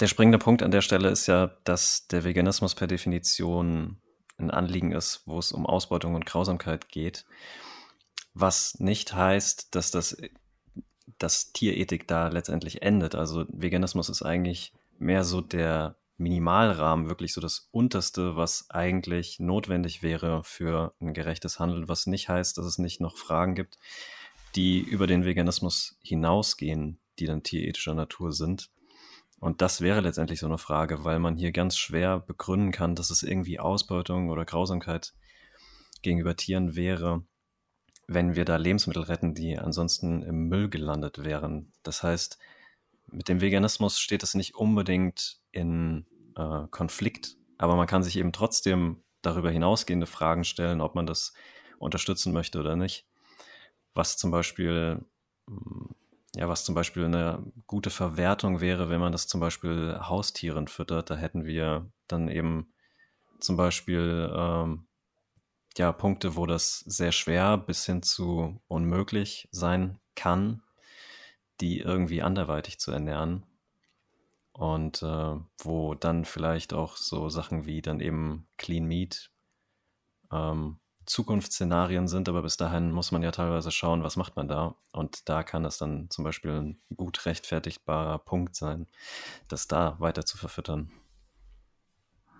Der 0.00 0.06
springende 0.06 0.38
Punkt 0.38 0.62
an 0.62 0.70
der 0.70 0.80
Stelle 0.80 1.10
ist 1.10 1.26
ja, 1.26 1.48
dass 1.64 2.08
der 2.08 2.24
Veganismus 2.24 2.74
per 2.74 2.86
Definition 2.86 4.01
ein 4.42 4.50
Anliegen 4.50 4.92
ist, 4.92 5.22
wo 5.26 5.38
es 5.38 5.52
um 5.52 5.66
Ausbeutung 5.66 6.14
und 6.14 6.26
Grausamkeit 6.26 6.88
geht. 6.88 7.24
Was 8.34 8.78
nicht 8.80 9.14
heißt, 9.14 9.74
dass 9.74 9.90
das 9.90 10.16
dass 11.18 11.52
Tierethik 11.52 12.08
da 12.08 12.28
letztendlich 12.28 12.82
endet. 12.82 13.14
Also 13.14 13.46
Veganismus 13.48 14.08
ist 14.08 14.22
eigentlich 14.22 14.72
mehr 14.98 15.24
so 15.24 15.40
der 15.40 15.96
Minimalrahmen, 16.18 17.08
wirklich 17.08 17.32
so 17.32 17.40
das 17.40 17.68
Unterste, 17.72 18.36
was 18.36 18.70
eigentlich 18.70 19.40
notwendig 19.40 20.02
wäre 20.02 20.44
für 20.44 20.94
ein 21.00 21.14
gerechtes 21.14 21.58
Handeln, 21.58 21.88
was 21.88 22.06
nicht 22.06 22.28
heißt, 22.28 22.58
dass 22.58 22.66
es 22.66 22.78
nicht 22.78 23.00
noch 23.00 23.16
Fragen 23.16 23.54
gibt, 23.54 23.78
die 24.54 24.80
über 24.80 25.06
den 25.06 25.24
Veganismus 25.24 25.96
hinausgehen, 26.02 26.98
die 27.18 27.26
dann 27.26 27.42
tierethischer 27.42 27.94
Natur 27.94 28.32
sind. 28.32 28.70
Und 29.42 29.60
das 29.60 29.80
wäre 29.80 30.02
letztendlich 30.02 30.38
so 30.38 30.46
eine 30.46 30.56
Frage, 30.56 31.02
weil 31.02 31.18
man 31.18 31.36
hier 31.36 31.50
ganz 31.50 31.76
schwer 31.76 32.20
begründen 32.20 32.70
kann, 32.70 32.94
dass 32.94 33.10
es 33.10 33.24
irgendwie 33.24 33.58
Ausbeutung 33.58 34.30
oder 34.30 34.44
Grausamkeit 34.44 35.14
gegenüber 36.00 36.36
Tieren 36.36 36.76
wäre, 36.76 37.24
wenn 38.06 38.36
wir 38.36 38.44
da 38.44 38.54
Lebensmittel 38.54 39.02
retten, 39.02 39.34
die 39.34 39.58
ansonsten 39.58 40.22
im 40.22 40.46
Müll 40.46 40.68
gelandet 40.68 41.24
wären. 41.24 41.72
Das 41.82 42.04
heißt, 42.04 42.38
mit 43.08 43.28
dem 43.28 43.40
Veganismus 43.40 43.98
steht 43.98 44.22
es 44.22 44.34
nicht 44.34 44.54
unbedingt 44.54 45.40
in 45.50 46.06
äh, 46.36 46.68
Konflikt, 46.70 47.36
aber 47.58 47.74
man 47.74 47.88
kann 47.88 48.04
sich 48.04 48.16
eben 48.18 48.32
trotzdem 48.32 49.02
darüber 49.22 49.50
hinausgehende 49.50 50.06
Fragen 50.06 50.44
stellen, 50.44 50.80
ob 50.80 50.94
man 50.94 51.06
das 51.06 51.34
unterstützen 51.80 52.32
möchte 52.32 52.60
oder 52.60 52.76
nicht. 52.76 53.08
Was 53.92 54.16
zum 54.16 54.30
Beispiel, 54.30 55.04
hm, 55.48 55.96
ja, 56.34 56.48
was 56.48 56.64
zum 56.64 56.74
Beispiel 56.74 57.04
eine 57.04 57.44
gute 57.66 57.90
Verwertung 57.90 58.60
wäre, 58.60 58.88
wenn 58.88 59.00
man 59.00 59.12
das 59.12 59.26
zum 59.26 59.40
Beispiel 59.40 59.98
Haustieren 60.00 60.66
füttert, 60.68 61.10
da 61.10 61.16
hätten 61.16 61.44
wir 61.44 61.90
dann 62.08 62.28
eben 62.28 62.72
zum 63.38 63.56
Beispiel 63.56 64.32
ähm, 64.34 64.86
ja, 65.76 65.92
Punkte, 65.92 66.36
wo 66.36 66.46
das 66.46 66.80
sehr 66.80 67.12
schwer 67.12 67.58
bis 67.58 67.84
hin 67.84 68.02
zu 68.02 68.60
unmöglich 68.68 69.48
sein 69.50 69.98
kann, 70.14 70.62
die 71.60 71.80
irgendwie 71.80 72.22
anderweitig 72.22 72.78
zu 72.78 72.92
ernähren. 72.92 73.44
Und 74.52 75.02
äh, 75.02 75.36
wo 75.62 75.94
dann 75.94 76.26
vielleicht 76.26 76.74
auch 76.74 76.96
so 76.96 77.30
Sachen 77.30 77.64
wie 77.64 77.80
dann 77.80 78.00
eben 78.00 78.46
Clean 78.58 78.84
Meat 78.84 79.30
ähm, 80.30 80.78
Zukunftsszenarien 81.06 82.08
sind, 82.08 82.28
aber 82.28 82.42
bis 82.42 82.56
dahin 82.56 82.92
muss 82.92 83.12
man 83.12 83.22
ja 83.22 83.30
teilweise 83.30 83.70
schauen, 83.70 84.02
was 84.02 84.16
macht 84.16 84.36
man 84.36 84.48
da. 84.48 84.76
Und 84.92 85.28
da 85.28 85.42
kann 85.42 85.64
es 85.64 85.78
dann 85.78 86.08
zum 86.10 86.24
Beispiel 86.24 86.52
ein 86.52 86.80
gut 86.96 87.26
rechtfertigbarer 87.26 88.18
Punkt 88.18 88.54
sein, 88.54 88.86
das 89.48 89.68
da 89.68 89.96
weiter 89.98 90.24
zu 90.24 90.36
verfüttern. 90.36 90.90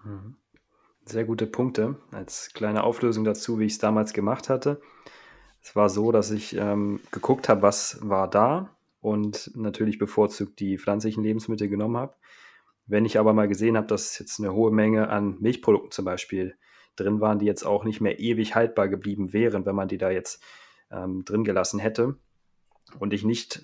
Mhm. 0.04 0.36
Sehr 1.04 1.24
gute 1.24 1.46
Punkte. 1.46 1.96
Als 2.12 2.52
kleine 2.54 2.84
Auflösung 2.84 3.24
dazu, 3.24 3.58
wie 3.58 3.64
ich 3.64 3.72
es 3.72 3.78
damals 3.78 4.12
gemacht 4.12 4.48
hatte. 4.48 4.80
Es 5.60 5.74
war 5.74 5.88
so, 5.88 6.12
dass 6.12 6.30
ich 6.30 6.56
ähm, 6.56 7.00
geguckt 7.10 7.48
habe, 7.48 7.62
was 7.62 7.98
war 8.02 8.28
da 8.28 8.76
und 9.00 9.50
natürlich 9.54 9.98
bevorzugt 9.98 10.60
die 10.60 10.78
pflanzlichen 10.78 11.22
Lebensmittel 11.22 11.68
genommen 11.68 11.96
habe. 11.96 12.14
Wenn 12.86 13.04
ich 13.04 13.18
aber 13.18 13.32
mal 13.32 13.48
gesehen 13.48 13.76
habe, 13.76 13.86
dass 13.86 14.18
jetzt 14.18 14.38
eine 14.38 14.52
hohe 14.52 14.72
Menge 14.72 15.08
an 15.08 15.38
Milchprodukten 15.40 15.90
zum 15.90 16.04
Beispiel 16.04 16.56
drin 16.96 17.20
waren, 17.20 17.38
die 17.38 17.46
jetzt 17.46 17.64
auch 17.64 17.84
nicht 17.84 18.00
mehr 18.00 18.18
ewig 18.20 18.54
haltbar 18.54 18.88
geblieben 18.88 19.32
wären, 19.32 19.66
wenn 19.66 19.74
man 19.74 19.88
die 19.88 19.98
da 19.98 20.10
jetzt 20.10 20.42
ähm, 20.90 21.24
drin 21.24 21.44
gelassen 21.44 21.80
hätte 21.80 22.16
und 22.98 23.12
ich 23.12 23.24
nicht 23.24 23.62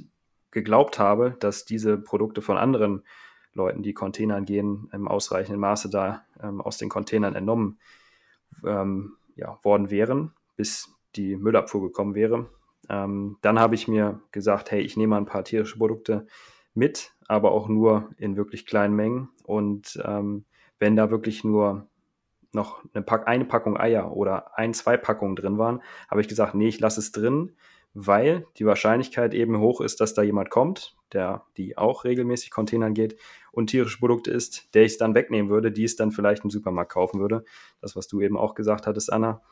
geglaubt 0.51 0.99
habe, 0.99 1.37
dass 1.41 1.65
diese 1.65 1.99
Produkte 1.99 2.41
von 2.41 2.57
anderen 2.57 3.05
Leuten, 3.53 3.83
die 3.83 3.95
Containern 3.95 4.45
gehen, 4.45 4.89
im 4.93 5.09
ausreichenden 5.09 5.61
Maße 5.61 5.91
da 5.91 6.25
ähm, 6.43 6.61
aus 6.61 6.79
den 6.79 6.89
Containern 6.89 7.35
entnommen 7.35 7.79
ähm, 8.65 9.17
ja, 9.35 9.59
worden 9.63 9.91
wären, 9.91 10.33
bis 10.57 10.95
die 11.17 11.37
Müllabfuhr 11.37 11.83
gekommen 11.83 12.15
wäre, 12.15 12.49
ähm, 12.89 13.37
dann 13.43 13.59
habe 13.59 13.75
ich 13.75 13.89
mir 13.89 14.23
gesagt, 14.33 14.71
hey, 14.71 14.81
ich 14.81 14.97
nehme 14.97 15.17
ein 15.17 15.27
paar 15.27 15.45
tierische 15.45 15.79
Produkte 15.79 16.27
mit, 16.75 17.13
aber 17.27 17.53
auch 17.53 17.69
nur 17.69 18.11
in 18.17 18.37
wirklich 18.37 18.67
kleinen 18.67 18.95
Mengen. 18.95 19.29
Und 19.45 20.01
ähm, 20.05 20.45
wenn 20.79 20.97
da 20.97 21.11
wirklich 21.11 21.45
nur 21.45 21.89
noch 22.53 22.83
eine, 22.95 23.03
Pack 23.03 23.29
eine 23.29 23.45
Packung 23.45 23.79
Eier 23.79 24.12
oder 24.12 24.59
ein, 24.59 24.75
zwei 24.75 24.97
Packungen 24.97 25.37
drin 25.37 25.59
waren, 25.59 25.83
habe 26.11 26.20
ich 26.20 26.29
gesagt, 26.29 26.55
nee, 26.55 26.69
ich 26.69 26.81
lasse 26.81 27.01
es 27.01 27.12
drin, 27.12 27.57
weil 27.95 28.47
die 28.57 28.66
Wahrscheinlichkeit 28.66 29.35
eben 29.35 29.59
hoch 29.59 29.81
ist, 29.81 30.01
dass 30.01 30.15
da 30.15 30.23
jemand 30.23 30.51
kommt, 30.51 30.97
der 31.12 31.45
die 31.57 31.77
auch 31.77 32.05
regelmäßig 32.05 32.51
Containern 32.51 32.95
geht 32.95 33.19
und 33.53 33.70
tierische 33.70 33.99
Produkte 33.99 34.31
isst, 34.31 34.75
der 34.75 34.85
ich 34.85 34.93
es 34.93 34.99
dann 34.99 35.15
wegnehmen 35.15 35.51
würde, 35.51 35.73
die 35.73 35.85
es 35.85 35.97
dann 35.97 36.12
vielleicht 36.12 36.45
im 36.45 36.51
Supermarkt 36.51 36.93
kaufen 36.93 37.20
würde. 37.20 37.45
Das, 37.81 37.97
was 37.97 38.07
du 38.07 38.20
eben 38.20 38.37
auch 38.37 38.55
gesagt 38.55 38.87
hattest, 38.87 39.12
Anna. 39.12 39.43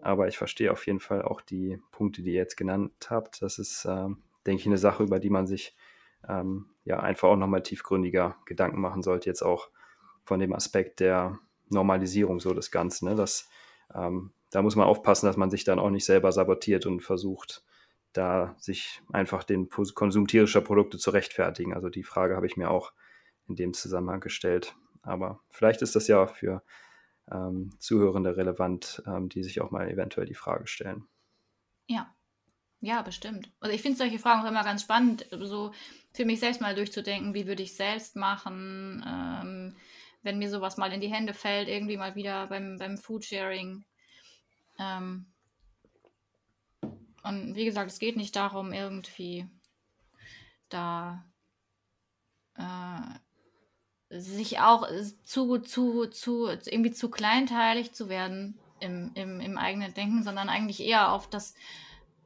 Aber 0.00 0.26
ich 0.26 0.36
verstehe 0.36 0.72
auf 0.72 0.86
jeden 0.86 1.00
Fall 1.00 1.22
auch 1.22 1.40
die 1.40 1.78
Punkte, 1.92 2.22
die 2.22 2.32
ihr 2.32 2.38
jetzt 2.38 2.56
genannt 2.56 2.92
habt. 3.08 3.40
Das 3.40 3.58
ist, 3.58 3.86
ähm, 3.88 4.22
denke 4.46 4.60
ich, 4.60 4.66
eine 4.66 4.78
Sache, 4.78 5.04
über 5.04 5.20
die 5.20 5.30
man 5.30 5.46
sich 5.46 5.76
ähm, 6.28 6.70
ja 6.84 6.98
einfach 6.98 7.28
auch 7.28 7.36
nochmal 7.36 7.62
tiefgründiger 7.62 8.36
Gedanken 8.46 8.80
machen 8.80 9.02
sollte. 9.02 9.28
Jetzt 9.28 9.42
auch 9.42 9.70
von 10.24 10.40
dem 10.40 10.52
Aspekt 10.52 11.00
der 11.00 11.38
Normalisierung 11.72 12.40
so 12.40 12.52
des 12.54 12.70
Ganzen. 12.70 13.08
Ne? 13.08 13.14
Das, 13.14 13.48
ähm, 13.94 14.32
da 14.50 14.62
muss 14.62 14.76
man 14.76 14.86
aufpassen, 14.86 15.26
dass 15.26 15.36
man 15.36 15.50
sich 15.50 15.64
dann 15.64 15.78
auch 15.78 15.90
nicht 15.90 16.04
selber 16.04 16.32
sabotiert 16.32 16.86
und 16.86 17.00
versucht, 17.00 17.64
da 18.12 18.54
sich 18.58 19.02
einfach 19.12 19.44
den 19.44 19.68
Konsum 19.68 20.26
tierischer 20.26 20.60
Produkte 20.60 20.98
zu 20.98 21.10
rechtfertigen. 21.10 21.74
Also 21.74 21.88
die 21.88 22.02
Frage 22.02 22.36
habe 22.36 22.46
ich 22.46 22.56
mir 22.56 22.70
auch 22.70 22.92
in 23.48 23.56
dem 23.56 23.72
Zusammenhang 23.72 24.20
gestellt. 24.20 24.74
Aber 25.02 25.40
vielleicht 25.50 25.82
ist 25.82 25.96
das 25.96 26.06
ja 26.08 26.26
für 26.26 26.62
ähm, 27.30 27.74
Zuhörende 27.78 28.36
relevant, 28.36 29.02
ähm, 29.06 29.28
die 29.28 29.42
sich 29.42 29.60
auch 29.60 29.70
mal 29.70 29.88
eventuell 29.88 30.26
die 30.26 30.34
Frage 30.34 30.66
stellen. 30.66 31.06
Ja, 31.86 32.14
ja, 32.80 33.00
bestimmt. 33.02 33.50
Also 33.60 33.74
ich 33.74 33.80
finde 33.80 33.96
solche 33.96 34.18
Fragen 34.18 34.42
auch 34.42 34.50
immer 34.50 34.64
ganz 34.64 34.82
spannend, 34.82 35.26
so 35.30 35.72
für 36.12 36.24
mich 36.24 36.40
selbst 36.40 36.60
mal 36.60 36.74
durchzudenken, 36.74 37.32
wie 37.32 37.46
würde 37.46 37.62
ich 37.62 37.76
selbst 37.76 38.16
machen, 38.16 39.04
ähm, 39.06 39.76
wenn 40.22 40.38
mir 40.38 40.50
sowas 40.50 40.76
mal 40.76 40.92
in 40.92 41.00
die 41.00 41.12
Hände 41.12 41.34
fällt, 41.34 41.68
irgendwie 41.68 41.96
mal 41.96 42.14
wieder 42.14 42.46
beim, 42.46 42.78
beim 42.78 42.98
Foodsharing. 42.98 43.84
Ähm, 44.78 45.26
und 47.22 47.54
wie 47.54 47.64
gesagt, 47.64 47.90
es 47.90 47.98
geht 47.98 48.16
nicht 48.16 48.34
darum, 48.36 48.72
irgendwie 48.72 49.46
da 50.68 51.24
äh, 52.56 54.18
sich 54.20 54.60
auch 54.60 54.86
zu, 55.24 55.58
zu, 55.58 56.06
zu, 56.06 56.48
irgendwie 56.48 56.92
zu 56.92 57.10
kleinteilig 57.10 57.92
zu 57.92 58.08
werden 58.08 58.58
im, 58.80 59.12
im, 59.14 59.40
im 59.40 59.56
eigenen 59.56 59.94
Denken, 59.94 60.22
sondern 60.22 60.48
eigentlich 60.48 60.80
eher 60.80 61.12
auf 61.12 61.30
das 61.30 61.54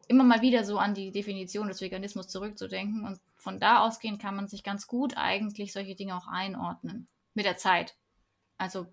immer 0.08 0.24
mal 0.24 0.40
wieder 0.40 0.64
so 0.64 0.78
an 0.78 0.94
die 0.94 1.10
Definition 1.10 1.68
des 1.68 1.80
Veganismus 1.80 2.28
zurückzudenken. 2.28 3.04
Und 3.04 3.20
von 3.36 3.60
da 3.60 3.80
ausgehend 3.80 4.20
kann 4.20 4.36
man 4.36 4.48
sich 4.48 4.62
ganz 4.62 4.86
gut 4.86 5.16
eigentlich 5.16 5.72
solche 5.72 5.94
Dinge 5.94 6.16
auch 6.16 6.26
einordnen. 6.26 7.08
Mit 7.36 7.44
der 7.44 7.58
Zeit. 7.58 7.94
Also 8.56 8.86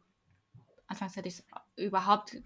anfangs 0.88 1.16
hätte 1.16 1.30
ich 1.30 1.36
es 1.36 1.46
überhaupt 1.78 2.38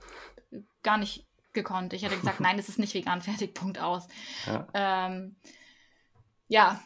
gar 0.83 0.97
nicht 0.97 1.27
gekonnt. 1.53 1.91
Ich 1.93 2.03
hätte 2.03 2.15
gesagt, 2.15 2.39
nein, 2.39 2.59
es 2.59 2.69
ist 2.69 2.79
nicht 2.79 2.93
vegan, 2.93 3.21
fertig, 3.29 3.53
Punkt 3.53 3.79
aus. 3.79 4.07
Ja. 4.45 4.67
Ähm, 4.73 5.35
ja. 6.47 6.81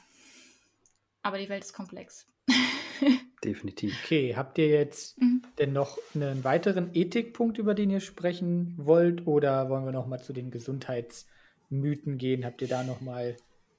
Aber 1.21 1.37
die 1.37 1.49
Welt 1.49 1.63
ist 1.63 1.73
komplex. 1.73 2.25
Definitiv. 3.43 3.99
Okay, 4.03 4.35
habt 4.35 4.57
ihr 4.57 4.69
jetzt 4.69 5.19
mhm. 5.19 5.41
denn 5.59 5.73
noch 5.73 5.97
einen 6.15 6.43
weiteren 6.43 6.91
Ethikpunkt, 6.93 7.57
über 7.57 7.73
den 7.73 7.89
ihr 7.89 7.99
sprechen 7.99 8.75
wollt? 8.77 9.27
Oder 9.27 9.69
wollen 9.69 9.85
wir 9.85 9.91
noch 9.91 10.07
mal 10.07 10.23
zu 10.23 10.31
den 10.31 10.51
Gesundheitsmythen 10.51 12.17
gehen? 12.17 12.45
Habt 12.45 12.61
ihr 12.61 12.69
da 12.69 12.83
noch 12.83 13.01
mal 13.01 13.35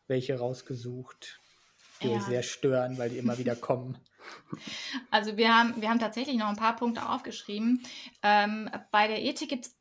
welche 0.08 0.38
rausgesucht, 0.38 1.40
die 2.02 2.08
ja. 2.08 2.16
euch 2.16 2.22
sehr 2.24 2.42
stören, 2.42 2.98
weil 2.98 3.08
die 3.08 3.18
immer 3.18 3.38
wieder 3.38 3.56
kommen? 3.56 3.98
Also 5.10 5.36
wir 5.36 5.54
haben, 5.54 5.80
wir 5.80 5.88
haben 5.88 5.98
tatsächlich 5.98 6.36
noch 6.36 6.48
ein 6.48 6.56
paar 6.56 6.76
Punkte 6.76 7.08
aufgeschrieben. 7.08 7.82
Ähm, 8.22 8.70
bei 8.90 9.08
der 9.08 9.22
Ethik 9.22 9.48
gibt 9.48 9.66
es 9.66 9.76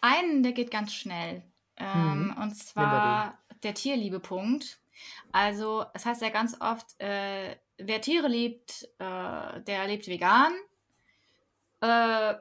einen, 0.00 0.42
der 0.42 0.52
geht 0.52 0.70
ganz 0.70 0.92
schnell. 0.94 1.42
Ähm, 1.76 2.28
mhm. 2.28 2.42
Und 2.42 2.56
zwar 2.56 3.38
der 3.62 3.74
Tierliebe-Punkt. 3.74 4.78
Also 5.32 5.84
es 5.94 6.06
heißt 6.06 6.22
ja 6.22 6.30
ganz 6.30 6.60
oft, 6.60 6.98
äh, 7.00 7.56
wer 7.78 8.00
Tiere 8.00 8.28
liebt, 8.28 8.88
äh, 8.98 9.60
der 9.60 9.86
lebt 9.86 10.08
vegan. 10.08 10.52
Äh, 11.80 12.34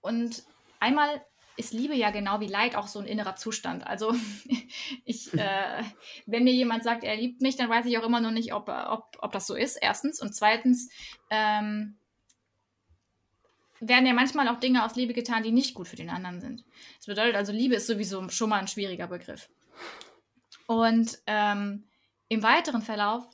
und 0.00 0.44
einmal 0.78 1.24
ist 1.56 1.72
Liebe 1.72 1.94
ja 1.94 2.10
genau 2.10 2.40
wie 2.40 2.46
Leid 2.46 2.76
auch 2.76 2.86
so 2.86 2.98
ein 2.98 3.06
innerer 3.06 3.36
Zustand. 3.36 3.86
Also 3.86 4.14
ich, 5.04 5.32
äh, 5.38 5.82
wenn 6.26 6.44
mir 6.44 6.52
jemand 6.52 6.84
sagt, 6.84 7.04
er 7.04 7.16
liebt 7.16 7.40
mich, 7.42 7.56
dann 7.56 7.70
weiß 7.70 7.86
ich 7.86 7.98
auch 7.98 8.04
immer 8.04 8.20
noch 8.20 8.30
nicht, 8.30 8.52
ob, 8.52 8.68
ob, 8.68 9.16
ob 9.20 9.32
das 9.32 9.46
so 9.46 9.54
ist, 9.54 9.76
erstens. 9.76 10.20
Und 10.20 10.34
zweitens 10.34 10.90
ähm, 11.30 11.96
werden 13.80 14.06
ja 14.06 14.14
manchmal 14.14 14.48
auch 14.48 14.60
Dinge 14.60 14.84
aus 14.84 14.96
Liebe 14.96 15.12
getan, 15.12 15.42
die 15.42 15.52
nicht 15.52 15.74
gut 15.74 15.88
für 15.88 15.96
den 15.96 16.10
anderen 16.10 16.40
sind. 16.40 16.64
Das 16.98 17.06
bedeutet 17.06 17.36
also, 17.36 17.52
Liebe 17.52 17.74
ist 17.74 17.86
sowieso 17.86 18.28
schon 18.28 18.50
mal 18.50 18.58
ein 18.58 18.68
schwieriger 18.68 19.06
Begriff. 19.06 19.48
Und 20.66 21.18
ähm, 21.26 21.84
im 22.28 22.42
weiteren 22.42 22.82
Verlauf 22.82 23.24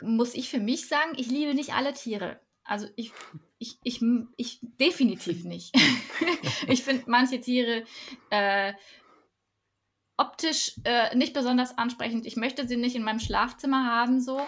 muss 0.00 0.34
ich 0.34 0.48
für 0.48 0.60
mich 0.60 0.88
sagen, 0.88 1.12
ich 1.16 1.26
liebe 1.26 1.54
nicht 1.54 1.74
alle 1.74 1.92
Tiere. 1.92 2.40
Also 2.64 2.86
ich, 2.96 3.12
ich, 3.60 3.78
ich, 3.84 4.00
ich 4.36 4.58
definitiv 4.62 5.44
nicht. 5.44 5.76
ich 6.68 6.82
finde 6.82 7.04
manche 7.06 7.40
Tiere 7.40 7.84
äh, 8.30 8.72
optisch 10.16 10.72
äh, 10.84 11.14
nicht 11.14 11.34
besonders 11.34 11.76
ansprechend. 11.76 12.26
Ich 12.26 12.36
möchte 12.36 12.66
sie 12.66 12.78
nicht 12.78 12.96
in 12.96 13.02
meinem 13.02 13.20
Schlafzimmer 13.20 13.84
haben, 13.86 14.20
so. 14.20 14.40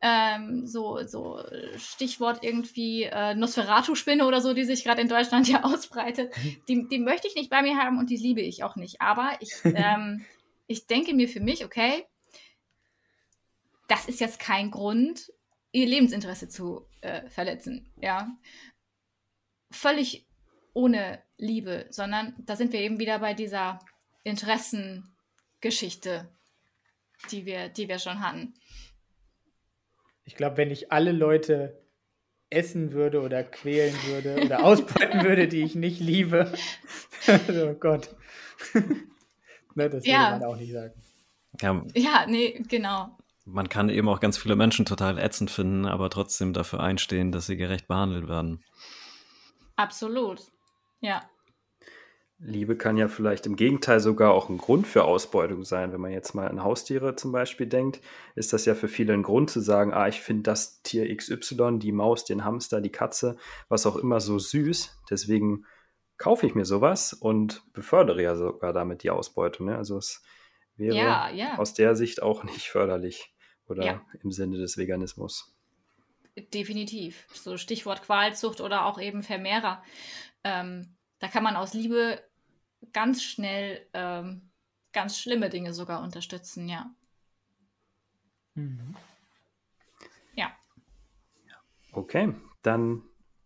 Ähm, 0.00 0.66
so, 0.66 1.04
so 1.06 1.42
Stichwort 1.76 2.42
irgendwie 2.42 3.04
äh, 3.04 3.34
Nosferatu-Spinne 3.34 4.26
oder 4.26 4.40
so, 4.40 4.54
die 4.54 4.64
sich 4.64 4.84
gerade 4.84 5.00
in 5.00 5.08
Deutschland 5.08 5.48
ja 5.50 5.64
ausbreitet. 5.64 6.32
Die, 6.68 6.88
die 6.88 6.98
möchte 7.00 7.26
ich 7.26 7.34
nicht 7.34 7.50
bei 7.50 7.62
mir 7.62 7.76
haben 7.76 7.98
und 7.98 8.10
die 8.10 8.16
liebe 8.16 8.40
ich 8.40 8.62
auch 8.62 8.76
nicht. 8.76 9.00
Aber 9.00 9.32
ich, 9.40 9.52
ähm, 9.64 10.24
ich 10.68 10.86
denke 10.86 11.14
mir 11.14 11.28
für 11.28 11.40
mich, 11.40 11.64
okay, 11.64 12.06
das 13.88 14.06
ist 14.06 14.20
jetzt 14.20 14.38
kein 14.38 14.70
Grund, 14.70 15.32
ihr 15.72 15.86
Lebensinteresse 15.86 16.48
zu 16.48 16.86
äh, 17.00 17.28
verletzen. 17.28 17.92
Ja. 18.00 18.36
Völlig 19.70 20.28
ohne 20.74 21.22
Liebe, 21.38 21.86
sondern 21.90 22.34
da 22.38 22.54
sind 22.56 22.72
wir 22.72 22.80
eben 22.80 22.98
wieder 23.00 23.18
bei 23.18 23.34
dieser 23.34 23.78
Interessengeschichte, 24.22 26.28
die 27.30 27.44
wir, 27.46 27.68
die 27.68 27.88
wir 27.88 27.98
schon 27.98 28.20
hatten. 28.20 28.54
Ich 30.24 30.36
glaube, 30.36 30.58
wenn 30.58 30.70
ich 30.70 30.92
alle 30.92 31.10
Leute 31.12 31.82
essen 32.48 32.92
würde 32.92 33.20
oder 33.22 33.42
quälen 33.42 33.94
würde 34.06 34.44
oder 34.44 34.64
ausbeuten 34.64 35.24
würde, 35.28 35.48
die 35.48 35.62
ich 35.62 35.74
nicht 35.74 35.98
liebe, 36.00 36.52
oh 37.28 37.74
Gott. 37.74 38.14
ne, 39.74 39.90
das 39.90 40.06
ja. 40.06 40.32
würde 40.32 40.44
man 40.44 40.54
auch 40.54 40.56
nicht 40.56 40.72
sagen. 40.72 40.94
Ja, 41.60 41.84
ja 41.94 42.24
nee, 42.28 42.62
genau 42.68 43.18
man 43.44 43.68
kann 43.68 43.88
eben 43.88 44.08
auch 44.08 44.20
ganz 44.20 44.38
viele 44.38 44.56
Menschen 44.56 44.84
total 44.84 45.18
ätzend 45.18 45.50
finden, 45.50 45.86
aber 45.86 46.10
trotzdem 46.10 46.52
dafür 46.52 46.80
einstehen, 46.80 47.32
dass 47.32 47.46
sie 47.46 47.56
gerecht 47.56 47.88
behandelt 47.88 48.28
werden. 48.28 48.62
Absolut. 49.76 50.40
Ja. 51.00 51.22
Liebe 52.38 52.76
kann 52.76 52.96
ja 52.96 53.06
vielleicht 53.06 53.46
im 53.46 53.54
Gegenteil 53.54 54.00
sogar 54.00 54.32
auch 54.32 54.48
ein 54.48 54.58
Grund 54.58 54.86
für 54.86 55.04
Ausbeutung 55.04 55.64
sein. 55.64 55.92
Wenn 55.92 56.00
man 56.00 56.10
jetzt 56.10 56.34
mal 56.34 56.48
an 56.48 56.62
Haustiere 56.62 57.14
zum 57.14 57.30
Beispiel 57.30 57.66
denkt, 57.66 58.00
ist 58.34 58.52
das 58.52 58.64
ja 58.64 58.74
für 58.74 58.88
viele 58.88 59.12
ein 59.12 59.22
Grund 59.22 59.48
zu 59.48 59.60
sagen, 59.60 59.92
ah, 59.92 60.08
ich 60.08 60.20
finde 60.20 60.42
das 60.42 60.82
Tier 60.82 61.14
XY, 61.16 61.78
die 61.78 61.92
Maus, 61.92 62.24
den 62.24 62.44
Hamster, 62.44 62.80
die 62.80 62.90
Katze, 62.90 63.36
was 63.68 63.86
auch 63.86 63.94
immer 63.94 64.18
so 64.18 64.40
süß. 64.40 65.02
Deswegen 65.08 65.66
kaufe 66.18 66.46
ich 66.46 66.56
mir 66.56 66.64
sowas 66.64 67.12
und 67.12 67.62
befördere 67.72 68.22
ja 68.22 68.34
sogar 68.34 68.72
damit 68.72 69.04
die 69.04 69.10
Ausbeutung. 69.10 69.66
Ne? 69.66 69.76
Also 69.76 69.98
es 69.98 70.22
wäre 70.76 70.96
ja, 70.96 71.30
ja. 71.30 71.58
aus 71.58 71.74
der 71.74 71.94
Sicht 71.94 72.22
auch 72.22 72.42
nicht 72.44 72.68
förderlich 72.68 73.31
oder 73.72 73.84
ja. 73.84 74.06
im 74.22 74.30
Sinne 74.30 74.58
des 74.58 74.78
Veganismus. 74.78 75.52
Definitiv. 76.54 77.26
So 77.32 77.56
Stichwort 77.56 78.02
Qualzucht 78.02 78.60
oder 78.60 78.86
auch 78.86 79.00
eben 79.00 79.22
Vermehrer. 79.22 79.82
Ähm, 80.44 80.94
da 81.18 81.28
kann 81.28 81.42
man 81.42 81.56
aus 81.56 81.74
Liebe 81.74 82.22
ganz 82.92 83.22
schnell 83.22 83.86
ähm, 83.92 84.50
ganz 84.92 85.18
schlimme 85.18 85.50
Dinge 85.50 85.72
sogar 85.74 86.02
unterstützen, 86.02 86.68
ja. 86.68 86.94
Mhm. 88.54 88.96
Ja. 90.34 90.52
Okay, 91.92 92.34
dann 92.62 93.02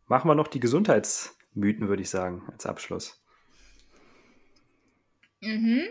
machen 0.06 0.28
wir 0.28 0.34
noch 0.34 0.48
die 0.48 0.60
Gesundheitsmythen, 0.60 1.88
würde 1.88 2.02
ich 2.02 2.10
sagen, 2.10 2.42
als 2.50 2.66
Abschluss. 2.66 3.22
Mhm. 5.40 5.82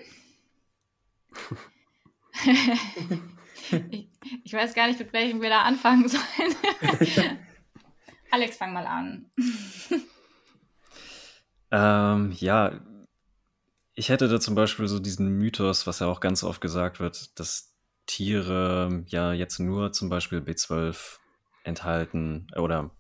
ich, 3.92 4.10
ich, 4.44 4.54
weiß 4.54 4.74
gar 4.74 4.88
nicht, 4.88 5.00
mit 5.00 5.14
welchem 5.14 5.42
wir 5.42 5.50
da 5.50 5.64
anfangen 5.64 6.08
sollen. 6.08 6.56
Alex, 8.32 8.58
fang 8.58 8.74
mal 8.74 8.86
an. 8.86 9.32
ähm, 11.72 12.34
ja, 12.38 12.82
ich 13.94 14.10
hätte 14.10 14.28
da 14.28 14.40
zum 14.40 14.56
Beispiel 14.56 14.88
so 14.88 15.00
diesen 15.00 15.38
Mythos, 15.38 15.88
was 15.88 16.00
ja 16.00 16.08
auch 16.08 16.20
ganz 16.20 16.44
oft 16.44 16.62
gesagt 16.62 17.00
wird, 17.00 17.40
dass 17.40 17.74
Tiere 18.06 19.04
ja 19.08 19.34
jetzt 19.34 19.60
nur 19.60 19.92
zum 19.92 20.10
Beispiel 20.10 20.40
B12 20.40 21.18
enthalten 21.64 22.48
oder 22.56 22.92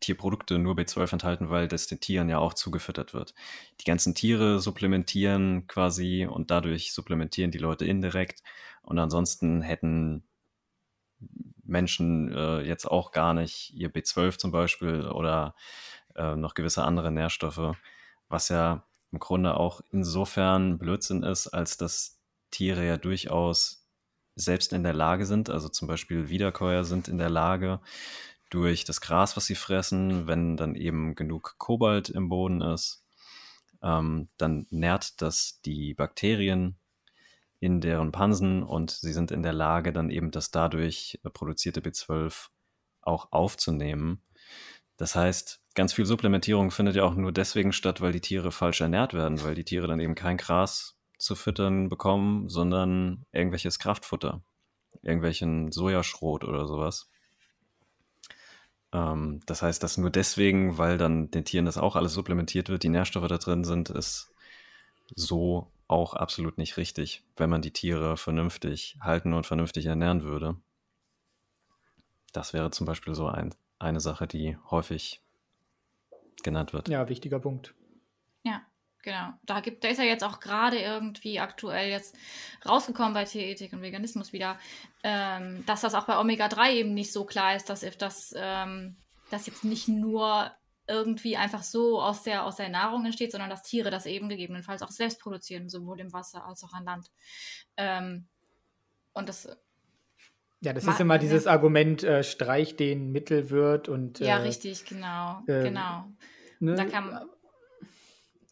Tierprodukte 0.00 0.58
nur 0.58 0.74
B12 0.74 1.12
enthalten, 1.12 1.50
weil 1.50 1.68
das 1.68 1.86
den 1.86 2.00
Tieren 2.00 2.28
ja 2.28 2.38
auch 2.38 2.54
zugefüttert 2.54 3.14
wird. 3.14 3.34
Die 3.80 3.84
ganzen 3.84 4.14
Tiere 4.14 4.58
supplementieren 4.58 5.66
quasi 5.66 6.26
und 6.26 6.50
dadurch 6.50 6.92
supplementieren 6.92 7.50
die 7.50 7.58
Leute 7.58 7.86
indirekt. 7.86 8.42
Und 8.82 8.98
ansonsten 8.98 9.62
hätten 9.62 10.24
Menschen 11.64 12.32
äh, 12.32 12.60
jetzt 12.62 12.86
auch 12.86 13.12
gar 13.12 13.34
nicht 13.34 13.72
ihr 13.74 13.90
B12 13.90 14.38
zum 14.38 14.50
Beispiel 14.50 15.06
oder 15.08 15.54
äh, 16.14 16.36
noch 16.36 16.54
gewisse 16.54 16.84
andere 16.84 17.10
Nährstoffe, 17.10 17.76
was 18.28 18.48
ja 18.48 18.84
im 19.12 19.18
Grunde 19.18 19.56
auch 19.56 19.80
insofern 19.90 20.78
Blödsinn 20.78 21.22
ist, 21.22 21.48
als 21.48 21.76
dass 21.76 22.20
Tiere 22.50 22.86
ja 22.86 22.96
durchaus 22.96 23.86
selbst 24.34 24.72
in 24.72 24.82
der 24.82 24.94
Lage 24.94 25.26
sind, 25.26 25.50
also 25.50 25.68
zum 25.68 25.88
Beispiel 25.88 26.28
Wiederkäuer 26.28 26.84
sind 26.84 27.08
in 27.08 27.18
der 27.18 27.30
Lage, 27.30 27.80
durch 28.50 28.84
das 28.84 29.00
Gras, 29.00 29.36
was 29.36 29.46
sie 29.46 29.54
fressen, 29.54 30.26
wenn 30.26 30.56
dann 30.56 30.74
eben 30.74 31.14
genug 31.14 31.56
Kobalt 31.58 32.10
im 32.10 32.28
Boden 32.28 32.60
ist, 32.60 33.04
ähm, 33.82 34.28
dann 34.36 34.66
nährt 34.70 35.20
das 35.22 35.60
die 35.62 35.94
Bakterien 35.94 36.76
in 37.62 37.80
deren 37.80 38.10
Pansen 38.10 38.64
und 38.64 38.90
sie 38.90 39.12
sind 39.12 39.30
in 39.30 39.44
der 39.44 39.52
Lage, 39.52 39.92
dann 39.92 40.10
eben 40.10 40.32
das 40.32 40.50
dadurch 40.50 41.20
produzierte 41.32 41.80
B12 41.80 42.48
auch 43.02 43.30
aufzunehmen. 43.30 44.20
Das 44.96 45.14
heißt, 45.14 45.62
ganz 45.76 45.92
viel 45.92 46.04
Supplementierung 46.04 46.72
findet 46.72 46.96
ja 46.96 47.04
auch 47.04 47.14
nur 47.14 47.30
deswegen 47.30 47.72
statt, 47.72 48.00
weil 48.00 48.10
die 48.10 48.20
Tiere 48.20 48.50
falsch 48.50 48.80
ernährt 48.80 49.14
werden, 49.14 49.44
weil 49.44 49.54
die 49.54 49.62
Tiere 49.62 49.86
dann 49.86 50.00
eben 50.00 50.16
kein 50.16 50.38
Gras 50.38 50.98
zu 51.18 51.36
füttern 51.36 51.88
bekommen, 51.88 52.48
sondern 52.48 53.26
irgendwelches 53.30 53.78
Kraftfutter, 53.78 54.42
irgendwelchen 55.02 55.70
Sojaschrot 55.70 56.42
oder 56.42 56.66
sowas. 56.66 57.10
Ähm, 58.92 59.38
das 59.46 59.62
heißt, 59.62 59.84
dass 59.84 59.98
nur 59.98 60.10
deswegen, 60.10 60.78
weil 60.78 60.98
dann 60.98 61.30
den 61.30 61.44
Tieren 61.44 61.66
das 61.66 61.78
auch 61.78 61.94
alles 61.94 62.12
supplementiert 62.14 62.70
wird, 62.70 62.82
die 62.82 62.88
Nährstoffe 62.88 63.28
da 63.28 63.38
drin 63.38 63.62
sind, 63.62 63.88
ist 63.88 64.32
so 65.14 65.71
auch 65.92 66.14
absolut 66.14 66.58
nicht 66.58 66.76
richtig, 66.76 67.22
wenn 67.36 67.50
man 67.50 67.62
die 67.62 67.72
Tiere 67.72 68.16
vernünftig 68.16 68.96
halten 69.00 69.32
und 69.32 69.46
vernünftig 69.46 69.86
ernähren 69.86 70.22
würde. 70.22 70.56
Das 72.32 72.52
wäre 72.52 72.70
zum 72.70 72.86
Beispiel 72.86 73.14
so 73.14 73.28
ein, 73.28 73.54
eine 73.78 74.00
Sache, 74.00 74.26
die 74.26 74.56
häufig 74.70 75.20
genannt 76.42 76.72
wird. 76.72 76.88
Ja, 76.88 77.08
wichtiger 77.08 77.38
Punkt. 77.38 77.74
Ja, 78.42 78.62
Genau. 79.04 79.32
Da, 79.42 79.58
gibt, 79.58 79.82
da 79.82 79.88
ist 79.88 79.98
ja 79.98 80.04
jetzt 80.04 80.22
auch 80.22 80.38
gerade 80.38 80.78
irgendwie 80.78 81.40
aktuell 81.40 81.90
jetzt 81.90 82.14
rausgekommen 82.64 83.14
bei 83.14 83.24
Tierethik 83.24 83.72
und 83.72 83.82
Veganismus 83.82 84.32
wieder, 84.32 84.58
ähm, 85.02 85.64
dass 85.66 85.80
das 85.80 85.94
auch 85.94 86.06
bei 86.06 86.18
Omega-3 86.18 86.72
eben 86.74 86.94
nicht 86.94 87.12
so 87.12 87.24
klar 87.24 87.56
ist, 87.56 87.68
dass 87.68 87.84
das 87.98 88.32
ähm, 88.36 88.96
dass 89.32 89.46
jetzt 89.46 89.64
nicht 89.64 89.88
nur 89.88 90.52
irgendwie 90.92 91.36
einfach 91.36 91.62
so 91.62 92.00
aus 92.00 92.22
der, 92.22 92.44
aus 92.44 92.56
der 92.56 92.68
Nahrung 92.68 93.04
entsteht, 93.04 93.32
sondern 93.32 93.50
dass 93.50 93.62
Tiere 93.62 93.90
das 93.90 94.06
eben 94.06 94.28
gegebenenfalls 94.28 94.82
auch 94.82 94.90
selbst 94.90 95.20
produzieren, 95.20 95.68
sowohl 95.68 95.98
im 96.00 96.12
Wasser 96.12 96.44
als 96.44 96.62
auch 96.62 96.72
an 96.74 96.84
Land. 96.84 97.10
Ähm, 97.76 98.28
und 99.12 99.28
das. 99.28 99.48
Ja, 100.60 100.72
das 100.72 100.86
ist 100.86 101.00
immer 101.00 101.18
dieses 101.18 101.48
Argument, 101.48 102.04
äh, 102.04 102.22
streich 102.22 102.76
den 102.76 103.10
Mittelwirt 103.10 103.88
und. 103.88 104.20
Äh, 104.20 104.26
ja, 104.26 104.36
richtig, 104.36 104.84
genau. 104.84 105.40
Äh, 105.46 105.64
genau. 105.64 106.04
Ne? 106.60 106.76
Da 106.76 106.84
kann, 106.84 107.28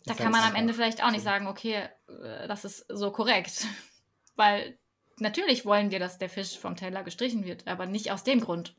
da 0.07 0.15
kann 0.15 0.33
man 0.33 0.43
am 0.43 0.57
Ende 0.57 0.75
vielleicht 0.75 1.05
auch 1.05 1.13
nicht 1.13 1.23
sagen, 1.23 1.47
okay, 1.47 1.89
äh, 2.09 2.49
das 2.49 2.65
ist 2.65 2.87
so 2.89 3.13
korrekt. 3.13 3.67
Weil 4.37 4.79
natürlich 5.19 5.65
wollen 5.65 5.91
wir, 5.91 6.01
dass 6.01 6.19
der 6.19 6.31
Fisch 6.31 6.59
vom 6.59 6.75
Teller 6.75 7.05
gestrichen 7.05 7.45
wird, 7.45 7.69
aber 7.69 7.87
nicht 7.87 8.11
aus 8.11 8.25
dem 8.25 8.41
Grund, 8.41 8.77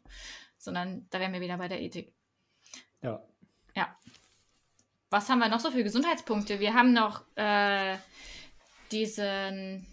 sondern 0.58 1.08
da 1.10 1.20
wären 1.20 1.32
wir 1.32 1.42
wieder 1.42 1.58
bei 1.58 1.68
der 1.68 1.82
Ethik. 1.82 2.14
Ja. 3.02 3.24
Ja. 3.76 3.96
Was 5.10 5.30
haben 5.30 5.40
wir 5.40 5.50
noch 5.50 5.60
so 5.60 5.72
für 5.72 5.84
Gesundheitspunkte? 5.84 6.60
Wir 6.60 6.74
haben 6.74 6.94
noch 6.94 7.24
äh, 7.36 7.98
diesen, 8.92 9.86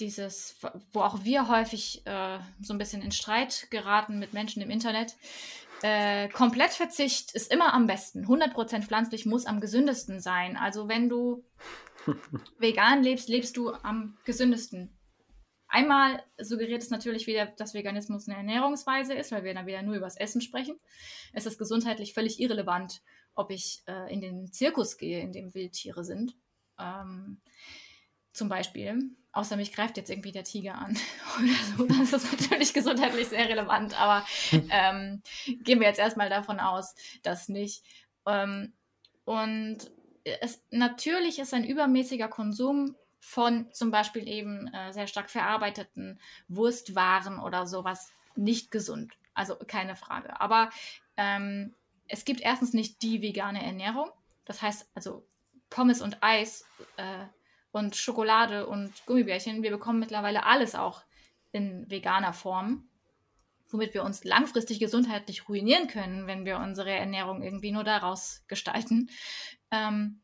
dieses, 0.00 0.56
wo 0.92 1.00
auch 1.00 1.24
wir 1.24 1.48
häufig 1.48 2.04
äh, 2.06 2.38
so 2.60 2.74
ein 2.74 2.78
bisschen 2.78 3.02
in 3.02 3.12
Streit 3.12 3.68
geraten 3.70 4.18
mit 4.18 4.32
Menschen 4.32 4.62
im 4.62 4.70
Internet. 4.70 5.14
Äh, 5.82 6.28
Komplettverzicht 6.30 7.32
ist 7.32 7.52
immer 7.52 7.74
am 7.74 7.86
besten. 7.86 8.24
100% 8.26 8.82
pflanzlich 8.82 9.26
muss 9.26 9.46
am 9.46 9.60
gesündesten 9.60 10.20
sein. 10.20 10.56
Also 10.56 10.88
wenn 10.88 11.08
du 11.08 11.44
vegan 12.58 13.02
lebst, 13.02 13.28
lebst 13.28 13.56
du 13.56 13.72
am 13.72 14.16
gesündesten. 14.24 14.95
Einmal 15.76 16.22
suggeriert 16.38 16.82
es 16.82 16.88
natürlich 16.88 17.26
wieder, 17.26 17.44
dass 17.44 17.74
Veganismus 17.74 18.26
eine 18.26 18.38
Ernährungsweise 18.38 19.12
ist, 19.12 19.30
weil 19.30 19.44
wir 19.44 19.52
dann 19.52 19.66
wieder 19.66 19.82
nur 19.82 19.94
über 19.94 20.06
das 20.06 20.16
Essen 20.16 20.40
sprechen. 20.40 20.80
Es 21.34 21.44
ist 21.44 21.58
gesundheitlich 21.58 22.14
völlig 22.14 22.40
irrelevant, 22.40 23.02
ob 23.34 23.50
ich 23.50 23.82
äh, 23.86 24.10
in 24.10 24.22
den 24.22 24.50
Zirkus 24.50 24.96
gehe, 24.96 25.20
in 25.20 25.32
dem 25.32 25.52
Wildtiere 25.52 26.02
sind. 26.02 26.34
Ähm, 26.80 27.42
zum 28.32 28.48
Beispiel. 28.48 29.10
Außer 29.32 29.58
mich 29.58 29.74
greift 29.74 29.98
jetzt 29.98 30.08
irgendwie 30.08 30.32
der 30.32 30.44
Tiger 30.44 30.76
an 30.76 30.96
oder 31.76 31.76
so. 31.76 31.84
Das 31.84 32.24
ist 32.24 32.40
natürlich 32.40 32.72
gesundheitlich 32.72 33.28
sehr 33.28 33.46
relevant, 33.46 34.00
aber 34.00 34.26
ähm, 34.70 35.20
gehen 35.62 35.78
wir 35.78 35.88
jetzt 35.88 36.00
erstmal 36.00 36.30
davon 36.30 36.58
aus, 36.58 36.94
dass 37.22 37.50
nicht. 37.50 37.82
Ähm, 38.24 38.72
und 39.26 39.90
es, 40.24 40.62
natürlich 40.70 41.38
ist 41.38 41.52
ein 41.52 41.64
übermäßiger 41.64 42.28
Konsum 42.28 42.96
von 43.26 43.66
zum 43.72 43.90
Beispiel 43.90 44.28
eben 44.28 44.72
äh, 44.72 44.92
sehr 44.92 45.08
stark 45.08 45.30
verarbeiteten 45.30 46.20
Wurstwaren 46.46 47.40
oder 47.40 47.66
sowas 47.66 48.12
nicht 48.36 48.70
gesund. 48.70 49.14
Also 49.34 49.56
keine 49.56 49.96
Frage. 49.96 50.40
Aber 50.40 50.70
ähm, 51.16 51.74
es 52.06 52.24
gibt 52.24 52.40
erstens 52.40 52.72
nicht 52.72 53.02
die 53.02 53.22
vegane 53.22 53.64
Ernährung. 53.64 54.10
Das 54.44 54.62
heißt, 54.62 54.88
also 54.94 55.26
Pommes 55.70 56.02
und 56.02 56.22
Eis 56.22 56.66
äh, 56.98 57.24
und 57.72 57.96
Schokolade 57.96 58.68
und 58.68 58.92
Gummibärchen, 59.06 59.64
wir 59.64 59.72
bekommen 59.72 59.98
mittlerweile 59.98 60.46
alles 60.46 60.76
auch 60.76 61.02
in 61.50 61.90
veganer 61.90 62.32
Form, 62.32 62.88
womit 63.70 63.92
wir 63.92 64.04
uns 64.04 64.22
langfristig 64.22 64.78
gesundheitlich 64.78 65.48
ruinieren 65.48 65.88
können, 65.88 66.28
wenn 66.28 66.44
wir 66.44 66.58
unsere 66.58 66.92
Ernährung 66.92 67.42
irgendwie 67.42 67.72
nur 67.72 67.82
daraus 67.82 68.44
gestalten. 68.46 69.10
Ähm, 69.72 70.20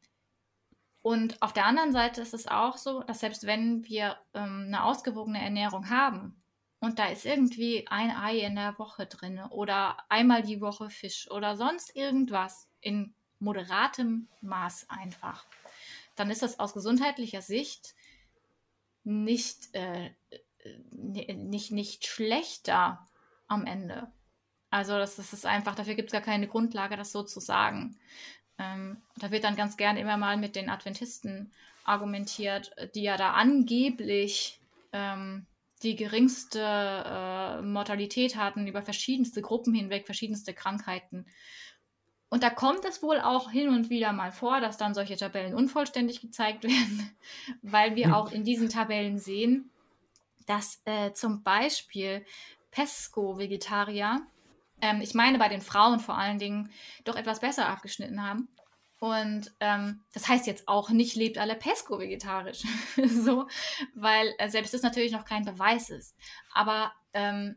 und 1.02 1.42
auf 1.42 1.52
der 1.52 1.66
anderen 1.66 1.92
Seite 1.92 2.20
ist 2.20 2.32
es 2.32 2.46
auch 2.46 2.76
so, 2.76 3.02
dass 3.02 3.20
selbst 3.20 3.46
wenn 3.46 3.84
wir 3.84 4.16
ähm, 4.34 4.64
eine 4.68 4.84
ausgewogene 4.84 5.42
Ernährung 5.42 5.90
haben, 5.90 6.42
und 6.82 6.98
da 6.98 7.06
ist 7.06 7.24
irgendwie 7.24 7.86
ein 7.86 8.10
Ei 8.10 8.38
in 8.38 8.56
der 8.56 8.76
Woche 8.76 9.06
drin 9.06 9.40
oder 9.50 9.98
einmal 10.08 10.42
die 10.42 10.60
Woche 10.60 10.90
Fisch 10.90 11.30
oder 11.30 11.56
sonst 11.56 11.94
irgendwas 11.94 12.68
in 12.80 13.14
moderatem 13.38 14.28
Maß 14.40 14.86
einfach, 14.88 15.46
dann 16.16 16.28
ist 16.28 16.42
das 16.42 16.58
aus 16.58 16.74
gesundheitlicher 16.74 17.40
Sicht 17.40 17.94
nicht, 19.04 19.72
äh, 19.74 20.10
nicht, 20.90 21.70
nicht 21.70 22.06
schlechter 22.06 23.06
am 23.46 23.64
Ende. 23.64 24.10
Also 24.70 24.98
das, 24.98 25.14
das 25.14 25.32
ist 25.32 25.46
einfach, 25.46 25.76
dafür 25.76 25.94
gibt 25.94 26.08
es 26.08 26.12
gar 26.12 26.20
keine 26.20 26.48
Grundlage, 26.48 26.96
das 26.96 27.12
so 27.12 27.22
zu 27.22 27.38
sagen. 27.38 27.96
Ähm, 28.58 28.98
da 29.16 29.30
wird 29.30 29.44
dann 29.44 29.56
ganz 29.56 29.76
gern 29.76 29.96
immer 29.96 30.16
mal 30.16 30.36
mit 30.36 30.56
den 30.56 30.70
Adventisten 30.70 31.52
argumentiert, 31.84 32.72
die 32.94 33.02
ja 33.02 33.16
da 33.16 33.32
angeblich 33.32 34.60
ähm, 34.92 35.46
die 35.82 35.96
geringste 35.96 36.60
äh, 36.60 37.62
Mortalität 37.62 38.36
hatten 38.36 38.66
über 38.66 38.82
verschiedenste 38.82 39.42
Gruppen 39.42 39.74
hinweg, 39.74 40.06
verschiedenste 40.06 40.54
Krankheiten. 40.54 41.26
Und 42.28 42.42
da 42.42 42.50
kommt 42.50 42.84
es 42.84 43.02
wohl 43.02 43.20
auch 43.20 43.50
hin 43.50 43.68
und 43.68 43.90
wieder 43.90 44.12
mal 44.12 44.32
vor, 44.32 44.60
dass 44.60 44.78
dann 44.78 44.94
solche 44.94 45.16
Tabellen 45.16 45.54
unvollständig 45.54 46.20
gezeigt 46.20 46.64
werden, 46.64 47.10
weil 47.62 47.96
wir 47.96 48.06
hm. 48.06 48.14
auch 48.14 48.32
in 48.32 48.44
diesen 48.44 48.68
Tabellen 48.68 49.18
sehen, 49.18 49.70
dass 50.46 50.80
äh, 50.84 51.12
zum 51.12 51.42
Beispiel 51.42 52.24
Pesco-Vegetarier, 52.70 54.22
ähm, 54.82 55.00
ich 55.00 55.14
meine 55.14 55.38
bei 55.38 55.48
den 55.48 55.62
Frauen 55.62 56.00
vor 56.00 56.18
allen 56.18 56.38
Dingen, 56.38 56.70
doch 57.04 57.16
etwas 57.16 57.40
besser 57.40 57.68
abgeschnitten 57.68 58.22
haben. 58.22 58.48
Und 58.98 59.52
ähm, 59.58 60.00
das 60.12 60.28
heißt 60.28 60.46
jetzt 60.46 60.68
auch 60.68 60.90
nicht, 60.90 61.16
lebt 61.16 61.38
alle 61.38 61.56
Pesco 61.56 61.98
vegetarisch. 61.98 62.62
so, 63.08 63.48
weil 63.94 64.34
äh, 64.38 64.48
selbst 64.48 64.74
das 64.74 64.82
natürlich 64.82 65.12
noch 65.12 65.24
kein 65.24 65.44
Beweis 65.44 65.90
ist. 65.90 66.14
Aber 66.52 66.92
ähm, 67.14 67.56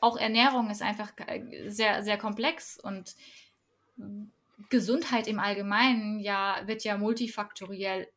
auch 0.00 0.16
Ernährung 0.16 0.70
ist 0.70 0.80
einfach 0.80 1.12
sehr, 1.66 2.04
sehr 2.04 2.16
komplex 2.18 2.78
und 2.78 3.16
Gesundheit 4.70 5.26
im 5.26 5.38
Allgemeinen 5.38 6.20
ja, 6.20 6.62
wird 6.66 6.84
ja 6.84 6.96
multifaktoriell 6.96 8.08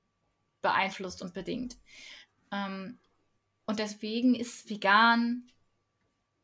beeinflusst 0.61 1.21
und 1.21 1.33
bedingt. 1.33 1.77
Ähm, 2.51 2.99
und 3.65 3.79
deswegen 3.79 4.35
ist 4.35 4.69
vegan 4.69 5.49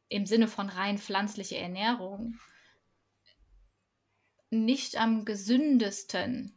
im 0.09 0.25
Sinne 0.25 0.47
von 0.47 0.69
rein 0.69 0.97
pflanzliche 0.97 1.57
Ernährung 1.57 2.39
nicht 4.49 4.95
am 4.97 5.25
gesündesten. 5.25 6.53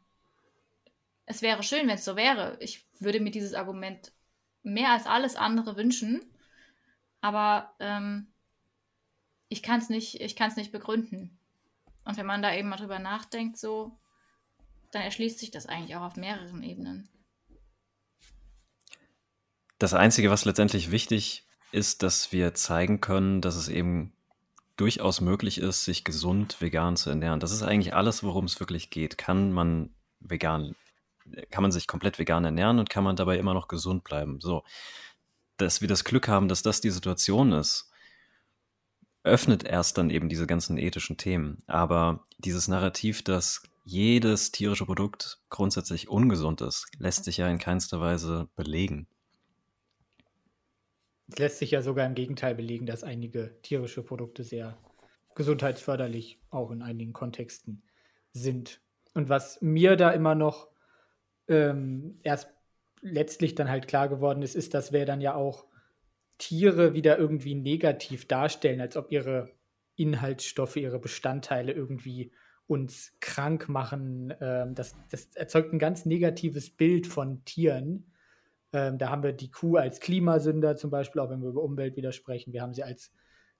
Es 1.27 1.43
wäre 1.43 1.63
schön, 1.63 1.89
wenn 1.89 1.97
es 1.97 2.05
so 2.05 2.17
wäre. 2.17 2.57
Ich 2.61 2.87
würde 2.99 3.21
mir 3.21 3.31
dieses 3.31 3.55
Argument 3.55 4.13
mehr 4.63 4.91
als 4.91 5.07
alles 5.07 5.37
andere 5.37 5.77
wünschen, 5.77 6.23
aber 7.21 7.75
ähm, 7.81 8.29
ich 9.49 9.63
kann 9.63 9.81
es 9.81 9.89
nicht, 9.89 10.21
nicht 10.21 10.73
begründen. 10.73 11.39
Und 12.05 12.17
wenn 12.17 12.27
man 12.27 12.43
da 12.43 12.55
eben 12.55 12.69
mal 12.69 12.77
drüber 12.77 12.99
nachdenkt, 12.99 13.59
so, 13.59 13.99
dann 14.91 15.03
erschließt 15.03 15.39
sich 15.39 15.51
das 15.51 15.67
eigentlich 15.67 15.97
auch 15.97 16.03
auf 16.03 16.17
mehreren 16.17 16.63
Ebenen. 16.63 17.09
Das 19.79 19.95
Einzige, 19.95 20.31
was 20.31 20.45
letztendlich 20.45 20.91
wichtig 20.91 21.47
ist, 21.73 22.03
dass 22.03 22.33
wir 22.33 22.55
zeigen 22.55 23.01
können, 23.01 23.41
dass 23.41 23.57
es 23.57 23.69
eben 23.69 24.13
durchaus 24.77 25.21
möglich 25.21 25.59
ist, 25.59 25.85
sich 25.85 26.05
gesund 26.05 26.61
vegan 26.61 26.97
zu 26.97 27.11
ernähren. 27.11 27.41
Das 27.41 27.53
ist 27.53 27.63
eigentlich 27.63 27.95
alles, 27.95 28.23
worum 28.23 28.47
es 28.47 28.61
wirklich 28.61 28.91
geht. 28.91 29.19
Kann 29.19 29.53
man 29.53 29.91
vegan, 30.21 30.75
kann 31.51 31.63
man 31.63 31.73
sich 31.73 31.87
komplett 31.87 32.19
vegan 32.19 32.45
ernähren 32.45 32.79
und 32.79 32.89
kann 32.89 33.05
man 33.05 33.17
dabei 33.17 33.39
immer 33.39 33.55
noch 33.55 33.69
gesund 33.69 34.05
bleiben? 34.05 34.41
So, 34.41 34.65
dass 35.59 35.81
wir 35.81 35.89
das 35.89 36.05
Glück 36.05 36.29
haben, 36.29 36.49
dass 36.49 36.63
das 36.63 36.81
die 36.81 36.91
Situation 36.91 37.53
ist, 37.53 37.91
öffnet 39.23 39.65
erst 39.65 39.99
dann 39.99 40.11
eben 40.11 40.29
diese 40.29 40.47
ganzen 40.47 40.79
ethischen 40.79 41.19
Themen. 41.19 41.63
Aber 41.67 42.25
dieses 42.39 42.69
Narrativ, 42.69 43.23
dass 43.23 43.63
jedes 43.85 44.51
tierische 44.51 44.87
Produkt 44.87 45.41
grundsätzlich 45.51 46.09
ungesund 46.09 46.61
ist, 46.61 46.87
lässt 46.99 47.25
sich 47.25 47.37
ja 47.37 47.49
in 47.49 47.59
keinster 47.59 48.01
Weise 48.01 48.49
belegen. 48.57 49.09
Es 51.31 51.39
lässt 51.39 51.59
sich 51.59 51.71
ja 51.71 51.83
sogar 51.83 52.07
im 52.07 52.15
Gegenteil 52.15 52.55
belegen, 52.55 52.87
dass 52.87 53.05
einige 53.05 53.61
tierische 53.63 54.03
Produkte 54.03 54.43
sehr 54.43 54.77
gesundheitsförderlich 55.35 56.41
auch 56.51 56.71
in 56.71 56.83
einigen 56.83 57.13
Kontexten 57.13 57.83
sind. 58.33 58.81
Und 59.15 59.29
was 59.29 59.61
mir 59.61 59.97
da 59.97 60.11
immer 60.11 60.35
noch 60.35 60.69
ähm, 61.49 62.19
erst 62.23 62.51
letztlich 63.01 63.55
dann 63.55 63.69
halt 63.69 63.89
klar 63.89 64.09
geworden 64.09 64.43
ist, 64.43 64.55
ist, 64.55 64.75
dass 64.75 64.93
wir 64.93 65.07
dann 65.07 65.21
ja 65.21 65.35
auch 65.35 65.67
Tiere 66.39 66.95
wieder 66.95 67.19
irgendwie 67.19 67.55
negativ 67.55 68.27
darstellen, 68.27 68.81
als 68.81 68.97
ob 68.97 69.13
ihre 69.13 69.51
Inhaltsstoffe, 69.97 70.77
ihre 70.77 70.99
Bestandteile 70.99 71.73
irgendwie 71.73 72.33
uns 72.67 73.17
krank 73.21 73.69
machen. 73.69 74.35
Ähm, 74.41 74.75
das, 74.75 74.97
das 75.11 75.27
erzeugt 75.35 75.73
ein 75.73 75.79
ganz 75.79 76.07
negatives 76.07 76.71
Bild 76.71 77.07
von 77.07 77.45
Tieren 77.45 78.10
ähm, 78.73 78.99
da 78.99 79.11
haben 79.11 79.23
wir 79.23 79.33
die 79.33 79.51
Kuh 79.51 79.77
als 79.77 80.01
Klimasünder 80.01 80.77
zum 80.77 80.91
Beispiel, 80.91 81.21
auch 81.21 81.31
wenn 81.31 81.43
wir 81.43 81.49
über 81.49 81.63
Umwelt 81.63 81.97
widersprechen. 81.97 82.53
Wir 82.53 82.63
haben 82.63 82.75
sie 82.75 82.85
als 82.85 83.13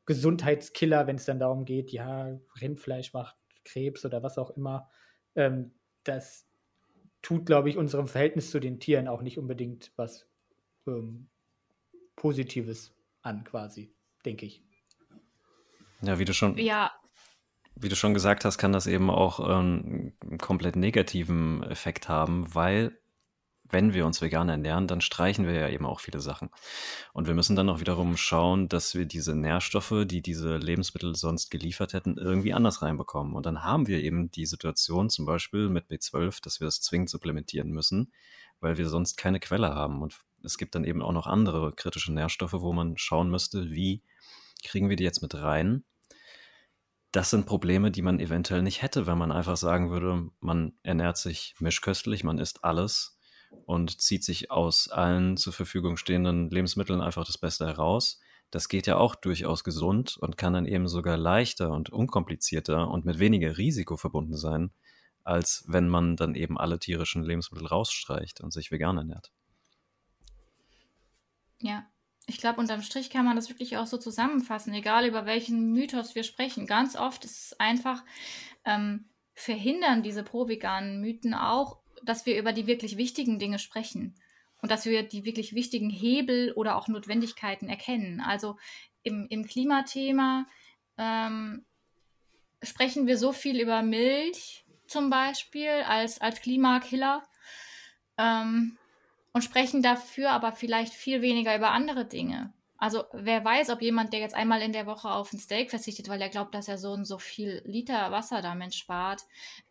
Gesundheitskiller, 0.07 1.07
wenn 1.07 1.17
es 1.17 1.25
dann 1.25 1.39
darum 1.39 1.65
geht, 1.65 1.91
ja, 1.91 2.39
Rindfleisch 2.61 3.13
macht 3.13 3.37
Krebs 3.65 4.05
oder 4.05 4.23
was 4.23 4.39
auch 4.39 4.51
immer. 4.51 4.89
Ähm, 5.35 5.73
das 6.05 6.47
tut, 7.23 7.47
glaube 7.47 7.69
ich, 7.69 7.77
unserem 7.77 8.09
Verhältnis 8.09 8.51
zu 8.51 8.61
den 8.61 8.81
Tieren 8.81 9.09
auch 9.09 9.23
nicht 9.23 9.39
unbedingt 9.39 9.93
was 9.97 10.27
ähm, 10.87 11.29
Positives 12.17 12.95
an, 13.23 13.45
quasi, 13.45 13.95
denke 14.25 14.47
ich. 14.47 14.65
Ja, 16.03 16.19
wie 16.19 16.25
du 16.25 16.33
schon, 16.33 16.57
Ja, 16.57 16.93
wie 17.75 17.89
du 17.89 17.97
schon 17.97 18.15
gesagt 18.15 18.45
hast, 18.45 18.59
kann 18.59 18.73
das 18.73 18.87
eben 18.87 19.11
auch 19.11 19.41
ähm, 19.41 20.15
einen 20.23 20.39
komplett 20.39 20.77
negativen 20.77 21.63
Effekt 21.65 22.09
haben, 22.09 22.55
weil 22.55 23.00
wenn 23.71 23.95
wir 23.95 24.07
uns 24.07 24.21
vegan 24.21 24.49
ernähren, 24.49 24.87
dann 24.87 25.01
streichen 25.01 25.47
wir 25.47 25.55
ja 25.55 25.69
eben 25.69 25.87
auch 25.87 26.01
viele 26.01 26.21
Sachen. 26.21 26.51
Und 27.13 27.27
wir 27.27 27.35
müssen 27.35 27.57
dann 27.57 27.69
auch 27.69 27.81
wiederum 27.81 28.17
schauen, 28.17 28.69
dass 28.69 28.95
wir 28.95 29.07
diese 29.07 29.35
Nährstoffe, 29.35 30.05
die 30.07 30.23
diese 30.23 30.57
Lebensmittel 30.57 31.15
sonst 31.17 31.51
geliefert 31.51 31.93
hätten, 31.93 32.19
irgendwie 32.19 32.53
anders 32.53 32.83
reinbekommen. 32.83 33.35
Und 33.35 33.47
dann 33.47 33.63
haben 33.63 33.87
wir 33.87 34.03
eben 34.03 34.31
die 34.31 34.47
Situation 34.47 35.11
zum 35.11 35.27
Beispiel 35.27 35.69
mit 35.69 35.89
B12, 35.89 36.43
dass 36.43 36.61
wir 36.61 36.69
es 36.69 36.81
zwingend 36.81 37.11
supplementieren 37.11 37.71
müssen, 37.71 38.13
weil 38.61 38.79
wir 38.79 38.89
sonst 38.89 39.17
keine 39.17 39.41
Quelle 39.41 39.75
haben. 39.75 40.03
Und 40.03 40.19
es 40.45 40.59
gibt 40.59 40.75
dann 40.75 40.85
eben 40.85 41.03
auch 41.03 41.13
noch 41.13 41.27
andere 41.27 41.73
kritische 41.73 42.13
Nährstoffe, 42.13 42.55
wo 42.55 42.73
man 42.73 42.97
schauen 42.97 43.31
müsste, 43.31 43.71
wie 43.71 44.03
kriegen 44.65 44.89
wir 44.89 44.97
die 44.97 45.05
jetzt 45.05 45.23
mit 45.23 45.35
rein? 45.35 45.85
Das 47.13 47.31
sind 47.31 47.47
Probleme, 47.47 47.91
die 47.91 48.03
man 48.03 48.21
eventuell 48.21 48.63
nicht 48.63 48.83
hätte, 48.83 49.07
wenn 49.07 49.19
man 49.19 49.33
einfach 49.33 49.57
sagen 49.57 49.91
würde, 49.91 50.31
man 50.41 50.75
ernährt 50.85 51.17
sich 51.17 51.57
mischköstlich, 51.59 52.23
man 52.23 52.39
isst 52.39 52.63
alles 52.63 53.19
und 53.67 54.01
zieht 54.01 54.25
sich 54.25 54.51
aus 54.51 54.89
allen 54.89 55.37
zur 55.37 55.53
Verfügung 55.53 55.97
stehenden 55.97 56.51
Lebensmitteln 56.51 57.01
einfach 57.01 57.25
das 57.25 57.39
Beste 57.39 57.67
heraus. 57.67 58.21
Das 58.51 58.69
geht 58.69 58.87
ja 58.87 58.97
auch 58.97 59.15
durchaus 59.15 59.63
gesund 59.63 60.17
und 60.17 60.37
kann 60.37 60.53
dann 60.53 60.67
eben 60.67 60.89
sogar 60.89 61.17
leichter 61.17 61.71
und 61.71 61.91
unkomplizierter 61.91 62.91
und 62.91 63.05
mit 63.05 63.19
weniger 63.19 63.59
Risiko 63.59 63.97
verbunden 63.97 64.37
sein, 64.37 64.73
als 65.23 65.65
wenn 65.69 65.89
man 65.89 66.17
dann 66.17 66.35
eben 66.35 66.59
alle 66.59 66.79
tierischen 66.79 67.23
Lebensmittel 67.23 67.67
rausstreicht 67.67 68.41
und 68.41 68.53
sich 68.53 68.71
vegan 68.71 68.99
ernährt. 68.99 69.31
ja. 71.61 71.87
Ich 72.27 72.39
glaube, 72.39 72.61
unterm 72.61 72.83
Strich 72.83 73.11
kann 73.11 73.25
man 73.25 73.35
das 73.35 73.49
wirklich 73.49 73.77
auch 73.77 73.89
so 73.89 73.99
zusammenfassen, 73.99 74.73
egal 74.73 75.05
über 75.05 75.27
welchen 75.27 75.73
Mythos 75.73 76.15
wir 76.15 76.23
sprechen. 76.23 76.67
Ganz 76.67 76.95
oft 76.95 77.25
ist 77.25 77.45
es 77.47 77.59
einfach, 77.59 78.05
ähm, 78.65 79.07
verhindern 79.35 80.05
diese 80.05 80.23
pro-veganen 80.23 81.01
Mythen 81.01 81.35
auch, 81.35 81.81
dass 82.03 82.27
wir 82.27 82.39
über 82.39 82.53
die 82.53 82.67
wirklich 82.67 82.97
wichtigen 82.97 83.39
Dinge 83.39 83.59
sprechen 83.59 84.15
und 84.63 84.71
dass 84.71 84.87
wir 84.87 85.03
die 85.03 85.25
wirklich 85.25 85.55
wichtigen 85.55 85.91
Hebel 85.91 86.53
oder 86.53 86.77
auch 86.77 86.89
Notwendigkeiten 86.89 87.69
erkennen. 87.69 88.21
Also 88.21 88.57
im, 89.03 89.27
im 89.31 89.47
Klimathema 89.47 90.47
ähm, 90.99 91.65
sprechen 92.63 93.07
wir 93.07 93.17
so 93.17 93.33
viel 93.33 93.61
über 93.61 93.83
Milch 93.83 94.65
zum 94.87 95.09
Beispiel 95.09 95.85
als, 95.87 96.21
als 96.21 96.41
Klimakiller 96.41 97.23
ähm, 98.19 98.77
und 99.33 99.43
sprechen 99.43 99.83
dafür 99.83 100.31
aber 100.31 100.53
vielleicht 100.53 100.93
viel 100.93 101.23
weniger 101.23 101.57
über 101.57 101.71
andere 101.71 102.05
Dinge. 102.05 102.53
Also 102.81 103.05
wer 103.13 103.45
weiß, 103.45 103.69
ob 103.69 103.83
jemand, 103.83 104.15
der 104.15 104.21
jetzt 104.21 104.35
einmal 104.35 104.63
in 104.63 104.73
der 104.73 104.87
Woche 104.87 105.11
auf 105.11 105.35
ein 105.35 105.39
Steak 105.39 105.69
verzichtet, 105.69 106.09
weil 106.09 106.23
er 106.23 106.31
glaubt, 106.31 106.55
dass 106.55 106.67
er 106.67 106.79
so 106.79 106.93
und 106.93 107.05
so 107.05 107.19
viel 107.19 107.61
Liter 107.67 108.11
Wasser 108.11 108.41
damit 108.41 108.75
spart, 108.75 109.21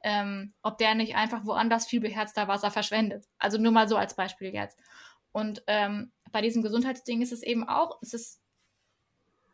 ähm, 0.04 0.54
ob 0.62 0.78
der 0.78 0.94
nicht 0.94 1.16
einfach 1.16 1.44
woanders 1.44 1.88
viel 1.88 2.02
beherzter 2.02 2.48
Wasser 2.48 2.70
verschwendet. 2.70 3.26
Also 3.40 3.58
nur 3.58 3.72
mal 3.72 3.90
so 3.90 3.98
als 3.98 4.16
Beispiel 4.16 4.54
jetzt. 4.54 4.78
Und 5.32 5.64
ähm, 5.66 6.12
bei 6.32 6.42
diesem 6.42 6.62
Gesundheitsding 6.62 7.24
ist 7.24 7.32
es 7.32 7.42
eben 7.42 7.68
auch, 7.68 7.98
es 8.04 8.14
ist, 8.14 8.42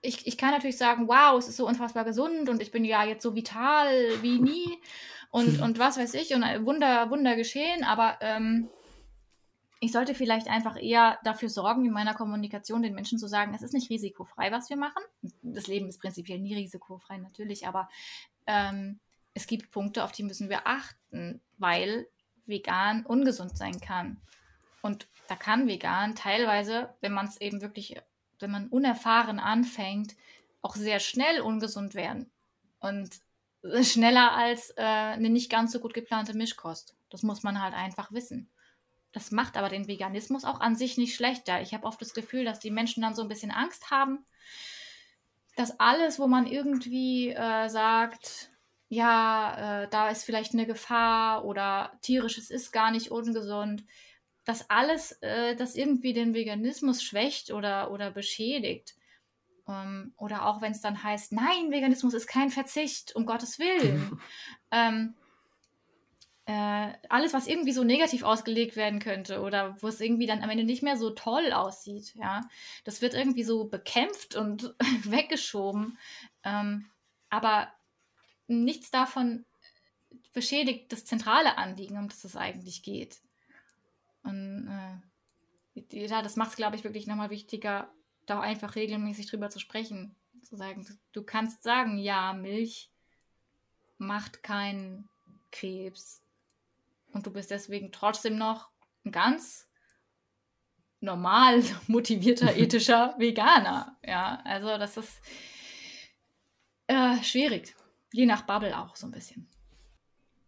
ich, 0.01 0.27
ich 0.27 0.37
kann 0.37 0.51
natürlich 0.51 0.77
sagen, 0.77 1.07
wow, 1.07 1.39
es 1.39 1.47
ist 1.47 1.55
so 1.55 1.65
unfassbar 1.65 2.03
gesund 2.03 2.49
und 2.49 2.61
ich 2.61 2.71
bin 2.71 2.83
ja 2.83 3.05
jetzt 3.05 3.23
so 3.23 3.35
vital 3.35 4.21
wie 4.21 4.39
nie 4.39 4.81
und, 5.31 5.61
und 5.61 5.79
was 5.79 5.97
weiß 5.97 6.13
ich 6.15 6.35
und 6.35 6.43
ein 6.43 6.65
Wunder, 6.65 7.09
Wunder 7.09 7.37
geschehen, 7.37 7.85
aber 7.85 8.17
ähm, 8.19 8.69
ich 9.79 9.91
sollte 9.91 10.15
vielleicht 10.15 10.47
einfach 10.47 10.81
eher 10.81 11.19
dafür 11.23 11.49
sorgen, 11.49 11.85
in 11.85 11.91
meiner 11.91 12.13
Kommunikation 12.13 12.81
den 12.81 12.95
Menschen 12.95 13.19
zu 13.19 13.27
sagen, 13.27 13.53
es 13.53 13.61
ist 13.61 13.73
nicht 13.73 13.89
risikofrei, 13.89 14.51
was 14.51 14.69
wir 14.69 14.77
machen. 14.77 15.03
Das 15.41 15.67
Leben 15.67 15.87
ist 15.87 15.99
prinzipiell 15.99 16.39
nie 16.39 16.55
risikofrei, 16.55 17.17
natürlich, 17.17 17.67
aber 17.67 17.89
ähm, 18.47 18.99
es 19.33 19.47
gibt 19.47 19.71
Punkte, 19.71 20.03
auf 20.03 20.11
die 20.11 20.23
müssen 20.23 20.49
wir 20.49 20.65
achten, 20.65 21.41
weil 21.57 22.07
vegan 22.45 23.05
ungesund 23.05 23.57
sein 23.57 23.79
kann. 23.81 24.21
Und 24.81 25.07
da 25.27 25.35
kann 25.35 25.67
vegan 25.67 26.15
teilweise, 26.15 26.93
wenn 27.01 27.11
man 27.11 27.27
es 27.27 27.41
eben 27.41 27.61
wirklich, 27.61 27.99
wenn 28.39 28.51
man 28.51 28.69
unerfahren 28.69 29.39
anfängt, 29.39 30.15
auch 30.61 30.75
sehr 30.75 30.99
schnell 30.99 31.41
ungesund 31.41 31.95
werden. 31.95 32.31
Und 32.79 33.19
schneller 33.81 34.33
als 34.33 34.71
äh, 34.77 34.83
eine 34.83 35.29
nicht 35.29 35.49
ganz 35.49 35.71
so 35.71 35.79
gut 35.79 35.93
geplante 35.93 36.35
Mischkost. 36.35 36.95
Das 37.09 37.23
muss 37.23 37.43
man 37.43 37.61
halt 37.61 37.73
einfach 37.73 38.11
wissen. 38.11 38.49
Das 39.15 39.31
macht 39.31 39.55
aber 39.55 39.69
den 39.69 39.87
Veganismus 39.87 40.43
auch 40.43 40.59
an 40.59 40.75
sich 40.75 40.97
nicht 40.97 41.15
schlechter. 41.15 41.61
Ich 41.61 41.73
habe 41.73 41.85
oft 41.87 42.01
das 42.01 42.13
Gefühl, 42.13 42.43
dass 42.43 42.59
die 42.59 42.69
Menschen 42.69 43.01
dann 43.01 43.15
so 43.15 43.21
ein 43.21 43.29
bisschen 43.29 43.49
Angst 43.49 43.89
haben, 43.89 44.25
dass 45.55 45.79
alles, 45.79 46.19
wo 46.19 46.27
man 46.27 46.45
irgendwie 46.45 47.29
äh, 47.29 47.69
sagt, 47.69 48.51
ja, 48.89 49.83
äh, 49.83 49.87
da 49.89 50.09
ist 50.09 50.25
vielleicht 50.25 50.51
eine 50.51 50.65
Gefahr 50.65 51.45
oder 51.45 51.97
tierisches 52.01 52.49
ist 52.51 52.73
gar 52.73 52.91
nicht 52.91 53.09
ungesund, 53.09 53.85
dass 54.43 54.69
alles 54.69 55.13
äh, 55.21 55.55
das 55.55 55.75
irgendwie 55.75 56.11
den 56.11 56.33
Veganismus 56.33 57.01
schwächt 57.01 57.51
oder, 57.51 57.91
oder 57.91 58.11
beschädigt. 58.11 58.95
Ähm, 59.65 60.13
oder 60.17 60.45
auch 60.45 60.61
wenn 60.61 60.73
es 60.73 60.81
dann 60.81 61.03
heißt, 61.03 61.31
nein, 61.31 61.71
Veganismus 61.71 62.13
ist 62.13 62.27
kein 62.27 62.49
Verzicht, 62.49 63.15
um 63.15 63.25
Gottes 63.25 63.59
Willen. 63.59 64.19
ähm, 64.71 65.15
äh, 66.47 66.93
alles, 67.09 67.33
was 67.33 67.47
irgendwie 67.47 67.71
so 67.71 67.83
negativ 67.83 68.23
ausgelegt 68.23 68.75
werden 68.75 68.99
könnte 68.99 69.41
oder 69.41 69.81
wo 69.81 69.87
es 69.87 69.99
irgendwie 69.99 70.27
dann 70.27 70.43
am 70.43 70.49
Ende 70.49 70.63
nicht 70.63 70.83
mehr 70.83 70.95
so 70.95 71.09
toll 71.09 71.51
aussieht, 71.51 72.13
ja, 72.15 72.41
das 72.83 73.01
wird 73.01 73.15
irgendwie 73.15 73.43
so 73.43 73.65
bekämpft 73.65 74.35
und 74.35 74.75
weggeschoben. 75.03 75.97
Ähm, 76.43 76.85
aber 77.29 77.71
nichts 78.47 78.91
davon 78.91 79.45
beschädigt 80.33 80.91
das 80.91 81.05
zentrale 81.05 81.57
Anliegen, 81.57 81.97
um 81.97 82.09
das 82.09 82.23
es 82.23 82.35
eigentlich 82.35 82.83
geht. 82.83 83.17
Und 84.23 84.67
äh, 85.75 86.05
ja, 86.05 86.21
das 86.21 86.35
macht 86.35 86.51
es, 86.51 86.55
glaube 86.57 86.75
ich, 86.75 86.83
wirklich 86.83 87.07
nochmal 87.07 87.31
wichtiger, 87.31 87.91
da 88.27 88.39
auch 88.39 88.43
einfach 88.43 88.75
regelmäßig 88.75 89.27
drüber 89.27 89.49
zu 89.49 89.59
sprechen. 89.59 90.15
Zu 90.43 90.57
sagen, 90.57 90.85
du 91.11 91.23
kannst 91.23 91.63
sagen, 91.63 91.97
ja, 91.97 92.33
Milch 92.33 92.91
macht 93.97 94.43
keinen 94.43 95.09
Krebs 95.51 96.21
und 97.15 97.25
du 97.25 97.31
bist 97.31 97.49
deswegen 97.49 97.91
trotzdem 97.91 98.37
noch 98.37 98.69
ein 99.05 99.11
ganz 99.11 99.67
normal 100.99 101.63
motivierter, 101.87 102.55
ethischer 102.55 103.15
Veganer. 103.17 103.97
Ja, 104.05 104.41
also 104.43 104.77
das 104.77 104.97
ist 104.97 105.21
äh, 106.87 107.23
schwierig. 107.23 107.75
Je 108.11 108.25
nach 108.25 108.43
Bubble 108.43 108.77
auch 108.77 108.95
so 108.95 109.07
ein 109.07 109.11
bisschen. 109.11 109.47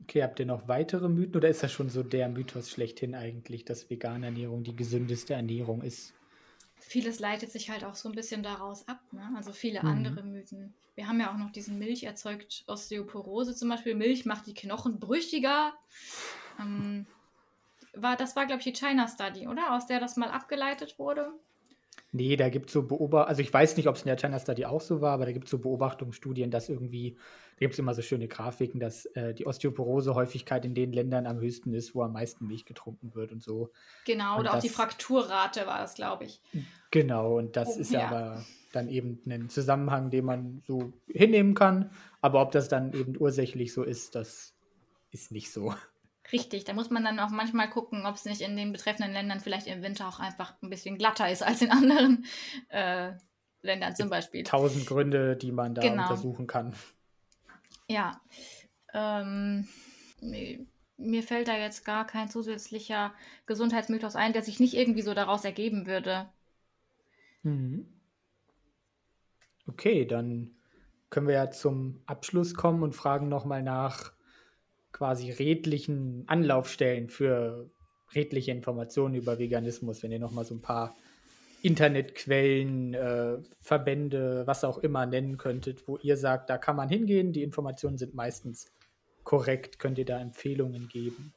Okay, 0.04 0.24
habt 0.24 0.40
ihr 0.40 0.46
noch 0.46 0.68
weitere 0.68 1.10
Mythen 1.10 1.36
oder 1.36 1.50
ist 1.50 1.64
das 1.64 1.72
schon 1.72 1.90
so 1.90 2.04
der 2.04 2.30
Mythos 2.30 2.70
schlechthin 2.70 3.16
eigentlich, 3.16 3.66
dass 3.66 3.90
vegane 3.90 4.28
Ernährung 4.28 4.64
die 4.64 4.76
gesündeste 4.76 5.34
Ernährung 5.34 5.82
ist? 5.82 6.14
Vieles 6.80 7.20
leitet 7.20 7.52
sich 7.52 7.70
halt 7.70 7.84
auch 7.84 7.96
so 7.96 8.08
ein 8.08 8.16
bisschen 8.16 8.44
daraus 8.44 8.88
ab, 8.88 9.02
ne? 9.12 9.34
Also 9.36 9.52
viele 9.52 9.84
Mhm. 9.84 9.88
andere 9.88 10.24
Mythen. 10.24 10.76
Wir 10.96 11.08
haben 11.08 11.20
ja 11.20 11.32
auch 11.34 11.38
noch 11.38 11.52
diesen 11.52 11.78
Milch 11.78 12.04
erzeugt 12.04 12.64
Osteoporose 12.68 13.56
zum 13.56 13.70
Beispiel. 13.70 13.96
Milch 13.96 14.26
macht 14.26 14.48
die 14.48 14.54
Knochen 14.54 15.00
brüchiger. 15.00 15.74
Ähm, 16.60 17.06
war, 17.94 18.16
das 18.16 18.36
war, 18.36 18.46
glaube 18.46 18.60
ich, 18.60 18.66
die 18.66 18.74
China 18.74 19.08
Study, 19.08 19.48
oder? 19.48 19.74
Aus 19.76 19.88
der 19.88 20.00
das 20.00 20.18
mal 20.18 20.30
abgeleitet 20.30 21.00
wurde. 21.00 21.30
Nee, 22.14 22.38
da 22.38 22.48
gibt 22.50 22.68
es 22.68 22.74
so 22.74 22.84
Beobachtungen, 22.84 23.28
also 23.30 23.42
ich 23.42 23.54
weiß 23.54 23.76
nicht, 23.76 23.88
ob 23.88 23.96
es 23.96 24.04
in 24.04 24.08
der 24.08 24.16
China 24.18 24.40
Study 24.40 24.66
auch 24.66 24.80
so 24.82 25.02
war, 25.02 25.12
aber 25.14 25.26
da 25.26 25.32
gibt 25.34 25.46
es 25.46 25.52
so 25.52 25.58
Beobachtungsstudien, 25.60 26.52
dass 26.52 26.70
irgendwie, 26.70 27.16
da 27.56 27.60
gibt 27.60 27.74
es 27.74 27.80
immer 27.80 27.94
so 27.94 28.02
schöne 28.02 28.28
Grafiken, 28.30 28.80
dass 28.80 29.06
äh, 29.08 29.34
die 29.34 29.46
Osteoporose-Häufigkeit 29.46 30.64
in 30.64 30.74
den 30.74 30.94
Ländern 30.94 31.26
am 31.28 31.40
höchsten 31.40 31.74
ist, 31.74 31.96
wo 31.96 32.04
am 32.04 32.14
meisten 32.14 32.48
Milch 32.48 32.66
getrunken 32.66 33.14
wird 33.14 33.32
und 33.34 33.44
so. 33.44 33.72
Genau, 34.06 34.36
Und 34.36 34.42
oder 34.42 34.54
auch 34.56 34.60
die 34.62 34.68
das- 34.68 34.76
Frakturrate 34.76 35.68
war 35.68 35.80
das, 35.80 35.96
glaube 35.96 36.24
ich. 36.26 36.40
Genau, 36.92 37.38
und 37.38 37.56
das 37.58 37.76
Oh, 37.76 37.80
ist 37.82 37.92
ja. 37.92 38.08
aber 38.08 38.46
dann 38.72 38.88
eben 38.88 39.20
ein 39.28 39.50
Zusammenhang, 39.50 40.10
den 40.10 40.24
man 40.26 40.64
so 40.66 40.94
hinnehmen 41.08 41.56
kann. 41.56 41.90
Aber 42.22 42.42
ob 42.42 42.52
das 42.52 42.70
dann 42.70 42.94
eben 42.94 43.16
ursächlich 43.20 43.74
so 43.74 43.84
ist, 43.84 44.16
das 44.16 44.54
ist 45.12 45.32
nicht 45.32 45.52
so. 45.52 45.74
Richtig, 46.32 46.66
da 46.66 46.74
muss 46.74 46.90
man 46.90 47.04
dann 47.04 47.20
auch 47.20 47.30
manchmal 47.30 47.70
gucken, 47.70 48.06
ob 48.06 48.16
es 48.16 48.26
nicht 48.26 48.42
in 48.42 48.58
den 48.58 48.72
betreffenden 48.74 49.14
Ländern 49.14 49.40
vielleicht 49.40 49.68
im 49.68 49.82
Winter 49.82 50.08
auch 50.08 50.20
einfach 50.20 50.56
ein 50.62 50.70
bisschen 50.70 50.98
glatter 50.98 51.30
ist 51.32 51.44
als 51.44 51.62
in 51.62 51.72
anderen 51.72 52.26
äh, 52.70 53.14
Ländern 53.62 53.96
zum 53.96 54.10
Beispiel. 54.10 54.44
Tausend 54.44 54.86
Gründe, 54.86 55.38
die 55.38 55.52
man 55.52 55.74
da 55.74 55.82
Genau. 55.82 56.04
untersuchen 56.04 56.48
kann. 56.48 56.76
Ja. 57.88 58.20
Ähm, 58.94 59.68
mir 60.98 61.24
fällt 61.24 61.48
da 61.48 61.56
jetzt 61.56 61.86
gar 61.86 62.06
kein 62.06 62.30
zusätzlicher 62.30 63.14
Gesundheitsmythos 63.46 64.16
ein, 64.16 64.34
der 64.34 64.44
sich 64.44 64.60
nicht 64.60 64.74
irgendwie 64.74 65.04
so 65.04 65.14
daraus 65.14 65.46
ergeben 65.46 65.86
würde. 65.86 66.28
Mhm. 67.44 67.88
Okay, 69.68 70.06
dann 70.06 70.52
können 71.10 71.28
wir 71.28 71.36
ja 71.36 71.52
zum 71.52 72.02
Abschluss 72.06 72.54
kommen 72.54 72.84
und 72.84 72.96
fragen 72.96 73.30
nochmal 73.30 73.64
nach 73.64 74.12
quasi 74.98 75.30
redlichen 75.30 76.24
Anlaufstellen 76.26 77.08
für 77.08 77.70
redliche 78.16 78.52
Informationen 78.52 79.14
über 79.14 79.38
Veganismus, 79.38 80.02
wenn 80.02 80.12
ihr 80.12 80.18
nochmal 80.18 80.44
so 80.44 80.56
ein 80.56 80.62
paar 80.62 80.96
Internetquellen, 81.62 82.96
äh, 82.96 83.38
Verbände, 83.62 84.48
was 84.48 84.64
auch 84.64 84.80
immer 84.80 85.06
nennen 85.06 85.38
könntet, 85.38 85.88
wo 85.88 85.98
ihr 85.98 86.18
sagt, 86.18 86.50
da 86.50 86.58
kann 86.58 86.76
man 86.76 86.90
hingehen, 86.90 87.32
die 87.32 87.44
Informationen 87.44 88.00
sind 88.00 88.16
meistens 88.16 88.72
korrekt, 89.24 89.78
könnt 89.78 90.00
ihr 90.00 90.06
da 90.06 90.20
Empfehlungen 90.20 90.88
geben? 90.88 91.32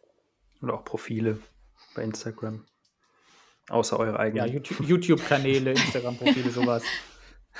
Oder 0.62 0.74
auch 0.74 0.84
Profile 0.84 1.38
bei 1.94 2.02
Instagram. 2.02 2.64
Außer 3.68 3.98
eure 3.98 4.18
eigenen. 4.18 4.46
Ja, 4.46 4.60
YouTube-Kanäle, 4.80 5.72
Instagram-Profile, 5.72 6.50
sowas. 6.50 6.82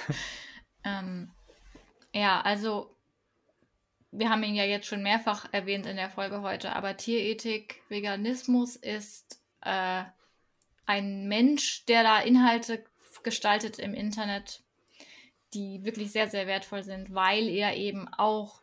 ähm, 0.85 1.31
ja, 2.15 2.41
also 2.41 2.97
wir 4.13 4.29
haben 4.29 4.43
ihn 4.43 4.55
ja 4.55 4.65
jetzt 4.65 4.87
schon 4.87 5.03
mehrfach 5.03 5.53
erwähnt 5.53 5.87
in 5.87 5.97
der 5.97 6.11
Folge 6.11 6.43
heute, 6.43 6.75
aber 6.75 6.97
Tierethik, 6.97 7.83
Veganismus 7.89 8.77
ist 8.77 9.41
äh, 9.61 10.03
ein 10.87 11.29
Mensch, 11.29 11.85
der 11.87 12.03
da 12.03 12.21
Inhalte 12.21 12.85
gestaltet 13.23 13.79
im 13.79 13.95
Internet, 13.95 14.63
die 15.55 15.85
wirklich 15.85 16.11
sehr, 16.11 16.29
sehr 16.29 16.47
wertvoll 16.47 16.83
sind, 16.83 17.15
weil 17.15 17.49
er 17.49 17.77
eben 17.77 18.09
auch 18.09 18.63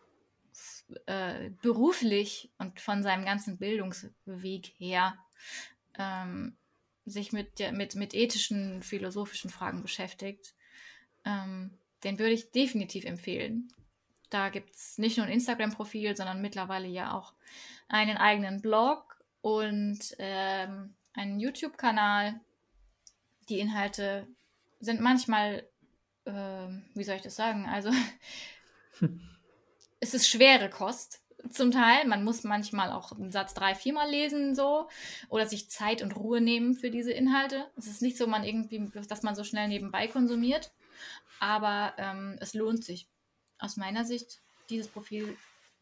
äh, 1.05 1.49
beruflich 1.61 2.49
und 2.57 2.79
von 2.79 3.03
seinem 3.03 3.25
ganzen 3.25 3.57
Bildungsweg 3.57 4.73
her 4.77 5.17
ähm, 5.97 6.57
sich 7.05 7.31
mit, 7.31 7.59
mit, 7.71 7.95
mit 7.95 8.13
ethischen, 8.13 8.83
philosophischen 8.83 9.49
Fragen 9.49 9.81
beschäftigt. 9.81 10.55
Ähm, 11.25 11.77
den 12.03 12.19
würde 12.19 12.33
ich 12.33 12.51
definitiv 12.51 13.05
empfehlen. 13.05 13.71
Da 14.29 14.49
gibt 14.49 14.75
es 14.75 14.97
nicht 14.97 15.17
nur 15.17 15.25
ein 15.25 15.31
Instagram-Profil, 15.31 16.15
sondern 16.17 16.41
mittlerweile 16.41 16.87
ja 16.87 17.13
auch 17.13 17.33
einen 17.87 18.17
eigenen 18.17 18.61
Blog 18.61 19.23
und 19.41 19.99
ähm, 20.19 20.95
einen 21.13 21.39
YouTube-Kanal. 21.39 22.39
Die 23.49 23.59
Inhalte 23.59 24.27
sind 24.79 24.99
manchmal, 24.99 25.67
äh, 26.25 26.67
wie 26.93 27.03
soll 27.03 27.15
ich 27.15 27.21
das 27.21 27.35
sagen? 27.35 27.65
Also, 27.67 27.91
es 29.99 30.13
ist 30.13 30.27
schwere 30.27 30.69
Kost 30.69 31.21
zum 31.49 31.71
Teil. 31.71 32.05
Man 32.05 32.23
muss 32.23 32.43
manchmal 32.43 32.91
auch 32.91 33.13
einen 33.13 33.31
Satz 33.31 33.53
drei, 33.53 33.75
viermal 33.75 34.09
lesen 34.09 34.55
so 34.55 34.89
oder 35.29 35.47
sich 35.47 35.69
Zeit 35.69 36.01
und 36.01 36.15
Ruhe 36.15 36.41
nehmen 36.41 36.73
für 36.73 36.91
diese 36.91 37.11
Inhalte. 37.11 37.69
Es 37.77 37.87
ist 37.87 38.01
nicht 38.01 38.17
so, 38.17 38.27
man 38.27 38.43
irgendwie, 38.43 38.91
dass 39.07 39.23
man 39.23 39.35
so 39.35 39.43
schnell 39.43 39.67
nebenbei 39.67 40.07
konsumiert, 40.07 40.71
aber 41.39 41.93
ähm, 41.97 42.37
es 42.41 42.53
lohnt 42.53 42.83
sich 42.83 43.07
aus 43.59 43.77
meiner 43.77 44.05
Sicht, 44.05 44.39
dieses 44.69 44.87
Profil 44.87 45.37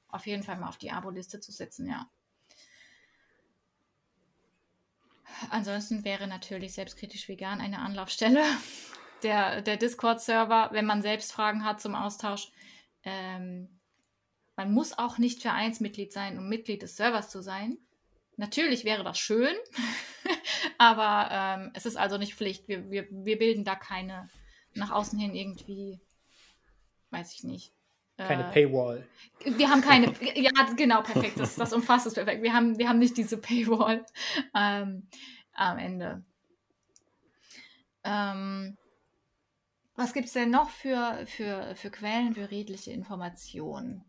auf 0.10 0.26
jeden 0.26 0.44
Fall 0.44 0.58
mal 0.58 0.70
auf 0.70 0.78
die 0.78 0.92
Abo-Liste 0.92 1.40
zu 1.40 1.52
setzen, 1.52 1.88
ja. 1.90 2.10
Ansonsten 5.50 6.06
wäre 6.06 6.28
natürlich 6.28 6.74
selbstkritisch 6.74 7.28
vegan 7.28 7.62
eine 7.62 7.80
Anlaufstelle. 7.80 8.44
Der, 9.24 9.62
der 9.62 9.78
Discord-Server, 9.78 10.70
wenn 10.74 10.86
man 10.86 11.02
selbst 11.02 11.32
Fragen 11.32 11.66
hat 11.66 11.82
zum 11.82 11.96
Austausch. 11.96 12.52
Ähm, 13.04 13.70
man 14.56 14.72
muss 14.72 14.96
auch 14.96 15.18
nicht 15.18 15.42
Vereinsmitglied 15.42 16.14
sein, 16.14 16.38
um 16.38 16.48
Mitglied 16.48 16.84
des 16.84 16.96
Servers 16.96 17.30
zu 17.30 17.42
sein. 17.42 17.80
Natürlich 18.38 18.84
wäre 18.84 19.04
das 19.04 19.18
schön, 19.18 19.56
aber 20.78 21.30
ähm, 21.32 21.72
es 21.74 21.86
ist 21.86 21.96
also 21.96 22.18
nicht 22.18 22.36
Pflicht. 22.36 22.68
Wir, 22.68 22.92
wir, 22.92 23.08
wir 23.10 23.40
bilden 23.40 23.64
da 23.64 23.76
keine 23.76 24.30
nach 24.74 24.92
außen 24.92 25.18
hin 25.18 25.34
irgendwie, 25.34 26.02
weiß 27.16 27.34
ich 27.34 27.44
nicht, 27.44 27.74
keine 28.18 28.50
äh, 28.50 28.52
Paywall. 28.52 29.08
Wir 29.44 29.70
haben 29.70 29.82
keine, 29.82 30.14
ja, 30.36 30.52
genau, 30.76 31.02
perfekt. 31.02 31.40
Das, 31.40 31.56
das 31.56 31.74
umfasst 31.74 32.08
es 32.08 32.14
perfekt. 32.14 32.42
Wir 32.42 32.54
haben, 32.54 32.78
wir 32.78 32.90
haben 32.90 33.00
nicht 33.00 33.18
diese 33.18 33.38
Paywall 33.38 34.06
ähm, 34.54 35.08
am 35.54 35.78
Ende. 35.78 36.24
Ähm, 38.04 38.78
was 39.96 40.14
gibt 40.14 40.28
es 40.28 40.34
denn 40.34 40.52
noch 40.52 40.70
für, 40.70 41.26
für, 41.26 41.76
für 41.76 41.90
Quellen 41.90 42.36
für 42.36 42.52
redliche 42.52 42.92
Informationen? 42.92 44.04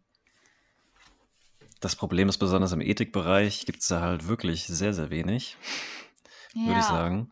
Das 1.81 1.95
Problem 1.95 2.29
ist 2.29 2.39
besonders 2.39 2.73
im 2.73 2.81
Ethikbereich 2.81 3.67
gibt 3.67 3.83
es 3.83 3.89
da 3.89 4.01
halt 4.01 4.27
wirklich 4.29 4.67
sehr, 4.67 4.95
sehr 4.95 5.11
wenig, 5.11 5.57
ja. 6.55 6.67
würde 6.67 6.81
ich 6.81 6.87
sagen. 6.87 7.31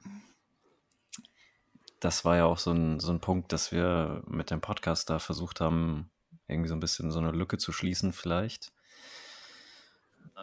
Das 2.05 2.22
war 2.26 2.36
ja 2.36 2.44
auch 2.44 2.59
so 2.59 2.70
ein, 2.70 3.01
so 3.01 3.10
ein 3.12 3.20
Punkt, 3.20 3.51
dass 3.51 3.72
wir 3.72 4.22
mit 4.26 4.51
dem 4.51 4.60
Podcast 4.60 5.09
da 5.09 5.18
versucht 5.18 5.62
haben, 5.62 6.10
irgendwie 6.48 6.68
so 6.68 6.74
ein 6.74 6.81
bisschen 6.81 7.10
so 7.10 7.18
eine 7.18 7.31
Lücke 7.31 7.56
zu 7.56 7.72
schließen 7.72 8.12
vielleicht. 8.12 8.72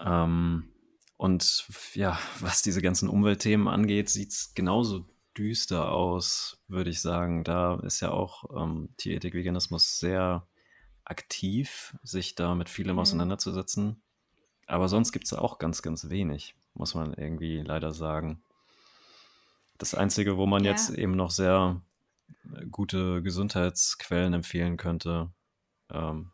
Ähm, 0.03 0.69
und 1.17 1.67
ja, 1.93 2.17
was 2.39 2.63
diese 2.63 2.81
ganzen 2.81 3.07
Umweltthemen 3.09 3.67
angeht, 3.67 4.09
sieht 4.09 4.31
es 4.31 4.55
genauso 4.55 5.05
düster 5.37 5.91
aus, 5.91 6.57
würde 6.67 6.89
ich 6.89 6.99
sagen. 6.99 7.43
Da 7.43 7.79
ist 7.81 7.99
ja 7.99 8.09
auch 8.09 8.45
ähm, 8.59 8.89
Tierethik, 8.97 9.35
Veganismus 9.35 9.99
sehr 9.99 10.47
aktiv, 11.05 11.95
sich 12.01 12.33
da 12.33 12.55
mit 12.55 12.69
vielem 12.69 12.95
mhm. 12.95 13.01
auseinanderzusetzen. 13.01 14.01
Aber 14.65 14.89
sonst 14.89 15.11
gibt 15.11 15.25
es 15.25 15.33
auch 15.33 15.59
ganz, 15.59 15.83
ganz 15.83 16.09
wenig, 16.09 16.55
muss 16.73 16.95
man 16.95 17.13
irgendwie 17.13 17.61
leider 17.61 17.91
sagen. 17.91 18.41
Das 19.81 19.95
Einzige, 19.95 20.37
wo 20.37 20.45
man 20.45 20.63
ja. 20.63 20.69
jetzt 20.69 20.91
eben 20.91 21.15
noch 21.15 21.31
sehr 21.31 21.81
gute 22.69 23.23
Gesundheitsquellen 23.23 24.31
empfehlen 24.35 24.77
könnte, 24.77 25.31
ähm, 25.89 26.29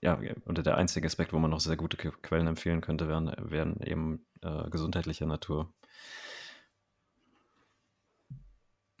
ja, 0.00 0.18
unter 0.46 0.62
der 0.62 0.78
einzige 0.78 1.06
Aspekt, 1.06 1.34
wo 1.34 1.38
man 1.38 1.50
noch 1.50 1.60
sehr 1.60 1.76
gute 1.76 1.98
Quellen 1.98 2.46
empfehlen 2.46 2.80
könnte, 2.80 3.06
wären, 3.06 3.34
wären 3.38 3.82
eben 3.82 4.24
äh, 4.40 4.70
gesundheitlicher 4.70 5.26
Natur. 5.26 5.70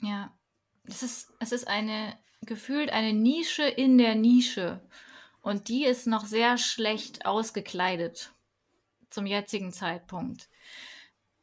Ja, 0.02 0.30
es 0.84 1.02
ist, 1.02 1.32
es 1.40 1.52
ist 1.52 1.68
eine 1.68 2.18
gefühlt 2.42 2.90
eine 2.90 3.14
Nische 3.14 3.66
in 3.66 3.96
der 3.96 4.14
Nische. 4.14 4.82
Und 5.40 5.68
die 5.68 5.86
ist 5.86 6.06
noch 6.06 6.26
sehr 6.26 6.58
schlecht 6.58 7.24
ausgekleidet 7.24 8.34
zum 9.08 9.24
jetzigen 9.24 9.72
Zeitpunkt. 9.72 10.50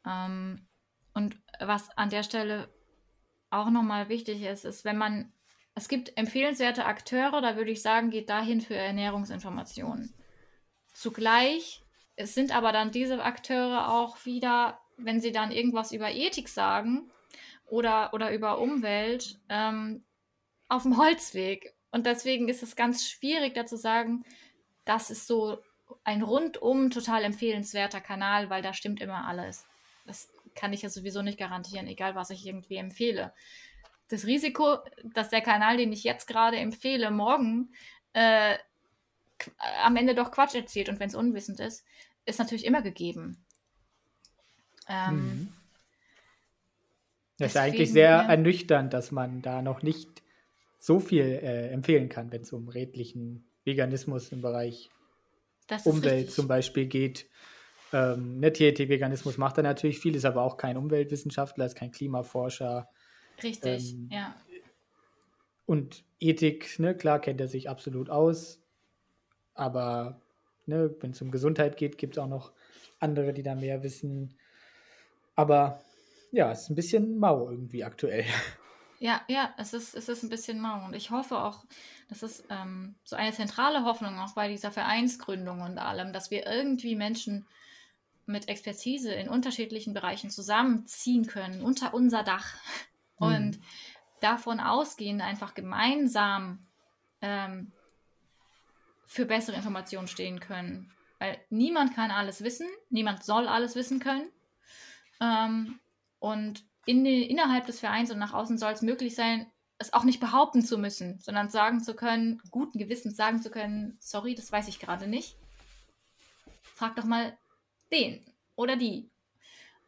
Ähm, 0.06 0.68
und 1.16 1.40
was 1.58 1.88
an 1.96 2.10
der 2.10 2.22
Stelle 2.22 2.68
auch 3.48 3.70
nochmal 3.70 4.10
wichtig 4.10 4.42
ist, 4.42 4.66
ist, 4.66 4.84
wenn 4.84 4.98
man 4.98 5.32
es 5.74 5.88
gibt 5.88 6.16
empfehlenswerte 6.16 6.84
Akteure, 6.84 7.40
da 7.40 7.56
würde 7.56 7.70
ich 7.70 7.80
sagen, 7.82 8.10
geht 8.10 8.28
dahin 8.28 8.60
für 8.60 8.74
Ernährungsinformationen. 8.74 10.14
Zugleich, 10.92 11.82
es 12.16 12.34
sind 12.34 12.54
aber 12.54 12.72
dann 12.72 12.90
diese 12.90 13.22
Akteure 13.22 13.92
auch 13.92 14.24
wieder, 14.26 14.78
wenn 14.98 15.20
sie 15.20 15.32
dann 15.32 15.52
irgendwas 15.52 15.92
über 15.92 16.10
Ethik 16.10 16.48
sagen 16.48 17.10
oder, 17.66 18.12
oder 18.12 18.32
über 18.32 18.58
Umwelt, 18.58 19.38
ähm, 19.48 20.04
auf 20.68 20.82
dem 20.82 20.98
Holzweg. 20.98 21.74
Und 21.90 22.04
deswegen 22.04 22.48
ist 22.48 22.62
es 22.62 22.76
ganz 22.76 23.08
schwierig, 23.08 23.54
da 23.54 23.64
zu 23.64 23.76
sagen, 23.76 24.24
das 24.84 25.10
ist 25.10 25.26
so 25.26 25.58
ein 26.04 26.22
rundum 26.22 26.90
total 26.90 27.24
empfehlenswerter 27.24 28.00
Kanal, 28.00 28.50
weil 28.50 28.62
da 28.62 28.72
stimmt 28.74 29.00
immer 29.00 29.26
alles. 29.26 29.66
Das 30.06 30.28
kann 30.56 30.72
ich 30.72 30.82
ja 30.82 30.88
sowieso 30.88 31.22
nicht 31.22 31.38
garantieren, 31.38 31.86
egal 31.86 32.14
was 32.14 32.30
ich 32.30 32.46
irgendwie 32.46 32.76
empfehle 32.76 33.32
das 34.08 34.26
Risiko, 34.26 34.78
dass 35.14 35.30
der 35.30 35.40
Kanal, 35.40 35.76
den 35.76 35.92
ich 35.92 36.04
jetzt 36.04 36.26
gerade 36.26 36.56
empfehle, 36.56 37.10
morgen 37.10 37.70
äh, 38.12 38.56
am 39.82 39.96
Ende 39.96 40.14
doch 40.14 40.30
Quatsch 40.30 40.54
erzählt 40.54 40.88
und 40.88 41.00
wenn 41.00 41.08
es 41.08 41.14
unwissend 41.14 41.60
ist, 41.60 41.84
ist 42.24 42.38
natürlich 42.38 42.64
immer 42.64 42.82
gegeben. 42.82 43.44
Ähm, 44.88 45.14
mhm. 45.14 45.52
Das 47.38 47.50
ist 47.50 47.56
eigentlich 47.56 47.92
sehr 47.92 48.10
ernüchternd, 48.10 48.94
dass 48.94 49.10
man 49.10 49.42
da 49.42 49.60
noch 49.60 49.82
nicht 49.82 50.22
so 50.78 51.00
viel 51.00 51.24
äh, 51.24 51.68
empfehlen 51.68 52.08
kann, 52.08 52.32
wenn 52.32 52.42
es 52.42 52.52
um 52.52 52.68
redlichen 52.68 53.46
Veganismus 53.64 54.30
im 54.30 54.40
Bereich 54.40 54.90
Umwelt 55.84 56.30
zum 56.30 56.46
Beispiel 56.46 56.86
geht. 56.86 57.26
Ähm, 57.96 58.40
ne, 58.40 58.52
TNT-Veganismus 58.52 59.38
macht 59.38 59.56
da 59.56 59.62
natürlich 59.62 60.00
viel, 60.00 60.14
ist 60.14 60.26
aber 60.26 60.42
auch 60.42 60.58
kein 60.58 60.76
Umweltwissenschaftler, 60.76 61.64
ist 61.64 61.76
kein 61.76 61.92
Klimaforscher, 61.92 62.90
Richtig, 63.42 63.94
ähm, 63.94 64.08
ja. 64.12 64.36
Und 65.64 66.04
Ethik, 66.20 66.78
ne, 66.78 66.94
klar 66.94 67.20
kennt 67.20 67.40
er 67.40 67.48
sich 67.48 67.70
absolut 67.70 68.10
aus, 68.10 68.62
aber 69.54 70.20
ne, 70.66 70.94
wenn 71.00 71.12
es 71.12 71.22
um 71.22 71.30
Gesundheit 71.30 71.78
geht, 71.78 71.96
gibt 71.96 72.16
es 72.16 72.22
auch 72.22 72.28
noch 72.28 72.52
andere, 73.00 73.32
die 73.32 73.42
da 73.42 73.54
mehr 73.54 73.82
wissen. 73.82 74.38
Aber 75.34 75.80
ja, 76.32 76.52
es 76.52 76.62
ist 76.62 76.70
ein 76.70 76.76
bisschen 76.76 77.18
mau 77.18 77.50
irgendwie 77.50 77.82
aktuell. 77.82 78.26
Ja, 78.98 79.20
ja, 79.28 79.54
es 79.58 79.74
ist, 79.74 79.94
es 79.94 80.08
ist 80.08 80.22
ein 80.22 80.30
bisschen 80.30 80.60
mau. 80.60 80.84
Und 80.86 80.94
ich 80.94 81.10
hoffe 81.10 81.38
auch, 81.38 81.64
das 82.08 82.22
ist 82.22 82.44
ähm, 82.48 82.94
so 83.04 83.16
eine 83.16 83.32
zentrale 83.32 83.84
Hoffnung 83.84 84.18
auch 84.18 84.34
bei 84.34 84.48
dieser 84.48 84.70
Vereinsgründung 84.70 85.60
und 85.60 85.78
allem, 85.78 86.12
dass 86.12 86.30
wir 86.30 86.46
irgendwie 86.46 86.96
Menschen 86.96 87.46
mit 88.26 88.48
Expertise 88.48 89.12
in 89.12 89.28
unterschiedlichen 89.28 89.94
Bereichen 89.94 90.30
zusammenziehen 90.30 91.26
können 91.26 91.62
unter 91.62 91.94
unser 91.94 92.22
Dach 92.22 92.54
und 93.16 93.56
mhm. 93.56 93.62
davon 94.20 94.60
ausgehend 94.60 95.22
einfach 95.22 95.54
gemeinsam 95.54 96.66
ähm, 97.22 97.72
für 99.06 99.24
bessere 99.24 99.56
Informationen 99.56 100.08
stehen 100.08 100.40
können. 100.40 100.92
Weil 101.18 101.38
niemand 101.48 101.94
kann 101.94 102.10
alles 102.10 102.42
wissen, 102.42 102.68
niemand 102.90 103.24
soll 103.24 103.48
alles 103.48 103.74
wissen 103.74 104.00
können. 104.00 104.28
Ähm, 105.20 105.78
und 106.18 106.64
in 106.84 107.04
den, 107.04 107.22
innerhalb 107.22 107.66
des 107.66 107.80
Vereins 107.80 108.10
und 108.10 108.18
nach 108.18 108.34
außen 108.34 108.58
soll 108.58 108.72
es 108.72 108.82
möglich 108.82 109.14
sein, 109.14 109.50
es 109.78 109.92
auch 109.92 110.04
nicht 110.04 110.20
behaupten 110.20 110.62
zu 110.62 110.78
müssen, 110.78 111.18
sondern 111.20 111.50
sagen 111.50 111.82
zu 111.82 111.94
können, 111.94 112.40
guten 112.50 112.78
Gewissens 112.78 113.16
sagen 113.16 113.42
zu 113.42 113.50
können, 113.50 113.96
sorry, 114.00 114.34
das 114.34 114.50
weiß 114.50 114.68
ich 114.68 114.78
gerade 114.78 115.06
nicht. 115.06 115.36
Frag 116.62 116.96
doch 116.96 117.04
mal 117.04 117.36
den 117.96 118.24
oder 118.56 118.76
die. 118.76 119.10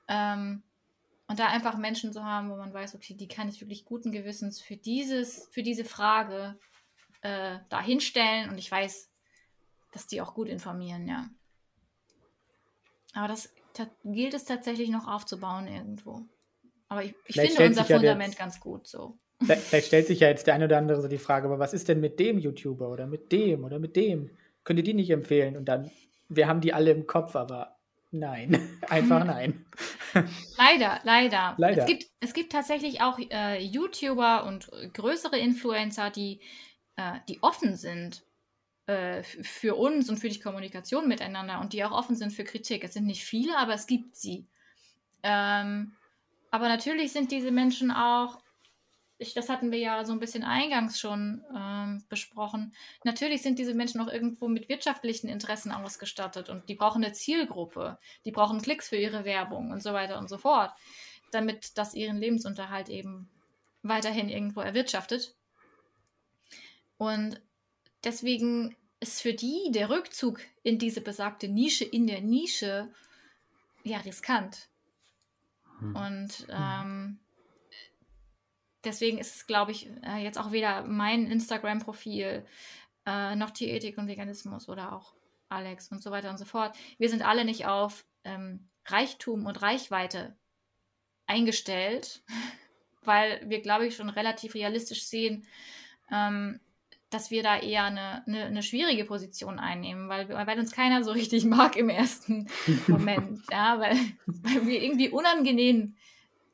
Ähm, 0.09 0.63
und 1.27 1.39
da 1.39 1.49
einfach 1.49 1.77
Menschen 1.77 2.13
zu 2.13 2.25
haben, 2.25 2.51
wo 2.51 2.57
man 2.57 2.73
weiß, 2.73 2.95
okay, 2.95 3.15
die 3.15 3.29
kann 3.29 3.49
ich 3.49 3.61
wirklich 3.61 3.85
guten 3.85 4.13
Gewissens 4.13 4.61
für 4.61 4.77
dieses, 4.77 5.47
für 5.51 5.63
diese 5.63 5.85
Frage 5.85 6.59
äh, 7.21 7.59
da 7.69 7.83
hinstellen 7.83 8.49
und 8.51 8.59
ich 8.59 8.71
weiß, 8.71 9.11
dass 9.93 10.07
die 10.07 10.21
auch 10.21 10.35
gut 10.35 10.49
informieren, 10.49 11.07
ja. 11.07 11.29
Aber 13.15 13.29
das 13.29 13.53
gilt 14.05 14.35
es 14.35 14.45
tatsächlich 14.45 14.91
noch 14.91 15.07
aufzubauen 15.07 15.67
irgendwo. 15.67 16.23
Aber 16.89 17.05
ich, 17.05 17.15
ich 17.27 17.41
finde 17.41 17.67
unser 17.67 17.85
Fundament 17.85 18.35
ja 18.35 18.39
ganz 18.39 18.61
gut 18.61 18.87
so. 18.87 19.19
Vielleicht 19.41 19.87
stellt 19.87 20.07
sich 20.07 20.21
ja 20.21 20.29
jetzt 20.29 20.47
der 20.47 20.55
eine 20.55 20.65
oder 20.65 20.79
andere 20.79 21.01
so 21.01 21.09
die 21.09 21.19
Frage, 21.19 21.47
aber 21.47 21.59
was 21.59 21.73
ist 21.73 21.89
denn 21.89 22.01
mit 22.01 22.19
dem 22.19 22.39
YouTuber 22.39 22.89
oder 22.89 23.07
mit 23.07 23.31
dem 23.31 23.65
oder 23.65 23.79
mit 23.79 23.95
dem? 23.97 24.31
Könnt 24.65 24.79
ihr 24.79 24.85
die 24.85 24.95
nicht 24.95 25.11
empfehlen? 25.11 25.57
Und 25.57 25.67
dann, 25.67 25.91
wir 26.29 26.49
haben 26.49 26.61
die 26.61 26.73
alle 26.73 26.91
im 26.91 27.07
Kopf, 27.07 27.37
aber 27.37 27.78
nein, 28.11 28.79
einfach 28.89 29.25
nein. 29.25 29.67
leider, 30.57 31.01
leider. 31.05 31.55
leider. 31.59 31.83
Es, 31.83 31.87
gibt, 31.87 32.05
es 32.21 32.35
gibt 32.35 32.53
tatsächlich 32.53 33.01
auch 33.01 33.19
äh, 33.19 33.63
YouTuber 33.63 34.45
und 34.45 34.71
größere 34.95 35.39
Influencer, 35.39 36.11
die, 36.11 36.41
äh, 36.97 37.15
die 37.29 37.43
offen 37.43 37.77
sind 37.77 38.23
äh, 38.87 39.23
für 39.23 39.77
uns 39.77 40.09
und 40.09 40.19
für 40.19 40.29
die 40.29 40.41
Kommunikation 40.41 41.09
miteinander 41.09 41.61
und 41.61 41.73
die 41.73 41.85
auch 41.85 41.93
offen 41.93 42.17
sind 42.17 42.33
für 42.33 42.45
Kritik. 42.45 42.85
Es 42.85 42.95
sind 42.95 43.07
nicht 43.07 43.25
viele, 43.25 43.57
aber 43.59 43.75
es 43.75 43.87
gibt 43.87 44.17
sie. 44.17 44.47
Ähm, 45.23 45.93
aber 46.51 46.69
natürlich 46.69 47.13
sind 47.13 47.31
diese 47.31 47.51
Menschen 47.51 47.91
auch 47.91 48.39
ich, 49.19 49.35
das 49.35 49.49
hatten 49.49 49.73
wir 49.73 49.79
ja 49.79 50.05
so 50.05 50.13
ein 50.13 50.21
bisschen 50.21 50.45
eingangs 50.45 51.01
schon 51.01 51.45
ähm, 51.55 52.05
besprochen. 52.09 52.73
Natürlich 53.05 53.43
sind 53.43 53.59
diese 53.59 53.75
Menschen 53.75 54.01
auch 54.01 54.09
irgendwo 54.09 54.47
mit 54.49 54.69
wirtschaftlichen 54.69 55.29
Interessen 55.29 55.73
ausgestattet 55.73 56.49
und 56.49 56.69
die 56.69 56.77
brauchen 56.77 57.05
eine 57.05 57.13
Zielgruppe, 57.13 57.99
die 58.25 58.31
brauchen 58.31 58.63
Klicks 58.63 58.89
für 58.89 58.97
ihre 58.97 59.25
Werbung 59.25 59.73
und 59.73 59.83
so 59.83 59.93
weiter 59.93 60.19
und 60.19 60.29
so 60.29 60.39
fort, 60.39 60.73
damit 61.33 61.77
das 61.77 61.95
ihren 61.95 62.19
Lebensunterhalt 62.19 62.89
eben 62.89 63.29
weiterhin 63.83 64.29
irgendwo 64.29 64.61
erwirtschaftet. 64.61 65.35
Und 66.97 67.41
deswegen 68.05 68.77
ist 69.01 69.21
für 69.21 69.35
die 69.35 69.71
der 69.73 69.91
Rückzug 69.91 70.41
in 70.63 70.79
diese 70.79 71.01
besagte 71.01 71.49
Nische 71.49 71.85
in 71.85 72.07
der 72.07 72.21
Nische 72.21 72.89
ja 73.83 73.99
riskant. 73.99 74.69
Hm. 75.81 75.97
Und 75.97 76.47
hm. 76.47 76.51
ähm, 76.51 77.19
deswegen 78.89 79.19
ist 79.19 79.37
es, 79.37 79.47
glaube 79.47 79.73
ich, 79.73 79.89
äh, 80.03 80.23
jetzt 80.23 80.39
auch 80.39 80.51
weder 80.51 80.83
mein 80.85 81.27
Instagram-Profil 81.27 82.45
äh, 83.07 83.37
noch 83.37 83.51
Tierethik 83.51 83.99
und 83.99 84.09
Veganismus 84.09 84.69
oder 84.69 84.93
auch 84.93 85.15
Alex 85.49 85.91
und 85.93 86.03
so 86.03 86.11
weiter 86.11 86.31
und 86.31 86.39
so 86.39 86.45
fort. 86.45 86.77
Wir 86.99 87.09
sind 87.09 87.23
alle 87.23 87.45
nicht 87.45 87.67
auf 87.67 88.05
ähm, 88.25 88.69
Reichtum 88.87 89.47
und 89.47 89.63
Reichweite 89.63 90.37
eingestellt, 91.27 92.23
weil 93.03 93.41
wir, 93.49 93.61
glaube 93.61 93.87
ich, 93.87 93.97
schon 93.97 94.09
relativ 94.09 94.55
realistisch 94.55 95.05
sehen, 95.05 95.47
ähm, 96.11 96.61
dass 97.11 97.31
wir 97.31 97.43
da 97.43 97.59
eher 97.59 97.85
eine, 97.85 98.27
eine, 98.27 98.45
eine, 98.45 98.63
schwierige 98.63 99.07
Position 99.07 99.59
einnehmen, 99.59 100.11
weil, 100.11 100.29
weil 100.29 100.59
uns 100.59 100.73
keiner 100.73 101.03
so 101.05 101.13
richtig 101.13 101.45
mag 101.47 101.77
im 101.77 101.89
ersten 101.89 102.49
Moment, 102.87 103.41
ja, 103.51 103.79
weil, 103.81 103.97
weil 104.27 104.67
wir 104.67 104.83
irgendwie 104.83 105.09
unangenehm 105.09 105.97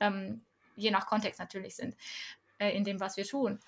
ähm, 0.01 0.44
je 0.77 0.91
nach 0.91 1.07
Kontext 1.07 1.41
natürlich 1.41 1.77
sind, 1.77 1.97
äh, 2.59 2.77
in 2.77 2.85
dem, 2.85 3.01
was 3.01 3.17
wir 3.17 3.25
tun. 3.25 3.59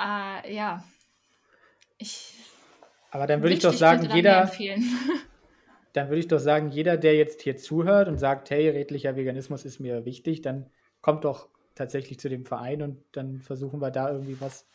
Äh, 0.00 0.54
ja, 0.54 0.84
ich. 1.98 2.34
Aber 3.10 3.26
dann 3.26 3.42
würde 3.42 3.54
ich 3.54 3.60
doch 3.60 3.72
sagen, 3.72 4.10
jeder. 4.14 4.50
dann 5.92 6.08
würde 6.08 6.18
ich 6.18 6.28
doch 6.28 6.38
sagen, 6.38 6.70
jeder, 6.70 6.96
der 6.96 7.16
jetzt 7.16 7.42
hier 7.42 7.56
zuhört 7.56 8.08
und 8.08 8.18
sagt, 8.18 8.50
hey, 8.50 8.68
redlicher 8.68 9.16
Veganismus 9.16 9.64
ist 9.64 9.80
mir 9.80 10.04
wichtig, 10.04 10.42
dann 10.42 10.68
kommt 11.00 11.24
doch 11.24 11.48
tatsächlich 11.74 12.20
zu 12.20 12.28
dem 12.28 12.44
Verein 12.44 12.82
und 12.82 13.02
dann 13.12 13.40
versuchen 13.40 13.80
wir 13.80 13.90
da 13.90 14.10
irgendwie 14.10 14.38
was 14.40 14.66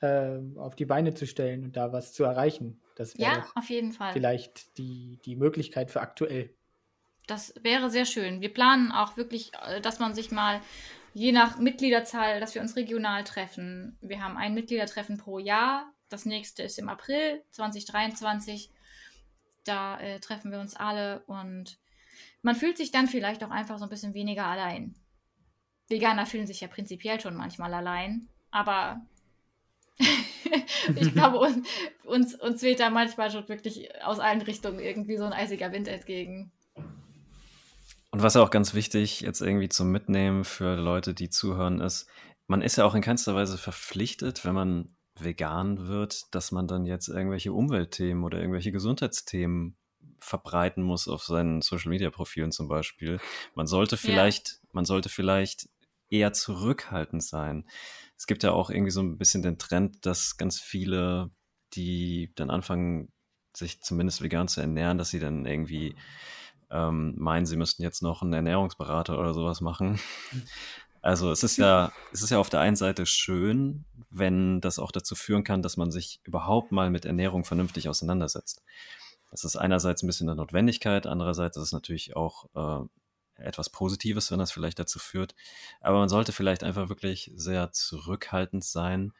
äh, 0.00 0.38
auf 0.56 0.74
die 0.74 0.84
Beine 0.84 1.14
zu 1.14 1.26
stellen 1.26 1.64
und 1.64 1.76
da 1.76 1.92
was 1.92 2.12
zu 2.12 2.24
erreichen. 2.24 2.80
Das 2.96 3.16
ja, 3.16 3.46
auf 3.54 3.70
jeden 3.70 3.92
Fall. 3.92 4.12
Vielleicht 4.12 4.76
die, 4.76 5.18
die 5.24 5.36
Möglichkeit 5.36 5.90
für 5.90 6.00
aktuell. 6.00 6.50
Das 7.28 7.54
wäre 7.62 7.90
sehr 7.90 8.06
schön. 8.06 8.40
Wir 8.40 8.52
planen 8.52 8.90
auch 8.90 9.16
wirklich, 9.16 9.52
äh, 9.54 9.80
dass 9.80 10.00
man 10.00 10.14
sich 10.14 10.32
mal 10.32 10.60
je 11.12 11.30
nach 11.30 11.58
Mitgliederzahl, 11.58 12.40
dass 12.40 12.54
wir 12.54 12.62
uns 12.62 12.74
regional 12.74 13.22
treffen. 13.22 13.96
Wir 14.00 14.22
haben 14.24 14.36
ein 14.36 14.54
Mitgliedertreffen 14.54 15.18
pro 15.18 15.38
Jahr. 15.38 15.92
Das 16.08 16.24
nächste 16.24 16.62
ist 16.62 16.78
im 16.78 16.88
April 16.88 17.42
2023. 17.50 18.70
Da 19.64 20.00
äh, 20.00 20.20
treffen 20.20 20.50
wir 20.50 20.58
uns 20.58 20.74
alle 20.74 21.20
und 21.26 21.78
man 22.40 22.54
fühlt 22.54 22.78
sich 22.78 22.92
dann 22.92 23.08
vielleicht 23.08 23.44
auch 23.44 23.50
einfach 23.50 23.78
so 23.78 23.84
ein 23.84 23.90
bisschen 23.90 24.14
weniger 24.14 24.46
allein. 24.46 24.94
Veganer 25.88 26.24
fühlen 26.24 26.46
sich 26.46 26.62
ja 26.62 26.68
prinzipiell 26.68 27.20
schon 27.20 27.36
manchmal 27.36 27.74
allein, 27.74 28.28
aber 28.50 29.02
ich 29.98 31.12
glaube, 31.12 31.40
uns, 32.04 32.34
uns 32.36 32.62
weht 32.62 32.80
da 32.80 32.88
manchmal 32.88 33.30
schon 33.30 33.48
wirklich 33.48 34.02
aus 34.02 34.18
allen 34.18 34.40
Richtungen 34.40 34.78
irgendwie 34.78 35.18
so 35.18 35.24
ein 35.24 35.32
eisiger 35.34 35.72
Wind 35.72 35.88
entgegen. 35.88 36.52
Und 38.10 38.22
was 38.22 38.36
auch 38.36 38.50
ganz 38.50 38.74
wichtig 38.74 39.20
jetzt 39.20 39.42
irgendwie 39.42 39.68
zum 39.68 39.90
Mitnehmen 39.90 40.44
für 40.44 40.76
Leute, 40.76 41.14
die 41.14 41.28
zuhören, 41.28 41.80
ist, 41.80 42.06
man 42.46 42.62
ist 42.62 42.76
ja 42.76 42.84
auch 42.84 42.94
in 42.94 43.02
keinster 43.02 43.34
Weise 43.34 43.58
verpflichtet, 43.58 44.44
wenn 44.44 44.54
man 44.54 44.96
vegan 45.18 45.88
wird, 45.88 46.34
dass 46.34 46.52
man 46.52 46.66
dann 46.66 46.86
jetzt 46.86 47.08
irgendwelche 47.08 47.52
Umweltthemen 47.52 48.24
oder 48.24 48.38
irgendwelche 48.38 48.72
Gesundheitsthemen 48.72 49.76
verbreiten 50.20 50.82
muss 50.82 51.08
auf 51.08 51.24
seinen 51.24 51.62
Social 51.62 51.90
Media 51.90 52.10
Profilen 52.10 52.52
zum 52.52 52.68
Beispiel. 52.68 53.20
Man 53.54 53.66
sollte 53.66 53.96
vielleicht, 53.96 54.48
ja. 54.48 54.68
man 54.72 54.84
sollte 54.84 55.08
vielleicht 55.08 55.68
eher 56.10 56.32
zurückhaltend 56.32 57.22
sein. 57.22 57.68
Es 58.16 58.26
gibt 58.26 58.42
ja 58.42 58.52
auch 58.52 58.70
irgendwie 58.70 58.90
so 58.90 59.00
ein 59.00 59.18
bisschen 59.18 59.42
den 59.42 59.58
Trend, 59.58 60.06
dass 60.06 60.36
ganz 60.36 60.60
viele, 60.60 61.30
die 61.74 62.32
dann 62.34 62.50
anfangen, 62.50 63.12
sich 63.56 63.82
zumindest 63.82 64.22
vegan 64.22 64.48
zu 64.48 64.60
ernähren, 64.60 64.98
dass 64.98 65.10
sie 65.10 65.20
dann 65.20 65.46
irgendwie 65.46 65.94
ähm, 66.70 67.14
meinen, 67.16 67.46
sie 67.46 67.56
müssten 67.56 67.82
jetzt 67.82 68.02
noch 68.02 68.22
einen 68.22 68.32
Ernährungsberater 68.32 69.18
oder 69.18 69.34
sowas 69.34 69.60
machen. 69.60 69.98
Also 71.00 71.30
es 71.30 71.44
ist 71.44 71.56
ja, 71.58 71.92
es 72.12 72.22
ist 72.22 72.30
ja 72.30 72.38
auf 72.38 72.50
der 72.50 72.58
einen 72.58 72.76
Seite 72.76 73.06
schön, 73.06 73.84
wenn 74.10 74.60
das 74.60 74.80
auch 74.80 74.90
dazu 74.90 75.14
führen 75.14 75.44
kann, 75.44 75.62
dass 75.62 75.76
man 75.76 75.92
sich 75.92 76.20
überhaupt 76.24 76.72
mal 76.72 76.90
mit 76.90 77.04
Ernährung 77.04 77.44
vernünftig 77.44 77.88
auseinandersetzt. 77.88 78.62
Das 79.30 79.44
ist 79.44 79.56
einerseits 79.56 80.02
ein 80.02 80.06
bisschen 80.06 80.28
eine 80.28 80.36
Notwendigkeit, 80.36 81.06
andererseits 81.06 81.56
ist 81.56 81.62
es 81.62 81.72
natürlich 81.72 82.16
auch 82.16 82.48
äh, 82.54 83.42
etwas 83.42 83.70
Positives, 83.70 84.30
wenn 84.30 84.38
das 84.38 84.50
vielleicht 84.50 84.78
dazu 84.78 84.98
führt. 84.98 85.34
Aber 85.80 85.98
man 85.98 86.08
sollte 86.08 86.32
vielleicht 86.32 86.64
einfach 86.64 86.88
wirklich 86.88 87.30
sehr 87.36 87.72
zurückhaltend 87.72 88.64
sein. 88.64 89.12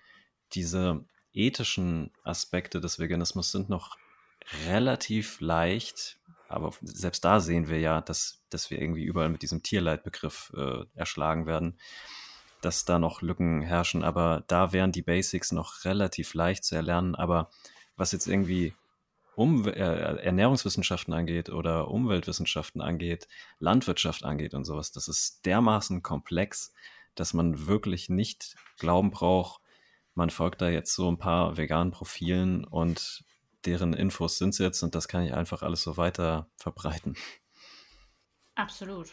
Diese 0.52 1.04
ethischen 1.32 2.10
Aspekte 2.24 2.80
des 2.80 2.98
Veganismus 2.98 3.52
sind 3.52 3.68
noch 3.68 3.96
relativ 4.66 5.40
leicht 5.40 6.17
aber 6.48 6.72
selbst 6.82 7.24
da 7.24 7.40
sehen 7.40 7.68
wir 7.68 7.78
ja, 7.78 8.00
dass, 8.00 8.42
dass 8.50 8.70
wir 8.70 8.80
irgendwie 8.80 9.04
überall 9.04 9.28
mit 9.28 9.42
diesem 9.42 9.62
Tierleidbegriff 9.62 10.52
äh, 10.56 10.84
erschlagen 10.94 11.46
werden, 11.46 11.78
dass 12.62 12.84
da 12.84 12.98
noch 12.98 13.22
Lücken 13.22 13.60
herrschen. 13.60 14.02
Aber 14.02 14.44
da 14.48 14.72
wären 14.72 14.90
die 14.90 15.02
Basics 15.02 15.52
noch 15.52 15.84
relativ 15.84 16.34
leicht 16.34 16.64
zu 16.64 16.74
erlernen. 16.74 17.14
Aber 17.14 17.50
was 17.96 18.12
jetzt 18.12 18.26
irgendwie 18.26 18.74
um, 19.36 19.68
äh, 19.68 19.72
Ernährungswissenschaften 19.72 21.14
angeht 21.14 21.50
oder 21.50 21.88
Umweltwissenschaften 21.88 22.80
angeht, 22.80 23.28
Landwirtschaft 23.60 24.24
angeht 24.24 24.54
und 24.54 24.64
sowas, 24.64 24.90
das 24.90 25.06
ist 25.06 25.46
dermaßen 25.46 26.02
komplex, 26.02 26.72
dass 27.14 27.34
man 27.34 27.66
wirklich 27.66 28.08
nicht 28.08 28.56
glauben 28.78 29.10
braucht, 29.10 29.60
man 30.14 30.30
folgt 30.30 30.60
da 30.60 30.68
jetzt 30.68 30.94
so 30.94 31.08
ein 31.08 31.18
paar 31.18 31.56
veganen 31.56 31.92
Profilen 31.92 32.64
und 32.64 33.24
deren 33.64 33.92
Infos 33.92 34.38
sind 34.38 34.50
es 34.50 34.58
jetzt 34.58 34.82
und 34.82 34.94
das 34.94 35.08
kann 35.08 35.22
ich 35.22 35.34
einfach 35.34 35.62
alles 35.62 35.82
so 35.82 35.96
weiter 35.96 36.50
verbreiten. 36.56 37.16
Absolut. 38.54 39.08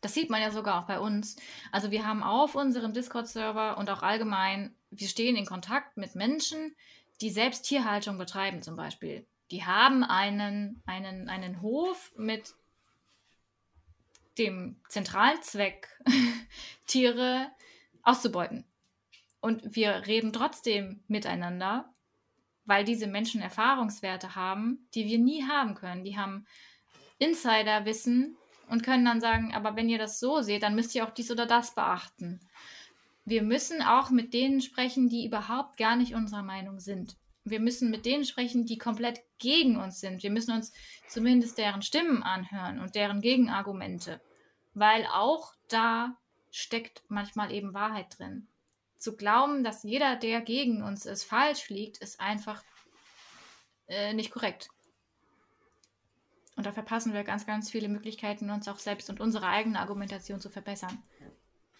Das 0.00 0.14
sieht 0.14 0.30
man 0.30 0.40
ja 0.40 0.50
sogar 0.50 0.80
auch 0.80 0.86
bei 0.86 1.00
uns. 1.00 1.36
Also 1.72 1.90
wir 1.90 2.06
haben 2.06 2.22
auf 2.22 2.54
unserem 2.54 2.92
Discord-Server 2.92 3.78
und 3.78 3.90
auch 3.90 4.02
allgemein, 4.02 4.76
wir 4.90 5.08
stehen 5.08 5.36
in 5.36 5.46
Kontakt 5.46 5.96
mit 5.96 6.14
Menschen, 6.14 6.76
die 7.20 7.30
selbst 7.30 7.62
Tierhaltung 7.62 8.16
betreiben 8.16 8.62
zum 8.62 8.76
Beispiel. 8.76 9.26
Die 9.50 9.64
haben 9.64 10.04
einen, 10.04 10.82
einen, 10.86 11.28
einen 11.28 11.62
Hof 11.62 12.12
mit 12.16 12.54
dem 14.38 14.80
Zentralzweck, 14.88 15.88
Tiere 16.86 17.50
auszubeuten. 18.02 18.64
Und 19.40 19.74
wir 19.74 20.06
reden 20.06 20.32
trotzdem 20.32 21.02
miteinander 21.08 21.92
weil 22.68 22.84
diese 22.84 23.06
Menschen 23.06 23.40
Erfahrungswerte 23.40 24.34
haben, 24.36 24.86
die 24.94 25.06
wir 25.06 25.18
nie 25.18 25.42
haben 25.48 25.74
können. 25.74 26.04
Die 26.04 26.18
haben 26.18 26.46
Insiderwissen 27.18 28.36
und 28.68 28.82
können 28.82 29.06
dann 29.06 29.22
sagen, 29.22 29.54
aber 29.54 29.74
wenn 29.74 29.88
ihr 29.88 29.96
das 29.96 30.20
so 30.20 30.42
seht, 30.42 30.62
dann 30.62 30.74
müsst 30.74 30.94
ihr 30.94 31.04
auch 31.04 31.10
dies 31.10 31.30
oder 31.30 31.46
das 31.46 31.74
beachten. 31.74 32.40
Wir 33.24 33.42
müssen 33.42 33.80
auch 33.80 34.10
mit 34.10 34.34
denen 34.34 34.60
sprechen, 34.60 35.08
die 35.08 35.26
überhaupt 35.26 35.78
gar 35.78 35.96
nicht 35.96 36.14
unserer 36.14 36.42
Meinung 36.42 36.78
sind. 36.78 37.16
Wir 37.42 37.58
müssen 37.58 37.90
mit 37.90 38.04
denen 38.04 38.26
sprechen, 38.26 38.66
die 38.66 38.76
komplett 38.76 39.22
gegen 39.38 39.78
uns 39.78 40.00
sind. 40.00 40.22
Wir 40.22 40.30
müssen 40.30 40.52
uns 40.52 40.70
zumindest 41.08 41.56
deren 41.56 41.80
Stimmen 41.80 42.22
anhören 42.22 42.80
und 42.80 42.94
deren 42.94 43.22
Gegenargumente, 43.22 44.20
weil 44.74 45.06
auch 45.06 45.54
da 45.68 46.18
steckt 46.50 47.02
manchmal 47.08 47.50
eben 47.50 47.72
Wahrheit 47.72 48.18
drin. 48.18 48.46
Zu 48.98 49.16
glauben, 49.16 49.64
dass 49.64 49.84
jeder, 49.84 50.16
der 50.16 50.40
gegen 50.40 50.82
uns 50.82 51.06
ist, 51.06 51.24
falsch 51.24 51.68
liegt, 51.68 51.98
ist 51.98 52.20
einfach 52.20 52.62
äh, 53.86 54.12
nicht 54.12 54.30
korrekt. 54.30 54.68
Und 56.56 56.66
da 56.66 56.72
verpassen 56.72 57.12
wir 57.12 57.22
ganz, 57.22 57.46
ganz 57.46 57.70
viele 57.70 57.88
Möglichkeiten, 57.88 58.50
uns 58.50 58.66
auch 58.66 58.80
selbst 58.80 59.08
und 59.10 59.20
unsere 59.20 59.46
eigene 59.46 59.78
Argumentation 59.78 60.40
zu 60.40 60.50
verbessern. 60.50 61.02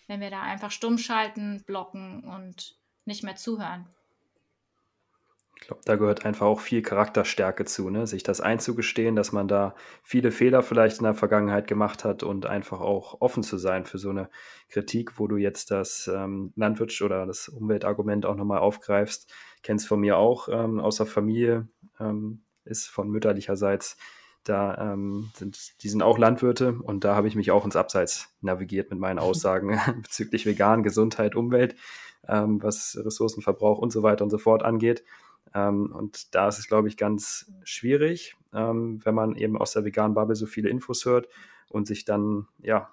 Wenn 0.06 0.20
wir 0.20 0.30
da 0.30 0.42
einfach 0.42 0.70
stumm 0.70 0.98
schalten, 0.98 1.64
blocken 1.64 2.22
und 2.22 2.78
nicht 3.04 3.24
mehr 3.24 3.34
zuhören. 3.34 3.88
Ich 5.60 5.66
glaube, 5.66 5.82
da 5.84 5.96
gehört 5.96 6.24
einfach 6.24 6.46
auch 6.46 6.60
viel 6.60 6.82
Charakterstärke 6.82 7.64
zu, 7.64 7.90
ne? 7.90 8.06
sich 8.06 8.22
das 8.22 8.40
einzugestehen, 8.40 9.16
dass 9.16 9.32
man 9.32 9.48
da 9.48 9.74
viele 10.04 10.30
Fehler 10.30 10.62
vielleicht 10.62 10.98
in 10.98 11.04
der 11.04 11.14
Vergangenheit 11.14 11.66
gemacht 11.66 12.04
hat 12.04 12.22
und 12.22 12.46
einfach 12.46 12.80
auch 12.80 13.20
offen 13.20 13.42
zu 13.42 13.58
sein 13.58 13.84
für 13.84 13.98
so 13.98 14.10
eine 14.10 14.30
Kritik, 14.68 15.18
wo 15.18 15.26
du 15.26 15.36
jetzt 15.36 15.72
das 15.72 16.08
ähm, 16.08 16.52
Landwirtsch- 16.56 17.02
oder 17.02 17.26
das 17.26 17.48
Umweltargument 17.48 18.24
auch 18.24 18.36
nochmal 18.36 18.60
aufgreifst. 18.60 19.32
Kennst 19.62 19.88
von 19.88 19.98
mir 19.98 20.16
auch 20.16 20.48
ähm, 20.48 20.78
aus 20.78 20.96
der 20.98 21.06
Familie, 21.06 21.66
ähm, 21.98 22.42
ist 22.64 22.86
von 22.86 23.08
mütterlicherseits 23.08 23.96
da 24.44 24.92
ähm, 24.92 25.30
sind, 25.34 25.82
die 25.82 25.88
sind 25.88 26.02
auch 26.02 26.18
Landwirte 26.18 26.78
und 26.82 27.04
da 27.04 27.16
habe 27.16 27.28
ich 27.28 27.34
mich 27.34 27.50
auch 27.50 27.64
ins 27.64 27.76
Abseits 27.76 28.32
navigiert 28.40 28.90
mit 28.90 29.00
meinen 29.00 29.18
Aussagen 29.18 29.78
bezüglich 30.02 30.46
vegan, 30.46 30.84
Gesundheit, 30.84 31.34
Umwelt, 31.34 31.74
ähm, 32.28 32.62
was 32.62 32.96
Ressourcenverbrauch 33.04 33.78
und 33.78 33.92
so 33.92 34.04
weiter 34.04 34.24
und 34.24 34.30
so 34.30 34.38
fort 34.38 34.62
angeht. 34.62 35.02
Ähm, 35.54 35.92
und 35.92 36.34
da 36.34 36.48
ist 36.48 36.58
es, 36.58 36.68
glaube 36.68 36.88
ich, 36.88 36.96
ganz 36.96 37.52
schwierig, 37.64 38.36
ähm, 38.52 39.04
wenn 39.04 39.14
man 39.14 39.36
eben 39.36 39.56
aus 39.56 39.72
der 39.72 39.84
veganen 39.84 40.14
Bubble 40.14 40.36
so 40.36 40.46
viele 40.46 40.68
Infos 40.68 41.04
hört 41.04 41.28
und 41.68 41.86
sich 41.86 42.04
dann, 42.04 42.48
ja, 42.58 42.90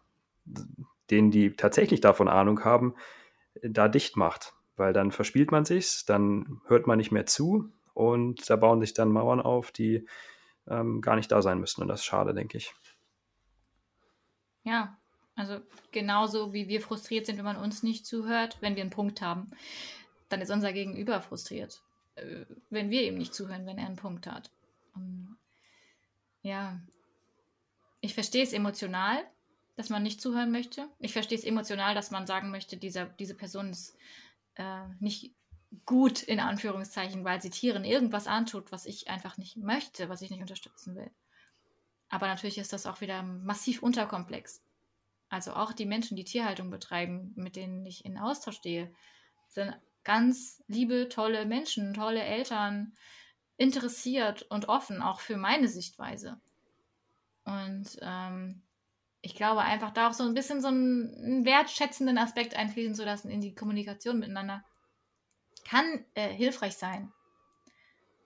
denen, 1.09 1.31
die 1.31 1.55
tatsächlich 1.55 2.01
davon 2.01 2.27
Ahnung 2.27 2.63
haben, 2.63 2.95
da 3.61 3.87
dicht 3.87 4.17
macht. 4.17 4.53
Weil 4.75 4.93
dann 4.93 5.11
verspielt 5.11 5.51
man 5.51 5.65
sich's, 5.65 6.05
dann 6.05 6.61
hört 6.67 6.87
man 6.87 6.97
nicht 6.97 7.11
mehr 7.11 7.25
zu 7.25 7.71
und 7.93 8.49
da 8.49 8.57
bauen 8.57 8.81
sich 8.81 8.93
dann 8.93 9.11
Mauern 9.11 9.39
auf, 9.39 9.71
die 9.71 10.05
ähm, 10.67 11.01
gar 11.01 11.15
nicht 11.15 11.31
da 11.31 11.41
sein 11.41 11.59
müssten. 11.59 11.81
Und 11.81 11.87
das 11.87 12.01
ist 12.01 12.05
schade, 12.05 12.33
denke 12.33 12.57
ich. 12.57 12.73
Ja, 14.63 14.97
also 15.35 15.59
genauso 15.91 16.53
wie 16.53 16.67
wir 16.67 16.81
frustriert 16.81 17.25
sind, 17.25 17.37
wenn 17.37 17.45
man 17.45 17.57
uns 17.57 17.83
nicht 17.83 18.05
zuhört, 18.05 18.57
wenn 18.61 18.75
wir 18.75 18.81
einen 18.81 18.89
Punkt 18.89 19.21
haben, 19.21 19.51
dann 20.29 20.41
ist 20.41 20.49
unser 20.51 20.73
Gegenüber 20.73 21.21
frustriert, 21.21 21.83
wenn 22.69 22.89
wir 22.89 23.03
ihm 23.03 23.17
nicht 23.17 23.33
zuhören, 23.33 23.65
wenn 23.65 23.77
er 23.77 23.87
einen 23.87 23.95
Punkt 23.95 24.27
hat. 24.27 24.51
Und 24.93 25.37
ja, 26.41 26.79
ich 28.01 28.13
verstehe 28.13 28.43
es 28.43 28.53
emotional, 28.53 29.23
dass 29.75 29.89
man 29.89 30.03
nicht 30.03 30.21
zuhören 30.21 30.51
möchte. 30.51 30.87
Ich 30.99 31.13
verstehe 31.13 31.37
es 31.37 31.43
emotional, 31.43 31.95
dass 31.95 32.11
man 32.11 32.27
sagen 32.27 32.51
möchte, 32.51 32.77
dieser, 32.77 33.05
diese 33.05 33.35
Person 33.35 33.71
ist 33.71 33.97
äh, 34.55 34.87
nicht 34.99 35.33
gut 35.85 36.23
in 36.23 36.39
Anführungszeichen, 36.39 37.25
weil 37.25 37.41
sie 37.41 37.49
Tieren 37.49 37.83
irgendwas 37.83 38.27
antut, 38.27 38.71
was 38.71 38.85
ich 38.85 39.09
einfach 39.09 39.37
nicht 39.37 39.57
möchte, 39.57 40.07
was 40.07 40.21
ich 40.21 40.29
nicht 40.29 40.41
unterstützen 40.41 40.95
will. 40.95 41.11
Aber 42.09 42.27
natürlich 42.27 42.57
ist 42.57 42.71
das 42.71 42.85
auch 42.85 43.01
wieder 43.01 43.23
massiv 43.23 43.83
unterkomplex. 43.83 44.61
Also 45.29 45.53
auch 45.53 45.73
die 45.73 45.85
Menschen, 45.85 46.15
die 46.15 46.23
Tierhaltung 46.23 46.69
betreiben, 46.69 47.33
mit 47.35 47.55
denen 47.55 47.85
ich 47.85 48.05
in 48.05 48.17
Austausch 48.17 48.57
stehe, 48.57 48.93
sind 49.49 49.75
ganz 50.05 50.63
liebe, 50.67 51.09
tolle 51.09 51.45
Menschen, 51.45 51.93
tolle 51.93 52.23
Eltern, 52.23 52.95
interessiert 53.57 54.43
und 54.43 54.69
offen 54.69 55.01
auch 55.01 55.19
für 55.19 55.37
meine 55.37 55.67
Sichtweise. 55.67 56.39
Und 57.43 57.97
ähm, 58.01 58.63
ich 59.21 59.35
glaube 59.35 59.61
einfach 59.61 59.91
da 59.91 60.09
auch 60.09 60.13
so 60.13 60.23
ein 60.23 60.33
bisschen 60.33 60.61
so 60.61 60.67
einen 60.67 61.45
wertschätzenden 61.45 62.17
Aspekt 62.17 62.55
einfließen 62.55 62.95
zu 62.95 63.03
lassen 63.03 63.29
in 63.29 63.41
die 63.41 63.55
Kommunikation 63.55 64.19
miteinander 64.19 64.63
kann 65.67 66.05
äh, 66.13 66.29
hilfreich 66.29 66.77
sein. 66.77 67.11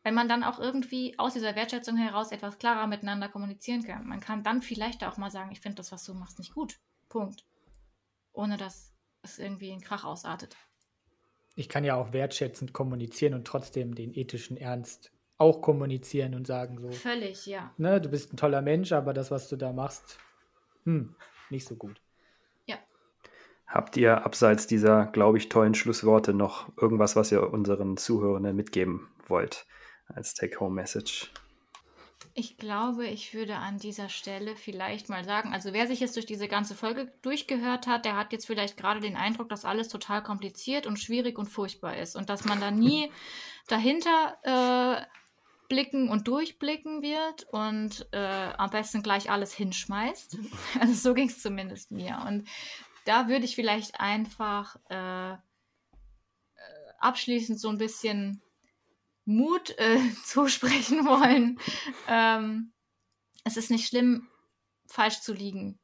Wenn 0.04 0.14
man 0.14 0.30
dann 0.30 0.44
auch 0.44 0.60
irgendwie 0.60 1.18
aus 1.18 1.34
dieser 1.34 1.56
Wertschätzung 1.56 1.98
heraus 1.98 2.32
etwas 2.32 2.58
klarer 2.58 2.88
miteinander 2.88 3.30
kommunizieren 3.30 3.84
kann. 3.84 4.08
Man 4.08 4.20
kann 4.20 4.44
dann 4.44 4.62
vielleicht 4.62 5.04
auch 5.04 5.18
mal 5.18 5.32
sagen, 5.32 5.52
ich 5.52 5.62
finde 5.62 5.78
das, 5.78 5.92
was 5.92 6.04
du 6.04 6.14
machst, 6.14 6.40
nicht 6.40 6.54
gut. 6.54 6.80
Punkt. 7.10 7.46
Ohne 8.34 8.58
dass 8.58 8.94
es 9.22 9.40
irgendwie 9.40 9.70
in 9.70 9.82
Krach 9.82 10.04
ausartet. 10.04 10.56
Ich 11.60 11.70
kann 11.70 11.84
ja 11.84 11.96
auch 11.96 12.14
wertschätzend 12.14 12.74
kommunizieren 12.74 13.34
und 13.34 13.46
trotzdem 13.46 13.94
den 13.94 14.14
ethischen 14.14 14.58
Ernst 14.58 15.12
auch 15.38 15.62
kommunizieren 15.62 16.34
und 16.36 16.48
sagen 16.48 16.80
so. 16.80 16.92
Völlig, 16.92 17.46
ja. 17.46 17.74
Ne, 17.78 18.00
du 18.00 18.10
bist 18.10 18.34
ein 18.34 18.38
toller 18.38 18.62
Mensch, 18.62 18.92
aber 18.92 19.14
das, 19.14 19.30
was 19.30 19.50
du 19.50 19.56
da 19.58 19.74
machst, 19.74 20.18
hm, 20.86 21.16
nicht 21.50 21.68
so 21.68 21.76
gut. 21.76 22.02
Habt 23.70 23.98
ihr 23.98 24.26
abseits 24.26 24.66
dieser, 24.66 25.06
glaube 25.06 25.38
ich, 25.38 25.48
tollen 25.48 25.76
Schlussworte 25.76 26.34
noch 26.34 26.76
irgendwas, 26.82 27.16
was 27.16 27.32
ihr 27.32 27.54
unseren 27.54 27.98
Zuhörenden 27.98 28.56
mitgeben 28.56 29.08
wollt 29.28 29.68
als 30.08 30.34
Take-Home-Message? 30.34 31.32
Ich 32.34 32.58
glaube, 32.58 33.06
ich 33.08 33.34
würde 33.34 33.58
an 33.58 33.80
dieser 33.80 34.08
Stelle 34.08 34.56
vielleicht 34.56 35.10
mal 35.10 35.24
sagen, 35.26 35.54
also 35.54 35.74
wer 35.74 35.88
sich 35.88 36.00
jetzt 36.00 36.16
durch 36.16 36.26
diese 36.26 36.48
ganze 36.48 36.76
Folge 36.76 37.12
durchgehört 37.22 37.88
hat, 37.88 38.06
der 38.06 38.16
hat 38.16 38.32
jetzt 38.32 38.46
vielleicht 38.46 38.78
gerade 38.78 39.00
den 39.00 39.16
Eindruck, 39.16 39.50
dass 39.50 39.66
alles 39.66 39.88
total 39.88 40.24
kompliziert 40.24 40.88
und 40.88 41.00
schwierig 41.00 41.38
und 41.38 41.48
furchtbar 41.48 41.98
ist 41.98 42.16
und 42.16 42.30
dass 42.30 42.46
man 42.46 42.60
da 42.60 42.72
nie 42.72 43.12
dahinter 43.68 44.38
äh, 44.44 45.06
blicken 45.70 46.10
und 46.10 46.28
durchblicken 46.28 47.02
wird 47.02 47.44
und 47.52 48.08
äh, 48.12 48.52
am 48.58 48.70
besten 48.70 49.04
gleich 49.04 49.30
alles 49.30 49.54
hinschmeißt. 49.54 50.38
Also 50.80 50.94
so 50.94 51.14
ging 51.14 51.30
es 51.30 51.42
zumindest 51.42 51.92
mir. 51.92 52.24
Und 52.28 52.48
da 53.06 53.28
würde 53.28 53.46
ich 53.46 53.56
vielleicht 53.56 54.00
einfach 54.00 54.76
äh, 54.90 55.34
äh, 55.34 55.38
abschließend 57.00 57.60
so 57.60 57.70
ein 57.70 57.78
bisschen 57.78 58.42
Mut 59.26 59.78
äh, 59.78 60.00
zusprechen 60.26 61.06
wollen. 61.06 61.60
Ähm, 62.08 62.74
es 63.44 63.58
ist 63.58 63.72
nicht 63.72 63.88
schlimm, 63.88 64.28
falsch 64.88 65.22
zu 65.22 65.34
liegen, 65.34 65.80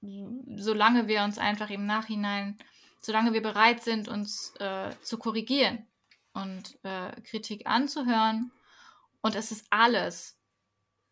solange 0.00 1.08
wir 1.08 1.22
uns 1.22 1.38
einfach 1.38 1.70
im 1.70 1.86
Nachhinein, 1.86 2.58
solange 3.00 3.32
wir 3.32 3.42
bereit 3.42 3.82
sind, 3.82 4.08
uns 4.08 4.54
äh, 4.58 4.90
zu 5.02 5.18
korrigieren 5.18 5.86
und 6.32 6.78
äh, 6.82 7.20
Kritik 7.22 7.66
anzuhören. 7.66 8.50
Und 9.20 9.34
es 9.34 9.50
ist 9.50 9.66
alles 9.70 10.38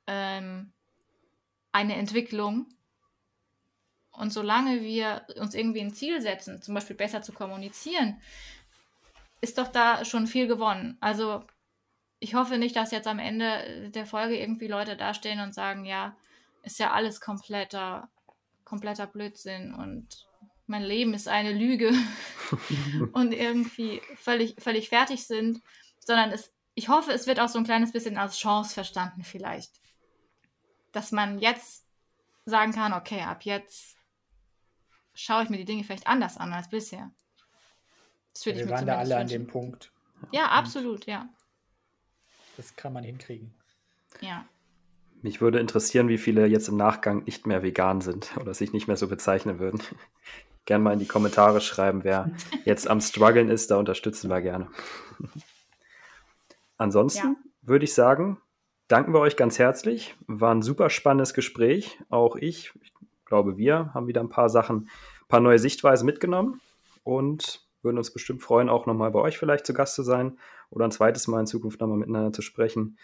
ähm, 0.07 0.73
eine 1.73 1.97
Entwicklung 1.97 2.75
und 4.17 4.33
solange 4.33 4.81
wir 4.83 5.27
uns 5.41 5.55
irgendwie 5.55 5.81
ein 5.81 5.93
Ziel 5.93 6.21
setzen, 6.21 6.63
zum 6.63 6.75
Beispiel 6.75 6.97
besser 6.97 7.23
zu 7.23 7.33
kommunizieren, 7.33 8.21
ist 9.41 9.59
doch 9.59 9.69
da 9.69 10.05
schon 10.05 10.27
viel 10.27 10.47
gewonnen. 10.47 10.97
Also 11.01 11.45
ich 12.25 12.35
hoffe 12.35 12.57
nicht, 12.57 12.75
dass 12.75 12.91
jetzt 12.91 13.07
am 13.07 13.19
Ende 13.19 13.91
der 13.91 14.07
Folge 14.07 14.39
irgendwie 14.39 14.67
Leute 14.67 14.97
dastehen 14.97 15.41
und 15.41 15.53
sagen, 15.53 15.85
ja, 15.85 16.17
ist 16.63 16.79
ja 16.79 16.91
alles 16.93 17.21
kompletter, 17.21 18.09
kompletter 18.65 19.07
Blödsinn 19.07 19.75
und 19.75 20.27
mein 20.67 20.83
Leben 20.83 21.13
ist 21.13 21.29
eine 21.29 21.53
Lüge 21.53 21.93
und 23.13 23.35
irgendwie 23.35 24.01
völlig, 24.17 24.57
völlig 24.59 24.89
fertig 24.89 25.27
sind, 25.27 25.61
sondern 25.99 26.31
es, 26.31 26.51
ich 26.75 26.89
hoffe, 26.89 27.13
es 27.13 27.27
wird 27.27 27.41
auch 27.41 27.51
so 27.51 27.59
ein 27.59 27.65
kleines 27.65 27.93
bisschen 27.93 28.17
als 28.17 28.39
Chance 28.39 28.73
verstanden 28.73 29.23
vielleicht. 29.23 29.83
Dass 30.93 31.13
man 31.13 31.39
jetzt 31.41 31.85
sagen 32.47 32.73
kann, 32.73 32.95
okay, 32.95 33.21
ab 33.21 33.43
jetzt 33.43 33.99
schaue 35.13 35.43
ich 35.43 35.51
mir 35.51 35.59
die 35.59 35.67
Dinge 35.67 35.85
vielleicht 35.85 36.07
anders 36.07 36.39
an 36.39 36.55
als 36.55 36.71
bisher. 36.71 37.11
Ja, 38.47 38.57
wir 38.57 38.71
waren 38.71 38.87
da 38.87 38.97
alle 38.97 39.11
wünschen. 39.11 39.21
an 39.21 39.29
dem 39.29 39.47
Punkt. 39.47 39.93
Ja, 40.33 40.47
absolut, 40.47 41.05
ja. 41.05 41.29
Das 42.57 42.77
kann 42.77 42.93
man 42.93 43.05
hinkriegen. 43.05 43.53
Ja. 44.21 44.45
Mich 45.23 45.41
würde 45.41 45.59
interessieren, 45.59 46.09
wie 46.09 46.19
viele 46.19 46.47
jetzt 46.47 46.69
im 46.69 46.77
Nachgang 46.77 47.25
nicht 47.25 47.47
mehr 47.47 47.63
vegan 47.63 48.01
sind 48.01 48.37
oder 48.41 48.55
sich 48.55 48.73
nicht 48.73 48.87
mehr 48.87 48.97
so 48.97 49.09
bezeichnen 49.09 49.59
würden. 49.59 49.81
Gerne 50.67 50.85
mal 50.85 50.93
in 50.93 50.99
die 50.99 51.07
Kommentare 51.07 51.61
schreiben, 51.61 52.05
wer 52.05 52.31
jetzt 52.65 52.89
am 52.89 53.01
struggeln 53.01 53.51
ist, 53.51 53.71
da 53.71 53.77
unterstützen 53.77 54.31
wir 54.31 54.41
gerne. 54.41 54.69
Ansonsten 56.79 57.27
ja. 57.27 57.37
würde 57.61 57.85
ich 57.85 57.93
sagen, 57.93 58.41
danken 58.89 59.13
wir 59.13 59.21
euch 59.21 59.37
ganz 59.37 59.59
herzlich. 59.59 60.15
War 60.27 60.55
ein 60.55 60.63
super 60.63 60.89
spannendes 60.89 61.35
Gespräch. 61.35 61.99
Auch 62.09 62.37
ich, 62.37 62.73
ich 62.83 62.95
glaube, 63.27 63.59
wir 63.59 63.93
haben 63.93 64.07
wieder 64.07 64.23
ein 64.23 64.31
paar 64.31 64.49
Sachen, 64.49 64.89
ein 65.23 65.29
paar 65.29 65.41
neue 65.41 65.59
Sichtweisen 65.59 66.07
mitgenommen. 66.07 66.63
Und 67.03 67.63
würden 67.83 67.99
uns 67.99 68.11
bestimmt 68.11 68.43
freuen, 68.43 68.71
auch 68.71 68.87
nochmal 68.87 69.11
bei 69.11 69.21
euch 69.21 69.37
vielleicht 69.37 69.67
zu 69.67 69.75
Gast 69.75 69.95
zu 69.95 70.03
sein 70.03 70.39
oder 70.71 70.85
ein 70.85 70.91
zweites 70.91 71.27
Mal 71.29 71.41
in 71.41 71.47
Zukunft 71.47 71.81
nochmal 71.81 71.99
miteinander 71.99 72.33
zu 72.33 72.43
sprechen. 72.43 72.99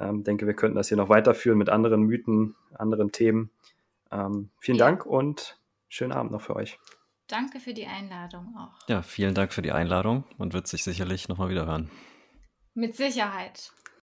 Ähm, 0.00 0.24
denke, 0.24 0.46
wir 0.46 0.54
könnten 0.54 0.76
das 0.76 0.88
hier 0.88 0.96
noch 0.96 1.08
weiterführen 1.08 1.58
mit 1.58 1.68
anderen 1.68 2.02
Mythen, 2.02 2.54
anderen 2.74 3.12
Themen. 3.12 3.50
Ähm, 4.10 4.50
vielen 4.58 4.78
ja. 4.78 4.86
Dank 4.86 5.06
und 5.06 5.58
schönen 5.88 6.12
Abend 6.12 6.32
noch 6.32 6.42
für 6.42 6.56
euch. 6.56 6.78
Danke 7.28 7.60
für 7.60 7.72
die 7.72 7.86
Einladung 7.86 8.54
auch. 8.58 8.88
Ja, 8.88 9.02
vielen 9.02 9.34
Dank 9.34 9.52
für 9.52 9.62
die 9.62 9.72
Einladung 9.72 10.24
und 10.38 10.52
wird 10.52 10.66
sich 10.66 10.84
sicherlich 10.84 11.28
nochmal 11.28 11.48
wieder 11.48 11.66
hören. 11.66 11.90
Mit 12.74 12.96
Sicherheit. 12.96 13.72